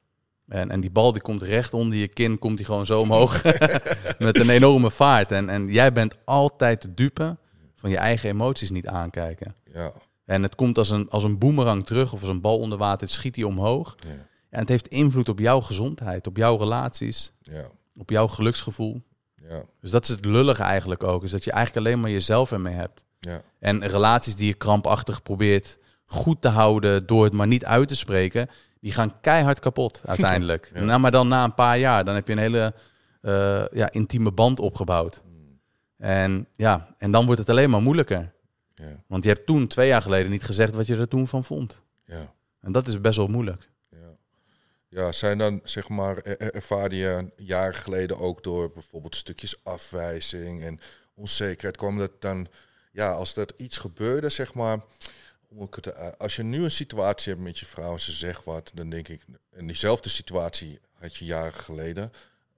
En, 0.52 0.72
en 0.72 0.82
die 0.82 0.90
bal 0.92 1.14
die 1.14 1.22
komt 1.22 1.42
recht 1.42 1.74
onder 1.74 1.98
je 1.98 2.08
kin, 2.08 2.40
komt 2.40 2.58
die 2.58 2.66
gewoon 2.66 2.86
zo 2.86 3.00
omhoog 3.00 3.44
met 4.18 4.40
een 4.40 4.50
enorme 4.50 4.92
vaart. 4.92 5.32
En, 5.32 5.50
en 5.50 5.68
jij 5.68 5.92
bent 5.92 6.18
altijd 6.26 6.82
de 6.82 6.94
dupe 6.94 7.38
van 7.76 7.90
je 7.90 7.98
eigen 7.98 8.30
emoties 8.30 8.70
niet 8.70 8.88
aankijken. 8.88 9.56
ja, 9.74 9.94
En 10.26 10.44
het 10.44 10.56
komt 10.56 10.78
als 10.78 10.90
een, 10.90 11.10
als 11.10 11.24
een 11.24 11.38
boemerang 11.38 11.86
terug 11.86 12.14
of 12.14 12.20
als 12.20 12.30
een 12.30 12.42
bal 12.42 12.58
onder 12.60 12.78
water, 12.78 13.08
het 13.08 13.16
schiet 13.16 13.34
die 13.34 13.48
omhoog. 13.48 13.96
ja, 14.08 14.10
En 14.50 14.60
het 14.60 14.70
heeft 14.70 14.88
invloed 14.88 15.30
op 15.30 15.40
jouw 15.40 15.62
gezondheid, 15.62 16.28
op 16.28 16.38
jouw 16.38 16.58
relaties, 16.58 17.34
ja, 17.42 17.68
op 17.98 18.10
jouw 18.10 18.28
geluksgevoel. 18.28 19.02
ja, 19.50 19.64
Dus 19.82 19.92
dat 19.92 20.04
is 20.04 20.10
het 20.10 20.26
lullige 20.26 20.64
eigenlijk 20.64 21.04
ook, 21.04 21.24
is 21.24 21.32
dat 21.32 21.44
je 21.44 21.52
eigenlijk 21.52 21.86
alleen 21.88 22.00
maar 22.00 22.12
jezelf 22.12 22.52
ermee 22.52 22.74
hebt. 22.76 23.04
ja, 23.20 23.42
En 23.60 23.88
relaties 23.88 24.36
die 24.36 24.48
je 24.48 24.54
krampachtig 24.54 25.22
probeert 25.22 25.78
goed 26.06 26.42
te 26.42 26.48
houden 26.48 27.06
door 27.06 27.24
het 27.24 27.34
maar 27.34 27.48
niet 27.48 27.66
uit 27.66 27.88
te 27.88 27.96
spreken, 27.96 28.50
die 28.82 28.92
gaan 28.94 29.20
keihard 29.22 29.60
kapot 29.60 30.02
uiteindelijk. 30.06 30.72
Ja. 30.74 30.82
nou, 30.84 31.00
maar 31.00 31.12
dan 31.12 31.28
na 31.28 31.44
een 31.44 31.56
paar 31.56 31.78
jaar, 31.80 32.06
dan 32.06 32.16
heb 32.16 32.28
je 32.28 32.34
een 32.34 32.40
hele 32.40 32.74
eh, 33.22 33.66
ja, 33.72 33.92
intieme 33.92 34.32
band 34.32 34.60
opgebouwd. 34.60 35.22
mm, 35.26 35.60
En 35.98 36.48
ja, 36.56 36.96
en 36.98 37.12
dan 37.12 37.26
wordt 37.26 37.40
het 37.40 37.50
alleen 37.50 37.70
maar 37.70 37.82
moeilijker. 37.82 38.34
ja, 38.76 39.04
Want 39.08 39.24
je 39.24 39.30
hebt 39.30 39.46
toen, 39.46 39.68
twee 39.68 39.88
jaar 39.88 40.02
geleden, 40.02 40.32
niet 40.32 40.44
gezegd 40.44 40.76
wat 40.76 40.88
je 40.88 40.96
er 40.96 41.08
toen 41.08 41.28
van 41.28 41.44
vond. 41.44 41.82
ja. 42.06 42.34
En 42.62 42.72
dat 42.72 42.88
is 42.88 43.02
best 43.02 43.18
wel 43.18 43.28
moeilijk. 43.28 43.70
Ja. 43.90 43.98
ja, 44.88 45.12
zijn 45.12 45.38
dan 45.38 45.60
zeg 45.64 45.90
maar, 45.90 46.18
er- 46.18 46.38
er- 46.40 46.54
ervaarde 46.54 46.96
je 46.96 47.32
jaren 47.36 47.76
geleden 47.76 48.20
ook 48.20 48.44
door 48.44 48.72
bijvoorbeeld 48.72 49.16
stukjes 49.16 49.64
afwijzing 49.64 50.64
en 50.64 50.80
onzekerheid, 51.16 51.78
kwam 51.78 51.98
dat 51.98 52.12
dan, 52.20 52.48
ja, 52.92 53.12
als 53.12 53.36
er 53.36 53.48
iets 53.58 53.78
gebeurde, 53.78 54.30
zeg 54.30 54.54
maar, 54.54 54.80
hoe 55.52 55.60
moet 55.60 55.78
ik 55.78 55.86
het, 55.86 55.94
eh, 55.96 56.08
als 56.18 56.36
je 56.36 56.44
nu 56.44 56.64
een 56.64 56.72
situatie 56.72 57.32
hebt 57.32 57.44
met 57.44 57.60
je 57.60 57.66
vrouw 57.66 57.94
en 57.94 58.00
ze 58.02 58.12
zegt 58.12 58.44
wat, 58.46 58.72
dan 58.74 58.90
denk 58.90 59.08
ik, 59.08 59.22
in 59.56 59.68
diezelfde 59.68 60.10
situatie 60.10 60.80
had 61.00 61.16
je 61.16 61.26
jaren 61.26 61.54
geleden, 61.54 62.12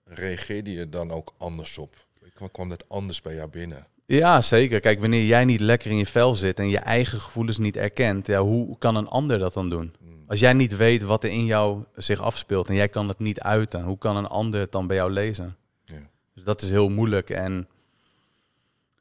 reageerde 0.04 0.72
je 0.72 0.89
dan 0.89 1.12
ook 1.12 1.34
anders 1.38 1.78
op? 1.78 2.06
Kwam- 2.34 2.52
Kwam 2.52 2.70
dat 2.70 2.89
anders 2.89 3.22
bij 3.22 3.36
jou 3.36 3.50
binnen? 3.50 3.88
Ja, 4.06 4.41
zeker. 4.41 4.80
Kijk, 4.80 5.00
wanneer 5.00 5.26
jij 5.26 5.46
niet 5.46 5.60
lekker 5.60 5.91
in 5.91 5.98
je 5.98 6.06
vel 6.06 6.36
zit 6.36 6.60
en 6.60 6.70
je 6.70 6.78
eigen 6.78 7.20
gevoelens 7.20 7.58
niet 7.58 7.78
erkent, 7.78 8.28
ja, 8.28 8.39
hoe 8.41 8.78
kan 8.78 8.96
een 8.96 9.08
ander 9.08 9.39
dat 9.39 9.54
dan 9.54 9.70
doen? 9.70 9.96
Mm, 10.00 10.24
Als 10.28 10.39
jij 10.39 10.54
niet 10.54 10.76
weet 10.76 11.04
wat 11.04 11.24
er 11.24 11.30
in 11.30 11.46
jou 11.46 11.84
zich 11.96 12.22
afspeelt 12.22 12.68
en 12.70 12.76
jij 12.76 12.89
kan 12.89 13.08
het 13.08 13.20
niet 13.20 13.39
uiten, 13.39 13.84
hoe 13.84 13.98
kan 13.98 14.16
een 14.18 14.28
ander 14.28 14.60
het 14.60 14.72
dan 14.72 14.88
bij 14.88 14.96
jou 14.96 15.12
lezen? 15.12 15.56
Ja. 15.86 16.10
Dus 16.34 16.44
dat 16.44 16.62
is 16.62 16.70
heel 16.70 16.89
moeilijk 16.89 17.30
en 17.30 17.68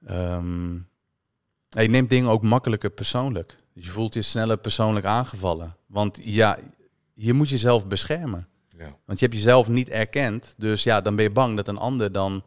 ehm, 0.07 0.74
ja, 1.68 1.80
je 1.80 1.88
neemt 1.88 2.11
dingen 2.11 2.30
ook 2.30 2.43
makkelijker 2.43 2.90
persoonlijk. 2.90 3.57
Je 3.75 3.91
voelt 3.91 4.14
je 4.14 4.23
sneller 4.23 4.59
persoonlijk 4.59 5.07
aangevallen. 5.07 5.77
Want 5.87 6.18
ja, 6.23 6.59
je 7.14 7.33
moet 7.33 7.49
jezelf 7.49 7.87
beschermen. 7.87 8.49
Ja, 8.79 8.97
Want 9.05 9.18
je 9.18 9.25
hebt 9.27 9.37
jezelf 9.39 9.68
niet 9.68 9.89
erkend. 9.89 10.55
Dus 10.57 10.83
ja, 10.83 11.01
dan 11.01 11.14
ben 11.14 11.25
je 11.25 11.31
bang 11.31 11.57
dat 11.57 11.68
een 11.68 11.79
ander 11.79 12.12
dan 12.12 12.45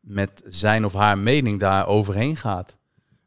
met 0.00 0.42
zijn 0.46 0.84
of 0.84 0.92
haar 0.92 1.18
mening 1.18 1.60
daar 1.60 1.86
overheen 1.86 2.36
gaat. 2.36 2.76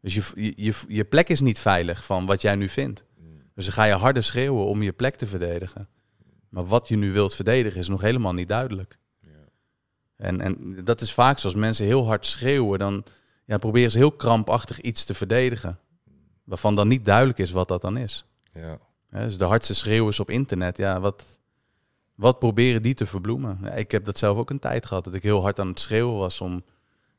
Dus 0.02 0.14
je, 0.14 0.22
je, 0.36 0.54
je, 0.56 0.74
je 0.88 1.06
plek 1.06 1.30
is 1.30 1.40
niet 1.40 1.60
veilig 1.60 2.06
van 2.06 2.26
wat 2.26 2.42
jij 2.42 2.56
nu 2.56 2.70
vindt. 2.70 3.04
mm, 3.18 3.42
Dus 3.56 3.66
dan 3.66 3.74
ga 3.74 3.84
je 3.84 3.94
harder 3.94 4.24
schreeuwen 4.24 4.66
om 4.66 4.82
je 4.82 4.92
plek 4.92 5.16
te 5.16 5.28
verdedigen. 5.28 5.88
Maar 6.50 6.66
wat 6.66 6.88
je 6.88 6.98
nu 6.98 7.12
wilt 7.12 7.36
verdedigen 7.36 7.80
is 7.80 7.88
nog 7.88 8.02
helemaal 8.02 8.34
niet 8.34 8.48
duidelijk. 8.50 8.98
ja, 9.22 9.30
En, 10.18 10.42
en 10.42 10.84
dat 10.84 11.02
is 11.02 11.14
vaak 11.14 11.40
zoals 11.40 11.56
mensen 11.56 11.86
heel 11.86 12.06
hard 12.06 12.26
schreeuwen, 12.26 12.80
dan 12.80 13.04
ja, 13.46 13.58
proberen 13.58 13.92
ze 13.92 13.98
heel 13.98 14.12
krampachtig 14.12 14.82
iets 14.82 15.06
te 15.06 15.14
verdedigen. 15.14 15.80
Waarvan 16.50 16.76
dan 16.76 16.88
niet 16.88 17.06
duidelijk 17.06 17.40
is 17.40 17.52
wat 17.52 17.68
dat 17.68 17.82
dan 17.82 17.98
is. 17.98 18.26
ja, 18.54 18.80
dus 19.10 19.38
de 19.38 19.46
hardste 19.46 19.74
schreeuwers 19.74 20.20
op 20.20 20.30
internet, 20.30 20.78
ja, 20.78 21.00
wat, 21.00 21.40
wat 22.16 22.40
proberen 22.40 22.82
die 22.82 22.94
te 22.94 23.06
verbloemen? 23.06 23.60
Ja, 23.62 23.72
ik 23.72 23.92
heb 23.92 24.06
dat 24.06 24.18
zelf 24.18 24.38
ook 24.38 24.50
een 24.50 24.60
tijd 24.60 24.86
gehad, 24.86 25.04
dat 25.04 25.14
ik 25.14 25.24
heel 25.24 25.42
hard 25.42 25.60
aan 25.60 25.68
het 25.68 25.80
schreeuwen 25.80 26.18
was 26.18 26.42
om 26.42 26.64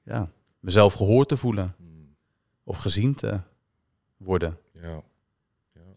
ja, 0.03 0.31
mezelf 0.61 0.95
gehoord 0.95 1.28
te 1.28 1.37
voelen 1.37 1.74
mm, 1.78 2.14
of 2.64 2.78
gezien 2.78 3.14
te 3.14 3.41
worden. 4.16 4.59
ja, 4.72 5.03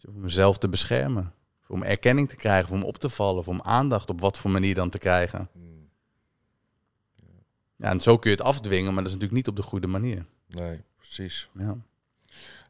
Om 0.07 0.19
mezelf 0.19 0.57
te 0.57 0.69
beschermen. 0.69 1.33
Of 1.61 1.69
om 1.69 1.83
erkenning 1.83 2.29
te 2.29 2.35
krijgen, 2.35 2.73
of 2.73 2.81
om 2.81 2.87
op 2.87 2.97
te 2.97 3.09
vallen, 3.09 3.39
of 3.39 3.47
om 3.47 3.61
aandacht 3.61 4.09
op 4.09 4.21
wat 4.21 4.37
voor 4.37 4.51
manier 4.51 4.75
dan 4.75 4.89
te 4.89 4.97
krijgen. 4.97 5.49
mm. 5.53 5.89
Ja, 7.75 7.89
en 7.89 7.99
zo 7.99 8.17
kun 8.17 8.31
je 8.31 8.37
het 8.37 8.45
afdwingen, 8.45 8.93
maar 8.93 9.03
dat 9.03 9.13
is 9.13 9.19
natuurlijk 9.19 9.37
niet 9.37 9.47
op 9.47 9.55
de 9.55 9.69
goede 9.69 9.87
manier. 9.87 10.25
nee, 10.47 10.81
precies. 10.97 11.49
Ja. 11.53 11.77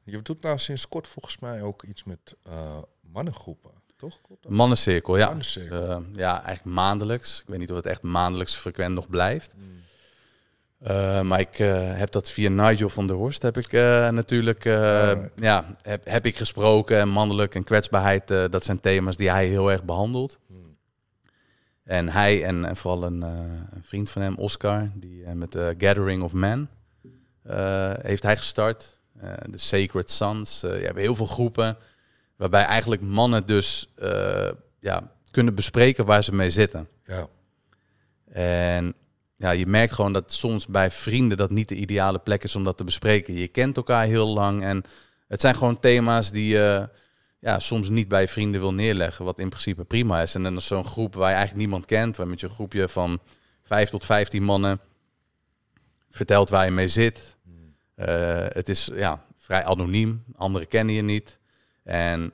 Je 0.03 0.21
doet 0.21 0.41
nou 0.41 0.57
sinds 0.57 0.87
kort 0.87 1.07
volgens 1.07 1.39
mij 1.39 1.61
ook 1.61 1.83
iets 1.83 2.03
met 2.03 2.35
eh, 2.43 2.77
mannengroepen, 3.01 3.71
toch? 3.97 4.19
Mannencirkel, 4.47 5.17
ja. 5.17 5.27
Mannencirkel. 5.27 5.89
Eh, 5.89 5.97
ja, 6.13 6.43
eigenlijk 6.43 6.75
maandelijks. 6.75 7.39
Ik 7.39 7.47
weet 7.47 7.59
niet 7.59 7.69
of 7.71 7.75
het 7.75 7.85
echt 7.85 8.01
maandelijks 8.01 8.55
frequent 8.55 8.95
nog 8.95 9.09
blijft. 9.09 9.53
Mm. 9.55 9.81
Eh, 10.79 11.21
maar 11.21 11.39
ik 11.39 11.57
heb 11.97 12.11
dat 12.11 12.29
via 12.29 12.49
Nigel 12.49 12.89
van 12.89 13.07
der 13.07 13.15
Horst 13.15 13.41
heb 13.41 13.57
ik 13.57 13.71
natuurlijk 14.11 14.63
ja, 15.35 15.75
heb, 15.81 16.05
heb 16.05 16.25
ik 16.25 16.37
gesproken. 16.37 16.99
En 16.99 17.09
mannelijk 17.09 17.55
en 17.55 17.63
kwetsbaarheid, 17.63 18.27
dat 18.27 18.63
zijn 18.63 18.81
thema's 18.81 19.17
die 19.17 19.29
hij 19.29 19.47
heel 19.47 19.71
erg 19.71 19.83
behandelt. 19.83 20.39
Mm. 20.47 20.77
En 21.83 22.09
hij 22.09 22.43
en, 22.43 22.65
en 22.65 22.75
vooral 22.75 23.03
een, 23.03 23.21
een 23.21 23.83
vriend 23.83 24.09
van 24.09 24.21
hem, 24.21 24.35
Oscar, 24.35 24.91
die 24.93 25.25
met 25.25 25.51
de 25.51 25.75
Gathering 25.77 26.23
of 26.23 26.33
Men 26.33 26.69
heeft 28.01 28.23
hij 28.23 28.37
gestart. 28.37 29.01
Eh, 29.23 29.33
De 29.49 29.57
Sacred 29.57 30.11
Sons. 30.11 30.63
Eh, 30.63 30.79
je 30.79 30.85
hebt 30.85 30.97
heel 30.97 31.15
veel 31.15 31.25
groepen 31.25 31.77
waarbij 32.35 32.63
eigenlijk 32.65 33.01
mannen 33.01 33.45
dus 33.45 33.89
eh, 33.95 34.49
ja, 34.79 35.11
kunnen 35.31 35.55
bespreken 35.55 36.05
waar 36.05 36.23
ze 36.23 36.35
mee 36.35 36.49
zitten. 36.49 36.89
Ja, 37.05 37.27
En 38.31 38.93
ja, 39.35 39.51
je 39.51 39.67
merkt 39.67 39.93
gewoon 39.93 40.13
dat 40.13 40.33
soms 40.33 40.67
bij 40.67 40.91
vrienden 40.91 41.37
dat 41.37 41.49
niet 41.49 41.69
de 41.69 41.75
ideale 41.75 42.19
plek 42.19 42.43
is 42.43 42.55
om 42.55 42.63
dat 42.63 42.77
te 42.77 42.83
bespreken. 42.83 43.33
Je 43.33 43.47
kent 43.47 43.77
elkaar 43.77 44.05
heel 44.05 44.27
lang 44.27 44.63
en 44.63 44.83
het 45.27 45.41
zijn 45.41 45.55
gewoon 45.55 45.79
thema's 45.79 46.31
die 46.31 46.47
je 46.47 46.89
ja, 47.39 47.59
soms 47.59 47.89
niet 47.89 48.07
bij 48.07 48.27
vrienden 48.27 48.61
wil 48.61 48.73
neerleggen, 48.73 49.25
wat 49.25 49.39
in 49.39 49.49
principe 49.49 49.83
prima 49.83 50.21
is. 50.21 50.35
En 50.35 50.43
dan 50.43 50.55
is 50.55 50.67
zo'n 50.67 50.85
groep 50.85 51.15
waar 51.15 51.29
je 51.29 51.35
eigenlijk 51.35 51.65
niemand 51.65 51.85
kent, 51.85 52.17
waar 52.17 52.27
met 52.27 52.39
je 52.39 52.49
groepje 52.49 52.89
van 52.89 53.19
5 53.63 53.89
tot 53.89 54.05
15 54.05 54.43
mannen 54.43 54.79
vertelt 56.09 56.49
waar 56.49 56.65
je 56.65 56.71
mee 56.71 56.87
zit. 56.87 57.35
Eh, 58.05 58.55
het 58.55 58.69
is 58.69 58.89
ja, 58.93 59.25
vrij 59.37 59.65
anoniem, 59.65 60.23
anderen 60.35 60.67
kennen 60.67 60.95
je 60.95 61.01
niet. 61.01 61.39
En 61.83 62.33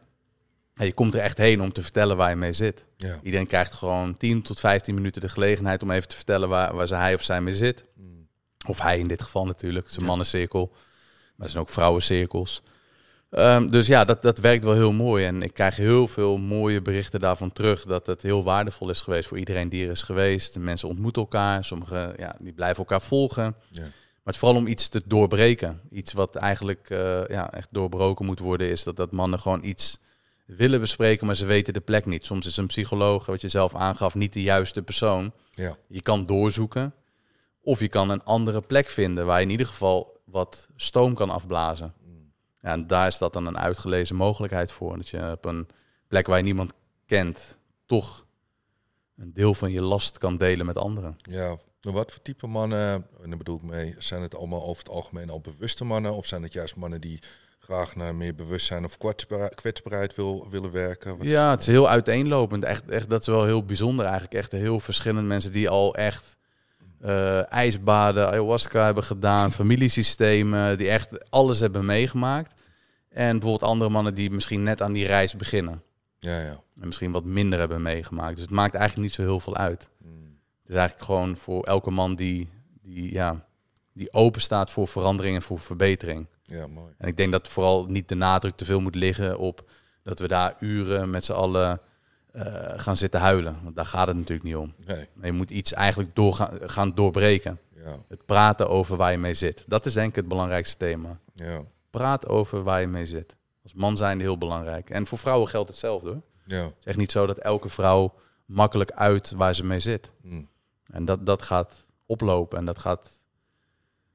ja, 0.75 0.85
je 0.85 0.93
komt 0.93 1.13
er 1.13 1.19
echt 1.19 1.37
heen 1.37 1.61
om 1.61 1.71
te 1.71 1.81
vertellen 1.81 2.17
waar 2.17 2.29
je 2.29 2.35
mee 2.35 2.53
zit. 2.53 2.85
Ja. 2.97 3.19
Iedereen 3.23 3.47
krijgt 3.47 3.73
gewoon 3.73 4.17
10 4.17 4.41
tot 4.41 4.59
15 4.59 4.93
minuten 4.93 5.21
de 5.21 5.29
gelegenheid 5.29 5.83
om 5.83 5.91
even 5.91 6.07
te 6.07 6.15
vertellen 6.15 6.49
waar, 6.49 6.75
waar 6.75 6.87
ze 6.87 6.95
hij 6.95 7.13
of 7.13 7.23
zij 7.23 7.41
mee 7.41 7.55
zit. 7.55 7.83
Of 8.67 8.81
hij 8.81 8.99
in 8.99 9.07
dit 9.07 9.21
geval 9.21 9.45
natuurlijk. 9.45 9.85
Het 9.85 9.93
is 9.93 10.01
een 10.01 10.07
mannencirkel. 10.07 10.71
Maar 11.35 11.45
er 11.45 11.51
zijn 11.51 11.63
ook 11.63 11.69
vrouwencirkels. 11.69 12.61
Ehm, 13.29 13.67
dus 13.67 13.87
ja, 13.87 14.05
dat, 14.05 14.21
dat 14.21 14.39
werkt 14.39 14.63
wel 14.63 14.73
heel 14.73 14.91
mooi. 14.91 15.25
En 15.25 15.41
ik 15.41 15.53
krijg 15.53 15.75
heel 15.75 16.07
veel 16.07 16.37
mooie 16.37 16.81
berichten 16.81 17.19
daarvan 17.19 17.53
terug. 17.53 17.83
Dat 17.83 18.07
het 18.07 18.21
heel 18.21 18.43
waardevol 18.43 18.89
is 18.89 19.01
geweest 19.01 19.27
voor 19.27 19.37
iedereen 19.37 19.69
die 19.69 19.85
er 19.85 19.91
is 19.91 20.01
geweest. 20.01 20.53
De 20.53 20.59
mensen 20.59 20.87
ontmoeten 20.87 21.21
elkaar. 21.21 21.63
Sommigen 21.63 22.13
ja, 22.17 22.35
die 22.39 22.53
blijven 22.53 22.77
elkaar 22.77 23.01
volgen. 23.01 23.55
Ja. 23.69 23.83
Maar 24.29 24.37
het 24.37 24.43
is 24.47 24.49
vooral 24.49 24.67
om 24.67 24.73
iets 24.73 24.87
te 24.87 25.01
doorbreken. 25.05 25.81
Iets 25.91 26.13
wat 26.13 26.35
eigenlijk 26.35 26.89
eh, 26.89 27.27
ja, 27.27 27.51
echt 27.51 27.67
doorbroken 27.71 28.25
moet 28.25 28.39
worden. 28.39 28.69
Is 28.69 28.83
dat, 28.83 28.95
dat 28.95 29.11
mannen 29.11 29.39
gewoon 29.39 29.63
iets 29.63 29.99
willen 30.45 30.79
bespreken, 30.79 31.25
maar 31.25 31.35
ze 31.35 31.45
weten 31.45 31.73
de 31.73 31.79
plek 31.79 32.05
niet. 32.05 32.25
Soms 32.25 32.45
is 32.45 32.57
een 32.57 32.67
psycholoog, 32.67 33.25
wat 33.25 33.41
je 33.41 33.47
zelf 33.49 33.75
aangaf, 33.75 34.15
niet 34.15 34.33
de 34.33 34.41
juiste 34.41 34.81
persoon. 34.81 35.31
Ja. 35.51 35.77
Je 35.87 36.01
kan 36.01 36.25
doorzoeken. 36.25 36.93
Of 37.61 37.79
je 37.79 37.87
kan 37.87 38.09
een 38.09 38.23
andere 38.23 38.61
plek 38.61 38.87
vinden 38.87 39.25
waar 39.25 39.39
je 39.39 39.45
in 39.45 39.51
ieder 39.51 39.67
geval 39.67 40.21
wat 40.23 40.67
stoom 40.75 41.13
kan 41.13 41.29
afblazen. 41.29 41.93
Ja, 42.61 42.71
en 42.71 42.87
daar 42.87 43.07
is 43.07 43.17
dat 43.17 43.33
dan 43.33 43.45
een 43.45 43.57
uitgelezen 43.57 44.15
mogelijkheid 44.15 44.71
voor. 44.71 44.95
Dat 44.95 45.09
je 45.09 45.31
op 45.31 45.45
een 45.45 45.67
plek 46.07 46.27
waar 46.27 46.37
je 46.37 46.43
niemand 46.43 46.73
kent, 47.05 47.57
toch 47.85 48.25
een 49.17 49.33
deel 49.33 49.53
van 49.53 49.71
je 49.71 49.81
last 49.81 50.17
kan 50.17 50.37
delen 50.37 50.65
met 50.65 50.77
anderen. 50.77 51.17
Ja, 51.21 51.57
nou, 51.81 51.95
wat 51.95 52.11
voor 52.11 52.21
type 52.21 52.47
mannen, 52.47 52.89
en 53.23 53.29
daar 53.29 53.37
bedoel 53.37 53.55
ik 53.55 53.61
mee, 53.61 53.95
zijn 53.97 54.21
het 54.21 54.35
allemaal 54.35 54.63
over 54.65 54.83
het 54.83 54.91
algemeen 54.93 55.29
al 55.29 55.41
bewuste 55.41 55.83
mannen? 55.83 56.13
Of 56.13 56.25
zijn 56.25 56.43
het 56.43 56.53
juist 56.53 56.75
mannen 56.75 57.01
die 57.01 57.19
graag 57.59 57.95
naar 57.95 58.15
meer 58.15 58.35
bewustzijn 58.35 58.85
of 58.85 58.97
kwetsbaar- 58.97 59.55
kwetsbaarheid 59.55 60.15
wil, 60.15 60.47
willen 60.49 60.71
werken? 60.71 61.17
Wat- 61.17 61.27
Ja, 61.27 61.49
het 61.51 61.59
is 61.61 61.67
heel 61.67 61.89
uiteenlopend. 61.89 62.63
Echt, 62.63 62.89
echt, 62.89 63.09
dat 63.09 63.21
is 63.21 63.27
wel 63.27 63.45
heel 63.45 63.65
bijzonder 63.65 64.05
eigenlijk. 64.05 64.33
Echt 64.33 64.51
heel 64.51 64.79
verschillende 64.79 65.27
mensen 65.27 65.51
die 65.51 65.69
al 65.69 65.95
echt 65.95 66.37
eh, 67.01 67.51
ijsbaden, 67.53 68.27
ayahuasca 68.27 68.85
hebben 68.85 69.03
gedaan, 69.03 69.51
familiesystemen, 69.51 70.77
die 70.77 70.89
echt 70.89 71.29
alles 71.29 71.59
hebben 71.59 71.85
meegemaakt. 71.85 72.61
En 73.09 73.31
bijvoorbeeld 73.39 73.71
andere 73.71 73.91
mannen 73.91 74.13
die 74.13 74.31
misschien 74.31 74.63
net 74.63 74.81
aan 74.81 74.93
die 74.93 75.05
reis 75.05 75.35
beginnen. 75.35 75.83
Ja, 76.19 76.39
ja. 76.41 76.61
En 76.81 76.85
misschien 76.85 77.11
wat 77.11 77.23
minder 77.23 77.59
hebben 77.59 77.81
meegemaakt. 77.81 78.33
Dus 78.35 78.41
het 78.43 78.53
maakt 78.53 78.73
eigenlijk 78.75 79.03
niet 79.07 79.15
zo 79.15 79.21
heel 79.21 79.39
veel 79.39 79.55
uit. 79.55 79.89
Mm. 79.97 80.28
Het 80.69 80.77
is 80.77 80.83
eigenlijk 80.83 81.11
gewoon 81.11 81.37
voor 81.37 81.63
elke 81.63 81.91
man 81.91 82.15
die, 82.15 82.49
die, 82.81 83.11
ja, 83.11 83.45
die 83.93 84.13
open 84.13 84.41
staat 84.41 84.71
voor 84.71 84.87
verandering 84.87 85.35
en 85.35 85.41
voor 85.41 85.59
verbetering. 85.59 86.27
Ja, 86.43 86.67
mooi. 86.67 86.93
En 86.97 87.07
ik 87.07 87.17
denk 87.17 87.31
dat 87.31 87.47
vooral 87.47 87.85
niet 87.85 88.07
de 88.09 88.15
nadruk 88.15 88.55
te 88.55 88.65
veel 88.65 88.79
moet 88.81 88.95
liggen 88.95 89.39
op 89.39 89.69
dat 90.03 90.19
we 90.19 90.27
daar 90.27 90.55
uren 90.59 91.09
met 91.09 91.25
z'n 91.25 91.31
allen 91.31 91.79
eh, 92.31 92.43
gaan 92.75 92.97
zitten 92.97 93.19
huilen. 93.19 93.57
Want 93.63 93.75
daar 93.75 93.85
gaat 93.85 94.07
het 94.07 94.15
natuurlijk 94.15 94.47
niet 94.47 94.55
om. 94.55 94.73
Nee, 94.85 95.07
Maar 95.13 95.25
je 95.25 95.31
moet 95.33 95.49
iets 95.49 95.73
eigenlijk 95.73 96.15
doorgaan, 96.15 96.57
gaan 96.61 96.95
doorbreken. 96.95 97.59
ja, 97.75 97.97
Het 98.07 98.25
praten 98.25 98.69
over 98.69 98.97
waar 98.97 99.11
je 99.11 99.17
mee 99.17 99.33
zit. 99.33 99.63
Dat 99.67 99.85
is 99.85 99.93
denk 99.93 100.09
ik 100.09 100.15
het 100.15 100.27
belangrijkste 100.27 100.77
thema. 100.77 101.19
ja, 101.33 101.61
Praat 101.89 102.27
over 102.27 102.63
waar 102.63 102.81
je 102.81 102.87
mee 102.87 103.05
zit. 103.05 103.35
Als 103.63 103.73
man 103.73 103.97
zijn 103.97 104.19
heel 104.19 104.37
belangrijk. 104.37 104.89
En 104.89 105.07
voor 105.07 105.17
vrouwen 105.17 105.47
geldt 105.49 105.69
hetzelfde 105.69 106.09
hoor. 106.09 106.21
ja. 106.45 106.63
Het 106.63 106.73
is 106.79 106.85
echt 106.85 106.97
niet 106.97 107.11
zo 107.11 107.25
dat 107.25 107.37
elke 107.37 107.69
vrouw 107.69 108.13
makkelijk 108.45 108.91
uit 108.91 109.31
waar 109.31 109.55
ze 109.55 109.65
mee 109.65 109.79
zit. 109.79 110.11
Mm. 110.21 110.47
En 110.91 111.05
dat, 111.05 111.25
dat 111.25 111.41
gaat 111.41 111.85
oplopen 112.05 112.57
en 112.57 112.65
dat 112.65 112.79
gaat 112.79 113.19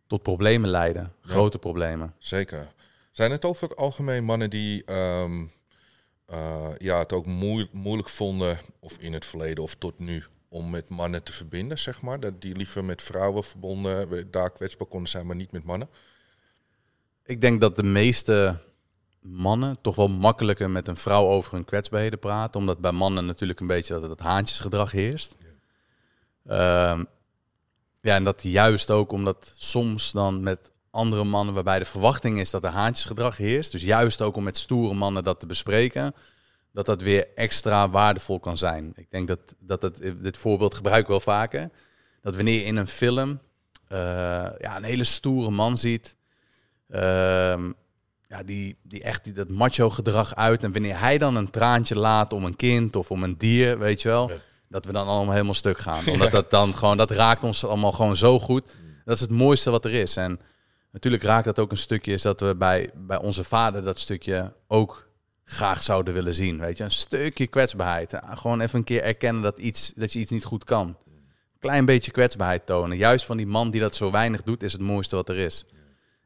tot 0.06 0.22
problemen 0.22 0.70
leiden. 0.70 1.12
Ja. 1.22 1.30
Grote 1.30 1.58
problemen. 1.58 2.14
Zeker. 2.18 2.72
Zijn 3.10 3.30
het 3.30 3.44
over 3.44 3.68
het 3.68 3.76
algemeen 3.76 4.24
mannen 4.24 4.50
die 4.50 4.84
ehm, 4.84 5.44
eh, 6.26 6.70
ja, 6.78 6.98
het 6.98 7.12
ook 7.12 7.26
moe- 7.26 7.68
moeilijk 7.72 8.08
vonden, 8.08 8.58
of 8.80 8.96
in 8.98 9.12
het 9.12 9.24
verleden 9.24 9.64
of 9.64 9.74
tot 9.74 9.98
nu, 9.98 10.24
om 10.48 10.70
met 10.70 10.88
mannen 10.88 11.22
te 11.22 11.32
verbinden, 11.32 11.78
zeg 11.78 12.02
maar? 12.02 12.20
Dat 12.20 12.40
die 12.40 12.56
liever 12.56 12.84
met 12.84 13.02
vrouwen 13.02 13.44
verbonden, 13.44 14.30
daar 14.30 14.52
kwetsbaar 14.52 14.86
konden 14.86 15.08
zijn, 15.08 15.26
maar 15.26 15.36
niet 15.36 15.52
met 15.52 15.64
mannen? 15.64 15.88
Ik 17.24 17.40
denk 17.40 17.60
dat 17.60 17.76
de 17.76 17.82
meeste 17.82 18.58
mannen 19.20 19.80
toch 19.80 19.94
wel 19.94 20.08
makkelijker 20.08 20.70
met 20.70 20.88
een 20.88 20.96
vrouw 20.96 21.26
over 21.26 21.52
hun 21.52 21.64
kwetsbaarheden 21.64 22.18
praten. 22.18 22.60
Omdat 22.60 22.78
bij 22.78 22.92
mannen 22.92 23.26
natuurlijk 23.26 23.60
een 23.60 23.66
beetje 23.66 24.00
dat 24.00 24.10
het 24.10 24.20
haantjesgedrag 24.20 24.90
heerst. 24.90 25.34
Ehm, 26.46 27.04
ja, 28.00 28.14
en 28.14 28.24
dat 28.24 28.42
juist 28.42 28.90
ook 28.90 29.12
omdat 29.12 29.52
soms 29.56 30.12
dan 30.12 30.42
met 30.42 30.72
andere 30.90 31.24
mannen 31.24 31.54
waarbij 31.54 31.78
de 31.78 31.84
verwachting 31.84 32.38
is 32.38 32.50
dat 32.50 32.64
er 32.64 32.70
haantjesgedrag 32.70 33.36
heerst. 33.36 33.72
Dus 33.72 33.82
juist 33.82 34.22
ook 34.22 34.36
om 34.36 34.44
met 34.44 34.56
stoere 34.56 34.94
mannen 34.94 35.24
dat 35.24 35.40
te 35.40 35.46
bespreken. 35.46 36.14
Dat 36.72 36.86
dat 36.86 37.02
weer 37.02 37.26
extra 37.34 37.90
waardevol 37.90 38.40
kan 38.40 38.58
zijn. 38.58 38.92
Ik 38.96 39.10
denk 39.10 39.28
dat, 39.28 39.38
dat 39.58 39.82
het, 39.82 40.14
dit 40.22 40.36
voorbeeld 40.36 40.74
gebruik 40.74 41.02
ik 41.02 41.08
wel 41.08 41.20
vaker. 41.20 41.70
Dat 42.22 42.36
wanneer 42.36 42.58
je 42.58 42.64
in 42.64 42.76
een 42.76 42.88
film 42.88 43.40
eh, 43.88 43.98
ja, 44.58 44.76
een 44.76 44.84
hele 44.84 45.04
stoere 45.04 45.50
man 45.50 45.78
ziet. 45.78 46.16
Ehm, 46.88 47.72
ja, 48.28 48.42
die, 48.44 48.76
die 48.82 49.02
echt 49.02 49.24
die, 49.24 49.32
dat 49.32 49.48
macho 49.48 49.90
gedrag 49.90 50.34
uit. 50.34 50.64
En 50.64 50.72
wanneer 50.72 51.00
hij 51.00 51.18
dan 51.18 51.36
een 51.36 51.50
traantje 51.50 51.98
laat 51.98 52.32
om 52.32 52.44
een 52.44 52.56
kind 52.56 52.96
of 52.96 53.10
om 53.10 53.22
een 53.22 53.38
dier, 53.38 53.78
weet 53.78 54.02
je 54.02 54.08
wel. 54.08 54.30
Dat 54.68 54.84
we 54.84 54.92
dan 54.92 55.06
allemaal 55.06 55.32
helemaal 55.32 55.54
stuk 55.54 55.78
gaan. 55.78 56.06
Omdat 56.12 56.30
dat 56.30 56.50
dan 56.50 56.74
gewoon, 56.74 56.96
dat 56.96 57.10
raakt 57.10 57.44
ons 57.44 57.64
allemaal 57.64 57.92
gewoon 57.92 58.16
zo 58.16 58.38
goed. 58.40 58.64
Dat 59.04 59.14
is 59.14 59.20
het 59.20 59.30
mooiste 59.30 59.70
wat 59.70 59.84
er 59.84 59.94
is. 59.94 60.16
En 60.16 60.40
natuurlijk 60.92 61.22
raakt 61.22 61.44
dat 61.44 61.58
ook 61.58 61.70
een 61.70 61.76
stukje, 61.76 62.12
is 62.12 62.22
dat 62.22 62.40
we 62.40 62.56
bij, 62.56 62.90
bij 62.94 63.18
onze 63.18 63.44
vader 63.44 63.84
dat 63.84 63.98
stukje 63.98 64.52
ook 64.68 65.08
graag 65.44 65.82
zouden 65.82 66.14
willen 66.14 66.34
zien. 66.34 66.58
Weet 66.58 66.78
je, 66.78 66.84
een 66.84 66.90
stukje 66.90 67.46
kwetsbaarheid. 67.46 68.18
Gewoon 68.28 68.60
even 68.60 68.78
een 68.78 68.84
keer 68.84 69.02
erkennen 69.02 69.42
dat, 69.42 69.58
iets, 69.58 69.92
dat 69.96 70.12
je 70.12 70.18
iets 70.18 70.30
niet 70.30 70.44
goed 70.44 70.64
kan. 70.64 70.96
Klein 71.58 71.84
beetje 71.84 72.10
kwetsbaarheid 72.10 72.66
tonen. 72.66 72.96
Juist 72.96 73.24
van 73.24 73.36
die 73.36 73.46
man 73.46 73.70
die 73.70 73.80
dat 73.80 73.94
zo 73.94 74.10
weinig 74.10 74.42
doet, 74.42 74.62
is 74.62 74.72
het 74.72 74.80
mooiste 74.80 75.16
wat 75.16 75.28
er 75.28 75.36
is. 75.36 75.64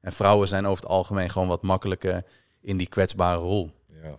En 0.01 0.13
vrouwen 0.13 0.49
zijn 0.49 0.67
over 0.67 0.83
het 0.83 0.93
algemeen 0.93 1.31
gewoon 1.31 1.49
wat 1.49 1.63
makkelijker 1.63 2.25
in 2.61 2.77
die 2.77 2.89
kwetsbare 2.89 3.39
rol. 3.39 3.71
Ja, 4.03 4.19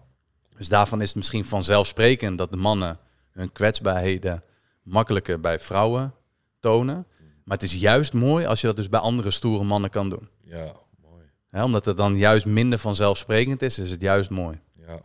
Dus 0.57 0.67
daarvan 0.67 1.01
is 1.01 1.07
het 1.07 1.17
misschien 1.17 1.45
vanzelfsprekend 1.45 2.37
dat 2.37 2.51
de 2.51 2.57
mannen 2.57 2.99
hun 3.39 3.51
kwetsbaarheden 3.51 4.43
makkelijker 4.83 5.39
bij 5.39 5.59
vrouwen 5.59 6.13
tonen. 6.59 7.05
Maar 7.43 7.57
het 7.57 7.63
is 7.63 7.73
juist 7.79 8.13
mooi 8.13 8.45
als 8.45 8.61
je 8.61 8.67
dat 8.67 8.75
dus 8.75 8.89
bij 8.89 8.99
andere 8.99 9.31
stoere 9.31 9.63
mannen 9.63 9.89
kan 9.89 10.09
doen. 10.09 10.29
ja, 10.43 10.73
mooi. 11.01 11.63
Omdat 11.63 11.85
het 11.85 11.97
dan 11.97 12.17
juist 12.17 12.45
minder 12.45 12.79
vanzelfsprekend 12.79 13.61
is, 13.61 13.79
is 13.79 13.91
het 13.91 14.01
juist 14.01 14.29
mooi. 14.29 14.59
Ja, 14.87 15.01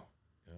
ja. 0.47 0.53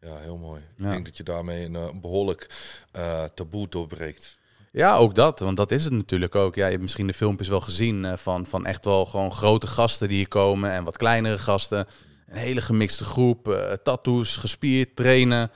ja 0.00 0.16
heel 0.16 0.36
mooi. 0.36 0.62
Ja. 0.76 0.84
Ik 0.86 0.92
denk 0.92 1.04
dat 1.04 1.16
je 1.16 1.22
daarmee 1.22 1.64
een 1.64 1.76
eh, 1.76 2.00
behoorlijk 2.00 2.50
eh, 2.92 3.24
taboe 3.24 3.68
doorbreekt. 3.68 4.38
Ja, 4.72 4.96
ook 4.96 5.14
dat. 5.14 5.38
Want 5.38 5.56
dat 5.56 5.70
is 5.70 5.84
het 5.84 5.92
natuurlijk 5.92 6.34
ook. 6.34 6.54
Ja, 6.54 6.64
je 6.64 6.70
hebt 6.70 6.82
misschien 6.82 7.06
de 7.06 7.14
filmpjes 7.14 7.48
wel 7.48 7.60
gezien 7.60 8.04
eh, 8.04 8.16
van, 8.16 8.46
van 8.46 8.66
echt 8.66 8.84
wel 8.84 9.06
gewoon 9.06 9.32
grote 9.32 9.66
gasten 9.66 10.08
die 10.08 10.16
hier 10.16 10.28
komen 10.28 10.70
en 10.70 10.84
wat 10.84 10.96
kleinere 10.96 11.38
gasten. 11.38 11.86
Een 12.26 12.36
hele 12.36 12.60
gemixte 12.60 13.04
groep. 13.04 13.48
eh, 13.48 13.72
tattoos, 13.72 14.36
gespierd, 14.36 14.96
trainen. 14.96 15.50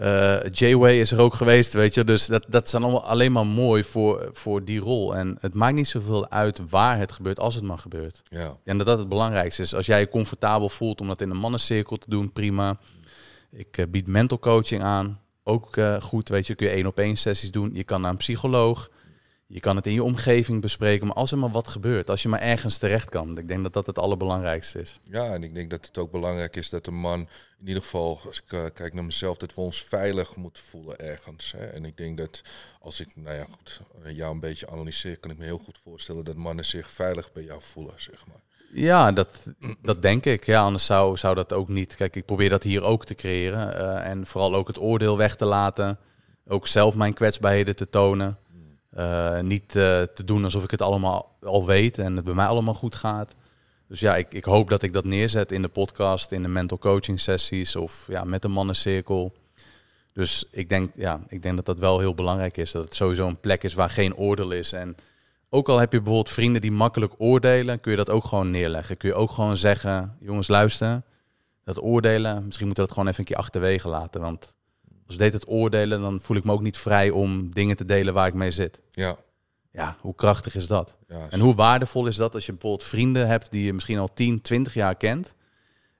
Eh 0.00 0.38
J-Way 0.52 0.98
is 1.00 1.12
er 1.12 1.20
ook 1.20 1.34
geweest, 1.34 1.72
weet 1.72 1.94
je. 1.94 2.04
Dus 2.04 2.26
dat, 2.26 2.44
dat 2.48 2.70
dan 2.70 2.82
allemaal 2.82 3.04
alleen 3.04 3.32
maar 3.32 3.46
mooi 3.46 3.84
voor, 3.84 4.30
voor 4.32 4.64
die 4.64 4.80
rol. 4.80 5.16
En 5.16 5.36
het 5.40 5.54
maakt 5.54 5.74
niet 5.74 5.88
zoveel 5.88 6.30
uit 6.30 6.62
waar 6.70 6.98
het 6.98 7.12
gebeurt, 7.12 7.40
als 7.40 7.54
het 7.54 7.64
maar 7.64 7.78
gebeurt. 7.78 8.22
Ja, 8.28 8.56
En 8.64 8.78
dat 8.78 8.86
dat 8.86 8.98
het 8.98 9.08
belangrijkste 9.08 9.62
is. 9.62 9.74
Als 9.74 9.86
jij 9.86 10.00
je 10.00 10.08
comfortabel 10.08 10.68
voelt 10.68 11.00
om 11.00 11.06
dat 11.06 11.20
in 11.20 11.30
een 11.30 11.36
mannencirkel 11.36 11.96
te 11.96 12.10
doen, 12.10 12.32
prima. 12.32 12.78
Ik 13.52 13.78
eh, 13.78 13.86
bied 13.88 14.06
mental 14.06 14.38
coaching 14.38 14.82
aan. 14.82 15.20
Ook 15.44 15.76
eh, 15.76 16.00
goed, 16.00 16.28
weet 16.28 16.46
je, 16.46 16.54
kun 16.54 16.66
je 16.66 16.72
één 16.72 16.86
op 16.86 16.98
één 16.98 17.16
sessies 17.16 17.50
doen. 17.50 17.70
Je 17.74 17.84
kan 17.84 18.00
naar 18.00 18.10
een 18.10 18.16
psycholoog. 18.16 18.90
Je 19.52 19.60
kan 19.60 19.76
het 19.76 19.86
in 19.86 19.92
je 19.92 20.02
omgeving 20.02 20.60
bespreken. 20.60 21.06
Maar 21.06 21.16
als 21.16 21.32
er 21.32 21.38
maar 21.38 21.50
wat 21.50 21.68
gebeurt, 21.68 22.10
als 22.10 22.22
je 22.22 22.28
maar 22.28 22.40
ergens 22.40 22.78
terecht 22.78 23.08
kan. 23.08 23.38
Ik 23.38 23.48
denk 23.48 23.62
dat 23.62 23.72
dat 23.72 23.86
het 23.86 23.98
allerbelangrijkste 23.98 24.80
is. 24.80 25.00
ja, 25.02 25.32
en 25.32 25.42
ik 25.42 25.54
denk 25.54 25.70
dat 25.70 25.86
het 25.86 25.98
ook 25.98 26.10
belangrijk 26.10 26.56
is 26.56 26.68
dat 26.68 26.86
een 26.86 26.94
man, 27.00 27.20
in 27.60 27.66
ieder 27.66 27.82
geval 27.82 28.20
als 28.26 28.42
ik 28.42 28.52
eh, 28.52 28.64
kijk 28.74 28.94
naar 28.94 29.04
mezelf, 29.04 29.36
dat 29.36 29.54
we 29.54 29.60
ons 29.60 29.82
veilig 29.82 30.36
moeten 30.36 30.62
voelen 30.62 30.98
ergens. 30.98 31.52
Hè. 31.56 31.66
En 31.66 31.84
ik 31.84 31.96
denk 31.96 32.18
dat 32.18 32.42
als 32.80 33.00
ik, 33.00 33.16
nou 33.16 33.36
ja, 33.36 33.46
goed, 33.50 33.80
eh, 34.04 34.16
jou 34.16 34.34
een 34.34 34.40
beetje 34.40 34.68
analyseer, 34.70 35.16
kan 35.18 35.30
ik 35.30 35.38
me 35.38 35.44
heel 35.44 35.60
goed 35.64 35.78
voorstellen 35.84 36.24
dat 36.24 36.36
mannen 36.36 36.64
zich 36.64 36.90
veilig 36.90 37.32
bij 37.32 37.42
jou 37.42 37.62
voelen, 37.62 37.94
zeg 37.96 38.26
maar. 38.26 38.40
Ja, 38.72 39.12
dat, 39.12 39.28
dat 39.82 40.02
denk 40.02 40.24
ik. 40.24 40.44
Ja, 40.44 40.62
anders 40.62 40.86
zou, 40.86 41.16
zou 41.16 41.34
dat 41.34 41.52
ook 41.52 41.68
niet. 41.68 41.96
Kijk, 41.96 42.16
ik 42.16 42.24
probeer 42.24 42.50
dat 42.50 42.62
hier 42.62 42.82
ook 42.82 43.04
te 43.04 43.14
creëren. 43.14 43.74
eh, 43.78 44.10
en 44.10 44.26
vooral 44.26 44.54
ook 44.54 44.66
het 44.66 44.78
oordeel 44.78 45.16
weg 45.16 45.36
te 45.36 45.44
laten. 45.44 45.98
Ook 46.46 46.66
zelf 46.66 46.94
mijn 46.94 47.14
kwetsbaarheden 47.14 47.76
te 47.76 47.90
tonen. 47.90 48.38
Uh, 48.98 49.40
niet 49.40 49.74
uh, 49.74 50.02
te 50.02 50.24
doen 50.24 50.44
alsof 50.44 50.64
ik 50.64 50.70
het 50.70 50.82
allemaal 50.82 51.36
al 51.42 51.66
weet 51.66 51.98
en 51.98 52.16
het 52.16 52.24
bij 52.24 52.34
mij 52.34 52.46
allemaal 52.46 52.74
goed 52.74 52.94
gaat. 52.94 53.34
Dus 53.88 54.00
ja, 54.00 54.16
ik, 54.16 54.34
ik 54.34 54.44
hoop 54.44 54.70
dat 54.70 54.82
ik 54.82 54.92
dat 54.92 55.04
neerzet 55.04 55.52
in 55.52 55.62
de 55.62 55.68
podcast, 55.68 56.32
in 56.32 56.42
de 56.42 56.48
mental 56.48 56.78
coaching 56.78 57.20
sessies 57.20 57.76
of 57.76 58.06
ja, 58.08 58.24
met 58.24 58.42
de 58.42 58.48
mannencirkel. 58.48 59.32
Dus 60.12 60.44
ik 60.50 60.68
denk, 60.68 60.90
ja, 60.94 61.20
ik 61.28 61.42
denk 61.42 61.56
dat 61.56 61.66
dat 61.66 61.78
wel 61.78 61.98
heel 61.98 62.14
belangrijk 62.14 62.56
is. 62.56 62.72
Dat 62.72 62.84
het 62.84 62.94
sowieso 62.94 63.26
een 63.26 63.40
plek 63.40 63.62
is 63.62 63.74
waar 63.74 63.90
geen 63.90 64.16
oordeel 64.16 64.50
is. 64.50 64.72
En 64.72 64.96
ook 65.48 65.68
al 65.68 65.78
heb 65.78 65.92
je 65.92 65.98
bijvoorbeeld 65.98 66.34
vrienden 66.34 66.60
die 66.60 66.72
makkelijk 66.72 67.14
oordelen, 67.18 67.80
kun 67.80 67.90
je 67.90 67.96
dat 67.96 68.10
ook 68.10 68.24
gewoon 68.24 68.50
neerleggen. 68.50 68.96
Kun 68.96 69.08
je 69.08 69.14
ook 69.14 69.30
gewoon 69.30 69.56
zeggen, 69.56 70.16
jongens 70.20 70.48
luister, 70.48 71.02
dat 71.64 71.82
oordelen, 71.82 72.44
misschien 72.44 72.66
moeten 72.66 72.82
we 72.82 72.88
dat 72.88 72.98
gewoon 72.98 73.08
even 73.08 73.20
een 73.20 73.26
keer 73.26 73.36
achterwege 73.36 73.88
laten. 73.88 74.20
Want 74.20 74.54
als 75.10 75.18
ik 75.18 75.30
deed 75.30 75.40
het 75.40 75.50
oordelen, 75.50 76.00
dan 76.00 76.20
voel 76.22 76.36
ik 76.36 76.44
me 76.44 76.52
ook 76.52 76.62
niet 76.62 76.78
vrij 76.78 77.10
om 77.10 77.54
dingen 77.54 77.76
te 77.76 77.84
delen 77.84 78.14
waar 78.14 78.26
ik 78.26 78.34
mee 78.34 78.50
zit. 78.50 78.80
Ja. 78.90 79.16
Ja, 79.72 79.96
hoe 80.00 80.14
krachtig 80.14 80.54
is 80.54 80.66
dat? 80.66 80.96
Ja, 81.08 81.26
En 81.30 81.40
hoe 81.40 81.54
waardevol 81.54 82.06
is 82.06 82.16
dat 82.16 82.34
als 82.34 82.46
je 82.46 82.52
bijvoorbeeld 82.52 82.88
vrienden 82.88 83.26
hebt 83.26 83.50
die 83.50 83.64
je 83.64 83.72
misschien 83.72 83.98
al 83.98 84.12
10, 84.14 84.40
20 84.40 84.74
jaar 84.74 84.94
kent. 84.94 85.34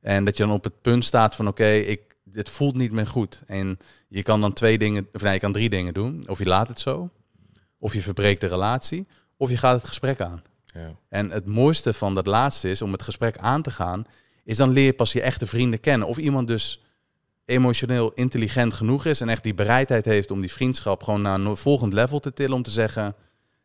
En 0.00 0.24
dat 0.24 0.36
je 0.36 0.42
dan 0.42 0.52
op 0.52 0.64
het 0.64 0.80
punt 0.80 1.04
staat 1.04 1.34
van 1.34 1.48
oké, 1.48 1.70
ik 1.72 2.16
dit 2.24 2.50
voelt 2.50 2.76
niet 2.76 2.92
meer 2.92 3.06
goed. 3.06 3.42
En 3.46 3.78
je 4.08 4.22
kan 4.22 4.40
dan 4.40 4.52
twee 4.52 4.78
dingen, 4.78 5.08
of 5.12 5.22
nee, 5.22 5.32
je 5.32 5.38
kan 5.38 5.52
drie 5.52 5.70
dingen 5.70 5.94
doen. 5.94 6.24
Of 6.28 6.38
je 6.38 6.46
laat 6.46 6.68
het 6.68 6.80
zo, 6.80 7.10
of 7.78 7.94
je 7.94 8.02
verbreekt 8.02 8.40
de 8.40 8.46
relatie, 8.46 9.06
of 9.36 9.50
je 9.50 9.56
gaat 9.56 9.76
het 9.76 9.88
gesprek 9.88 10.20
aan. 10.20 10.42
Ja. 10.64 10.94
En 11.08 11.30
het 11.30 11.46
mooiste 11.46 11.92
van 11.92 12.14
dat 12.14 12.26
laatste 12.26 12.70
is 12.70 12.82
om 12.82 12.92
het 12.92 13.02
gesprek 13.02 13.38
aan 13.38 13.62
te 13.62 13.70
gaan, 13.70 14.06
is 14.44 14.56
dan 14.56 14.70
leer 14.70 14.84
je 14.84 14.92
pas 14.92 15.12
je 15.12 15.20
echte 15.20 15.46
vrienden 15.46 15.80
kennen. 15.80 16.08
Of 16.08 16.16
iemand 16.16 16.48
dus 16.48 16.82
emotioneel 17.50 18.12
intelligent 18.14 18.74
genoeg 18.74 19.04
is 19.04 19.20
en 19.20 19.28
echt 19.28 19.42
die 19.42 19.54
bereidheid 19.54 20.04
heeft 20.04 20.30
om 20.30 20.40
die 20.40 20.52
vriendschap 20.52 21.02
gewoon 21.02 21.22
naar 21.22 21.40
een 21.40 21.56
volgend 21.56 21.92
level 21.92 22.20
te 22.20 22.32
tillen 22.32 22.56
om 22.56 22.62
te 22.62 22.70
zeggen, 22.70 23.14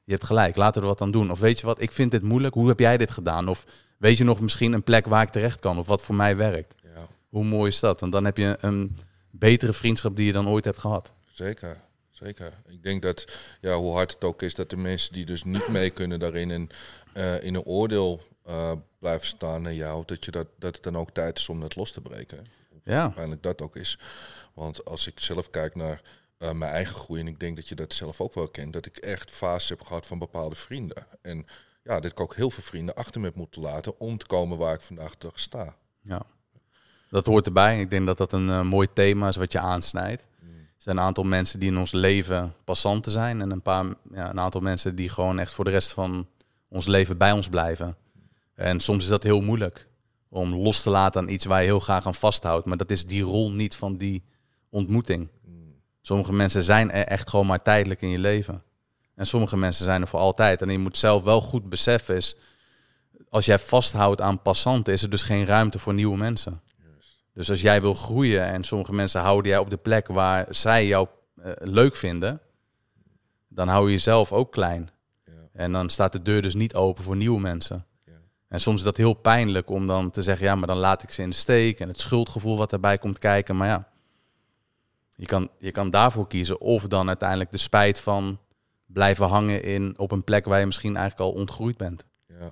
je 0.03 0.11
hebt 0.11 0.25
gelijk, 0.25 0.55
laten 0.55 0.81
we 0.81 0.87
er 0.87 0.93
wat 0.93 1.01
aan 1.01 1.11
doen. 1.11 1.31
Of 1.31 1.39
weet 1.39 1.59
je 1.59 1.65
wat, 1.65 1.81
ik 1.81 1.91
vind 1.91 2.11
dit 2.11 2.21
moeilijk, 2.21 2.53
hoe 2.53 2.67
heb 2.67 2.79
jij 2.79 2.97
dit 2.97 3.11
gedaan? 3.11 3.47
Of 3.47 3.65
weet 3.97 4.17
je 4.17 4.23
nog 4.23 4.39
misschien 4.39 4.73
een 4.73 4.83
plek 4.83 5.05
waar 5.05 5.21
ik 5.21 5.29
terecht 5.29 5.59
kan 5.59 5.77
of 5.77 5.87
wat 5.87 6.01
voor 6.01 6.15
mij 6.15 6.35
werkt? 6.35 6.75
ja, 6.95 7.07
Hoe 7.29 7.43
mooi 7.45 7.67
is 7.67 7.79
dat? 7.79 7.99
Want 7.99 8.11
dan 8.11 8.25
heb 8.25 8.37
je 8.37 8.57
een 8.59 8.97
betere 9.31 9.73
vriendschap 9.73 10.15
die 10.15 10.25
je 10.25 10.33
dan 10.33 10.47
ooit 10.47 10.65
hebt 10.65 10.77
gehad. 10.79 11.11
zeker. 11.31 11.83
Zeker. 12.11 12.53
Ik 12.67 12.83
denk 12.83 13.01
dat, 13.01 13.25
ja, 13.61 13.75
hoe 13.77 13.93
hard 13.93 14.13
het 14.13 14.23
ook 14.23 14.41
is, 14.41 14.55
dat 14.55 14.69
de 14.69 14.77
mensen 14.77 15.13
die 15.13 15.25
dus 15.25 15.43
niet 15.43 15.67
mee 15.67 15.89
kunnen 15.89 16.19
daarin 16.19 16.51
en 16.51 16.69
eh, 17.13 17.43
in 17.43 17.55
een 17.55 17.63
oordeel 17.63 18.21
eh, 18.43 18.71
blijven 18.99 19.27
staan 19.27 19.61
naar 19.61 19.73
jou, 19.73 20.03
dat, 20.05 20.25
je 20.25 20.31
dat, 20.31 20.47
dat 20.59 20.75
het 20.75 20.83
dan 20.83 20.97
ook 20.97 21.11
tijd 21.11 21.37
is 21.39 21.49
om 21.49 21.59
dat 21.59 21.75
los 21.75 21.91
te 21.91 22.01
breken. 22.01 22.47
Ja, 22.85 23.01
Uiteindelijk 23.01 23.43
dat 23.43 23.61
ook 23.61 23.75
is. 23.75 23.99
Want 24.53 24.85
als 24.85 25.07
ik 25.07 25.19
zelf 25.19 25.49
kijk 25.49 25.75
naar 25.75 26.01
eh, 26.37 26.51
mijn 26.51 26.71
eigen 26.71 26.95
groei, 26.95 27.19
en 27.19 27.27
ik 27.27 27.39
denk 27.39 27.55
dat 27.55 27.67
je 27.67 27.75
dat 27.75 27.93
zelf 27.93 28.21
ook 28.21 28.33
wel 28.33 28.47
kent, 28.47 28.73
dat 28.73 28.85
ik 28.85 28.97
echt 28.97 29.31
fases 29.31 29.69
heb 29.69 29.81
gehad 29.81 30.07
van 30.07 30.19
bepaalde 30.19 30.55
vrienden. 30.55 31.07
En 31.21 31.45
ja, 31.83 31.99
dat 31.99 32.11
ik 32.11 32.19
ook 32.19 32.35
heel 32.35 32.49
veel 32.49 32.63
vrienden 32.63 32.95
achter 32.95 33.21
me 33.21 33.27
heb 33.27 33.35
moeten 33.35 33.61
laten 33.61 33.99
om 33.99 34.17
te 34.17 34.25
komen 34.25 34.57
waar 34.57 34.73
ik 34.73 34.81
vandaag 34.81 35.11
de 35.11 35.17
dag 35.17 35.39
sta. 35.39 35.75
ja. 36.01 36.21
Dat 37.09 37.25
hoort 37.25 37.45
erbij. 37.45 37.79
Ik 37.79 37.89
denk 37.89 38.05
dat 38.05 38.17
dat 38.17 38.33
een 38.33 38.49
eh, 38.49 38.61
mooi 38.61 38.87
thema 38.93 39.27
is 39.27 39.35
wat 39.35 39.51
je 39.51 39.59
aansnijdt. 39.59 40.21
Er 40.41 40.91
zijn 40.91 40.97
een 40.97 41.03
aantal 41.03 41.23
mensen 41.23 41.59
die 41.59 41.69
in 41.69 41.77
ons 41.77 41.91
leven 41.91 42.53
passanten 42.63 43.11
zijn. 43.11 43.41
En 43.41 43.51
een, 43.51 43.61
paar, 43.61 43.85
ja, 44.11 44.29
een 44.29 44.39
aantal 44.39 44.61
mensen 44.61 44.95
die 44.95 45.09
gewoon 45.09 45.39
echt 45.39 45.53
voor 45.53 45.65
de 45.65 45.71
rest 45.71 45.91
van 45.91 46.27
ons 46.67 46.85
leven 46.85 47.17
bij 47.17 47.31
ons 47.31 47.49
blijven. 47.49 47.95
En 48.55 48.79
soms 48.79 49.03
is 49.03 49.09
dat 49.09 49.23
heel 49.23 49.41
moeilijk 49.41 49.87
om 50.35 50.53
los 50.53 50.81
te 50.81 50.89
laten 50.89 51.21
aan 51.21 51.29
iets 51.29 51.45
waar 51.45 51.59
je 51.59 51.65
heel 51.65 51.79
graag 51.79 52.05
aan 52.05 52.15
vasthoudt. 52.15 52.65
Maar 52.65 52.77
dat 52.77 52.91
is 52.91 53.05
die 53.05 53.23
rol 53.23 53.51
niet 53.51 53.75
van 53.75 53.97
die 53.97 54.23
ontmoeting. 54.69 55.29
Sommige 56.01 56.33
mensen 56.33 56.63
zijn 56.63 56.91
er 56.91 57.05
echt 57.05 57.29
gewoon 57.29 57.45
maar 57.45 57.61
tijdelijk 57.61 58.01
in 58.01 58.09
je 58.09 58.19
leven. 58.19 58.63
En 59.15 59.27
sommige 59.27 59.57
mensen 59.57 59.85
zijn 59.85 60.01
er 60.01 60.07
voor 60.07 60.19
altijd. 60.19 60.61
En 60.61 60.69
je 60.69 60.79
moet 60.79 60.97
zelf 60.97 61.23
wel 61.23 61.41
goed 61.41 61.69
beseffen 61.69 62.15
is, 62.15 62.35
als 63.29 63.45
jij 63.45 63.59
vasthoudt 63.59 64.21
aan 64.21 64.41
passanten, 64.41 64.93
is 64.93 65.03
er 65.03 65.09
dus 65.09 65.23
geen 65.23 65.45
ruimte 65.45 65.79
voor 65.79 65.93
nieuwe 65.93 66.17
mensen. 66.17 66.61
Dus 67.33 67.49
als 67.49 67.61
jij 67.61 67.81
wil 67.81 67.93
groeien 67.93 68.45
en 68.45 68.63
sommige 68.63 68.93
mensen 68.93 69.21
houden 69.21 69.51
jij 69.51 69.59
op 69.59 69.69
de 69.69 69.77
plek 69.77 70.07
waar 70.07 70.45
zij 70.49 70.87
jou 70.87 71.07
eh, 71.35 71.51
leuk 71.57 71.95
vinden, 71.95 72.41
dan 73.47 73.67
hou 73.67 73.85
je 73.85 73.91
jezelf 73.91 74.31
ook 74.31 74.51
klein. 74.51 74.89
Ja. 75.25 75.31
En 75.53 75.71
dan 75.71 75.89
staat 75.89 76.11
de 76.11 76.21
deur 76.21 76.41
dus 76.41 76.55
niet 76.55 76.75
open 76.75 77.03
voor 77.03 77.15
nieuwe 77.15 77.39
mensen. 77.39 77.85
En 78.55 78.61
soms 78.61 78.77
is 78.77 78.83
dat 78.83 78.97
heel 78.97 79.13
pijnlijk 79.13 79.69
om 79.69 79.87
dan 79.87 80.11
te 80.11 80.21
zeggen, 80.21 80.45
ja, 80.45 80.55
maar 80.55 80.67
dan 80.67 80.77
laat 80.77 81.03
ik 81.03 81.11
ze 81.11 81.21
in 81.21 81.29
de 81.29 81.35
steek 81.35 81.79
en 81.79 81.87
het 81.87 81.99
schuldgevoel 81.99 82.57
wat 82.57 82.69
daarbij 82.69 82.97
komt 82.97 83.19
kijken. 83.19 83.57
Maar 83.57 83.67
ja, 83.67 83.87
je 85.15 85.25
kan, 85.25 85.49
je 85.59 85.71
kan 85.71 85.89
daarvoor 85.89 86.27
kiezen 86.27 86.61
of 86.61 86.83
dan 86.83 87.07
uiteindelijk 87.07 87.51
de 87.51 87.57
spijt 87.57 87.99
van 87.99 88.39
blijven 88.85 89.27
hangen 89.27 89.63
in, 89.63 89.93
op 89.97 90.11
een 90.11 90.23
plek 90.23 90.45
waar 90.45 90.59
je 90.59 90.65
misschien 90.65 90.95
eigenlijk 90.95 91.29
al 91.29 91.39
ontgroeid 91.39 91.77
bent. 91.77 92.05
Ja. 92.27 92.51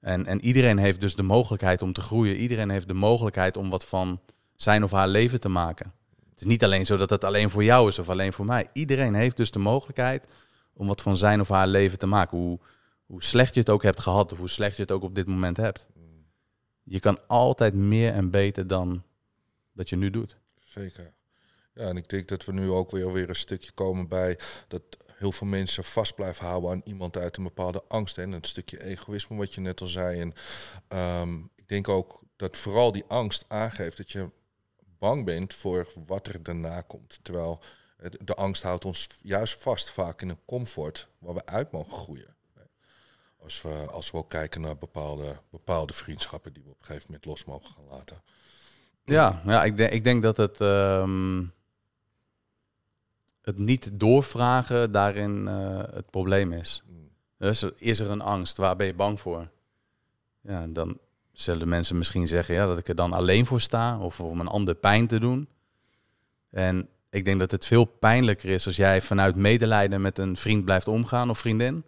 En, 0.00 0.26
en 0.26 0.40
iedereen 0.40 0.78
heeft 0.78 1.00
dus 1.00 1.14
de 1.14 1.22
mogelijkheid 1.22 1.82
om 1.82 1.92
te 1.92 2.00
groeien. 2.00 2.36
Iedereen 2.36 2.70
heeft 2.70 2.88
de 2.88 2.94
mogelijkheid 2.94 3.56
om 3.56 3.70
wat 3.70 3.84
van 3.84 4.20
zijn 4.56 4.84
of 4.84 4.90
haar 4.90 5.08
leven 5.08 5.40
te 5.40 5.48
maken. 5.48 5.92
Het 6.30 6.40
is 6.40 6.46
niet 6.46 6.64
alleen 6.64 6.86
zo 6.86 6.96
dat 6.96 7.10
het 7.10 7.24
alleen 7.24 7.50
voor 7.50 7.64
jou 7.64 7.88
is 7.88 7.98
of 7.98 8.08
alleen 8.08 8.32
voor 8.32 8.46
mij. 8.46 8.68
Iedereen 8.72 9.14
heeft 9.14 9.36
dus 9.36 9.50
de 9.50 9.58
mogelijkheid 9.58 10.28
om 10.74 10.86
wat 10.86 11.02
van 11.02 11.16
zijn 11.16 11.40
of 11.40 11.48
haar 11.48 11.68
leven 11.68 11.98
te 11.98 12.06
maken. 12.06 12.38
Hoe, 12.38 12.58
hoe 13.08 13.22
slecht 13.22 13.54
je 13.54 13.60
het 13.60 13.70
ook 13.70 13.82
hebt 13.82 14.00
gehad 14.00 14.32
of 14.32 14.38
hoe 14.38 14.48
slecht 14.48 14.76
je 14.76 14.82
het 14.82 14.90
ook 14.90 15.02
op 15.02 15.14
dit 15.14 15.26
moment 15.26 15.56
hebt. 15.56 15.88
Je 16.82 17.00
kan 17.00 17.18
altijd 17.26 17.74
meer 17.74 18.12
en 18.12 18.30
beter 18.30 18.66
dan 18.66 19.02
dat 19.72 19.88
je 19.88 19.96
nu 19.96 20.10
doet. 20.10 20.36
Zeker. 20.58 21.12
Ja, 21.74 21.88
en 21.88 21.96
ik 21.96 22.08
denk 22.08 22.28
dat 22.28 22.44
we 22.44 22.52
nu 22.52 22.70
ook 22.70 22.90
weer, 22.90 23.12
weer 23.12 23.28
een 23.28 23.36
stukje 23.36 23.72
komen 23.72 24.08
bij 24.08 24.38
dat 24.68 24.82
heel 25.06 25.32
veel 25.32 25.46
mensen 25.46 25.84
vast 25.84 26.14
blijven 26.14 26.46
houden 26.46 26.70
aan 26.70 26.80
iemand 26.84 27.16
uit 27.16 27.36
een 27.36 27.42
bepaalde 27.42 27.82
angst. 27.88 28.18
En 28.18 28.32
een 28.32 28.44
stukje 28.44 28.84
egoïsme, 28.84 29.36
wat 29.36 29.54
je 29.54 29.60
net 29.60 29.80
al 29.80 29.86
zei. 29.86 30.20
En 30.20 30.34
ehm, 30.88 31.34
ik 31.54 31.68
denk 31.68 31.88
ook 31.88 32.22
dat 32.36 32.56
vooral 32.56 32.92
die 32.92 33.04
angst 33.08 33.44
aangeeft 33.48 33.96
dat 33.96 34.12
je 34.12 34.30
bang 34.98 35.24
bent 35.24 35.54
voor 35.54 35.92
wat 36.06 36.26
er 36.26 36.42
daarna 36.42 36.80
komt. 36.80 37.18
Terwijl 37.22 37.62
de 38.24 38.34
angst 38.34 38.62
houdt 38.62 38.84
ons 38.84 39.08
juist 39.22 39.62
vast 39.62 39.90
vaak 39.90 40.22
in 40.22 40.28
een 40.28 40.44
comfort 40.44 41.08
waar 41.18 41.34
we 41.34 41.46
uit 41.46 41.72
mogen 41.72 41.92
groeien. 41.92 42.36
Als 43.42 43.62
we, 43.62 43.86
als 43.90 44.10
we 44.10 44.16
ook 44.16 44.30
kijken 44.30 44.60
naar 44.60 44.78
bepaalde, 44.78 45.36
bepaalde 45.50 45.92
vriendschappen 45.92 46.52
die 46.52 46.62
we 46.62 46.70
op 46.70 46.78
een 46.78 46.84
gegeven 46.84 47.06
moment 47.06 47.24
los 47.24 47.44
mogen 47.44 47.74
gaan 47.74 47.96
laten. 47.98 48.22
Ja, 49.04 49.42
ja 49.46 49.64
ik, 49.64 49.76
denk, 49.76 49.92
ik 49.92 50.04
denk 50.04 50.22
dat 50.22 50.36
het, 50.36 50.60
ehm, 50.60 51.44
het 53.42 53.58
niet 53.58 53.90
doorvragen 53.92 54.92
daarin 54.92 55.48
eh, 55.48 55.78
het 55.78 56.10
probleem 56.10 56.52
is. 56.52 56.82
Mm. 56.86 57.10
Dus 57.38 57.62
is 57.62 58.00
er 58.00 58.10
een 58.10 58.20
angst? 58.20 58.56
Waar 58.56 58.76
ben 58.76 58.86
je 58.86 58.94
bang 58.94 59.20
voor? 59.20 59.48
Ja, 60.40 60.66
dan 60.66 60.98
zullen 61.32 61.68
mensen 61.68 61.98
misschien 61.98 62.26
zeggen 62.26 62.54
ja, 62.54 62.66
dat 62.66 62.78
ik 62.78 62.88
er 62.88 62.94
dan 62.94 63.12
alleen 63.12 63.46
voor 63.46 63.60
sta 63.60 63.98
of 63.98 64.20
om 64.20 64.40
een 64.40 64.48
ander 64.48 64.74
pijn 64.74 65.06
te 65.06 65.20
doen. 65.20 65.48
En 66.50 66.88
ik 67.10 67.24
denk 67.24 67.38
dat 67.38 67.50
het 67.50 67.66
veel 67.66 67.84
pijnlijker 67.84 68.48
is 68.48 68.66
als 68.66 68.76
jij 68.76 69.02
vanuit 69.02 69.36
medelijden 69.36 70.00
met 70.00 70.18
een 70.18 70.36
vriend 70.36 70.64
blijft 70.64 70.88
omgaan 70.88 71.30
of 71.30 71.38
vriendin, 71.38 71.84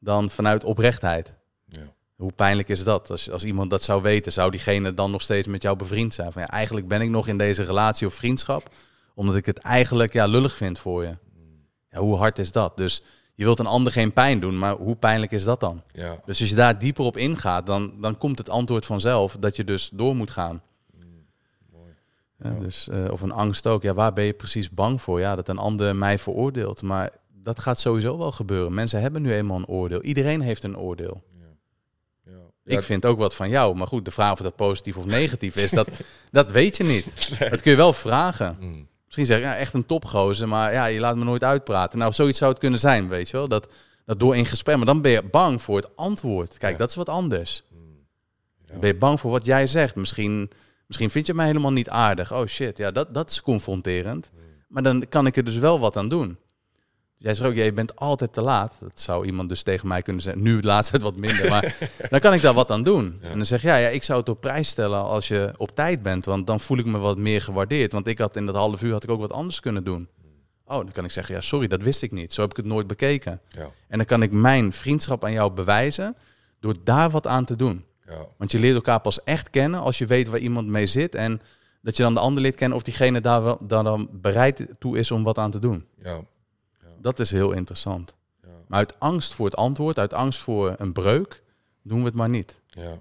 dan 0.00 0.30
vanuit 0.30 0.64
oprechtheid. 0.64 1.34
Ja. 1.66 1.94
Hoe 2.16 2.32
pijnlijk 2.32 2.68
is 2.68 2.84
dat? 2.84 3.10
Als, 3.10 3.30
als 3.30 3.44
iemand 3.44 3.70
dat 3.70 3.82
zou 3.82 4.02
weten, 4.02 4.32
zou 4.32 4.50
diegene 4.50 4.94
dan 4.94 5.10
nog 5.10 5.22
steeds 5.22 5.46
met 5.46 5.62
jou 5.62 5.76
bevriend 5.76 6.14
zijn? 6.14 6.32
Van 6.32 6.42
ja, 6.42 6.48
eigenlijk 6.48 6.88
ben 6.88 7.00
ik 7.00 7.08
nog 7.08 7.28
in 7.28 7.38
deze 7.38 7.62
relatie 7.62 8.06
of 8.06 8.14
vriendschap, 8.14 8.68
omdat 9.14 9.34
ik 9.34 9.46
het 9.46 9.58
eigenlijk 9.58 10.12
ja, 10.12 10.26
lullig 10.26 10.56
vind 10.56 10.78
voor 10.78 11.02
je. 11.04 11.16
Ja, 11.90 11.98
hoe 11.98 12.16
hard 12.16 12.38
is 12.38 12.52
dat? 12.52 12.76
Dus 12.76 13.02
je 13.34 13.44
wilt 13.44 13.58
een 13.58 13.66
ander 13.66 13.92
geen 13.92 14.12
pijn 14.12 14.40
doen, 14.40 14.58
maar 14.58 14.74
hoe 14.74 14.96
pijnlijk 14.96 15.32
is 15.32 15.44
dat 15.44 15.60
dan? 15.60 15.82
Ja, 15.92 16.20
Dus 16.24 16.40
als 16.40 16.48
je 16.48 16.54
daar 16.54 16.78
dieper 16.78 17.04
op 17.04 17.16
ingaat, 17.16 17.66
dan, 17.66 17.92
dan 18.00 18.18
komt 18.18 18.38
het 18.38 18.50
antwoord 18.50 18.86
vanzelf 18.86 19.36
dat 19.40 19.56
je 19.56 19.64
dus 19.64 19.90
door 19.92 20.16
moet 20.16 20.30
gaan. 20.30 20.62
mooi. 21.72 21.94
Ja, 22.42 22.50
dus, 22.50 22.88
eh, 22.88 23.04
of 23.10 23.20
een 23.20 23.32
angst 23.32 23.66
ook. 23.66 23.82
Ja, 23.82 23.94
waar 23.94 24.12
ben 24.12 24.24
je 24.24 24.32
precies 24.32 24.70
bang 24.70 25.02
voor? 25.02 25.20
Ja, 25.20 25.36
dat 25.36 25.48
een 25.48 25.58
ander 25.58 25.96
mij 25.96 26.18
veroordeelt. 26.18 26.82
Maar 26.82 27.10
dat 27.42 27.58
gaat 27.58 27.80
sowieso 27.80 28.18
wel 28.18 28.32
gebeuren. 28.32 28.74
Mensen 28.74 29.00
hebben 29.00 29.22
nu 29.22 29.32
eenmaal 29.34 29.56
een 29.56 29.66
oordeel. 29.66 30.02
Iedereen 30.02 30.40
heeft 30.40 30.64
een 30.64 30.78
oordeel. 30.78 31.22
Ja. 32.24 32.76
Ik 32.76 32.82
vind 32.82 33.04
ook 33.04 33.18
wat 33.18 33.34
van 33.34 33.48
jou. 33.48 33.76
Maar 33.76 33.86
goed, 33.86 34.04
de 34.04 34.10
vraag 34.10 34.32
of 34.32 34.38
dat 34.38 34.56
positief 34.56 34.96
of 34.96 35.04
negatief 35.06 35.56
is, 35.56 35.70
dat, 35.70 35.88
dat 36.30 36.50
weet 36.50 36.76
je 36.76 36.84
niet. 36.84 37.38
Dat 37.50 37.60
kun 37.60 37.70
je 37.70 37.76
wel 37.76 37.92
vragen. 37.92 38.56
Mm. 38.60 38.88
Misschien 39.04 39.26
zeggen, 39.26 39.46
ja, 39.46 39.56
echt 39.56 39.74
een 39.74 39.86
topgozer, 39.86 40.48
maar 40.48 40.72
ja, 40.72 40.86
je 40.86 41.00
laat 41.00 41.16
me 41.16 41.24
nooit 41.24 41.44
uitpraten. 41.44 41.98
Nou, 41.98 42.12
zoiets 42.12 42.38
zou 42.38 42.50
het 42.50 42.60
kunnen 42.60 42.80
zijn, 42.80 43.08
weet 43.08 43.28
je 43.30 43.36
wel. 43.36 43.48
Dat, 43.48 43.68
dat 44.04 44.20
door 44.20 44.36
in 44.36 44.46
gesprek, 44.46 44.76
maar 44.76 44.86
dan 44.86 45.02
ben 45.02 45.10
je 45.10 45.22
bang 45.22 45.62
voor 45.62 45.76
het 45.76 45.96
antwoord. 45.96 46.58
Kijk, 46.58 46.72
Ja. 46.72 46.78
dat 46.78 46.88
is 46.88 46.94
wat 46.94 47.08
anders. 47.08 47.62
Ja. 47.70 47.76
Dan 48.66 48.80
ben 48.80 48.88
je 48.88 48.96
bang 48.98 49.20
voor 49.20 49.30
wat 49.30 49.44
jij 49.44 49.66
zegt. 49.66 49.94
Misschien, 49.96 50.50
misschien 50.86 51.10
vind 51.10 51.26
je 51.26 51.34
mij 51.34 51.46
helemaal 51.46 51.72
niet 51.72 51.88
aardig. 51.88 52.32
Oh 52.32 52.46
shit, 52.46 52.78
ja, 52.78 52.90
dat, 52.90 53.14
dat 53.14 53.30
is 53.30 53.42
confronterend. 53.42 54.30
Maar 54.68 54.82
dan 54.82 55.08
kan 55.08 55.26
ik 55.26 55.36
er 55.36 55.44
dus 55.44 55.56
wel 55.56 55.80
wat 55.80 55.96
aan 55.96 56.08
doen. 56.08 56.38
Jij 57.22 57.34
zegt 57.34 57.48
ook, 57.48 57.54
ja, 57.54 57.64
je 57.64 57.72
bent 57.72 57.96
altijd 57.96 58.32
te 58.32 58.40
laat. 58.42 58.74
Dat 58.80 59.00
zou 59.00 59.26
iemand 59.26 59.48
dus 59.48 59.62
tegen 59.62 59.88
mij 59.88 60.02
kunnen 60.02 60.22
zeggen. 60.22 60.42
Nu 60.42 60.56
het 60.56 60.64
laatste 60.64 60.98
wat 60.98 61.16
minder, 61.16 61.48
maar 61.48 61.76
dan 62.10 62.20
kan 62.20 62.34
ik 62.34 62.40
daar 62.42 62.54
wat 62.54 62.70
aan 62.70 62.82
doen. 62.82 63.18
En 63.20 63.36
dan 63.36 63.46
zeg 63.46 63.62
je, 63.62 63.68
ja, 63.68 63.76
ja, 63.76 63.88
ik 63.88 64.02
zou 64.02 64.18
het 64.18 64.28
op 64.28 64.40
prijs 64.40 64.68
stellen 64.68 65.02
als 65.02 65.28
je 65.28 65.54
op 65.56 65.74
tijd 65.74 66.02
bent. 66.02 66.24
Want 66.24 66.46
dan 66.46 66.60
voel 66.60 66.78
ik 66.78 66.84
me 66.84 66.98
wat 66.98 67.16
meer 67.16 67.42
gewaardeerd. 67.42 67.92
Want 67.92 68.06
ik 68.06 68.18
had 68.18 68.36
in 68.36 68.46
dat 68.46 68.54
half 68.54 68.82
uur 68.82 68.92
had 68.92 69.02
ik 69.04 69.10
ook 69.10 69.20
wat 69.20 69.32
anders 69.32 69.60
kunnen 69.60 69.84
doen. 69.84 70.08
Oh, 70.64 70.76
dan 70.76 70.92
kan 70.92 71.04
ik 71.04 71.10
zeggen, 71.10 71.34
ja, 71.34 71.40
sorry, 71.40 71.66
dat 71.66 71.82
wist 71.82 72.02
ik 72.02 72.12
niet. 72.12 72.32
Zo 72.32 72.40
heb 72.40 72.50
ik 72.50 72.56
het 72.56 72.66
nooit 72.66 72.86
bekeken. 72.86 73.40
Ja, 73.48 73.70
En 73.88 73.96
dan 73.96 74.06
kan 74.06 74.22
ik 74.22 74.32
mijn 74.32 74.72
vriendschap 74.72 75.24
aan 75.24 75.32
jou 75.32 75.52
bewijzen 75.52 76.16
door 76.60 76.74
daar 76.84 77.10
wat 77.10 77.26
aan 77.26 77.44
te 77.44 77.56
doen. 77.56 77.84
ja, 78.06 78.26
Want 78.36 78.52
je 78.52 78.58
leert 78.58 78.74
elkaar 78.74 79.00
pas 79.00 79.22
echt 79.24 79.50
kennen 79.50 79.80
als 79.80 79.98
je 79.98 80.06
weet 80.06 80.28
waar 80.28 80.38
iemand 80.40 80.66
mee 80.66 80.86
zit. 80.86 81.14
En 81.14 81.40
dat 81.82 81.96
je 81.96 82.02
dan 82.02 82.14
de 82.14 82.20
ander 82.20 82.42
leert 82.42 82.54
kennen 82.54 82.76
of 82.76 82.82
diegene 82.82 83.20
daar, 83.20 83.42
wel, 83.42 83.58
daar 83.60 83.84
dan 83.84 84.08
bereid 84.12 84.66
toe 84.78 84.98
is 84.98 85.10
om 85.10 85.22
wat 85.22 85.38
aan 85.38 85.50
te 85.50 85.58
doen. 85.58 85.84
ja, 86.02 86.20
Dat 87.00 87.18
is 87.18 87.30
heel 87.30 87.52
interessant. 87.52 88.16
ja, 88.42 88.48
Maar 88.66 88.78
uit 88.78 89.00
angst 89.00 89.32
voor 89.34 89.46
het 89.46 89.56
antwoord, 89.56 89.98
uit 89.98 90.12
angst 90.12 90.40
voor 90.40 90.74
een 90.78 90.92
breuk, 90.92 91.42
doen 91.82 91.98
we 91.98 92.04
het 92.04 92.14
maar 92.14 92.28
niet. 92.28 92.60
ja, 92.66 92.98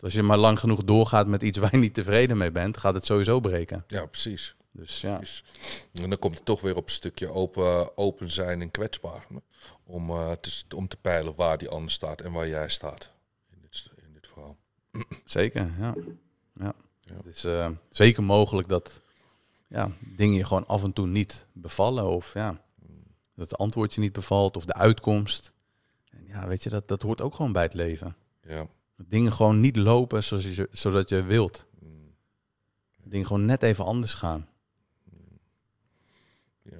Als 0.00 0.12
je 0.12 0.22
maar 0.22 0.38
lang 0.38 0.60
genoeg 0.60 0.84
doorgaat 0.84 1.26
met 1.26 1.42
iets 1.42 1.58
waar 1.58 1.68
je 1.72 1.76
niet 1.78 1.94
tevreden 1.94 2.36
mee 2.36 2.50
bent, 2.52 2.76
gaat 2.76 2.94
het 2.94 3.06
sowieso 3.06 3.40
breken. 3.40 3.84
ja, 3.86 4.06
precies. 4.06 4.56
Dus 4.72 5.00
ja, 5.00 5.16
precies. 5.16 5.44
En 5.92 6.10
dan 6.10 6.18
komt 6.18 6.34
het 6.34 6.44
toch 6.44 6.60
weer 6.60 6.76
op 6.76 6.84
een 6.84 6.90
stukje 6.90 7.32
open, 7.32 7.96
open 7.96 8.30
zijn 8.30 8.60
en 8.62 8.70
kwetsbaar. 8.70 9.26
Om, 9.84 10.10
eh, 10.10 10.32
te, 10.32 10.62
om 10.76 10.88
te 10.88 10.96
peilen 10.96 11.34
waar 11.34 11.58
die 11.58 11.68
ander 11.68 11.90
staat 11.90 12.20
en 12.20 12.32
waar 12.32 12.48
jij 12.48 12.68
staat 12.68 13.12
in 13.50 13.58
dit, 13.60 13.90
in 13.96 14.12
dit 14.12 14.26
verhaal. 14.32 14.56
zeker. 15.24 15.70
Ja. 15.78 15.94
Ja. 16.54 16.72
Ja. 17.00 17.14
Het 17.14 17.26
is 17.26 17.44
eh, 17.44 17.70
zeker 17.90 18.22
mogelijk 18.22 18.68
dat 18.68 19.00
ja, 19.68 19.90
dingen 20.00 20.36
je 20.36 20.44
gewoon 20.44 20.66
af 20.66 20.82
en 20.84 20.92
toe 20.92 21.06
niet 21.06 21.46
bevallen. 21.52 22.04
Of 22.06 22.34
ja, 22.34 22.60
dat 23.38 23.50
het 23.50 23.58
antwoord 23.60 23.94
je 23.94 24.00
niet 24.00 24.12
bevalt 24.12 24.56
of 24.56 24.64
de 24.64 24.72
uitkomst. 24.74 25.52
En 26.10 26.24
ja, 26.26 26.46
weet 26.48 26.62
je, 26.62 26.70
dat, 26.70 26.88
dat 26.88 27.02
hoort 27.02 27.20
ook 27.20 27.34
gewoon 27.34 27.52
bij 27.52 27.62
het 27.62 27.74
leven. 27.74 28.16
Ja. 28.42 28.66
Dat 28.96 29.10
dingen 29.10 29.32
gewoon 29.32 29.60
niet 29.60 29.76
lopen 29.76 30.24
zoals 30.24 30.44
je, 30.44 30.68
zodat 30.72 31.08
je 31.08 31.22
wilt. 31.22 31.66
Mm, 31.80 32.14
Dingen 33.04 33.26
gewoon 33.26 33.44
net 33.44 33.62
even 33.62 33.84
anders 33.84 34.14
gaan. 34.14 34.48
ja. 36.62 36.76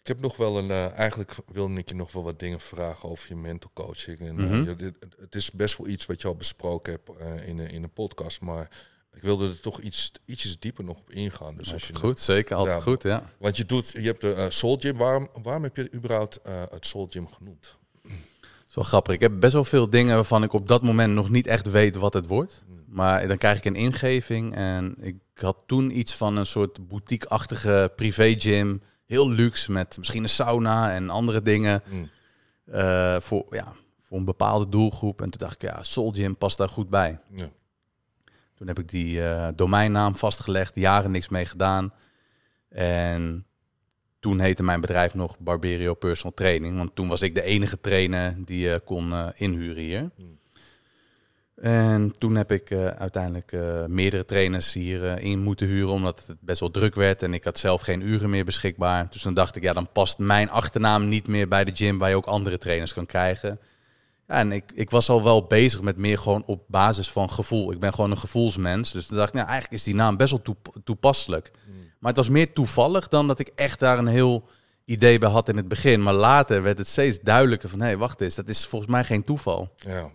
Ik 0.00 0.06
heb 0.10 0.20
nog 0.20 0.36
wel 0.36 0.58
een. 0.58 0.70
eh, 0.70 0.92
eigenlijk 0.98 1.36
wilde 1.46 1.74
ik 1.74 1.88
je 1.88 1.94
nog 1.94 2.12
wel 2.12 2.22
wat 2.22 2.38
dingen 2.38 2.60
vragen 2.60 3.08
over 3.08 3.28
je 3.28 3.36
mental 3.36 3.70
coaching. 3.74 4.18
En, 4.18 4.26
eh, 4.38 4.44
Mhm. 4.44 4.62
je- 4.64 4.76
dit- 4.76 5.06
het 5.18 5.34
is 5.34 5.50
best 5.50 5.76
wel 5.78 5.88
iets 5.88 6.06
wat 6.06 6.20
je 6.22 6.28
al 6.28 6.34
besproken 6.36 6.92
hebt 6.92 7.18
eh, 7.20 7.48
in, 7.48 7.58
in 7.58 7.82
een 7.82 7.92
podcast. 7.92 8.40
Maar 8.40 8.86
ik 9.14 9.22
wilde 9.22 9.48
er 9.48 9.60
toch 9.60 9.80
iets, 9.80 10.12
ietsjes 10.24 10.58
dieper 10.58 10.84
nog 10.84 10.96
op 10.98 11.10
ingaan. 11.10 11.56
Dus 11.56 11.72
als 11.72 11.86
je, 11.86 11.94
goed, 11.94 12.20
zeker. 12.20 12.56
Altijd 12.56 12.76
Ja. 12.76 12.82
goed, 12.82 13.02
ja. 13.02 13.30
Want 13.38 13.56
je 13.56 13.64
doet, 13.64 13.90
je 13.90 14.00
hebt 14.00 14.20
de 14.20 14.32
eh, 14.34 14.46
Soul 14.48 14.76
Gym. 14.80 14.96
Waarom, 14.96 15.28
waarom 15.42 15.62
heb 15.62 15.76
je 15.76 15.92
überhaupt 15.94 16.40
eh, 16.42 16.62
het 16.70 16.86
Soul 16.86 17.06
Gym 17.10 17.28
genoemd? 17.28 17.78
Het 18.02 18.68
is 18.68 18.74
wel 18.74 18.84
grappig. 18.84 19.14
Ik 19.14 19.20
heb 19.20 19.40
best 19.40 19.52
wel 19.52 19.64
veel 19.64 19.90
dingen 19.90 20.14
waarvan 20.14 20.42
ik 20.42 20.52
op 20.52 20.68
dat 20.68 20.82
moment 20.82 21.14
nog 21.14 21.30
niet 21.30 21.46
echt 21.46 21.70
weet 21.70 21.96
wat 21.96 22.14
het 22.14 22.26
wordt. 22.26 22.62
Hmm. 22.66 22.84
Maar 22.88 23.28
dan 23.28 23.38
krijg 23.38 23.58
ik 23.58 23.64
een 23.64 23.74
ingeving. 23.76 24.54
En 24.54 24.94
ik 25.00 25.16
had 25.34 25.56
toen 25.66 25.98
iets 25.98 26.14
van 26.14 26.36
een 26.36 26.46
soort 26.46 26.88
boutique-achtige 26.88 27.92
privé 27.96 28.34
gym. 28.38 28.82
Heel 29.06 29.30
luxe, 29.30 29.72
met 29.72 29.98
misschien 29.98 30.22
een 30.22 30.28
sauna 30.28 30.92
en 30.92 31.10
andere 31.10 31.42
dingen. 31.42 31.82
Mm. 31.90 32.10
eh, 32.64 33.20
voor, 33.20 33.46
ja, 33.50 33.72
voor 34.02 34.18
een 34.18 34.24
bepaalde 34.24 34.68
doelgroep. 34.68 35.22
En 35.22 35.30
toen 35.30 35.40
dacht 35.40 35.54
ik, 35.62 35.62
ja, 35.70 35.82
Soul 35.82 36.10
Gym 36.12 36.36
past 36.36 36.58
daar 36.58 36.68
goed 36.68 36.90
bij. 36.90 37.18
Ja. 37.34 37.50
Toen 38.54 38.66
heb 38.66 38.78
ik 38.78 38.88
die 38.88 39.24
eh, 39.24 39.48
domeinnaam 39.54 40.16
vastgelegd, 40.16 40.74
jaren 40.74 41.10
niks 41.10 41.28
mee 41.28 41.44
gedaan. 41.44 41.92
En 42.68 43.46
toen 44.20 44.40
heette 44.40 44.62
mijn 44.62 44.80
bedrijf 44.80 45.14
nog 45.14 45.38
Barberio 45.38 45.94
Personal 45.94 46.34
Training. 46.34 46.76
Want 46.76 46.94
toen 46.94 47.08
was 47.08 47.22
ik 47.22 47.34
de 47.34 47.42
enige 47.42 47.80
trainer 47.80 48.34
die 48.44 48.58
je 48.58 48.80
kon 48.84 49.12
eh, 49.12 49.28
inhuren 49.34 49.82
hier. 49.82 50.10
En 51.54 52.12
toen 52.18 52.34
heb 52.34 52.52
ik 52.52 52.70
eh, 52.70 52.86
uiteindelijk 52.86 53.52
eh, 53.52 53.84
meerdere 53.84 54.24
trainers 54.24 54.72
hier 54.72 55.06
eh, 55.06 55.24
in 55.24 55.42
moeten 55.42 55.66
huren, 55.66 55.92
omdat 55.92 56.24
het 56.26 56.36
best 56.40 56.60
wel 56.60 56.70
druk 56.70 56.94
werd 56.94 57.22
en 57.22 57.34
ik 57.34 57.44
had 57.44 57.58
zelf 57.58 57.82
geen 57.82 58.00
uren 58.00 58.30
meer 58.30 58.44
beschikbaar. 58.44 59.06
Dus 59.10 59.22
dan 59.22 59.34
dacht 59.34 59.56
ik, 59.56 59.62
ja, 59.62 59.72
dan 59.72 59.88
past 59.92 60.18
mijn 60.18 60.50
achternaam 60.50 61.08
niet 61.08 61.28
meer 61.28 61.48
bij 61.48 61.64
de 61.64 61.74
gym 61.74 61.98
waar 61.98 62.08
je 62.08 62.16
ook 62.16 62.26
andere 62.26 62.58
trainers 62.58 62.92
kan 62.92 63.06
krijgen. 63.06 63.58
Ja, 64.28 64.34
en 64.34 64.52
ik, 64.52 64.72
ik 64.74 64.90
was 64.90 65.08
al 65.08 65.22
wel 65.22 65.46
bezig 65.46 65.82
met 65.82 65.96
meer 65.96 66.18
gewoon 66.18 66.44
op 66.46 66.64
basis 66.66 67.10
van 67.10 67.30
gevoel. 67.30 67.72
Ik 67.72 67.80
ben 67.80 67.92
gewoon 67.94 68.10
een 68.10 68.18
gevoelsmens. 68.18 68.92
Dus 68.92 69.06
toen 69.06 69.16
dacht 69.16 69.28
ik, 69.28 69.34
nou, 69.34 69.46
eigenlijk 69.46 69.78
is 69.80 69.84
die 69.86 69.94
naam 69.94 70.16
best 70.16 70.30
wel 70.30 70.42
toep- 70.42 70.76
toepasselijk. 70.84 71.50
Maar 71.98 72.12
het 72.12 72.16
was 72.16 72.28
meer 72.28 72.52
toevallig 72.52 73.08
dan 73.08 73.26
dat 73.26 73.38
ik 73.38 73.50
echt 73.54 73.78
daar 73.78 73.98
een 73.98 74.06
heel 74.06 74.48
idee 74.84 75.18
bij 75.18 75.28
had 75.28 75.48
in 75.48 75.56
het 75.56 75.68
begin. 75.68 76.02
Maar 76.02 76.14
later 76.14 76.62
werd 76.62 76.78
het 76.78 76.88
steeds 76.88 77.20
duidelijker 77.20 77.68
van, 77.68 77.80
hé, 77.80 77.86
hey, 77.86 77.96
wacht 77.96 78.20
eens, 78.20 78.34
dat 78.34 78.48
is 78.48 78.66
volgens 78.66 78.90
mij 78.90 79.04
geen 79.04 79.22
toeval. 79.22 79.74
Ja. 79.76 80.10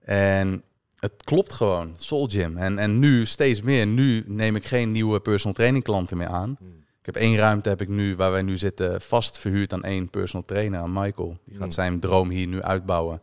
En 0.00 0.62
het 0.98 1.12
klopt 1.24 1.52
gewoon, 1.52 1.92
Soul 1.96 2.26
Gym. 2.26 2.56
En, 2.56 2.78
en 2.78 2.98
nu 2.98 3.26
steeds 3.26 3.62
meer. 3.62 3.86
Nu 3.86 4.24
neem 4.26 4.56
ik 4.56 4.66
geen 4.66 4.92
nieuwe 4.92 5.20
personal 5.20 5.54
training 5.54 5.84
klanten 5.84 6.16
meer 6.16 6.28
aan. 6.28 6.56
Hmm. 6.58 6.84
Ik 7.02 7.14
heb 7.14 7.16
één 7.16 7.36
ruimte 7.36 7.68
heb 7.68 7.80
ik 7.80 7.88
nu, 7.88 8.16
waar 8.16 8.30
wij 8.30 8.42
nu 8.42 8.58
zitten, 8.58 9.00
vast 9.00 9.38
verhuurd 9.38 9.72
aan 9.72 9.84
één 9.84 10.10
personal 10.10 10.44
trainer, 10.46 10.80
aan 10.80 10.92
Michael. 10.92 11.38
Die 11.44 11.54
gaat 11.54 11.62
Hmm. 11.62 11.70
zijn 11.70 12.00
droom 12.00 12.30
hier 12.30 12.46
nu 12.46 12.62
uitbouwen. 12.62 13.20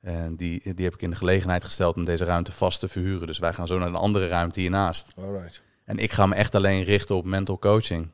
En 0.00 0.36
die, 0.36 0.74
die 0.74 0.84
heb 0.84 0.94
ik 0.94 1.02
in 1.02 1.10
de 1.10 1.16
gelegenheid 1.16 1.64
gesteld 1.64 1.96
om 1.96 2.04
deze 2.04 2.24
ruimte 2.24 2.52
vast 2.52 2.80
te 2.80 2.88
verhuren. 2.88 3.26
Dus 3.26 3.38
wij 3.38 3.52
gaan 3.52 3.66
zo 3.66 3.78
naar 3.78 3.88
een 3.88 3.94
andere 3.94 4.26
ruimte 4.26 4.60
hiernaast. 4.60 5.12
Alright. 5.16 5.62
En 5.84 5.98
ik 5.98 6.12
ga 6.12 6.26
me 6.26 6.34
echt 6.34 6.54
alleen 6.54 6.84
richten 6.84 7.14
op 7.14 7.24
mental 7.24 7.58
coaching. 7.58 8.08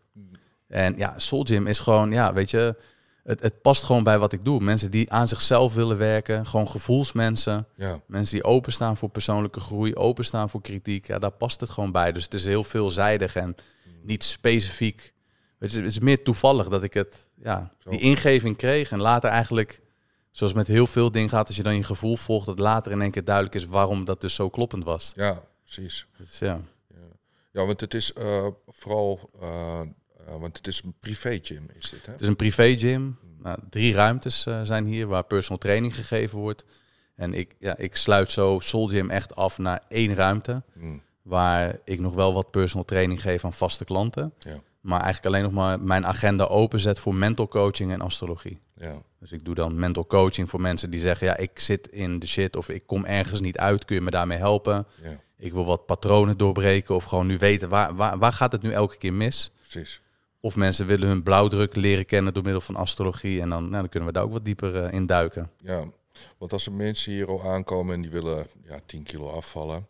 En 0.69 0.97
ja, 0.97 1.15
Soul 1.17 1.45
Gym 1.45 1.67
is 1.67 1.79
gewoon, 1.79 2.11
ja, 2.13 2.33
weet 2.33 2.51
je, 2.51 2.77
het, 3.23 3.43
het 3.43 3.63
past 3.63 3.83
gewoon 3.83 4.03
bij 4.05 4.19
wat 4.19 4.33
ik 4.33 4.45
doe. 4.45 4.61
Mensen 4.61 4.91
die 4.91 5.13
aan 5.13 5.29
zichzelf 5.29 5.75
willen 5.75 5.97
werken, 5.97 6.47
gewoon 6.47 6.69
gevoelsmensen. 6.69 7.67
Ja. 7.77 8.01
Mensen 8.07 8.35
die 8.35 8.45
openstaan 8.45 8.97
voor 8.97 9.09
persoonlijke 9.09 9.61
groei, 9.61 9.95
openstaan 9.95 10.51
voor 10.51 10.61
kritiek, 10.61 11.07
ja, 11.07 11.19
daar 11.19 11.31
past 11.31 11.61
het 11.61 11.71
gewoon 11.71 11.93
bij. 11.93 12.13
Dus 12.13 12.25
het 12.25 12.35
is 12.35 12.47
heel 12.47 12.65
veelzijdig 12.65 13.35
en 13.37 13.55
niet 14.05 14.25
specifiek. 14.25 15.13
Het 15.59 15.71
is, 15.71 15.77
het 15.77 15.87
is 15.87 15.99
meer 15.99 16.23
toevallig 16.23 16.69
dat 16.69 16.83
ik 16.83 16.95
het, 16.95 17.29
ja, 17.37 17.75
die 17.89 18.01
ingeving 18.01 18.57
kreeg 18.57 18.91
en 18.91 19.01
later 19.01 19.31
eigenlijk, 19.31 19.81
zoals 20.31 20.53
met 20.53 20.67
heel 20.67 20.87
veel 20.87 21.11
dingen 21.11 21.29
gaat, 21.29 21.47
als 21.47 21.57
je 21.57 21.63
dan 21.63 21.77
je 21.77 21.83
gevoel 21.83 22.17
volgt, 22.17 22.47
dat 22.47 22.59
later 22.59 22.93
in 22.93 23.01
één 23.01 23.11
keer 23.11 23.25
duidelijk 23.25 23.55
is 23.55 23.65
waarom 23.65 24.05
dat 24.05 24.21
dus 24.21 24.35
zo 24.35 24.49
kloppend 24.49 24.85
was. 24.85 25.13
ja, 25.17 25.43
precies. 25.63 26.07
Dus 26.19 26.39
ja, 26.39 26.61
Ja, 27.53 27.65
want 27.67 27.81
het 27.81 27.95
is 27.95 28.13
eh, 28.13 28.47
vooral, 28.67 29.31
eh, 29.41 29.81
eh, 29.81 30.41
want 30.41 30.57
het 30.57 30.67
is 30.67 30.83
een 30.85 30.95
privé 31.01 31.39
gym 31.43 31.69
is 31.75 31.91
dit, 31.91 32.07
hè? 32.07 32.13
het 32.13 32.21
is 32.21 32.29
een 32.29 32.37
privé 32.37 32.79
gym. 32.79 33.19
Nou, 33.39 33.59
drie 33.71 33.95
ruimtes 33.95 34.43
zijn 34.43 34.85
hier 34.85 35.07
waar 35.07 35.25
personal 35.25 35.59
training 35.59 35.95
gegeven 35.95 36.39
wordt. 36.39 36.65
En 37.15 37.35
ik, 37.35 37.55
ja, 37.59 37.77
ik 37.77 37.97
sluit 37.97 38.31
zo 38.31 38.59
Soul 38.63 38.87
Gym 38.87 39.11
echt 39.11 39.35
af 39.35 39.59
naar 39.59 39.83
één 39.89 40.15
ruimte. 40.15 40.63
Mm, 40.73 41.03
Waar 41.23 41.79
ik 41.85 42.01
nog 42.01 42.15
wel 42.15 42.35
wat 42.35 42.51
personal 42.51 42.85
training 42.85 43.23
geef 43.23 43.45
aan 43.45 43.53
vaste 43.53 43.85
klanten. 43.85 44.35
Ja. 44.39 44.61
Maar 44.81 45.01
eigenlijk 45.01 45.27
alleen 45.35 45.43
nog 45.43 45.53
maar 45.53 45.81
mijn 45.81 46.07
agenda 46.07 46.45
openzet 46.45 46.99
voor 46.99 47.15
mental 47.15 47.49
coaching 47.49 47.93
en 47.93 48.01
astrologie. 48.01 48.61
ja, 48.77 49.03
Dus 49.19 49.33
ik 49.33 49.45
doe 49.45 49.55
dan 49.55 49.79
mental 49.79 50.07
coaching 50.07 50.51
voor 50.51 50.61
mensen 50.61 50.91
die 50.91 51.01
zeggen... 51.01 51.27
ja, 51.27 51.37
ik 51.37 51.59
zit 51.59 51.89
in 51.89 52.19
de 52.19 52.27
shit 52.27 52.57
of 52.57 52.69
ik 52.69 52.87
kom 52.87 53.05
ergens 53.05 53.41
niet 53.41 53.59
uit. 53.59 53.85
Kun 53.85 53.97
je 53.97 54.03
me 54.03 54.11
daarmee 54.11 54.39
helpen? 54.39 54.87
ja, 55.03 55.21
Ik 55.37 55.53
wil 55.53 55.65
wat 55.65 55.87
patronen 55.87 56.37
doorbreken 56.37 56.95
of 56.95 57.05
gewoon 57.05 57.27
nu 57.27 57.39
weten... 57.39 57.69
waar, 57.69 57.95
waar, 57.95 58.19
waar 58.19 58.33
gaat 58.33 58.53
het 58.53 58.63
nu 58.63 58.71
elke 58.73 58.97
keer 58.97 59.13
mis? 59.15 59.53
precies. 59.73 60.01
Of 60.41 60.57
mensen 60.57 60.87
willen 60.87 61.09
hun 61.09 61.23
blauwdruk 61.23 61.77
leren 61.77 62.07
kennen 62.07 62.35
door 62.35 62.43
middel 62.43 62.61
van 62.61 62.77
astrologie. 62.77 63.41
En 63.41 63.49
dan, 63.49 63.63
nou, 63.63 63.73
dan 63.73 63.89
kunnen 63.89 64.09
we 64.09 64.15
daar 64.15 64.25
ook 64.25 64.33
wat 64.33 64.45
dieper 64.45 64.85
eh, 64.85 64.93
in 64.93 65.07
duiken. 65.07 65.51
Ja, 65.59 65.85
want 66.39 66.53
als 66.53 66.67
er 66.67 66.73
mensen 66.73 67.13
hier 67.13 67.29
al 67.29 67.43
aankomen 67.43 67.95
en 67.95 68.01
die 68.01 68.11
willen 68.11 68.47
ja, 68.63 68.81
10 68.87 69.03
kilo 69.03 69.31
afvallen. 69.31 69.87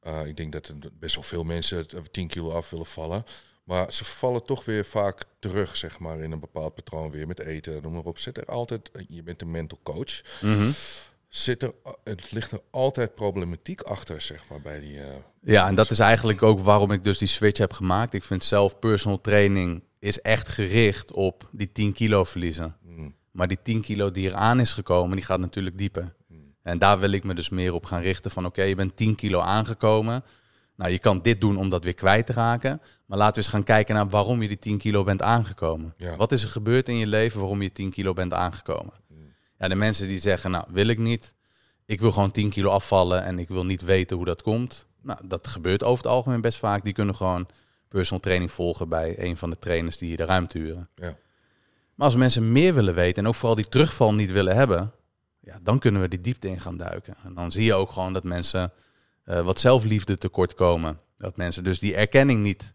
Eh, 0.00 0.26
ik 0.26 0.36
denk 0.36 0.52
dat 0.52 0.68
er 0.68 0.74
best 0.98 1.14
wel 1.14 1.24
veel 1.24 1.44
mensen 1.44 1.78
het, 1.78 1.92
eh, 1.92 2.00
10 2.10 2.28
kilo 2.28 2.50
af 2.50 2.70
willen 2.70 2.86
vallen. 2.86 3.24
Maar 3.64 3.92
ze 3.92 4.04
vallen 4.04 4.44
toch 4.44 4.64
weer 4.64 4.84
vaak 4.84 5.24
terug, 5.38 5.76
zeg 5.76 5.98
maar, 5.98 6.20
in 6.20 6.32
een 6.32 6.40
bepaald 6.40 6.74
patroon 6.74 7.10
weer 7.10 7.26
met 7.26 7.40
eten. 7.40 7.82
Noem 7.82 7.92
maar 7.92 8.04
op. 8.04 8.18
Zit 8.18 8.36
er 8.36 8.44
altijd, 8.44 8.90
eh, 8.90 9.02
je 9.08 9.22
bent 9.22 9.42
een 9.42 9.50
mental 9.50 9.78
coach. 9.82 10.20
Zit 11.28 11.62
er, 11.62 11.72
het 12.04 12.32
ligt 12.32 12.52
er 12.52 12.60
altijd 12.70 13.14
problematiek 13.14 13.80
achter, 13.80 14.20
zeg 14.20 14.44
maar, 14.48 14.60
bij 14.60 14.80
die. 14.80 14.98
Ja, 15.42 15.66
en 15.66 15.74
dat 15.74 15.90
is 15.90 15.98
eigenlijk 15.98 16.42
ook 16.42 16.60
waarom 16.60 16.92
ik 16.92 17.04
dus 17.04 17.18
die 17.18 17.28
switch 17.28 17.58
heb 17.58 17.72
gemaakt. 17.72 18.14
Ik 18.14 18.22
vind 18.22 18.44
zelf 18.44 18.78
personal 18.78 19.20
training 19.20 19.82
is 19.98 20.20
echt 20.20 20.48
gericht 20.48 21.12
op 21.12 21.48
die 21.52 21.72
10 21.72 21.92
kilo 21.92 22.24
verliezen. 22.24 22.76
mm, 22.82 23.14
Maar 23.30 23.48
die 23.48 23.58
10 23.62 23.82
kilo 23.82 24.10
die 24.10 24.28
eraan 24.28 24.60
is 24.60 24.72
gekomen, 24.72 25.16
die 25.16 25.24
gaat 25.24 25.40
natuurlijk 25.40 25.78
dieper. 25.78 26.14
Mm, 26.62 26.70
En 26.70 26.78
daar 26.78 26.98
wil 26.98 27.10
ik 27.10 27.24
me 27.24 27.34
dus 27.34 27.48
meer 27.48 27.74
op 27.74 27.84
gaan 27.84 28.02
richten 28.02 28.30
van 28.30 28.46
oké, 28.46 28.62
je 28.62 28.74
bent 28.74 28.96
10 28.96 29.14
kilo 29.14 29.40
aangekomen. 29.40 30.24
Nou, 30.76 30.92
je 30.92 30.98
kan 30.98 31.22
dit 31.22 31.40
doen 31.40 31.56
om 31.56 31.70
dat 31.70 31.84
weer 31.84 31.94
kwijt 31.94 32.26
te 32.26 32.32
raken. 32.32 32.80
Maar 33.06 33.18
laten 33.18 33.34
we 33.34 33.40
eens 33.40 33.48
gaan 33.48 33.62
kijken 33.62 33.94
naar 33.94 34.08
waarom 34.08 34.42
je 34.42 34.48
die 34.48 34.58
10 34.58 34.78
kilo 34.78 35.04
bent 35.04 35.22
aangekomen. 35.22 35.94
Ja. 35.96 36.16
Wat 36.16 36.32
is 36.32 36.42
er 36.42 36.48
gebeurd 36.48 36.88
in 36.88 36.96
je 36.96 37.06
leven 37.06 37.40
waarom 37.40 37.62
je 37.62 37.72
10 37.72 37.90
kilo 37.90 38.12
bent 38.12 38.32
aangekomen? 38.32 38.92
Ja, 39.58 39.68
de 39.68 39.74
mensen 39.74 40.08
die 40.08 40.18
zeggen, 40.18 40.50
nou, 40.50 40.64
wil 40.68 40.86
ik 40.86 40.98
niet. 40.98 41.34
Ik 41.86 42.00
wil 42.00 42.12
gewoon 42.12 42.30
10 42.30 42.50
kilo 42.50 42.70
afvallen 42.70 43.24
en 43.24 43.38
ik 43.38 43.48
wil 43.48 43.64
niet 43.64 43.82
weten 43.82 44.16
hoe 44.16 44.26
dat 44.26 44.42
komt. 44.42 44.86
Nou, 45.02 45.18
dat 45.24 45.46
gebeurt 45.46 45.84
over 45.84 46.04
het 46.04 46.12
algemeen 46.12 46.40
best 46.40 46.58
vaak. 46.58 46.84
Die 46.84 46.92
kunnen 46.92 47.14
gewoon 47.14 47.48
personal 47.88 48.20
training 48.20 48.52
volgen 48.52 48.88
bij 48.88 49.14
een 49.18 49.36
van 49.36 49.50
de 49.50 49.58
trainers 49.58 49.98
die 49.98 50.08
hier 50.08 50.16
de 50.16 50.24
ruimte 50.24 50.58
huren. 50.58 50.88
ja, 50.94 51.16
Maar 51.94 52.06
als 52.06 52.16
mensen 52.16 52.52
meer 52.52 52.74
willen 52.74 52.94
weten 52.94 53.22
en 53.22 53.28
ook 53.28 53.34
vooral 53.34 53.56
die 53.56 53.68
terugval 53.68 54.14
niet 54.14 54.32
willen 54.32 54.56
hebben, 54.56 54.92
ja, 55.40 55.58
dan 55.62 55.78
kunnen 55.78 56.00
we 56.00 56.08
die 56.08 56.20
diepte 56.20 56.48
in 56.48 56.60
gaan 56.60 56.76
duiken. 56.76 57.14
En 57.24 57.34
dan 57.34 57.52
zie 57.52 57.64
je 57.64 57.74
ook 57.74 57.90
gewoon 57.90 58.12
dat 58.12 58.24
mensen 58.24 58.72
eh, 59.24 59.40
wat 59.40 59.60
zelfliefde 59.60 60.18
tekort 60.18 60.54
komen. 60.54 60.98
Dat 61.18 61.36
mensen 61.36 61.64
dus 61.64 61.78
die 61.78 61.94
erkenning 61.96 62.42
niet 62.42 62.74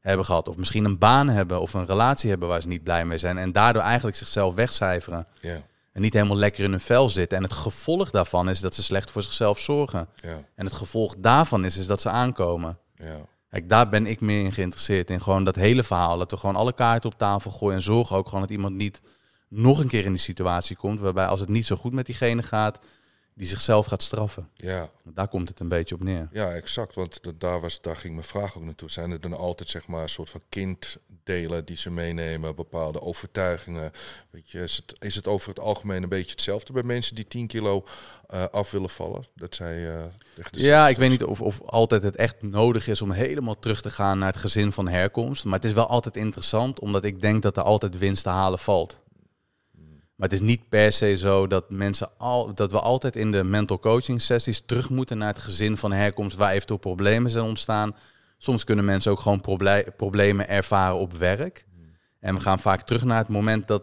hebben 0.00 0.26
gehad. 0.26 0.48
Of 0.48 0.56
misschien 0.56 0.84
een 0.84 0.98
baan 0.98 1.28
hebben 1.28 1.60
of 1.60 1.74
een 1.74 1.86
relatie 1.86 2.30
hebben 2.30 2.48
waar 2.48 2.60
ze 2.60 2.68
niet 2.68 2.82
blij 2.82 3.04
mee 3.06 3.18
zijn. 3.18 3.38
En 3.38 3.52
daardoor 3.52 3.82
eigenlijk 3.82 4.16
zichzelf 4.16 4.54
wegcijferen. 4.54 5.26
Ja, 5.40 5.62
En 5.92 6.02
niet 6.02 6.12
helemaal 6.12 6.36
lekker 6.36 6.64
in 6.64 6.70
hun 6.70 6.80
vel 6.80 7.08
zitten. 7.08 7.36
En 7.38 7.44
het 7.44 7.52
gevolg 7.52 8.10
daarvan 8.10 8.48
is 8.48 8.60
dat 8.60 8.74
ze 8.74 8.82
slecht 8.82 9.10
voor 9.10 9.22
zichzelf 9.22 9.58
zorgen. 9.58 10.08
ja, 10.16 10.44
En 10.54 10.64
het 10.64 10.74
gevolg 10.74 11.14
daarvan 11.18 11.64
is, 11.64 11.76
is 11.76 11.86
dat 11.86 12.00
ze 12.00 12.10
aankomen. 12.10 12.78
ja. 12.94 13.16
Kijk, 13.50 13.68
daar 13.68 13.88
ben 13.88 14.06
ik 14.06 14.20
meer 14.20 14.44
in 14.44 14.52
geïnteresseerd. 14.52 15.10
In 15.10 15.20
gewoon 15.20 15.44
dat 15.44 15.56
hele 15.56 15.82
verhaal. 15.82 16.18
Dat 16.18 16.30
we 16.30 16.36
gewoon 16.36 16.56
alle 16.56 16.72
kaarten 16.72 17.10
op 17.10 17.18
tafel 17.18 17.50
gooien. 17.50 17.76
En 17.76 17.82
zorgen 17.82 18.16
ook 18.16 18.26
gewoon 18.26 18.40
dat 18.40 18.50
iemand 18.50 18.74
niet 18.74 19.00
nog 19.48 19.78
een 19.78 19.88
keer 19.88 20.04
in 20.04 20.12
die 20.12 20.20
situatie 20.20 20.76
komt. 20.76 21.00
Waarbij 21.00 21.26
als 21.26 21.40
het 21.40 21.48
niet 21.48 21.66
zo 21.66 21.76
goed 21.76 21.92
met 21.92 22.06
diegene 22.06 22.42
gaat, 22.42 22.78
die 23.34 23.46
zichzelf 23.48 23.86
gaat 23.86 24.02
straffen. 24.02 24.48
ja. 24.54 24.90
Daar 25.14 25.28
komt 25.28 25.48
het 25.48 25.60
een 25.60 25.68
beetje 25.68 25.94
op 25.94 26.02
neer. 26.02 26.28
Ja, 26.32 26.52
exact. 26.54 26.94
Want 26.94 27.22
da- 27.22 27.30
daar, 27.38 27.60
was, 27.60 27.80
daar 27.80 27.96
ging 27.96 28.14
mijn 28.14 28.26
vraag 28.26 28.56
ook 28.56 28.62
naartoe. 28.64 28.90
Zijn 28.90 29.10
er 29.10 29.20
dan 29.20 29.32
altijd 29.32 29.68
zeg 29.68 29.86
maar, 29.86 30.02
een 30.02 30.08
soort 30.08 30.30
van 30.30 30.40
kinddelen 30.48 31.64
die 31.64 31.76
ze 31.76 31.90
meenemen, 31.90 32.54
bepaalde 32.54 33.00
overtuigingen? 33.00 33.92
Weet 34.30 34.50
je, 34.50 34.60
is, 34.62 34.76
het, 34.76 34.94
is 35.02 35.14
het 35.14 35.26
over 35.26 35.48
het 35.48 35.58
algemeen 35.60 36.02
een 36.02 36.08
beetje 36.08 36.30
hetzelfde 36.30 36.72
bij 36.72 36.82
mensen 36.82 37.14
die 37.14 37.28
10 37.28 37.46
kilo 37.46 37.84
eh, 38.26 38.44
af 38.44 38.70
willen 38.70 38.90
vallen? 38.90 39.24
Dat 39.34 39.54
zij 39.54 39.90
eh, 39.98 40.04
Ja, 40.50 40.88
ik 40.88 40.96
weet 40.96 41.10
niet 41.10 41.24
of, 41.24 41.40
of 41.40 41.62
altijd 41.62 42.02
het 42.02 42.16
echt 42.16 42.42
nodig 42.42 42.88
is 42.88 43.02
om 43.02 43.10
helemaal 43.10 43.58
terug 43.58 43.82
te 43.82 43.90
gaan 43.90 44.18
naar 44.18 44.32
het 44.32 44.40
gezin 44.40 44.72
van 44.72 44.88
herkomst. 44.88 45.44
Maar 45.44 45.54
het 45.54 45.64
is 45.64 45.72
wel 45.72 45.86
altijd 45.88 46.16
interessant, 46.16 46.80
omdat 46.80 47.04
ik 47.04 47.20
denk 47.20 47.42
dat 47.42 47.56
er 47.56 47.62
altijd 47.62 47.98
winst 47.98 48.22
te 48.22 48.28
halen 48.28 48.58
valt. 48.58 49.00
Maar 50.16 50.28
het 50.28 50.40
is 50.40 50.46
niet 50.46 50.68
per 50.68 50.92
se 50.92 51.16
zo 51.16 51.46
dat 51.46 51.70
mensen 51.70 52.08
al, 52.18 52.54
dat 52.54 52.72
we 52.72 52.80
altijd 52.80 53.16
in 53.16 53.32
de 53.32 53.44
mental 53.44 53.78
coaching 53.78 54.22
sessies 54.22 54.62
terug 54.66 54.90
moeten 54.90 55.18
naar 55.18 55.28
het 55.28 55.38
gezin 55.38 55.76
van 55.76 55.92
herkomst 55.92 56.36
waar 56.36 56.52
eventueel 56.52 56.78
problemen 56.78 57.30
zijn 57.30 57.44
ontstaan. 57.44 57.96
Soms 58.38 58.64
kunnen 58.64 58.84
mensen 58.84 59.10
ook 59.10 59.20
gewoon 59.20 59.40
proble- 59.40 59.92
problemen 59.96 60.48
ervaren 60.48 60.96
op 60.98 61.12
werk. 61.12 61.66
En 62.20 62.34
we 62.34 62.40
gaan 62.40 62.58
vaak 62.58 62.82
terug 62.82 63.04
naar 63.04 63.18
het 63.18 63.28
moment 63.28 63.68
dat 63.68 63.82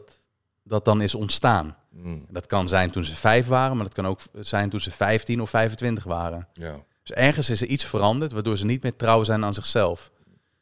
dat 0.64 0.86
dan 0.86 1.02
is 1.02 1.16
ontstaan. 1.16 1.76
Mm, 1.90 2.26
Dat 2.30 2.46
kan 2.46 2.68
zijn 2.70 2.92
toen 2.92 3.06
ze 3.06 3.16
vijf 3.16 3.48
waren, 3.48 3.76
maar 3.76 3.86
dat 3.86 3.94
kan 3.96 4.06
ook 4.08 4.20
zijn 4.34 4.70
toen 4.70 4.80
ze 4.82 4.92
15 4.92 5.42
of 5.42 5.50
25 5.50 6.04
waren. 6.04 6.48
ja, 6.54 6.84
Dus 7.04 7.16
ergens 7.16 7.50
is 7.50 7.62
er 7.62 7.68
iets 7.68 7.86
veranderd 7.86 8.32
waardoor 8.32 8.58
ze 8.58 8.66
niet 8.66 8.84
meer 8.84 8.96
trouw 8.96 9.24
zijn 9.24 9.44
aan 9.44 9.54
zichzelf. 9.54 10.12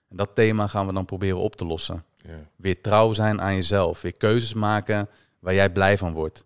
En 0.09 0.17
dat 0.17 0.29
thema 0.35 0.67
gaan 0.67 0.87
we 0.87 0.93
dan 0.93 1.05
proberen 1.05 1.37
op 1.39 1.55
te 1.55 1.65
lossen. 1.65 2.03
ja, 2.17 2.49
Weer 2.55 2.81
trouw 2.81 3.13
zijn 3.13 3.41
aan 3.41 3.55
jezelf. 3.55 4.01
Weer 4.01 4.17
keuzes 4.17 4.53
maken 4.53 5.09
waar 5.41 5.53
jij 5.53 5.69
blij 5.71 5.97
van 5.97 6.13
wordt. 6.13 6.45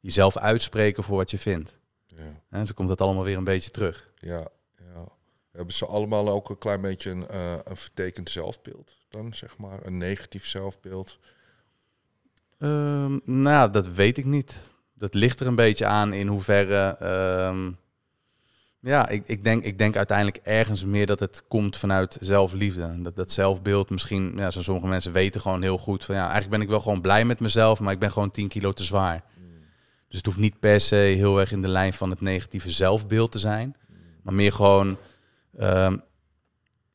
Jezelf 0.00 0.36
uitspreken 0.36 1.02
voor 1.02 1.16
wat 1.16 1.30
je 1.30 1.38
vindt. 1.38 1.78
ja, 2.06 2.42
En 2.50 2.66
zo 2.66 2.72
komt 2.74 2.88
dat 2.88 3.00
allemaal 3.00 3.24
weer 3.24 3.36
een 3.36 3.44
beetje 3.44 3.70
terug. 3.70 4.10
ja, 4.16 4.48
ja. 4.94 5.04
Hebben 5.52 5.74
ze 5.74 5.86
allemaal 5.86 6.28
ook 6.28 6.48
een 6.50 6.58
klein 6.58 6.80
beetje 6.80 7.10
een, 7.10 7.28
eh, 7.28 7.58
een 7.64 7.76
vertekend 7.76 8.30
zelfbeeld 8.30 8.96
dan, 9.08 9.34
zeg 9.34 9.56
maar? 9.56 9.86
Een 9.86 9.98
negatief 9.98 10.46
zelfbeeld? 10.46 11.18
Ehm, 12.58 13.18
nou, 13.24 13.70
dat 13.70 13.88
weet 13.88 14.18
ik 14.18 14.24
niet. 14.24 14.56
Dat 14.94 15.14
ligt 15.14 15.40
er 15.40 15.46
een 15.46 15.54
beetje 15.54 15.86
aan 15.86 16.12
in 16.12 16.26
hoeverre. 16.26 16.96
ehm, 17.00 17.72
ja, 18.86 19.08
ik, 19.08 19.22
ik, 19.26 19.44
denk, 19.44 19.64
ik 19.64 19.78
denk 19.78 19.96
uiteindelijk 19.96 20.38
ergens 20.42 20.84
meer 20.84 21.06
dat 21.06 21.20
het 21.20 21.44
komt 21.48 21.76
vanuit 21.76 22.16
zelfliefde. 22.20 23.02
Dat, 23.02 23.16
dat 23.16 23.30
zelfbeeld 23.30 23.90
misschien, 23.90 24.32
ja, 24.36 24.50
zo 24.50 24.62
sommige 24.62 24.86
mensen 24.86 25.12
weten 25.12 25.40
gewoon 25.40 25.62
heel 25.62 25.78
goed 25.78 26.04
van 26.04 26.14
ja, 26.14 26.20
eigenlijk 26.20 26.50
ben 26.50 26.60
ik 26.60 26.68
wel 26.68 26.80
gewoon 26.80 27.00
blij 27.00 27.24
met 27.24 27.40
mezelf, 27.40 27.80
maar 27.80 27.92
ik 27.92 27.98
ben 27.98 28.10
gewoon 28.10 28.30
10 28.30 28.48
kilo 28.48 28.72
te 28.72 28.84
zwaar. 28.84 29.24
Dus 30.08 30.16
het 30.16 30.26
hoeft 30.26 30.38
niet 30.38 30.60
per 30.60 30.80
se 30.80 30.94
heel 30.94 31.40
erg 31.40 31.52
in 31.52 31.62
de 31.62 31.68
lijn 31.68 31.92
van 31.92 32.10
het 32.10 32.20
negatieve 32.20 32.70
zelfbeeld 32.70 33.32
te 33.32 33.38
zijn, 33.38 33.76
maar 34.22 34.34
meer 34.34 34.52
gewoon 34.52 34.98
ehm, 35.58 35.96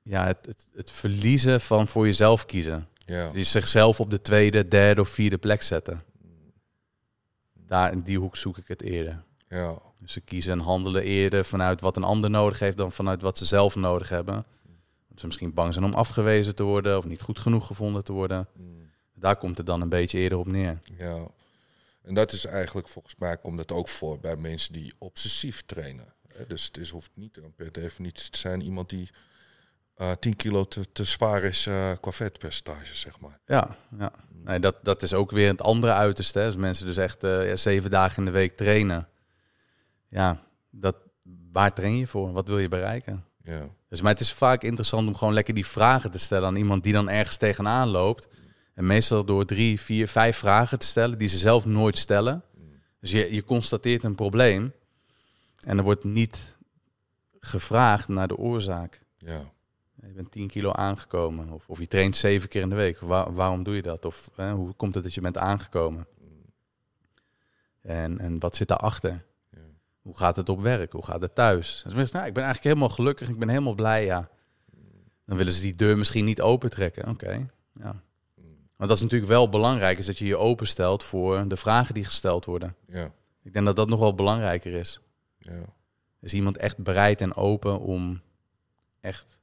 ja, 0.03 0.25
het, 0.25 0.45
het, 0.45 0.67
het 0.75 0.91
verliezen 0.91 1.61
van 1.61 1.87
voor 1.87 2.05
jezelf 2.05 2.45
kiezen. 2.45 2.87
Ja, 3.05 3.31
Die 3.31 3.43
zichzelf 3.43 3.99
op 3.99 4.09
de 4.09 4.21
tweede, 4.21 4.67
derde 4.67 5.01
of 5.01 5.09
vierde 5.09 5.37
plek 5.37 5.61
zetten. 5.61 6.03
Daar 7.53 7.91
in 7.91 8.01
die 8.01 8.17
hoek 8.17 8.35
zoek 8.35 8.57
ik 8.57 8.67
het 8.67 8.81
eerder. 8.81 9.23
ja, 9.49 9.77
Dus 10.01 10.11
ze 10.11 10.21
kiezen 10.21 10.51
en 10.51 10.59
handelen 10.59 11.03
eerder 11.03 11.45
vanuit 11.45 11.81
wat 11.81 11.97
een 11.97 12.03
ander 12.03 12.29
nodig 12.29 12.59
heeft 12.59 12.77
dan 12.77 12.91
vanuit 12.91 13.21
wat 13.21 13.37
ze 13.37 13.45
zelf 13.45 13.75
nodig 13.75 14.09
hebben. 14.09 14.45
Dat 15.09 15.19
ze 15.19 15.25
misschien 15.25 15.53
bang 15.53 15.73
zijn 15.73 15.85
om 15.85 15.93
afgewezen 15.93 16.55
te 16.55 16.63
worden 16.63 16.97
of 16.97 17.05
niet 17.05 17.21
goed 17.21 17.39
genoeg 17.39 17.67
gevonden 17.67 18.03
te 18.03 18.11
worden. 18.11 18.47
mm, 18.53 18.89
Daar 19.13 19.35
komt 19.35 19.57
het 19.57 19.65
dan 19.65 19.81
een 19.81 19.89
beetje 19.89 20.17
eerder 20.17 20.37
op 20.37 20.47
neer. 20.47 20.79
ja. 20.97 21.27
En 22.01 22.13
dat 22.13 22.31
is 22.31 22.45
eigenlijk, 22.45 22.87
volgens 22.87 23.15
mij 23.17 23.37
komt 23.37 23.57
dat 23.57 23.71
ook 23.71 23.87
voor 23.87 24.19
bij 24.19 24.35
mensen 24.35 24.73
die 24.73 24.93
obsessief 24.97 25.61
trainen. 25.65 26.13
Dus 26.47 26.65
het 26.65 26.77
is, 26.77 26.89
hoeft 26.89 27.11
niet 27.13 27.39
per 27.55 27.71
definitie 27.71 28.29
te 28.29 28.37
zijn 28.39 28.61
iemand 28.61 28.89
die 28.89 29.09
eh 29.95 30.11
10 30.11 30.35
kilo 30.35 30.65
te, 30.67 30.91
te 30.91 31.03
zwaar 31.03 31.43
is 31.43 31.65
eh, 31.65 31.91
qua 31.99 32.11
vetpercentage, 32.11 32.95
zeg 32.95 33.19
maar. 33.19 33.39
Ja, 33.45 33.77
ja. 33.99 34.11
Nee, 34.43 34.59
dat, 34.59 34.75
dat 34.83 35.01
is 35.01 35.13
ook 35.13 35.31
weer 35.31 35.47
het 35.47 35.61
andere 35.61 35.93
uiterste. 35.93 36.39
Hè. 36.39 36.45
Als 36.45 36.55
mensen 36.55 36.85
dus 36.85 36.97
echt 36.97 37.23
eh, 37.23 37.49
ja, 37.49 37.55
zeven 37.55 37.91
dagen 37.91 38.17
in 38.17 38.25
de 38.25 38.31
week 38.31 38.57
trainen. 38.57 39.07
Ja, 40.11 40.43
dat, 40.69 40.95
waar 41.51 41.73
train 41.73 41.97
je 41.97 42.07
voor? 42.07 42.31
Wat 42.31 42.47
wil 42.47 42.59
je 42.59 42.67
bereiken? 42.67 43.25
Ja, 43.43 43.69
Dus, 43.89 44.01
maar 44.01 44.11
het 44.11 44.19
is 44.19 44.33
vaak 44.33 44.63
interessant 44.63 45.07
om 45.07 45.15
gewoon 45.15 45.33
lekker 45.33 45.53
die 45.53 45.65
vragen 45.65 46.11
te 46.11 46.17
stellen 46.19 46.47
aan 46.47 46.55
iemand 46.55 46.83
die 46.83 46.93
dan 46.93 47.09
ergens 47.09 47.37
tegenaan 47.37 47.87
loopt. 47.87 48.27
En 48.73 48.85
meestal 48.85 49.25
door 49.25 49.45
drie, 49.45 49.81
vier, 49.81 50.07
vijf 50.07 50.37
vragen 50.37 50.79
te 50.79 50.85
stellen 50.85 51.17
die 51.17 51.27
ze 51.27 51.37
zelf 51.37 51.65
nooit 51.65 51.97
stellen. 51.97 52.43
Dus 52.99 53.11
je, 53.11 53.33
je 53.33 53.43
constateert 53.43 54.03
een 54.03 54.15
probleem 54.15 54.73
en 55.61 55.77
er 55.77 55.83
wordt 55.83 56.03
niet 56.03 56.57
gevraagd 57.39 58.07
naar 58.07 58.27
de 58.27 58.37
oorzaak. 58.37 58.99
ja, 60.01 60.07
Je 60.07 60.13
bent 60.13 60.31
10 60.31 60.47
kilo 60.47 60.71
aangekomen 60.71 61.49
of, 61.49 61.69
of 61.69 61.79
je 61.79 61.87
traint 61.87 62.15
zeven 62.17 62.49
keer 62.49 62.61
in 62.61 62.69
de 62.69 62.75
week. 62.75 62.99
Waar- 62.99 63.33
waarom 63.33 63.63
doe 63.63 63.75
je 63.75 63.81
dat? 63.81 64.05
Of 64.05 64.29
hè, 64.35 64.51
hoe 64.51 64.73
komt 64.73 64.95
het 64.95 65.03
dat 65.03 65.13
je 65.13 65.21
bent 65.21 65.37
aangekomen? 65.37 66.07
En, 67.81 68.19
en 68.19 68.39
wat 68.39 68.55
zit 68.55 68.67
daarachter? 68.67 69.25
Hoe 70.01 70.17
gaat 70.17 70.35
het 70.35 70.49
op 70.49 70.61
werk? 70.61 70.91
Hoe 70.91 71.05
gaat 71.05 71.21
het 71.21 71.35
thuis? 71.35 71.81
Dus 71.83 71.93
mensen, 71.93 72.15
nou, 72.15 72.27
ik 72.27 72.33
ben 72.33 72.43
eigenlijk 72.43 72.75
helemaal 72.75 72.95
gelukkig, 72.95 73.29
ik 73.29 73.39
ben 73.39 73.49
helemaal 73.49 73.75
blij, 73.75 74.05
ja. 74.05 74.29
Dan 75.25 75.37
willen 75.37 75.53
ze 75.53 75.61
die 75.61 75.75
deur 75.75 75.97
misschien 75.97 76.25
niet 76.25 76.41
opentrekken. 76.41 77.09
Oké, 77.09 77.47
ja. 77.73 78.01
Want 78.77 78.89
dat 78.89 78.99
is 78.99 79.01
natuurlijk 79.01 79.31
wel 79.31 79.49
belangrijk, 79.49 79.97
is 79.97 80.05
dat 80.05 80.17
je 80.17 80.25
je 80.25 80.37
openstelt 80.37 81.03
voor 81.03 81.47
de 81.47 81.57
vragen 81.57 81.93
die 81.93 82.05
gesteld 82.05 82.45
worden. 82.45 82.75
ja, 82.87 83.11
Ik 83.43 83.53
denk 83.53 83.65
dat 83.65 83.75
dat 83.75 83.89
nog 83.89 83.99
wel 83.99 84.15
belangrijker 84.15 84.73
is. 84.73 84.99
ja, 85.37 85.65
Is 86.21 86.33
iemand 86.33 86.57
echt 86.57 86.77
bereid 86.77 87.21
en 87.21 87.35
open 87.35 87.79
om 87.79 88.21
echt 88.99 89.39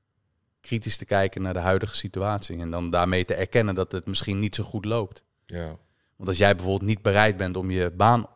kritisch 0.61 0.97
te 0.97 1.05
kijken 1.05 1.43
naar 1.43 1.53
de 1.53 1.59
huidige 1.59 1.97
situatie. 1.97 2.59
En 2.59 2.71
dan 2.71 2.91
daarmee 2.91 3.25
te 3.25 3.35
erkennen 3.35 3.75
dat 3.75 3.93
het 3.93 4.07
misschien 4.07 4.39
niet 4.39 4.55
zo 4.55 4.65
goed 4.65 4.85
loopt. 4.85 5.23
ja, 5.47 5.77
Want 6.17 6.29
als 6.29 6.39
jij 6.39 6.55
bijvoorbeeld 6.55 6.91
niet 6.91 7.03
bereid 7.03 7.37
bent 7.37 7.57
om 7.57 7.71
je 7.71 7.91
baan 7.91 8.27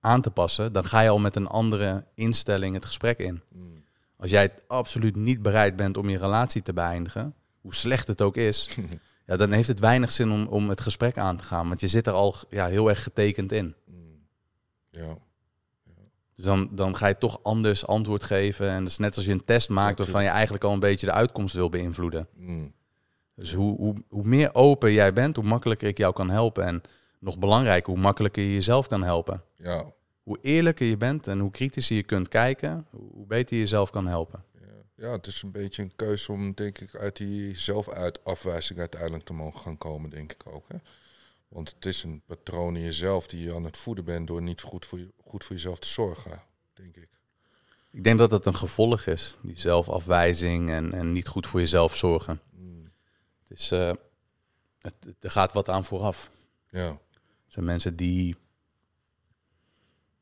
aan 0.00 0.20
te 0.20 0.30
passen, 0.30 0.72
dan 0.72 0.84
ga 0.84 1.00
je 1.00 1.08
al 1.08 1.18
met 1.18 1.36
een 1.36 1.46
andere 1.46 2.04
instelling 2.14 2.74
het 2.74 2.84
gesprek 2.84 3.18
in. 3.18 3.40
mm, 3.52 3.84
Als 4.16 4.30
jij 4.30 4.42
het 4.42 4.62
absoluut 4.66 5.16
niet 5.16 5.42
bereid 5.42 5.76
bent 5.76 5.96
om 5.96 6.08
je 6.08 6.18
relatie 6.18 6.62
te 6.62 6.72
beëindigen, 6.72 7.34
hoe 7.60 7.74
slecht 7.74 8.08
het 8.08 8.22
ook 8.22 8.36
is, 8.36 8.76
ja, 9.26 9.36
dan 9.36 9.50
heeft 9.52 9.68
het 9.68 9.80
weinig 9.80 10.10
zin 10.12 10.30
om, 10.30 10.46
om 10.46 10.68
het 10.68 10.80
gesprek 10.80 11.18
aan 11.18 11.36
te 11.36 11.44
gaan. 11.44 11.68
Want 11.68 11.80
je 11.80 11.88
zit 11.88 12.06
er 12.06 12.12
al 12.12 12.34
ja, 12.50 12.66
heel 12.66 12.88
erg 12.88 13.02
getekend 13.02 13.52
in. 13.52 13.74
mm. 13.86 13.96
ja, 14.90 15.16
Dus 16.34 16.44
dan, 16.44 16.68
dan 16.72 16.96
ga 16.96 17.06
je 17.06 17.18
toch 17.18 17.42
anders 17.42 17.86
antwoord 17.86 18.22
geven. 18.22 18.68
En 18.70 18.78
dat 18.78 18.88
is 18.88 18.98
net 18.98 19.16
als 19.16 19.24
je 19.24 19.32
een 19.32 19.44
test 19.44 19.68
maakt 19.68 19.98
waarvan 19.98 20.22
je 20.22 20.28
eigenlijk 20.28 20.64
al 20.64 20.72
een 20.72 20.80
beetje 20.80 21.06
de 21.06 21.12
uitkomst 21.12 21.54
wil 21.54 21.68
beïnvloeden. 21.68 22.28
mm, 22.36 22.72
Dus 23.34 23.54
hoe, 23.54 23.76
hoe, 23.76 23.94
hoe 24.08 24.24
meer 24.24 24.54
open 24.54 24.92
jij 24.92 25.12
bent, 25.12 25.36
hoe 25.36 25.44
makkelijker 25.44 25.88
ik 25.88 25.98
jou 25.98 26.12
kan 26.12 26.30
helpen. 26.30 26.64
En 26.64 26.82
nog 27.18 27.38
belangrijker, 27.38 27.92
hoe 27.92 28.02
makkelijker 28.02 28.42
je 28.42 28.52
jezelf 28.54 28.86
kan 28.86 29.02
helpen. 29.02 29.42
ja, 29.54 29.92
Hoe 30.22 30.38
eerlijker 30.42 30.86
je 30.86 30.96
bent 30.96 31.26
en 31.26 31.38
hoe 31.38 31.50
kritischer 31.50 31.96
je 31.96 32.02
kunt 32.02 32.28
kijken, 32.28 32.86
hoe 32.90 33.26
beter 33.26 33.54
je 33.56 33.62
jezelf 33.62 33.90
kan 33.90 34.06
helpen. 34.06 34.44
ja. 34.96 35.12
Het 35.12 35.26
is 35.26 35.42
een 35.42 35.50
beetje 35.50 35.82
een 35.82 35.92
keuze 35.96 36.32
om, 36.32 36.52
denk 36.54 36.78
ik, 36.78 36.94
uit 36.94 37.16
die 37.16 37.56
zelfuitafwijzing 37.56 38.78
uiteindelijk 38.78 39.24
te 39.24 39.32
mogen 39.32 39.60
gaan 39.60 39.78
komen, 39.78 40.10
denk 40.10 40.32
ik 40.32 40.42
ook. 40.46 40.64
Hè? 40.68 40.76
Want 41.48 41.74
het 41.74 41.84
is 41.86 42.02
een 42.02 42.22
patroon 42.26 42.76
in 42.76 42.82
jezelf 42.82 43.26
die 43.26 43.42
je 43.42 43.54
aan 43.54 43.64
het 43.64 43.76
voeden 43.76 44.04
bent 44.04 44.26
door 44.26 44.42
niet 44.42 44.60
goed 44.60 44.86
voor, 44.86 44.98
je, 44.98 45.12
goed 45.24 45.44
voor 45.44 45.56
jezelf 45.56 45.78
te 45.78 45.88
zorgen, 45.88 46.42
denk 46.74 46.96
ik. 46.96 47.08
Ik 47.90 48.04
denk 48.04 48.18
dat 48.18 48.30
dat 48.30 48.46
een 48.46 48.54
gevolg 48.56 49.06
is, 49.06 49.36
die 49.42 49.58
zelfafwijzing 49.60 50.70
en, 50.70 50.92
en 50.92 51.12
niet 51.12 51.28
goed 51.28 51.46
voor 51.46 51.60
jezelf 51.60 51.96
zorgen. 51.96 52.40
Mm, 52.50 52.92
Het 53.48 53.58
is, 53.58 53.70
eh, 53.70 53.92
het, 54.80 54.96
er 55.20 55.30
gaat 55.30 55.52
wat 55.52 55.68
aan 55.68 55.84
vooraf. 55.84 56.30
ja, 56.70 56.98
Zijn 57.48 57.64
mensen 57.64 57.96
die 57.96 58.36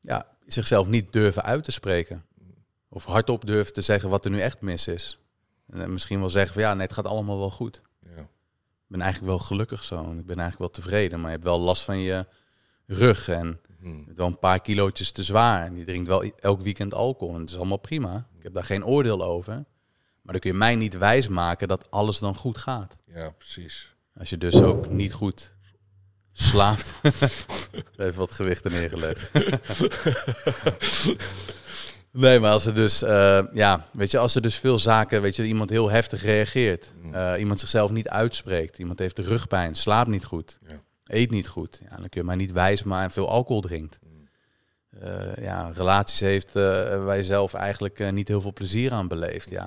ja, 0.01 0.35
zichzelf 0.45 0.87
niet 0.87 1.13
durven 1.13 1.43
uit 1.43 1.63
te 1.63 1.71
spreken. 1.71 2.25
Of 2.89 3.05
hardop 3.05 3.45
durven 3.45 3.73
te 3.73 3.81
zeggen 3.81 4.09
wat 4.09 4.25
er 4.25 4.31
nu 4.31 4.39
echt 4.39 4.61
mis 4.61 4.87
is. 4.87 5.19
En 5.69 5.91
misschien 5.91 6.19
wel 6.19 6.29
zeggen 6.29 6.53
van 6.53 6.61
ja, 6.61 6.73
nee, 6.73 6.85
het 6.85 6.93
gaat 6.93 7.05
allemaal 7.05 7.37
wel 7.37 7.49
goed. 7.49 7.81
ja, 8.15 8.21
Ik 8.21 8.87
ben 8.87 9.01
eigenlijk 9.01 9.31
wel 9.31 9.39
gelukkig 9.39 9.83
zo. 9.83 9.95
En 9.95 10.19
ik 10.19 10.25
ben 10.25 10.39
eigenlijk 10.39 10.57
wel 10.57 10.83
tevreden. 10.83 11.19
Maar 11.19 11.29
je 11.29 11.35
hebt 11.35 11.47
wel 11.47 11.59
last 11.59 11.83
van 11.83 11.99
je 11.99 12.25
rug. 12.85 13.27
En 13.27 13.59
mm, 13.79 14.05
bent 14.05 14.17
wel 14.17 14.27
een 14.27 14.39
paar 14.39 14.61
kilootjes 14.61 15.11
te 15.11 15.23
zwaar. 15.23 15.65
En 15.65 15.75
je 15.75 15.85
drinkt 15.85 16.07
wel 16.07 16.23
elk 16.23 16.61
weekend 16.61 16.93
alcohol. 16.93 17.33
En 17.33 17.41
het 17.41 17.49
is 17.49 17.57
allemaal 17.57 17.77
prima. 17.77 18.27
Ik 18.37 18.43
heb 18.43 18.53
daar 18.53 18.63
geen 18.63 18.85
oordeel 18.85 19.23
over. 19.23 19.53
Maar 20.21 20.35
dan 20.35 20.39
kun 20.39 20.51
je 20.51 20.57
mij 20.57 20.75
niet 20.75 20.97
wijsmaken 20.97 21.67
dat 21.67 21.91
alles 21.91 22.19
dan 22.19 22.35
goed 22.35 22.57
gaat. 22.57 22.97
Ja, 23.05 23.29
precies. 23.29 23.95
Als 24.17 24.29
je 24.29 24.37
dus 24.37 24.61
ook 24.61 24.89
niet 24.89 25.13
goed 25.13 25.55
slaapt. 26.41 26.93
Even 27.97 28.15
wat 28.19 28.31
gewichten 28.31 28.71
neergelegd. 28.71 29.29
nee, 32.11 32.39
maar 32.39 32.51
als 32.51 32.65
er 32.65 32.75
dus, 32.75 33.01
eh, 33.01 33.43
ja, 33.53 33.85
weet 33.91 34.11
je, 34.11 34.17
als 34.17 34.35
er 34.35 34.41
dus 34.41 34.55
veel 34.55 34.79
zaken, 34.79 35.21
weet 35.21 35.35
je, 35.35 35.43
iemand 35.45 35.69
heel 35.69 35.89
heftig 35.89 36.21
reageert, 36.23 36.93
Mm. 37.01 37.13
eh, 37.13 37.39
iemand 37.39 37.59
zichzelf 37.59 37.91
niet 37.91 38.09
uitspreekt, 38.09 38.77
iemand 38.79 38.99
heeft 38.99 39.19
rugpijn, 39.19 39.75
slaapt 39.75 40.09
niet 40.09 40.25
goed, 40.25 40.59
Ja. 40.67 40.81
eet 41.05 41.31
niet 41.31 41.47
goed, 41.47 41.79
ja, 41.89 41.95
dan 41.97 42.09
kun 42.09 42.21
je 42.21 42.27
mij 42.27 42.35
niet 42.35 42.51
wijzen, 42.51 42.87
maar 42.87 43.11
veel 43.11 43.29
alcohol 43.29 43.61
drinkt. 43.61 43.99
Eh, 44.99 45.35
ja, 45.43 45.71
relaties 45.73 46.19
heeft 46.19 46.53
waar 46.53 47.15
je 47.17 47.23
zelf 47.23 47.53
eigenlijk 47.53 48.11
niet 48.11 48.27
heel 48.27 48.41
veel 48.41 48.53
plezier 48.53 48.91
aan 48.93 49.07
beleeft, 49.07 49.49
ja. 49.49 49.61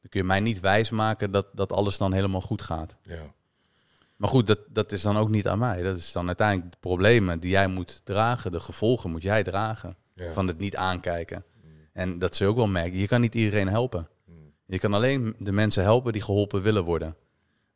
Dan 0.00 0.10
kun 0.10 0.20
je 0.20 0.26
mij 0.26 0.40
niet 0.40 0.60
wijsmaken 0.60 1.30
dat, 1.30 1.46
dat 1.52 1.72
alles 1.72 1.96
dan 1.98 2.12
helemaal 2.12 2.40
goed 2.40 2.62
gaat. 2.62 2.96
Ja. 3.02 3.32
Maar 4.22 4.30
goed, 4.30 4.46
dat, 4.46 4.58
dat 4.68 4.92
is 4.92 5.02
dan 5.02 5.16
ook 5.16 5.28
niet 5.28 5.48
aan 5.48 5.58
mij. 5.58 5.82
Dat 5.82 5.96
is 5.98 6.12
dan 6.12 6.26
uiteindelijk 6.26 6.70
de 6.72 6.78
problemen 6.80 7.40
die 7.40 7.50
jij 7.50 7.66
moet 7.66 8.00
dragen. 8.04 8.52
De 8.52 8.60
gevolgen 8.60 9.10
moet 9.10 9.22
jij 9.22 9.42
dragen 9.42 9.96
Ja. 10.14 10.32
van 10.32 10.46
het 10.46 10.58
niet 10.58 10.76
aankijken. 10.76 11.44
En 11.92 12.18
dat 12.18 12.38
je 12.38 12.46
ook 12.46 12.56
wel 12.56 12.66
merken. 12.66 12.98
Je 12.98 13.06
kan 13.06 13.20
niet 13.20 13.34
iedereen 13.34 13.68
helpen. 13.68 14.08
Je 14.66 14.78
kan 14.78 14.94
alleen 14.94 15.34
de 15.38 15.52
mensen 15.52 15.82
helpen 15.82 16.12
die 16.12 16.22
geholpen 16.22 16.62
willen 16.62 16.84
worden. 16.84 17.08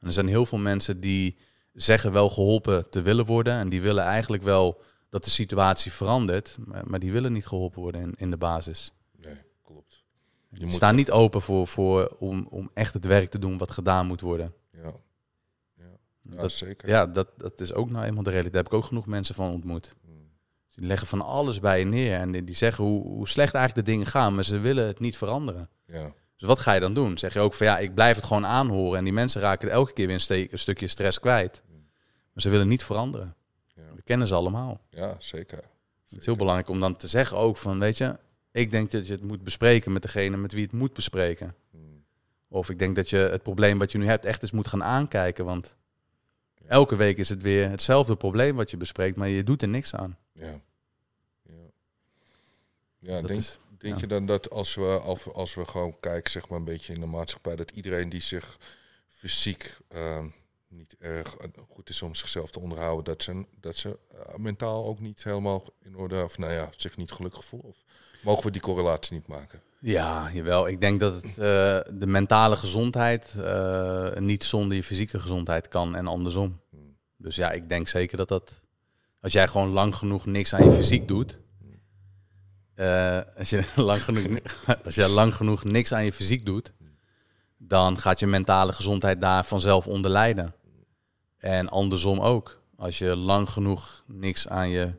En 0.01 0.07
er 0.07 0.13
zijn 0.13 0.27
heel 0.29 0.47
veel 0.47 0.59
mensen 0.59 1.01
die 1.01 1.37
zeggen 1.73 2.13
wel 2.13 2.29
geholpen 2.31 2.91
te 2.91 3.03
willen 3.03 3.25
worden. 3.25 3.57
En 3.57 3.69
die 3.69 3.83
willen 3.83 4.05
eigenlijk 4.05 4.43
wel 4.43 4.81
dat 5.09 5.25
de 5.25 5.31
situatie 5.31 5.93
verandert. 5.93 6.57
Maar, 6.67 6.83
maar 6.87 6.99
die 7.01 7.13
willen 7.13 7.33
niet 7.33 7.47
geholpen 7.47 7.81
worden 7.83 8.01
in, 8.01 8.15
in 8.17 8.31
de 8.31 8.37
basis. 8.37 8.93
Nee, 9.23 9.35
klopt. 9.63 10.05
Je 10.51 10.65
moet- 10.65 10.75
staan 10.75 10.95
niet 10.95 11.11
open 11.11 11.43
voor, 11.43 11.67
voor, 11.69 12.17
om, 12.19 12.47
om 12.51 12.71
echt 12.75 12.95
het 12.95 13.05
werk 13.05 13.31
te 13.31 13.39
doen 13.39 13.59
wat 13.59 13.71
gedaan 13.71 14.07
moet 14.07 14.21
worden. 14.21 14.53
Ja. 16.31 16.37
Dat- 16.37 16.53
zeker. 16.53 16.89
Ja, 16.89 17.07
dat, 17.07 17.29
dat 17.37 17.61
is 17.61 17.73
ook 17.73 17.91
nou 17.91 18.05
eenmaal 18.05 18.23
de 18.23 18.31
realiteit. 18.31 18.53
Daar 18.55 18.63
heb 18.63 18.73
ik 18.73 18.79
ook 18.79 18.85
genoeg 18.89 19.07
mensen 19.07 19.35
van 19.35 19.51
ontmoet. 19.51 19.97
Mm. 20.05 20.31
Die 20.75 20.87
leggen 20.87 21.07
van 21.07 21.21
alles 21.23 21.61
bij 21.61 21.79
je 21.79 21.85
neer. 21.85 22.13
En 22.19 22.33
die, 22.33 22.45
die 22.45 22.55
zeggen 22.55 22.85
hoe, 22.85 23.03
hoe 23.03 23.29
slecht 23.29 23.55
eigenlijk 23.55 23.87
de 23.87 23.93
dingen 23.93 24.07
gaan, 24.07 24.35
maar 24.35 24.45
ze 24.45 24.59
willen 24.59 24.87
het 24.87 25.01
niet 25.01 25.17
veranderen. 25.17 25.69
Ja. 25.87 26.13
Dus 26.37 26.49
wat 26.49 26.59
ga 26.59 26.73
je 26.73 26.81
dan 26.81 26.95
doen? 26.95 27.19
Zeg 27.19 27.33
je 27.33 27.41
ook 27.41 27.55
van 27.55 27.67
ja, 27.67 27.79
ik 27.79 27.95
blijf 27.95 28.17
het 28.17 28.25
gewoon 28.25 28.47
aanhoren. 28.47 28.99
En 28.99 29.05
die 29.05 29.13
mensen 29.13 29.41
raken 29.41 29.71
elke 29.71 29.93
keer 29.93 30.07
weer 30.07 30.25
een, 30.53 30.59
stukje 30.59 30.89
stress 30.89 31.21
kwijt. 31.21 31.63
Maar 32.33 32.43
ze 32.43 32.49
willen 32.49 32.69
niet 32.69 32.85
veranderen. 32.85 33.35
Ja. 33.75 33.83
Dat 33.95 34.05
kennen 34.05 34.27
ze 34.27 34.35
allemaal. 34.35 34.81
ja, 34.91 35.17
zeker. 35.19 35.57
Het 36.09 36.19
is 36.21 36.27
heel 36.27 36.37
belangrijk 36.37 36.69
om 36.69 36.81
dan 36.81 36.97
te 36.97 37.09
zeggen 37.09 37.37
ook 37.37 37.57
van, 37.57 37.79
weet 37.79 37.97
je, 37.97 38.17
ik 38.53 38.71
denk 38.71 38.91
dat 38.91 39.07
je 39.07 39.13
het 39.13 39.23
moet 39.23 39.43
bespreken 39.45 39.93
met 39.93 40.03
degene 40.03 40.37
met 40.37 40.53
wie 40.53 40.63
het 40.63 40.73
moet 40.73 40.93
bespreken. 40.93 41.55
Mm. 41.71 42.05
Of 42.49 42.71
ik 42.71 42.79
denk 42.79 42.97
dat 42.97 43.11
je 43.11 43.17
het 43.17 43.43
probleem 43.43 43.79
wat 43.79 43.93
je 43.93 43.99
nu 43.99 44.07
hebt 44.07 44.25
echt 44.25 44.43
eens 44.43 44.51
moet 44.51 44.69
gaan 44.69 44.85
aankijken. 44.85 45.45
Want 45.45 45.77
elke 46.69 46.97
week 46.97 47.19
is 47.19 47.29
het 47.29 47.43
weer 47.43 47.69
hetzelfde 47.71 48.17
probleem 48.17 48.57
wat 48.57 48.71
je 48.71 48.77
bespreekt, 48.77 49.17
maar 49.17 49.29
je 49.29 49.45
doet 49.45 49.63
er 49.63 49.69
niks 49.69 49.95
aan. 49.95 50.19
Ja. 50.33 50.61
Ja, 51.43 51.53
ja 52.99 53.23
denk, 53.23 53.41
is- 53.41 53.59
denk 53.79 53.95
ja. 53.95 54.01
je 54.01 54.07
dan 54.07 54.27
dat 54.27 54.51
als 54.51 54.75
we, 54.75 55.01
als, 55.03 55.33
als 55.33 55.55
we 55.55 55.67
gewoon 55.67 56.01
kijken, 56.01 56.31
zeg 56.31 56.49
maar 56.49 56.59
een 56.59 56.65
beetje 56.65 56.95
in 56.95 57.01
de 57.01 57.07
maatschappij, 57.07 57.57
dat 57.57 57.71
iedereen 57.71 58.09
die 58.09 58.21
zich 58.21 58.59
fysiek 59.09 59.77
ehm, 59.89 60.29
niet 60.69 60.97
erg 60.99 61.37
eh, 61.37 61.49
goed 61.69 61.89
is 61.89 62.03
om 62.03 62.15
zichzelf 62.15 62.51
te 62.51 62.61
onderhouden, 62.61 63.05
dat 63.05 63.23
ze, 63.23 63.45
dat 63.61 63.77
ze 63.77 63.99
eh, 64.13 64.35
mentaal 64.37 64.87
ook 64.87 65.01
niet 65.01 65.25
helemaal 65.25 65.65
in 65.83 65.97
orde, 65.97 66.25
of 66.25 66.39
nou 66.39 66.53
ja, 66.53 66.71
zich 66.77 66.97
niet 66.97 67.13
gelukkig 67.13 67.45
voelen? 67.45 67.69
Of 67.69 67.85
mogen 68.27 68.45
we 68.45 68.51
die 68.51 68.61
correlatie 68.61 69.15
niet 69.15 69.29
maken? 69.29 69.61
Ja, 69.81 70.31
jawel. 70.33 70.69
Ik 70.69 70.81
denk 70.81 71.01
dat 71.01 71.15
het, 71.15 71.25
eh, 71.25 71.37
de 71.99 72.07
mentale 72.07 72.57
gezondheid 72.57 73.35
eh, 73.39 74.15
niet 74.15 74.45
zonder 74.45 74.77
je 74.77 74.83
fysieke 74.83 75.21
gezondheid 75.21 75.69
kan 75.69 75.97
en 75.97 76.07
andersom. 76.07 76.61
Hmm. 76.71 76.97
Dus 77.17 77.37
ja, 77.37 77.51
ik 77.51 77.69
denk 77.69 77.89
zeker 77.89 78.17
dat 78.17 78.29
dat... 78.29 78.61
Als 79.21 79.33
jij 79.33 79.49
gewoon 79.49 79.69
lang 79.69 79.95
genoeg 79.95 80.27
niks 80.27 80.55
aan 80.55 80.65
je 80.65 80.71
fysiek 80.71 81.09
doet... 81.09 81.41
eh, 82.75 83.21
als, 83.37 83.51
je 83.51 83.65
lang 83.91 84.05
genoeg, 84.05 84.41
als 84.85 84.95
jij 84.95 85.09
lang 85.09 85.35
genoeg 85.35 85.65
niks 85.65 85.93
aan 85.93 86.05
je 86.05 86.13
fysiek 86.13 86.47
doet... 86.47 86.73
dan 87.59 87.99
gaat 87.99 88.19
je 88.19 88.27
mentale 88.27 88.73
gezondheid 88.73 89.21
daar 89.21 89.45
vanzelf 89.45 89.87
onder 89.87 90.11
lijden. 90.11 90.55
En 91.39 91.69
andersom 91.69 92.21
ook. 92.21 92.63
Als 92.77 92.99
je 92.99 93.17
lang 93.17 93.51
genoeg 93.51 94.05
niks 94.07 94.49
aan 94.49 94.69
je 94.69 94.93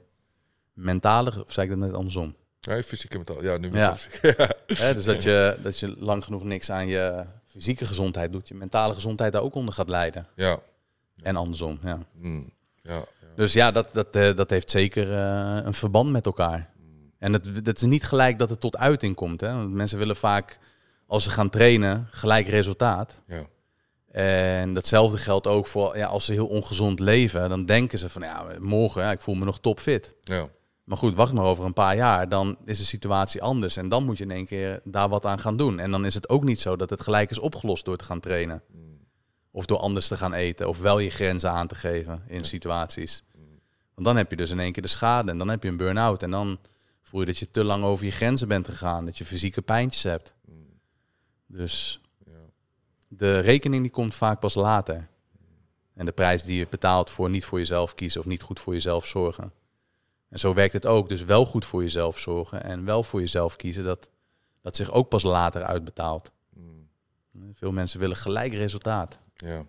mentale... 0.73 1.43
Of 1.43 1.53
zei 1.53 1.69
ik 1.69 1.79
dat 1.79 1.87
net 1.87 1.97
andersom? 1.97 2.35
Nee, 2.67 2.83
fysiek 2.83 3.11
en 3.11 3.17
mentaal. 3.17 3.43
Ja, 3.43 3.57
nu 3.57 3.73
Ja. 3.73 3.97
ja. 4.67 4.93
Dus 4.93 5.03
dat 5.03 5.23
je, 5.23 5.57
dat 5.63 5.79
je 5.79 5.95
lang 5.97 6.23
genoeg 6.23 6.43
niks 6.43 6.71
aan 6.71 6.87
je 6.87 7.25
fysieke 7.45 7.85
gezondheid 7.85 8.31
doet, 8.31 8.47
je 8.47 8.55
mentale 8.55 8.93
gezondheid 8.93 9.31
daar 9.31 9.41
ook 9.41 9.55
onder 9.55 9.73
gaat 9.73 9.89
lijden. 9.89 10.27
Ja. 10.35 10.59
En 11.21 11.35
andersom, 11.35 11.79
ja. 11.83 11.99
Mm. 12.13 12.53
ja. 12.81 12.93
ja. 12.93 13.05
Dus 13.35 13.53
ja, 13.53 13.71
dat, 13.71 13.93
dat, 13.93 14.15
eh, 14.15 14.35
dat 14.35 14.49
heeft 14.49 14.71
zeker 14.71 15.13
eh, 15.13 15.65
een 15.65 15.73
verband 15.73 16.11
met 16.11 16.25
elkaar. 16.25 16.69
En 17.19 17.31
dat, 17.31 17.49
dat 17.63 17.75
is 17.75 17.81
niet 17.81 18.03
gelijk 18.03 18.39
dat 18.39 18.49
het 18.49 18.59
tot 18.59 18.77
uiting 18.77 19.15
komt. 19.15 19.41
Hè? 19.41 19.53
Want 19.55 19.71
mensen 19.71 19.97
willen 19.97 20.15
vaak, 20.15 20.59
als 21.05 21.23
ze 21.23 21.29
gaan 21.29 21.49
trainen, 21.49 22.07
gelijk 22.09 22.47
resultaat. 22.47 23.21
ja. 23.27 23.47
En 24.11 24.73
datzelfde 24.73 25.17
geldt 25.17 25.47
ook 25.47 25.67
voor 25.67 25.97
ja, 25.97 26.07
als 26.07 26.25
ze 26.25 26.33
heel 26.33 26.47
ongezond 26.47 26.99
leven. 26.99 27.49
Dan 27.49 27.65
denken 27.65 27.99
ze 27.99 28.09
van, 28.09 28.21
ja, 28.21 28.45
morgen, 28.59 29.01
ja, 29.01 29.11
ik 29.11 29.21
voel 29.21 29.35
me 29.35 29.45
nog 29.45 29.59
topfit. 29.59 30.15
ja. 30.21 30.49
Maar 30.87 30.97
goed, 30.97 31.15
wacht 31.15 31.33
maar 31.33 31.45
over 31.45 31.65
een 31.65 31.73
paar 31.73 31.95
jaar, 31.95 32.29
dan 32.29 32.57
is 32.65 32.77
de 32.77 32.83
situatie 32.85 33.41
anders. 33.41 33.77
En 33.77 33.89
dan 33.89 34.03
moet 34.05 34.17
je 34.17 34.23
in 34.23 34.31
één 34.31 34.45
keer 34.45 34.79
daar 34.83 35.09
wat 35.09 35.25
aan 35.25 35.39
gaan 35.39 35.57
doen. 35.57 35.79
En 35.79 35.91
dan 35.91 36.05
is 36.05 36.13
het 36.13 36.29
ook 36.29 36.43
niet 36.43 36.59
zo 36.59 36.75
dat 36.75 36.89
het 36.89 37.01
gelijk 37.01 37.29
is 37.29 37.39
opgelost 37.39 37.85
door 37.85 37.97
te 37.97 38.03
gaan 38.03 38.19
trainen. 38.19 38.61
Of 39.51 39.65
door 39.65 39.77
anders 39.77 40.07
te 40.07 40.17
gaan 40.17 40.33
eten. 40.33 40.67
Of 40.67 40.79
wel 40.79 40.99
je 40.99 41.09
grenzen 41.09 41.51
aan 41.51 41.67
te 41.67 41.75
geven 41.75 42.23
in 42.27 42.45
situaties. 42.45 43.23
Want 43.93 44.07
dan 44.07 44.17
heb 44.17 44.29
je 44.29 44.35
dus 44.37 44.51
in 44.51 44.59
één 44.59 44.71
keer 44.71 44.81
de 44.81 44.87
schade. 44.89 45.31
En 45.31 45.37
dan 45.37 45.49
heb 45.49 45.63
je 45.63 45.69
een 45.69 45.77
burn-out. 45.77 46.23
En 46.23 46.31
dan 46.31 46.57
voel 47.01 47.19
je 47.19 47.25
dat 47.25 47.37
je 47.37 47.51
te 47.51 47.63
lang 47.63 47.83
over 47.83 48.05
je 48.05 48.11
grenzen 48.11 48.47
bent 48.47 48.67
gegaan. 48.67 49.05
Dat 49.05 49.17
je 49.17 49.25
fysieke 49.25 49.61
pijntjes 49.61 50.03
hebt. 50.03 50.33
Dus 51.47 52.01
Ja. 52.25 52.31
de 53.07 53.39
rekening 53.39 53.81
die 53.81 53.91
komt 53.91 54.15
vaak 54.15 54.39
pas 54.39 54.53
later. 54.55 55.07
En 55.93 56.05
de 56.05 56.11
prijs 56.11 56.43
die 56.43 56.57
je 56.57 56.67
betaalt 56.69 57.09
voor 57.09 57.29
niet 57.29 57.45
voor 57.45 57.59
jezelf 57.59 57.95
kiezen 57.95 58.19
of 58.19 58.25
niet 58.25 58.41
goed 58.41 58.59
voor 58.59 58.73
jezelf 58.73 59.05
zorgen. 59.05 59.51
En 60.29 60.39
zo 60.39 60.53
werkt 60.53 60.73
het 60.73 60.85
ook. 60.85 61.09
Dus 61.09 61.23
wel 61.23 61.45
goed 61.45 61.65
voor 61.65 61.81
jezelf 61.81 62.19
zorgen 62.19 62.63
en 62.63 62.85
wel 62.85 63.03
voor 63.03 63.19
jezelf 63.19 63.55
kiezen, 63.55 63.83
dat, 63.83 64.09
dat 64.61 64.75
zich 64.75 64.91
ook 64.91 65.09
pas 65.09 65.23
later 65.23 65.63
uitbetaalt. 65.63 66.31
Mm. 66.53 66.89
Veel 67.53 67.71
mensen 67.71 67.99
willen 67.99 68.15
gelijk 68.15 68.53
resultaat. 68.53 69.19
ja. 69.35 69.65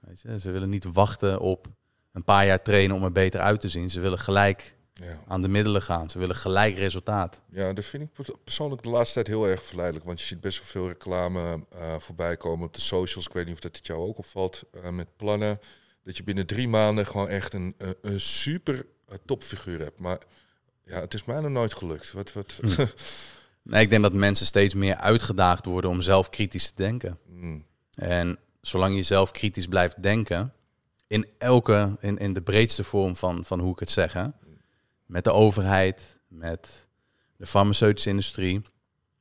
Weet 0.00 0.20
je? 0.20 0.38
Ze 0.40 0.50
willen 0.50 0.68
niet 0.68 0.84
wachten 0.92 1.40
op 1.40 1.66
een 2.12 2.24
paar 2.24 2.46
jaar 2.46 2.62
trainen 2.62 2.96
om 2.96 3.04
er 3.04 3.12
beter 3.12 3.40
uit 3.40 3.60
te 3.60 3.68
zien. 3.68 3.90
Ze 3.90 4.00
willen 4.00 4.18
gelijk 4.18 4.76
ja. 4.92 5.20
aan 5.26 5.42
de 5.42 5.48
middelen 5.48 5.82
gaan. 5.82 6.10
Ze 6.10 6.18
willen 6.18 6.36
gelijk 6.36 6.76
resultaat. 6.76 7.40
Ja, 7.50 7.72
dat 7.72 7.84
vind 7.84 8.02
ik 8.02 8.12
perso- 8.12 8.36
persoonlijk 8.44 8.82
de 8.82 8.88
laatste 8.88 9.14
tijd 9.14 9.26
heel 9.26 9.46
erg 9.48 9.64
verleidelijk. 9.64 10.06
Want 10.06 10.20
je 10.20 10.26
ziet 10.26 10.40
best 10.40 10.58
wel 10.58 10.66
veel 10.66 10.88
reclame 10.88 11.64
eh, 11.70 11.98
voorbij 11.98 12.36
komen 12.36 12.66
op 12.66 12.74
de 12.74 12.80
socials. 12.80 13.26
Ik 13.26 13.32
weet 13.32 13.44
niet 13.44 13.54
of 13.54 13.60
dat 13.60 13.76
het 13.76 13.86
jou 13.86 14.00
ook 14.08 14.18
opvalt. 14.18 14.62
eh, 14.82 14.90
met 14.90 15.16
plannen 15.16 15.60
dat 16.04 16.16
je 16.16 16.22
binnen 16.24 16.46
drie 16.46 16.68
maanden 16.68 17.06
gewoon 17.06 17.28
echt 17.28 17.52
een, 17.52 17.74
een, 17.78 17.94
een 18.00 18.20
super 18.20 18.86
topfiguur 19.24 19.80
hebt. 19.80 20.00
Maar 20.00 20.18
ja, 20.84 21.00
het 21.00 21.14
is 21.14 21.24
mij 21.24 21.40
nog 21.40 21.50
nooit 21.50 21.74
gelukt. 21.74 22.12
Wat, 22.12 22.32
wat, 22.32 22.60
Nee, 23.62 23.82
ik 23.82 23.90
denk 23.90 24.02
dat 24.02 24.12
mensen 24.12 24.46
steeds 24.46 24.74
meer 24.74 24.96
uitgedaagd 24.96 25.64
worden 25.64 25.90
om 25.90 26.00
zelf 26.02 26.30
kritisch 26.30 26.66
te 26.66 26.74
denken. 26.76 27.18
Mm, 27.26 27.64
En 27.94 28.38
zolang 28.60 28.96
je 28.96 29.02
zelf 29.02 29.30
kritisch 29.30 29.66
blijft 29.66 30.02
denken, 30.02 30.52
in 31.06 31.26
elke, 31.38 31.96
in, 32.00 32.18
in 32.18 32.32
de 32.32 32.42
breedste 32.42 32.84
vorm 32.84 33.16
van, 33.16 33.44
van 33.44 33.60
hoe 33.60 33.72
ik 33.72 33.78
het 33.78 33.90
zeg, 33.90 34.12
hè, 34.12 34.26
met 35.06 35.24
de 35.24 35.32
overheid, 35.32 36.18
met 36.28 36.88
de 37.36 37.46
farmaceutische 37.46 38.10
industrie, 38.10 38.62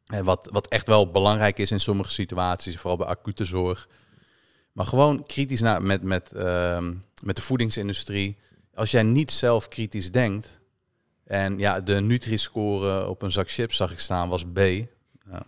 en 0.06 0.24
wat, 0.24 0.50
wat 0.52 0.68
echt 0.68 0.88
wel 0.88 1.12
belangrijk 1.12 1.60
is 1.60 1.72
in 1.72 1.80
sommige 1.80 2.12
situaties, 2.12 2.78
vooral 2.78 2.98
bij 2.98 3.08
acute 3.08 3.46
zorg, 3.46 3.88
maar 4.72 4.86
gewoon 4.86 5.26
kritisch 5.26 5.62
naar, 5.62 5.82
met, 5.82 6.02
met, 6.02 6.34
ehm, 6.34 6.94
met 7.24 7.36
de 7.36 7.42
voedingsindustrie. 7.42 8.38
Als 8.76 8.92
jij 8.92 9.04
niet 9.04 9.32
zelf 9.32 9.68
kritisch 9.68 10.12
denkt, 10.12 10.60
en 11.24 11.58
ja, 11.58 11.82
de 11.82 11.94
Nutri-score 11.94 13.08
op 13.08 13.22
een 13.22 13.32
zak 13.32 13.52
chips 13.52 13.76
zag 13.76 13.92
ik 13.92 14.00
staan 14.00 14.30
was 14.30 14.44
B. 14.44 14.58
Ja, 14.58 15.46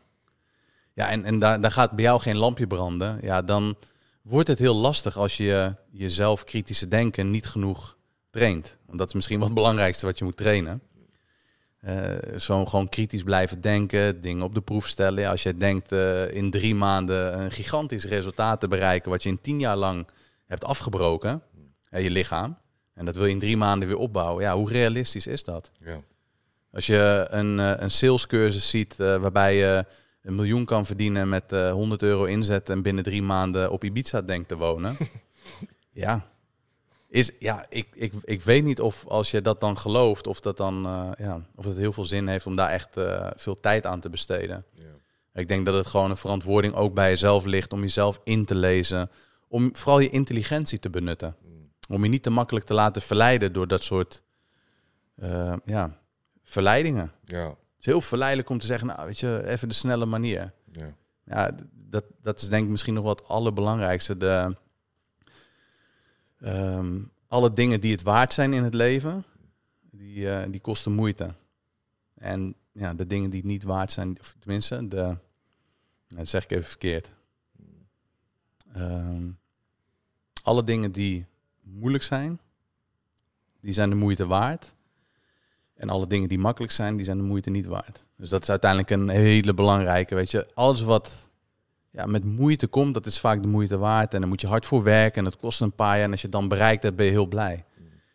ja 0.94 1.10
en, 1.10 1.26
en 1.26 1.40
daar, 1.40 1.62
daar 1.62 1.72
gaat 1.72 1.92
bij 1.92 2.04
jou 2.04 2.22
geen 2.22 2.38
lampje 2.38 2.68
branden. 2.68 3.20
Ja, 3.22 3.42
dan 3.42 3.78
wordt 4.22 4.48
het 4.48 4.60
heel 4.60 4.76
lastig 4.76 5.18
als 5.18 5.38
je 5.38 5.74
jezelf 5.92 6.44
kritische 6.44 6.88
denken 6.88 7.30
niet 7.30 7.46
genoeg 7.46 7.98
traint. 8.30 8.78
Want 8.86 8.98
dat 8.98 9.08
is 9.08 9.14
misschien 9.14 9.38
wel 9.38 9.46
het 9.46 9.56
belangrijkste 9.56 10.06
wat 10.06 10.18
je 10.18 10.24
moet 10.24 10.38
trainen. 10.38 10.82
Eh, 11.78 12.38
zo 12.38 12.66
gewoon 12.66 12.90
kritisch 12.90 13.24
blijven 13.24 13.62
denken, 13.62 14.22
dingen 14.22 14.44
op 14.44 14.54
de 14.54 14.62
proef 14.62 14.88
stellen. 14.88 15.30
Als 15.30 15.44
je 15.44 15.58
denkt 15.58 15.92
eh, 15.92 16.32
in 16.32 16.52
drie 16.52 16.76
maanden 16.76 17.40
een 17.40 17.52
gigantisch 17.52 18.06
resultaat 18.06 18.60
te 18.60 18.68
bereiken... 18.68 19.12
wat 19.12 19.24
je 19.24 19.30
in 19.30 19.42
tien 19.42 19.60
jaar 19.60 19.78
lang 19.78 20.08
hebt 20.46 20.64
afgebroken, 20.64 21.42
hè, 21.90 21.98
je 22.00 22.10
lichaam... 22.10 22.58
en 22.98 23.06
dat 23.06 23.16
wil 23.16 23.26
je 23.26 23.32
in 23.32 23.40
drie 23.40 23.58
maanden 23.58 23.88
weer 23.88 23.98
opbouwen. 23.98 24.44
Ja, 24.44 24.56
hoe 24.56 24.70
realistisch 24.70 25.28
is 25.28 25.44
dat? 25.44 25.72
ja. 25.80 26.02
Als 26.72 26.86
je 26.86 27.28
een, 27.30 27.60
eh, 27.60 27.74
een 27.76 27.92
salescursus 27.92 28.70
ziet 28.70 29.00
eh, 29.00 29.18
waarbij 29.18 29.56
je 29.56 29.86
een 30.22 30.36
miljoen 30.36 30.66
kan 30.66 30.86
verdienen 30.86 31.30
met 31.30 31.52
eh 31.52 31.72
100 31.72 32.04
euro 32.04 32.24
inzet 32.24 32.70
en 32.70 32.82
binnen 32.82 33.04
drie 33.04 33.22
maanden 33.22 33.72
op 33.72 33.84
Ibiza 33.84 34.22
denkt 34.22 34.48
te 34.48 34.58
wonen. 34.58 34.98
ja. 35.92 36.28
Is, 37.10 37.32
ja, 37.40 37.66
ik, 37.70 37.88
ik, 37.94 38.14
ik 38.24 38.42
weet 38.42 38.64
niet 38.64 38.82
of 38.82 39.06
als 39.08 39.32
je 39.32 39.42
dat 39.42 39.60
dan 39.60 39.78
gelooft, 39.78 40.28
of 40.28 40.40
dat 40.40 40.58
dan 40.58 40.86
eh, 40.86 41.10
ja, 41.18 41.42
of 41.56 41.66
het 41.66 41.78
heel 41.78 41.94
veel 41.94 42.06
zin 42.06 42.28
heeft 42.28 42.46
om 42.46 42.56
daar 42.56 42.70
echt 42.70 42.98
eh, 42.98 43.30
veel 43.36 43.56
tijd 43.56 43.86
aan 43.86 44.00
te 44.00 44.10
besteden. 44.10 44.66
Ja. 44.74 44.84
Ik 45.42 45.48
denk 45.48 45.66
dat 45.66 45.76
het 45.76 45.86
gewoon 45.86 46.10
een 46.10 46.18
verantwoording 46.18 46.74
ook 46.74 46.94
bij 46.94 47.10
jezelf 47.10 47.46
ligt 47.46 47.74
om 47.74 47.82
jezelf 47.82 48.20
in 48.24 48.46
te 48.46 48.56
lezen. 48.56 49.10
Om 49.48 49.76
vooral 49.76 50.00
je 50.00 50.10
intelligentie 50.10 50.80
te 50.80 50.90
benutten. 50.90 51.36
Om 51.88 52.04
je 52.04 52.10
niet 52.10 52.24
te 52.24 52.30
makkelijk 52.30 52.66
te 52.66 52.74
laten 52.74 53.02
verleiden 53.02 53.54
door 53.54 53.68
dat 53.68 53.84
soort 53.84 54.24
eh, 55.16 55.56
ja, 55.66 56.00
verleidingen. 56.44 57.12
Ja. 57.24 57.48
Het 57.48 57.58
is 57.80 57.86
heel 57.86 58.02
verleidelijk 58.02 58.50
om 58.50 58.60
te 58.60 58.66
zeggen, 58.66 58.88
nou 58.88 59.06
weet 59.06 59.20
je, 59.20 59.42
even 59.46 59.70
de 59.70 59.76
snelle 59.76 60.06
manier. 60.06 60.54
Ja. 60.72 60.96
Ja, 61.24 61.56
dat, 61.72 62.04
dat 62.22 62.42
is 62.42 62.50
denk 62.50 62.64
ik 62.64 62.70
misschien 62.70 62.94
nog 62.94 63.04
wat 63.04 63.20
het 63.20 63.30
allerbelangrijkste. 63.30 64.18
De, 64.18 64.56
ehm, 66.40 67.00
alle 67.28 67.54
dingen 67.54 67.82
die 67.82 67.92
het 67.92 68.02
waard 68.02 68.34
zijn 68.34 68.54
in 68.54 68.64
het 68.64 68.74
leven, 68.74 69.26
die, 69.92 70.32
eh, 70.32 70.52
die 70.52 70.62
kosten 70.62 70.92
moeite. 70.92 71.34
En 72.14 72.56
ja, 72.72 72.94
de 72.94 73.08
dingen 73.08 73.30
die 73.30 73.40
het 73.40 73.50
niet 73.50 73.64
waard 73.64 73.92
zijn, 73.92 74.20
of 74.20 74.36
tenminste, 74.40 74.88
de, 74.88 74.96
nou, 74.98 75.18
dat 76.08 76.28
zeg 76.28 76.44
ik 76.44 76.52
even 76.52 76.70
verkeerd. 76.70 77.12
Ehm, 78.74 79.30
alle 80.44 80.64
dingen 80.64 80.92
die 80.92 81.26
moeilijk 81.80 82.04
zijn, 82.04 82.40
die 83.62 83.74
zijn 83.74 83.90
de 83.90 83.96
moeite 83.96 84.28
waard. 84.28 84.76
En 85.74 85.90
alle 85.90 86.08
dingen 86.08 86.30
die 86.30 86.40
makkelijk 86.40 86.72
zijn, 86.72 86.96
die 86.96 87.06
zijn 87.06 87.18
de 87.18 87.24
moeite 87.24 87.50
niet 87.50 87.66
waard. 87.66 88.06
Dus 88.16 88.30
dat 88.30 88.42
is 88.42 88.50
uiteindelijk 88.50 88.90
een 88.90 89.10
hele 89.10 89.54
belangrijke, 89.54 90.16
weet 90.16 90.32
je. 90.32 90.48
Alles 90.54 90.82
wat 90.82 91.30
ja, 91.90 92.06
met 92.06 92.24
moeite 92.24 92.68
komt, 92.68 92.94
dat 92.94 93.06
is 93.06 93.20
vaak 93.20 93.42
de 93.42 93.48
moeite 93.48 93.78
waard. 93.78 94.14
En 94.14 94.20
dan 94.20 94.30
moet 94.30 94.42
je 94.42 94.48
hard 94.48 94.66
voor 94.66 94.84
werken 94.84 95.18
en 95.18 95.24
dat 95.24 95.38
kost 95.38 95.62
een 95.62 95.76
paar 95.76 95.96
jaar. 95.96 96.06
En 96.06 96.12
als 96.12 96.22
je 96.22 96.28
het 96.28 96.36
dan 96.36 96.48
bereikt 96.48 96.84
hebt, 96.84 96.96
ben 96.96 97.06
je 97.06 97.12
heel 97.12 97.28
blij. 97.28 97.66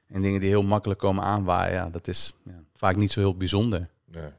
En 0.09 0.22
dingen 0.22 0.40
die 0.40 0.48
heel 0.48 0.62
makkelijk 0.62 1.01
komen 1.01 1.24
aanwaaien, 1.24 1.74
ja, 1.74 1.90
dat 1.90 2.09
is 2.09 2.34
ja, 2.44 2.62
vaak 2.74 2.97
niet 2.97 3.12
zo 3.12 3.20
heel 3.20 3.36
bijzonder. 3.36 3.89
Nee. 4.05 4.30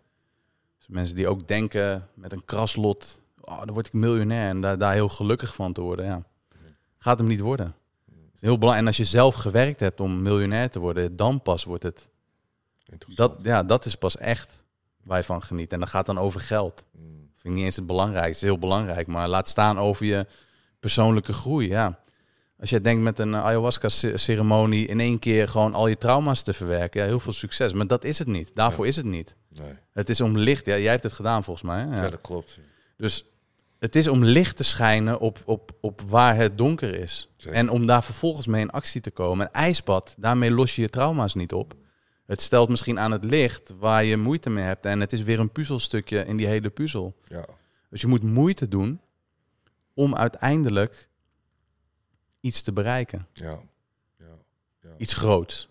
Dus 0.78 0.88
mensen 0.88 1.16
die 1.16 1.28
ook 1.28 1.48
denken 1.48 2.08
met 2.14 2.32
een 2.32 2.46
kraslot, 2.46 3.22
oh, 3.40 3.58
dan 3.58 3.74
word 3.74 3.88
ik 3.88 3.94
miljonair 3.94 4.50
en 4.50 4.62
daar, 4.62 4.78
daar 4.78 4.94
heel 4.94 5.10
gelukkig 5.10 5.56
van 5.56 5.74
te 5.74 5.82
worden, 5.82 6.06
ja. 6.06 6.24
Gaat 6.98 7.18
hem 7.18 7.28
niet 7.28 7.40
worden. 7.40 7.76
Heel 8.44 8.58
belangrijk. 8.58 8.80
En 8.80 8.88
als 8.88 8.98
je 8.98 9.18
zelf 9.18 9.36
gewerkt 9.36 9.80
hebt 9.80 10.00
om 10.00 10.22
miljonair 10.22 10.70
te 10.70 10.80
worden, 10.80 11.16
dan 11.16 11.42
pas 11.42 11.64
wordt 11.64 11.84
het. 11.84 12.10
Dat, 13.16 13.36
ja, 13.42 13.64
dat 13.64 13.86
is 13.86 13.96
pas 13.96 14.18
echt 14.18 14.64
waar 15.04 15.18
je 15.18 15.24
van 15.24 15.44
geniet. 15.44 15.74
En 15.74 15.80
dat 15.80 15.90
gaat 15.90 16.06
dan 16.06 16.18
over 16.18 16.42
geld. 16.42 16.86
Mm. 16.92 17.30
Vind 17.36 17.44
ik 17.44 17.52
niet 17.52 17.64
eens 17.64 17.76
het 17.76 17.86
belangrijkste. 17.86 18.30
Het 18.30 18.36
is 18.44 18.50
heel 18.50 18.58
belangrijk, 18.60 19.08
maar 19.08 19.28
laat 19.28 19.48
staan 19.48 19.80
over 19.80 20.06
je 20.06 20.26
persoonlijke 20.80 21.34
groei. 21.34 21.68
Ja. 21.68 22.00
Als 22.60 22.70
je 22.70 22.82
denkt 22.82 23.02
met 23.02 23.20
een 23.20 23.36
ayahuasca-ceremonie 23.36 24.88
in 24.88 25.00
één 25.00 25.20
keer 25.20 25.48
gewoon 25.48 25.74
al 25.74 25.88
je 25.88 25.98
trauma's 25.98 26.42
te 26.42 26.54
verwerken, 26.54 27.02
ja, 27.02 27.08
heel 27.08 27.20
veel 27.20 27.34
succes. 27.34 27.74
Maar 27.74 27.88
dat 27.88 28.04
is 28.04 28.20
het 28.20 28.28
niet. 28.28 28.52
Daarvoor 28.54 28.88
is 28.88 28.96
het 28.96 29.06
niet. 29.06 29.36
Nee. 29.50 29.74
Het 29.94 30.10
is 30.10 30.22
om 30.22 30.38
licht. 30.38 30.66
Ja, 30.66 30.78
jij 30.78 30.92
hebt 30.92 31.04
het 31.04 31.14
gedaan 31.14 31.44
volgens 31.44 31.66
mij. 31.66 31.80
Hè? 31.80 31.96
Ja. 31.96 32.04
Ja. 32.04 32.10
dat 32.10 32.22
klopt. 32.22 32.60
Dus 32.98 33.26
het 33.84 33.96
is 33.96 34.08
om 34.08 34.24
licht 34.24 34.56
te 34.56 34.64
schijnen 34.64 35.20
op, 35.20 35.42
op, 35.46 35.72
op 35.82 36.02
waar 36.02 36.36
het 36.36 36.58
donker 36.58 36.96
is. 36.96 37.30
Zeker. 37.38 37.58
En 37.58 37.70
om 37.70 37.86
daar 37.86 38.04
vervolgens 38.04 38.48
mee 38.48 38.62
in 38.62 38.70
actie 38.70 39.02
te 39.02 39.12
komen. 39.12 39.46
Een 39.46 39.52
ijsbad, 39.52 40.16
daarmee 40.18 40.52
los 40.52 40.76
je 40.76 40.82
je 40.82 40.90
trauma's 40.90 41.34
niet 41.34 41.54
op. 41.54 41.74
Het 42.26 42.42
stelt 42.42 42.70
misschien 42.70 43.00
aan 43.00 43.12
het 43.12 43.24
licht 43.24 43.74
waar 43.80 44.04
je 44.04 44.18
moeite 44.18 44.50
mee 44.50 44.64
hebt. 44.64 44.86
En 44.86 45.00
het 45.00 45.14
is 45.14 45.24
weer 45.24 45.40
een 45.40 45.52
puzzelstukje 45.52 46.26
in 46.26 46.38
die 46.38 46.48
hele 46.48 46.70
puzzel. 46.70 47.16
Ja. 47.24 47.46
Dus 47.90 48.02
je 48.02 48.08
moet 48.08 48.24
moeite 48.24 48.68
doen 48.68 49.02
om 49.94 50.16
uiteindelijk 50.16 51.10
iets 52.40 52.62
te 52.62 52.74
bereiken. 52.74 53.28
Ja. 53.34 53.60
Ja. 54.18 54.26
Ja. 54.82 54.90
Iets 54.98 55.14
groots. 55.14 55.70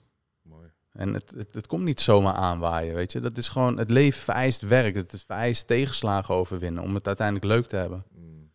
En 0.93 1.15
het, 1.15 1.31
het, 1.37 1.55
het 1.55 1.67
komt 1.67 1.85
niet 1.85 2.01
zomaar 2.01 2.35
aanwaaien, 2.35 2.95
weet 2.95 3.13
je. 3.13 3.21
Dat 3.21 3.37
is 3.37 3.49
gewoon, 3.49 3.79
het 3.79 3.91
leven 3.91 4.23
vereist 4.23 4.61
werk. 4.61 4.95
Het 4.95 5.23
vereist 5.27 5.67
tegenslagen 5.67 6.35
overwinnen 6.35 6.83
om 6.83 6.95
het 6.95 7.07
uiteindelijk 7.07 7.47
leuk 7.47 7.67
te 7.67 7.77
hebben. 7.77 8.05
Mm. 8.15 8.51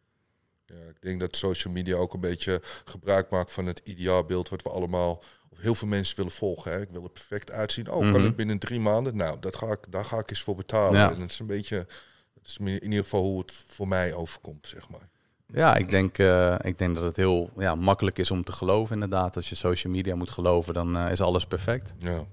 Ja, 0.65 0.75
ik 0.75 1.01
denk 1.01 1.19
dat 1.19 1.35
social 1.37 1.73
media 1.73 1.95
ook 1.95 2.13
een 2.13 2.19
beetje 2.19 2.61
gebruik 2.85 3.29
maakt 3.29 3.51
van 3.51 3.65
het 3.65 3.81
ideaalbeeld 3.83 4.49
wat 4.49 4.61
we 4.61 4.69
allemaal, 4.69 5.23
of 5.49 5.59
heel 5.59 5.75
veel 5.75 5.87
mensen 5.87 6.15
willen 6.15 6.31
volgen. 6.31 6.71
Hè. 6.71 6.81
Ik 6.81 6.89
wil 6.91 7.03
er 7.03 7.09
perfect 7.09 7.51
uitzien. 7.51 7.91
Oh, 7.91 8.01
Mhm. 8.01 8.11
kan 8.11 8.23
het 8.23 8.35
binnen 8.35 8.59
drie 8.59 8.79
maanden? 8.79 9.15
Nou, 9.15 9.39
dat 9.39 9.55
ga 9.55 9.71
ik, 9.71 9.79
daar 9.89 10.05
ga 10.05 10.19
ik 10.19 10.29
eens 10.29 10.41
voor 10.41 10.55
betalen. 10.55 10.99
Ja. 10.99 11.11
En 11.11 11.19
dat 11.19 11.29
is 11.29 11.39
een 11.39 11.47
beetje, 11.47 11.87
dat 12.33 12.45
is 12.45 12.57
in 12.57 12.83
ieder 12.83 13.03
geval 13.03 13.23
hoe 13.23 13.39
het 13.39 13.51
voor 13.67 13.87
mij 13.87 14.13
overkomt, 14.13 14.67
zeg 14.67 14.89
maar. 14.89 15.09
Ja, 15.47 15.75
ik 15.75 15.89
denk, 15.89 16.17
eh, 16.17 16.55
ik 16.61 16.77
denk 16.77 16.95
dat 16.95 17.03
het 17.03 17.17
heel 17.17 17.49
ja, 17.57 17.75
makkelijk 17.75 18.17
is 18.17 18.31
om 18.31 18.43
te 18.43 18.51
geloven 18.51 18.93
inderdaad. 18.93 19.35
Als 19.35 19.49
je 19.49 19.55
social 19.55 19.93
media 19.93 20.15
moet 20.15 20.29
geloven, 20.29 20.73
dan 20.73 20.97
eh, 20.97 21.11
is 21.11 21.21
alles 21.21 21.45
perfect. 21.45 21.93
Ja. 21.97 22.25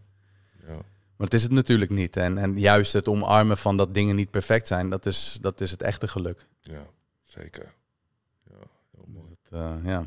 Ja. 0.66 0.74
Maar 1.16 1.26
het 1.26 1.34
is 1.34 1.42
het 1.42 1.52
natuurlijk 1.52 1.90
niet. 1.90 2.16
En, 2.16 2.38
en 2.38 2.58
juist 2.58 2.92
het 2.92 3.08
omarmen 3.08 3.58
van 3.58 3.76
dat 3.76 3.94
dingen 3.94 4.16
niet 4.16 4.30
perfect 4.30 4.66
zijn, 4.66 4.90
dat 4.90 5.06
is, 5.06 5.38
dat 5.40 5.60
is 5.60 5.70
het 5.70 5.82
echte 5.82 6.08
geluk. 6.08 6.46
Ja, 6.60 6.86
zeker. 7.22 7.74
Ja, 8.50 8.56
heel 8.96 9.06
mooi. 9.06 9.36
Dat, 9.48 9.60
eh, 9.60 9.84
ja. 9.84 10.06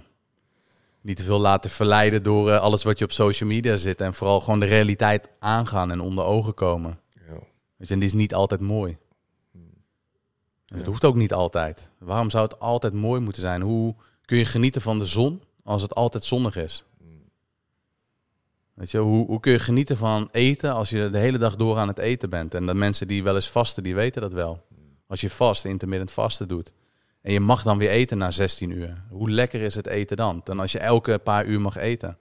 Niet 1.02 1.18
te 1.18 1.24
veel 1.24 1.40
laten 1.40 1.70
verleiden 1.70 2.24
door 2.24 2.58
alles 2.58 2.84
wat 2.84 3.00
je 3.00 3.06
op 3.06 3.12
social 3.12 3.50
media 3.50 3.78
zit. 3.78 4.02
En 4.02 4.14
vooral 4.14 4.42
gewoon 4.42 4.60
de 4.60 4.66
realiteit 4.66 5.30
aangaan 5.40 5.92
en 5.92 6.00
onder 6.00 6.26
ogen 6.26 6.54
komen. 6.54 7.00
Ja. 7.28 7.40
Weet 7.78 7.88
je, 7.88 7.94
en 7.94 8.00
die 8.00 8.10
is 8.10 8.14
niet 8.14 8.34
altijd 8.34 8.62
mooi. 8.62 8.98
Het 10.68 10.80
Ja. 10.80 10.86
hoeft 10.86 11.06
ook 11.06 11.16
niet 11.16 11.34
altijd. 11.34 11.90
Waarom 11.98 12.30
zou 12.30 12.44
het 12.44 12.60
altijd 12.60 12.94
mooi 12.94 13.22
moeten 13.22 13.42
zijn? 13.42 13.62
Hoe 13.62 13.96
kun 14.26 14.38
je 14.38 14.46
genieten 14.46 14.82
van 14.82 15.00
de 15.00 15.06
zon 15.06 15.42
als 15.64 15.82
het 15.82 15.96
altijd 15.96 16.24
zonnig 16.24 16.56
is? 16.56 16.84
Weet 18.74 18.92
je, 18.92 18.98
hoe, 18.98 19.26
hoe 19.26 19.40
kun 19.40 19.52
je 19.52 19.60
genieten 19.60 19.98
van 19.98 20.30
eten 20.32 20.74
als 20.74 20.90
je 20.90 21.10
de 21.10 21.18
hele 21.18 21.38
dag 21.38 21.56
door 21.56 21.78
aan 21.78 21.88
het 21.88 21.98
eten 21.98 22.30
bent? 22.30 22.54
En 22.54 22.66
de 22.66 22.74
mensen 22.74 23.08
die 23.08 23.24
wel 23.24 23.36
eens 23.36 23.50
vasten, 23.50 23.84
die 23.84 23.96
weten 23.96 24.22
dat 24.22 24.34
wel. 24.34 24.66
Als 25.08 25.22
je 25.22 25.30
vast, 25.30 25.66
intermittent 25.66 26.12
vasten 26.12 26.48
doet. 26.48 26.74
En 27.22 27.32
je 27.34 27.40
mag 27.40 27.64
dan 27.64 27.78
weer 27.78 27.90
eten 27.90 28.18
na 28.18 28.32
16 28.32 28.70
uur. 28.70 29.04
Hoe 29.10 29.30
lekker 29.30 29.62
is 29.62 29.76
het 29.76 29.88
eten 29.88 30.18
dan? 30.18 30.42
Dan 30.44 30.60
als 30.60 30.72
je 30.72 30.80
elke 30.80 31.20
paar 31.20 31.46
uur 31.46 31.62
mag 31.62 31.76
eten. 31.76 32.18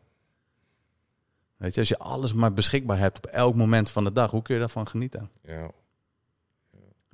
Weet 1.57 1.75
je, 1.75 1.81
als 1.81 1.89
je 1.89 1.99
alles 1.99 2.33
maar 2.33 2.53
beschikbaar 2.53 2.99
hebt 2.99 3.17
op 3.17 3.27
elk 3.27 3.55
moment 3.55 3.91
van 3.91 4.05
de 4.05 4.13
dag, 4.13 4.31
hoe 4.31 4.43
kun 4.43 4.55
je 4.55 4.61
daarvan 4.61 4.89
genieten? 4.89 5.31
Ja. 5.43 5.71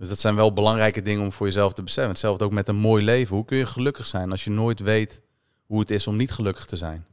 Dus 0.03 0.11
dat 0.11 0.21
zijn 0.21 0.35
wel 0.35 0.53
belangrijke 0.53 1.03
dingen 1.03 1.25
om 1.25 1.33
voor 1.33 1.47
jezelf 1.47 1.73
te 1.73 1.83
beseffen. 1.83 2.13
Hetzelfde 2.13 2.45
ook 2.45 2.53
met 2.53 2.69
een 2.69 2.77
mooi 2.77 3.05
leven. 3.05 3.37
Hoe 3.37 3.45
kun 3.45 3.57
je 3.57 3.67
gelukkig 3.67 4.07
zijn 4.07 4.31
als 4.31 4.45
je 4.45 4.51
nooit 4.51 4.81
weet 4.81 5.23
hoe 5.67 5.81
het 5.81 5.91
is 5.91 6.07
om 6.07 6.17
niet 6.17 6.31
gelukkig 6.31 6.65
te 6.65 6.77
zijn? 6.77 7.07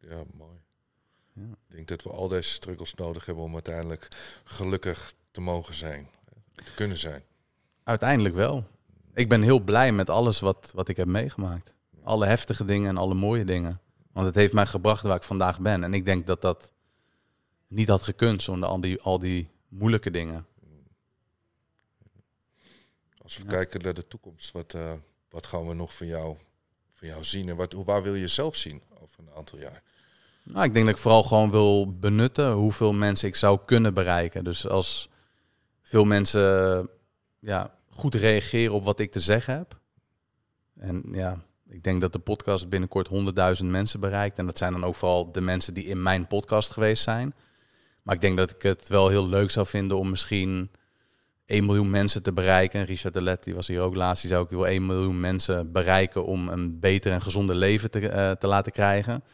Ja, 0.00 0.22
mooi. 0.36 0.58
Ja. 1.32 1.42
Ik 1.68 1.74
denk 1.74 1.88
dat 1.88 2.02
we 2.02 2.10
al 2.10 2.28
deze 2.28 2.50
struggles 2.50 2.94
nodig 2.94 3.26
hebben 3.26 3.44
om 3.44 3.52
uiteindelijk 3.52 4.08
gelukkig 4.44 5.14
te 5.30 5.40
mogen 5.40 5.74
zijn. 5.74 6.08
Te 6.54 6.72
kunnen 6.74 6.98
zijn. 6.98 7.22
Uiteindelijk 7.84 8.34
wel. 8.34 8.66
Ik 9.14 9.28
ben 9.28 9.42
heel 9.42 9.60
blij 9.60 9.92
met 9.92 10.10
alles 10.10 10.40
wat, 10.40 10.70
wat 10.74 10.88
ik 10.88 10.96
heb 10.96 11.06
meegemaakt. 11.06 11.74
Alle 12.02 12.26
heftige 12.26 12.64
dingen 12.64 12.88
en 12.88 12.96
alle 12.96 13.14
mooie 13.14 13.44
dingen. 13.44 13.80
Want 14.12 14.26
het 14.26 14.34
heeft 14.34 14.52
mij 14.52 14.66
gebracht 14.66 15.02
waar 15.02 15.16
ik 15.16 15.22
vandaag 15.22 15.60
ben. 15.60 15.84
En 15.84 15.94
ik 15.94 16.04
denk 16.04 16.26
dat 16.26 16.42
dat 16.42 16.72
niet 17.68 17.88
had 17.88 18.02
gekund 18.02 18.42
zonder 18.42 18.68
al 18.68 18.80
die, 18.80 19.00
al 19.00 19.18
die 19.18 19.56
moeilijke 19.68 20.10
dingen. 20.10 20.46
Als 23.22 23.36
we 23.36 23.42
Ja. 23.42 23.48
kijken 23.50 23.82
naar 23.82 23.94
de 23.94 24.06
toekomst, 24.08 24.52
wat, 24.52 24.74
eh, 24.74 24.92
wat 25.30 25.46
gaan 25.46 25.66
we 25.68 25.74
nog 25.74 25.94
van 25.94 26.06
jou, 26.06 26.36
van 26.92 27.08
jou 27.08 27.24
zien? 27.24 27.48
En 27.48 27.56
wat, 27.56 27.72
hoe, 27.72 27.84
waar 27.84 28.02
wil 28.02 28.14
je 28.14 28.28
zelf 28.28 28.56
zien 28.56 28.82
over 29.02 29.18
een 29.18 29.34
aantal 29.36 29.58
jaar? 29.58 29.82
Nou, 30.42 30.64
ik 30.66 30.72
denk 30.74 30.86
dat 30.86 30.94
ik 30.94 31.00
vooral 31.00 31.22
gewoon 31.22 31.50
wil 31.50 31.98
benutten 31.98 32.52
hoeveel 32.52 32.92
mensen 32.92 33.28
ik 33.28 33.36
zou 33.36 33.58
kunnen 33.64 33.94
bereiken. 33.94 34.44
Dus 34.44 34.66
als 34.68 35.08
veel 35.82 36.04
mensen 36.04 36.88
ja, 37.38 37.74
goed 37.90 38.14
reageren 38.14 38.74
op 38.74 38.84
wat 38.84 38.98
ik 39.00 39.12
te 39.12 39.20
zeggen 39.20 39.54
heb. 39.56 39.78
En 40.78 41.02
ja, 41.12 41.42
ik 41.68 41.82
denk 41.84 42.00
dat 42.00 42.12
de 42.12 42.18
podcast 42.18 42.68
binnenkort 42.68 43.08
100.000 43.08 43.70
mensen 43.70 44.00
bereikt. 44.00 44.38
En 44.38 44.46
dat 44.46 44.58
zijn 44.58 44.72
dan 44.72 44.84
ook 44.84 44.94
vooral 44.94 45.32
de 45.32 45.40
mensen 45.40 45.74
die 45.74 45.84
in 45.84 46.02
mijn 46.02 46.26
podcast 46.26 46.70
geweest 46.70 47.02
zijn. 47.02 47.34
Maar 48.08 48.16
ik 48.16 48.22
denk 48.22 48.36
dat 48.36 48.50
ik 48.50 48.62
het 48.62 48.88
wel 48.88 49.08
heel 49.08 49.28
leuk 49.28 49.50
zou 49.50 49.66
vinden 49.66 49.98
om 49.98 50.10
misschien 50.10 50.70
1 51.46 51.66
miljoen 51.66 51.90
mensen 51.90 52.22
te 52.22 52.32
bereiken. 52.32 52.84
Richard 52.84 53.14
de 53.14 53.22
Let, 53.22 53.44
die 53.44 53.54
was 53.54 53.66
hier 53.66 53.80
ook 53.80 53.94
laatst, 53.94 54.22
die 54.22 54.30
zou 54.30 54.42
ook 54.42 54.50
wel 54.50 54.66
1 54.66 54.86
miljoen 54.86 55.20
mensen 55.20 55.72
bereiken 55.72 56.24
om 56.24 56.48
een 56.48 56.80
beter 56.80 57.12
en 57.12 57.22
gezonder 57.22 57.56
leven 57.56 57.90
te, 57.90 58.08
eh, 58.08 58.30
te 58.30 58.46
laten 58.46 58.72
krijgen. 58.72 59.24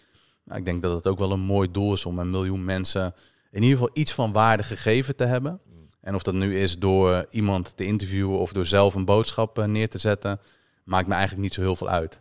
Nou, 0.45 0.59
ik 0.59 0.65
denk 0.65 0.83
dat 0.83 0.93
het 0.93 1.07
ook 1.07 1.19
wel 1.19 1.33
een 1.33 1.41
mooi 1.41 1.71
doel 1.71 1.93
is 1.93 2.05
om 2.05 2.19
een 2.19 2.31
miljoen 2.31 2.65
mensen 2.65 3.15
in 3.51 3.63
ieder 3.63 3.79
geval 3.79 3.91
iets 3.93 4.13
van 4.13 4.33
waarde 4.33 4.63
gegeven 4.63 5.17
te 5.17 5.25
hebben. 5.25 5.61
En 6.01 6.15
of 6.15 6.23
dat 6.23 6.35
nu 6.35 6.59
is 6.59 6.79
door 6.79 7.27
iemand 7.31 7.77
te 7.77 7.85
interviewen 7.85 8.39
of 8.39 8.53
door 8.53 8.67
zelf 8.67 8.95
een 8.95 9.05
boodschap 9.05 9.59
eh, 9.59 9.65
neer 9.65 9.89
te 9.89 9.99
zetten, 9.99 10.41
maakt 10.85 11.07
me 11.07 11.15
eigenlijk 11.15 11.43
niet 11.43 11.55
zo 11.55 11.61
heel 11.61 11.77
veel 11.77 11.89
uit. 11.89 12.21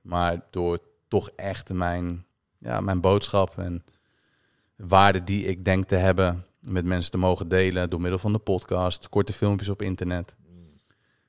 Maar 0.00 0.40
door 0.50 0.78
toch 1.08 1.30
echt 1.36 1.72
mijn, 1.72 2.24
ja, 2.58 2.80
mijn 2.80 3.00
boodschap 3.00 3.58
en 3.58 3.84
waarde 4.88 5.24
die 5.24 5.44
ik 5.44 5.64
denk 5.64 5.84
te 5.84 5.94
hebben 5.94 6.46
met 6.60 6.84
mensen 6.84 7.10
te 7.10 7.18
mogen 7.18 7.48
delen 7.48 7.90
door 7.90 8.00
middel 8.00 8.18
van 8.18 8.32
de 8.32 8.38
podcast, 8.38 9.08
korte 9.08 9.32
filmpjes 9.32 9.68
op 9.68 9.82
internet. 9.82 10.34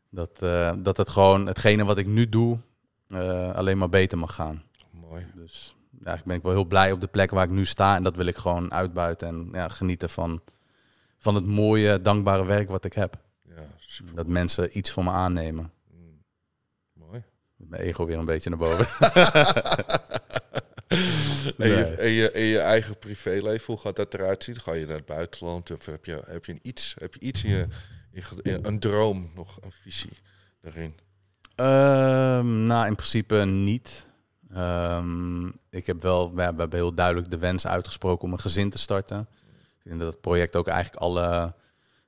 Dat, 0.10 0.42
eh, 0.42 0.74
dat 0.78 0.98
het 0.98 1.10
gewoon 1.10 1.46
hetgene 1.46 1.86
wat 1.86 1.98
ik 1.98 2.08
nu 2.08 2.30
doe 2.30 2.58
eh, 3.08 3.52
alleen 3.52 3.78
maar 3.78 3.90
beter 3.90 4.18
mag 4.18 4.34
gaan. 4.34 4.64
Mooi. 4.92 5.26
Dus 5.36 5.76
eigenlijk 5.92 6.26
ben 6.26 6.36
ik 6.36 6.44
wel 6.44 6.52
heel 6.52 6.66
blij 6.66 6.92
op 6.92 7.02
de 7.02 7.08
plek 7.08 7.32
waar 7.32 7.44
ik 7.44 7.50
nu 7.50 7.66
sta. 7.66 7.96
En 7.96 8.04
dat 8.04 8.16
wil 8.16 8.26
ik 8.26 8.38
gewoon 8.38 8.72
uitbuiten 8.72 9.28
en 9.28 9.50
ja, 9.52 9.68
genieten 9.68 10.10
van, 10.10 10.42
van 11.18 11.36
het 11.36 11.46
mooie, 11.46 12.02
dankbare 12.02 12.46
werk 12.46 12.70
wat 12.70 12.86
ik 12.86 12.94
heb. 12.94 13.18
Ja, 13.56 13.64
super. 13.80 14.16
Dat 14.16 14.28
mensen 14.28 14.78
iets 14.78 14.92
van 14.92 15.04
me 15.04 15.12
aannemen. 15.12 15.72
Mm. 15.92 16.24
Mooi. 16.94 17.24
Mijn 17.56 17.82
ego 17.82 18.06
weer 18.06 18.18
een 18.18 18.26
beetje 18.26 18.50
naar 18.50 18.60
boven. 18.60 18.88
En, 21.58 21.70
je, 21.70 21.76
Nee. 21.76 21.84
en, 21.84 22.10
je, 22.10 22.32
en 22.32 22.44
je 22.44 22.60
eigen 22.60 22.98
privéleven, 22.98 23.66
hoe 23.66 23.78
gaat 23.78 23.96
dat 23.96 24.14
eruit 24.14 24.44
zien? 24.44 24.60
Ga 24.60 24.74
je 24.74 24.86
naar 24.86 24.96
het 24.96 25.06
buitenland 25.06 25.72
of 25.72 25.86
heb 25.86 26.06
je, 26.06 26.22
heb 26.26 26.46
je, 26.46 26.52
een, 26.52 26.60
iets, 26.62 26.96
heb 26.98 27.14
je 27.14 27.20
iets 27.20 27.44
in 27.44 27.50
je, 27.50 27.68
in 28.42 28.60
een 28.62 28.80
droom, 28.80 29.32
nog 29.36 29.58
een 29.62 29.72
visie 29.72 30.18
daarin? 30.62 30.96
Ehm, 31.56 32.64
nou, 32.64 32.88
in 32.88 32.96
principe 32.96 33.36
niet. 33.36 34.08
Ehm, 34.54 35.48
ik 35.70 35.86
heb 35.86 36.02
wel, 36.02 36.36
we 36.36 36.42
hebben 36.42 36.74
heel 36.74 36.94
duidelijk 36.94 37.30
de 37.30 37.38
wens 37.38 37.68
uitgesproken 37.68 38.24
om 38.28 38.34
een 38.34 38.40
gezin 38.40 38.70
te 38.70 38.78
starten. 38.78 39.28
Ik 39.80 39.90
denk 39.90 40.00
dat 40.00 40.12
het 40.12 40.22
project 40.22 40.56
ook 40.56 40.68
eigenlijk 40.68 41.04
alle 41.04 41.54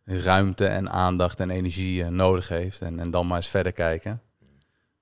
ruimte 0.05 0.65
en 0.65 0.89
aandacht 0.89 1.39
en 1.39 1.49
energie 1.49 2.03
eh, 2.03 2.09
nodig 2.09 2.47
heeft. 2.47 2.81
En, 2.81 2.99
en 2.99 3.11
dan 3.11 3.27
maar 3.27 3.37
eens 3.37 3.47
verder 3.47 3.71
kijken. 3.71 4.21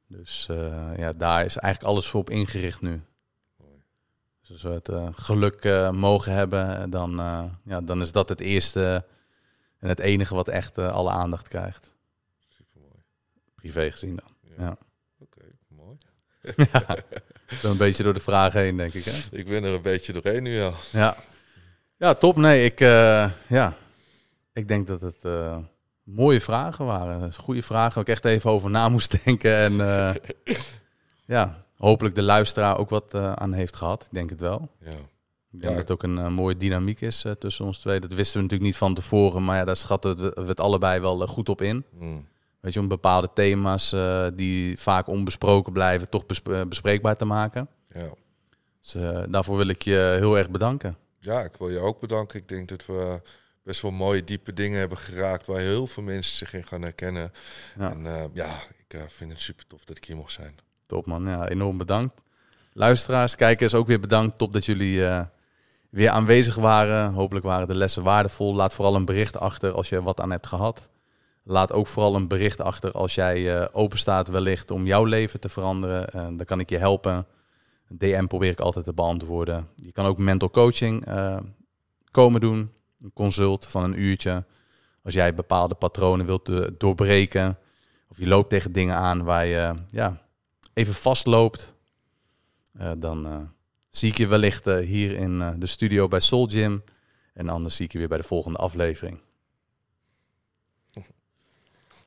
Dus 0.07 0.47
eh, 0.49 0.97
ja, 0.97 1.13
daar 1.13 1.45
is 1.45 1.57
eigenlijk 1.57 1.93
alles 1.93 2.07
voor 2.07 2.19
op 2.19 2.29
ingericht 2.29 2.81
nu. 2.81 3.01
Dus 4.47 4.51
als 4.51 4.61
we 4.61 4.69
het 4.69 4.89
eh, 4.89 5.07
geluk 5.11 5.63
eh, 5.63 5.91
mogen 5.91 6.33
hebben, 6.33 6.89
dan, 6.89 7.19
eh, 7.19 7.43
ja, 7.63 7.81
dan 7.81 8.01
is 8.01 8.11
dat 8.11 8.29
het 8.29 8.39
eerste 8.39 9.05
en 9.83 9.89
het 9.89 9.99
enige 9.99 10.35
wat 10.35 10.47
echt 10.47 10.77
eh, 10.77 10.91
alle 10.91 11.09
aandacht 11.09 11.47
krijgt. 11.47 11.93
Super 12.47 12.81
mooi. 12.81 13.03
Privé 13.55 13.91
gezien 13.91 14.15
dan. 14.15 14.55
Ja. 14.65 14.77
Oké, 15.19 15.41
mooi. 15.67 15.97
Zo 17.61 17.71
een 17.71 17.77
beetje 17.77 18.03
door 18.03 18.13
de 18.13 18.19
vragen 18.19 18.59
heen, 18.59 18.77
denk 18.77 18.93
ik. 18.93 19.05
Hè? 19.05 19.37
Ik 19.37 19.47
ben 19.47 19.63
er 19.63 19.73
een 19.73 19.81
beetje 19.81 20.13
doorheen 20.13 20.43
nu 20.43 20.61
al. 20.61 20.73
Ja. 20.91 21.15
ja, 21.97 22.13
top. 22.13 22.35
Nee, 22.35 22.65
ik, 22.65 22.79
eh, 22.79 23.31
ja. 23.47 23.73
ik 24.53 24.67
denk 24.67 24.87
dat 24.87 25.01
het 25.01 25.19
eh, 25.21 25.57
mooie 26.03 26.41
vragen 26.41 26.85
waren. 26.85 27.33
Goede 27.33 27.63
vragen 27.63 27.93
waar 27.93 28.03
ik 28.03 28.09
echt 28.09 28.25
even 28.25 28.49
over 28.49 28.69
na 28.69 28.89
moest 28.89 29.23
denken. 29.23 29.55
En 29.55 29.79
eh, 29.79 30.15
ja, 31.35 31.62
hopelijk 31.87 32.15
de 32.15 32.21
luisteraar 32.23 32.77
ook 32.77 32.89
wat 32.89 33.13
eh, 33.13 33.33
aan 33.33 33.53
heeft 33.53 33.75
gehad. 33.75 34.03
Ik 34.03 34.11
denk 34.11 34.29
het 34.29 34.39
wel. 34.39 34.69
Ja. 34.79 34.89
Ik 34.91 35.61
denk 35.61 35.63
Ja. 35.63 35.69
dat 35.69 35.77
het 35.77 35.91
ook 35.91 36.03
een 36.03 36.17
eh, 36.17 36.27
mooie 36.27 36.57
dynamiek 36.57 37.01
is 37.01 37.23
eh, 37.23 37.31
tussen 37.31 37.65
ons 37.65 37.79
twee. 37.79 37.99
Dat 37.99 38.13
wisten 38.13 38.35
we 38.35 38.41
natuurlijk 38.41 38.69
niet 38.69 38.77
van 38.79 38.93
tevoren. 38.93 39.43
Maar 39.45 39.57
ja, 39.57 39.63
daar 39.65 39.75
schatten 39.75 40.17
we 40.17 40.31
we 40.35 40.41
het 40.47 40.59
allebei 40.59 40.99
wel 40.99 41.27
goed 41.27 41.49
op 41.49 41.61
in. 41.61 41.83
Mm. 41.91 42.27
Weet 42.59 42.73
je, 42.73 42.79
om 42.79 42.87
bepaalde 42.87 43.29
thema's 43.33 43.91
eh, 43.91 44.27
die 44.33 44.79
vaak 44.79 45.07
onbesproken 45.07 45.73
blijven, 45.73 46.09
toch 46.09 46.25
besp- 46.25 46.65
bespreekbaar 46.67 47.15
te 47.17 47.25
maken. 47.25 47.67
Ja. 47.93 48.09
Dus 48.81 48.95
daarvoor 49.29 49.57
wil 49.57 49.67
ik 49.67 49.81
je 49.81 50.15
heel 50.19 50.37
erg 50.37 50.49
bedanken. 50.49 50.97
ja, 51.19 51.41
ik 51.43 51.55
wil 51.57 51.69
je 51.69 51.79
ook 51.79 51.99
bedanken. 51.99 52.39
Ik 52.39 52.47
denk 52.47 52.67
dat 52.69 52.85
we 52.85 53.21
best 53.63 53.81
wel 53.81 53.91
mooie, 53.91 54.23
diepe 54.23 54.53
dingen 54.53 54.79
hebben 54.79 54.97
geraakt 54.97 55.47
waar 55.47 55.59
heel 55.59 55.87
veel 55.87 56.03
mensen 56.03 56.35
zich 56.37 56.53
in 56.53 56.67
gaan 56.67 56.81
herkennen. 56.81 57.31
Ja. 57.79 57.91
En 57.91 58.05
eh, 58.05 58.23
ja, 58.33 58.63
ik 58.87 58.97
vind 59.07 59.31
het 59.31 59.41
super 59.41 59.67
tof 59.67 59.83
dat 59.83 59.97
ik 59.97 60.05
hier 60.05 60.15
mocht 60.15 60.31
zijn. 60.31 60.55
Top 60.93 61.05
man, 61.05 61.27
ja, 61.27 61.47
enorm 61.47 61.77
bedankt. 61.77 62.21
Luisteraars, 62.73 63.35
kijkers 63.35 63.75
ook 63.75 63.87
weer 63.87 63.99
bedankt. 63.99 64.37
Top 64.37 64.53
dat 64.53 64.65
jullie 64.65 65.05
eh, 65.05 65.21
weer 65.89 66.09
aanwezig 66.09 66.55
waren. 66.55 67.13
Hopelijk 67.13 67.45
waren 67.45 67.67
de 67.67 67.75
lessen 67.75 68.03
waardevol. 68.03 68.55
Laat 68.55 68.73
vooral 68.73 68.95
een 68.95 69.05
bericht 69.05 69.39
achter 69.39 69.71
als 69.71 69.89
je 69.89 70.01
wat 70.01 70.21
aan 70.21 70.31
hebt 70.31 70.47
gehad. 70.47 70.89
Laat 71.43 71.71
ook 71.71 71.87
vooral 71.87 72.15
een 72.15 72.27
bericht 72.27 72.61
achter 72.61 72.91
als 72.91 73.15
jij 73.15 73.61
eh 73.61 73.67
open 73.71 73.97
staat 73.97 74.27
wellicht 74.27 74.71
om 74.71 74.85
jouw 74.85 75.03
leven 75.03 75.39
te 75.39 75.49
veranderen. 75.49 76.09
Eh, 76.09 76.21
dan 76.21 76.45
kan 76.45 76.59
ik 76.59 76.69
je 76.69 76.77
helpen. 76.77 77.25
DM 77.89 78.25
probeer 78.25 78.51
ik 78.51 78.59
altijd 78.59 78.85
te 78.85 78.93
beantwoorden. 78.93 79.67
Je 79.75 79.91
kan 79.91 80.05
ook 80.05 80.17
mental 80.17 80.49
coaching 80.49 81.05
eh, 81.05 81.37
komen 82.11 82.41
doen. 82.41 82.71
Een 83.01 83.13
consult 83.13 83.65
van 83.65 83.83
een 83.83 84.01
uurtje. 84.01 84.45
Als 85.03 85.13
jij 85.13 85.33
bepaalde 85.33 85.75
patronen 85.75 86.25
wilt 86.25 86.49
eh, 86.49 86.67
doorbreken. 86.77 87.57
Of 88.09 88.17
je 88.17 88.27
loopt 88.27 88.49
tegen 88.49 88.71
dingen 88.71 88.95
aan 88.95 89.23
waar 89.23 89.45
je 89.45 89.73
ja, 89.89 90.21
even 90.73 90.93
vastloopt. 90.93 91.75
eh, 92.77 92.91
dan 92.97 93.25
eh, 93.25 93.41
zie 93.89 94.09
ik 94.09 94.17
je 94.17 94.27
wellicht 94.27 94.67
eh, 94.67 94.77
hier 94.77 95.11
in 95.11 95.59
de 95.59 95.65
studio 95.65 96.07
bij 96.07 96.19
Soul 96.19 96.47
Gym. 96.47 96.83
En 97.33 97.49
anders 97.49 97.75
zie 97.75 97.85
ik 97.85 97.91
je 97.91 97.97
weer 97.97 98.07
bij 98.07 98.17
de 98.17 98.23
volgende 98.23 98.57
aflevering. 98.57 99.19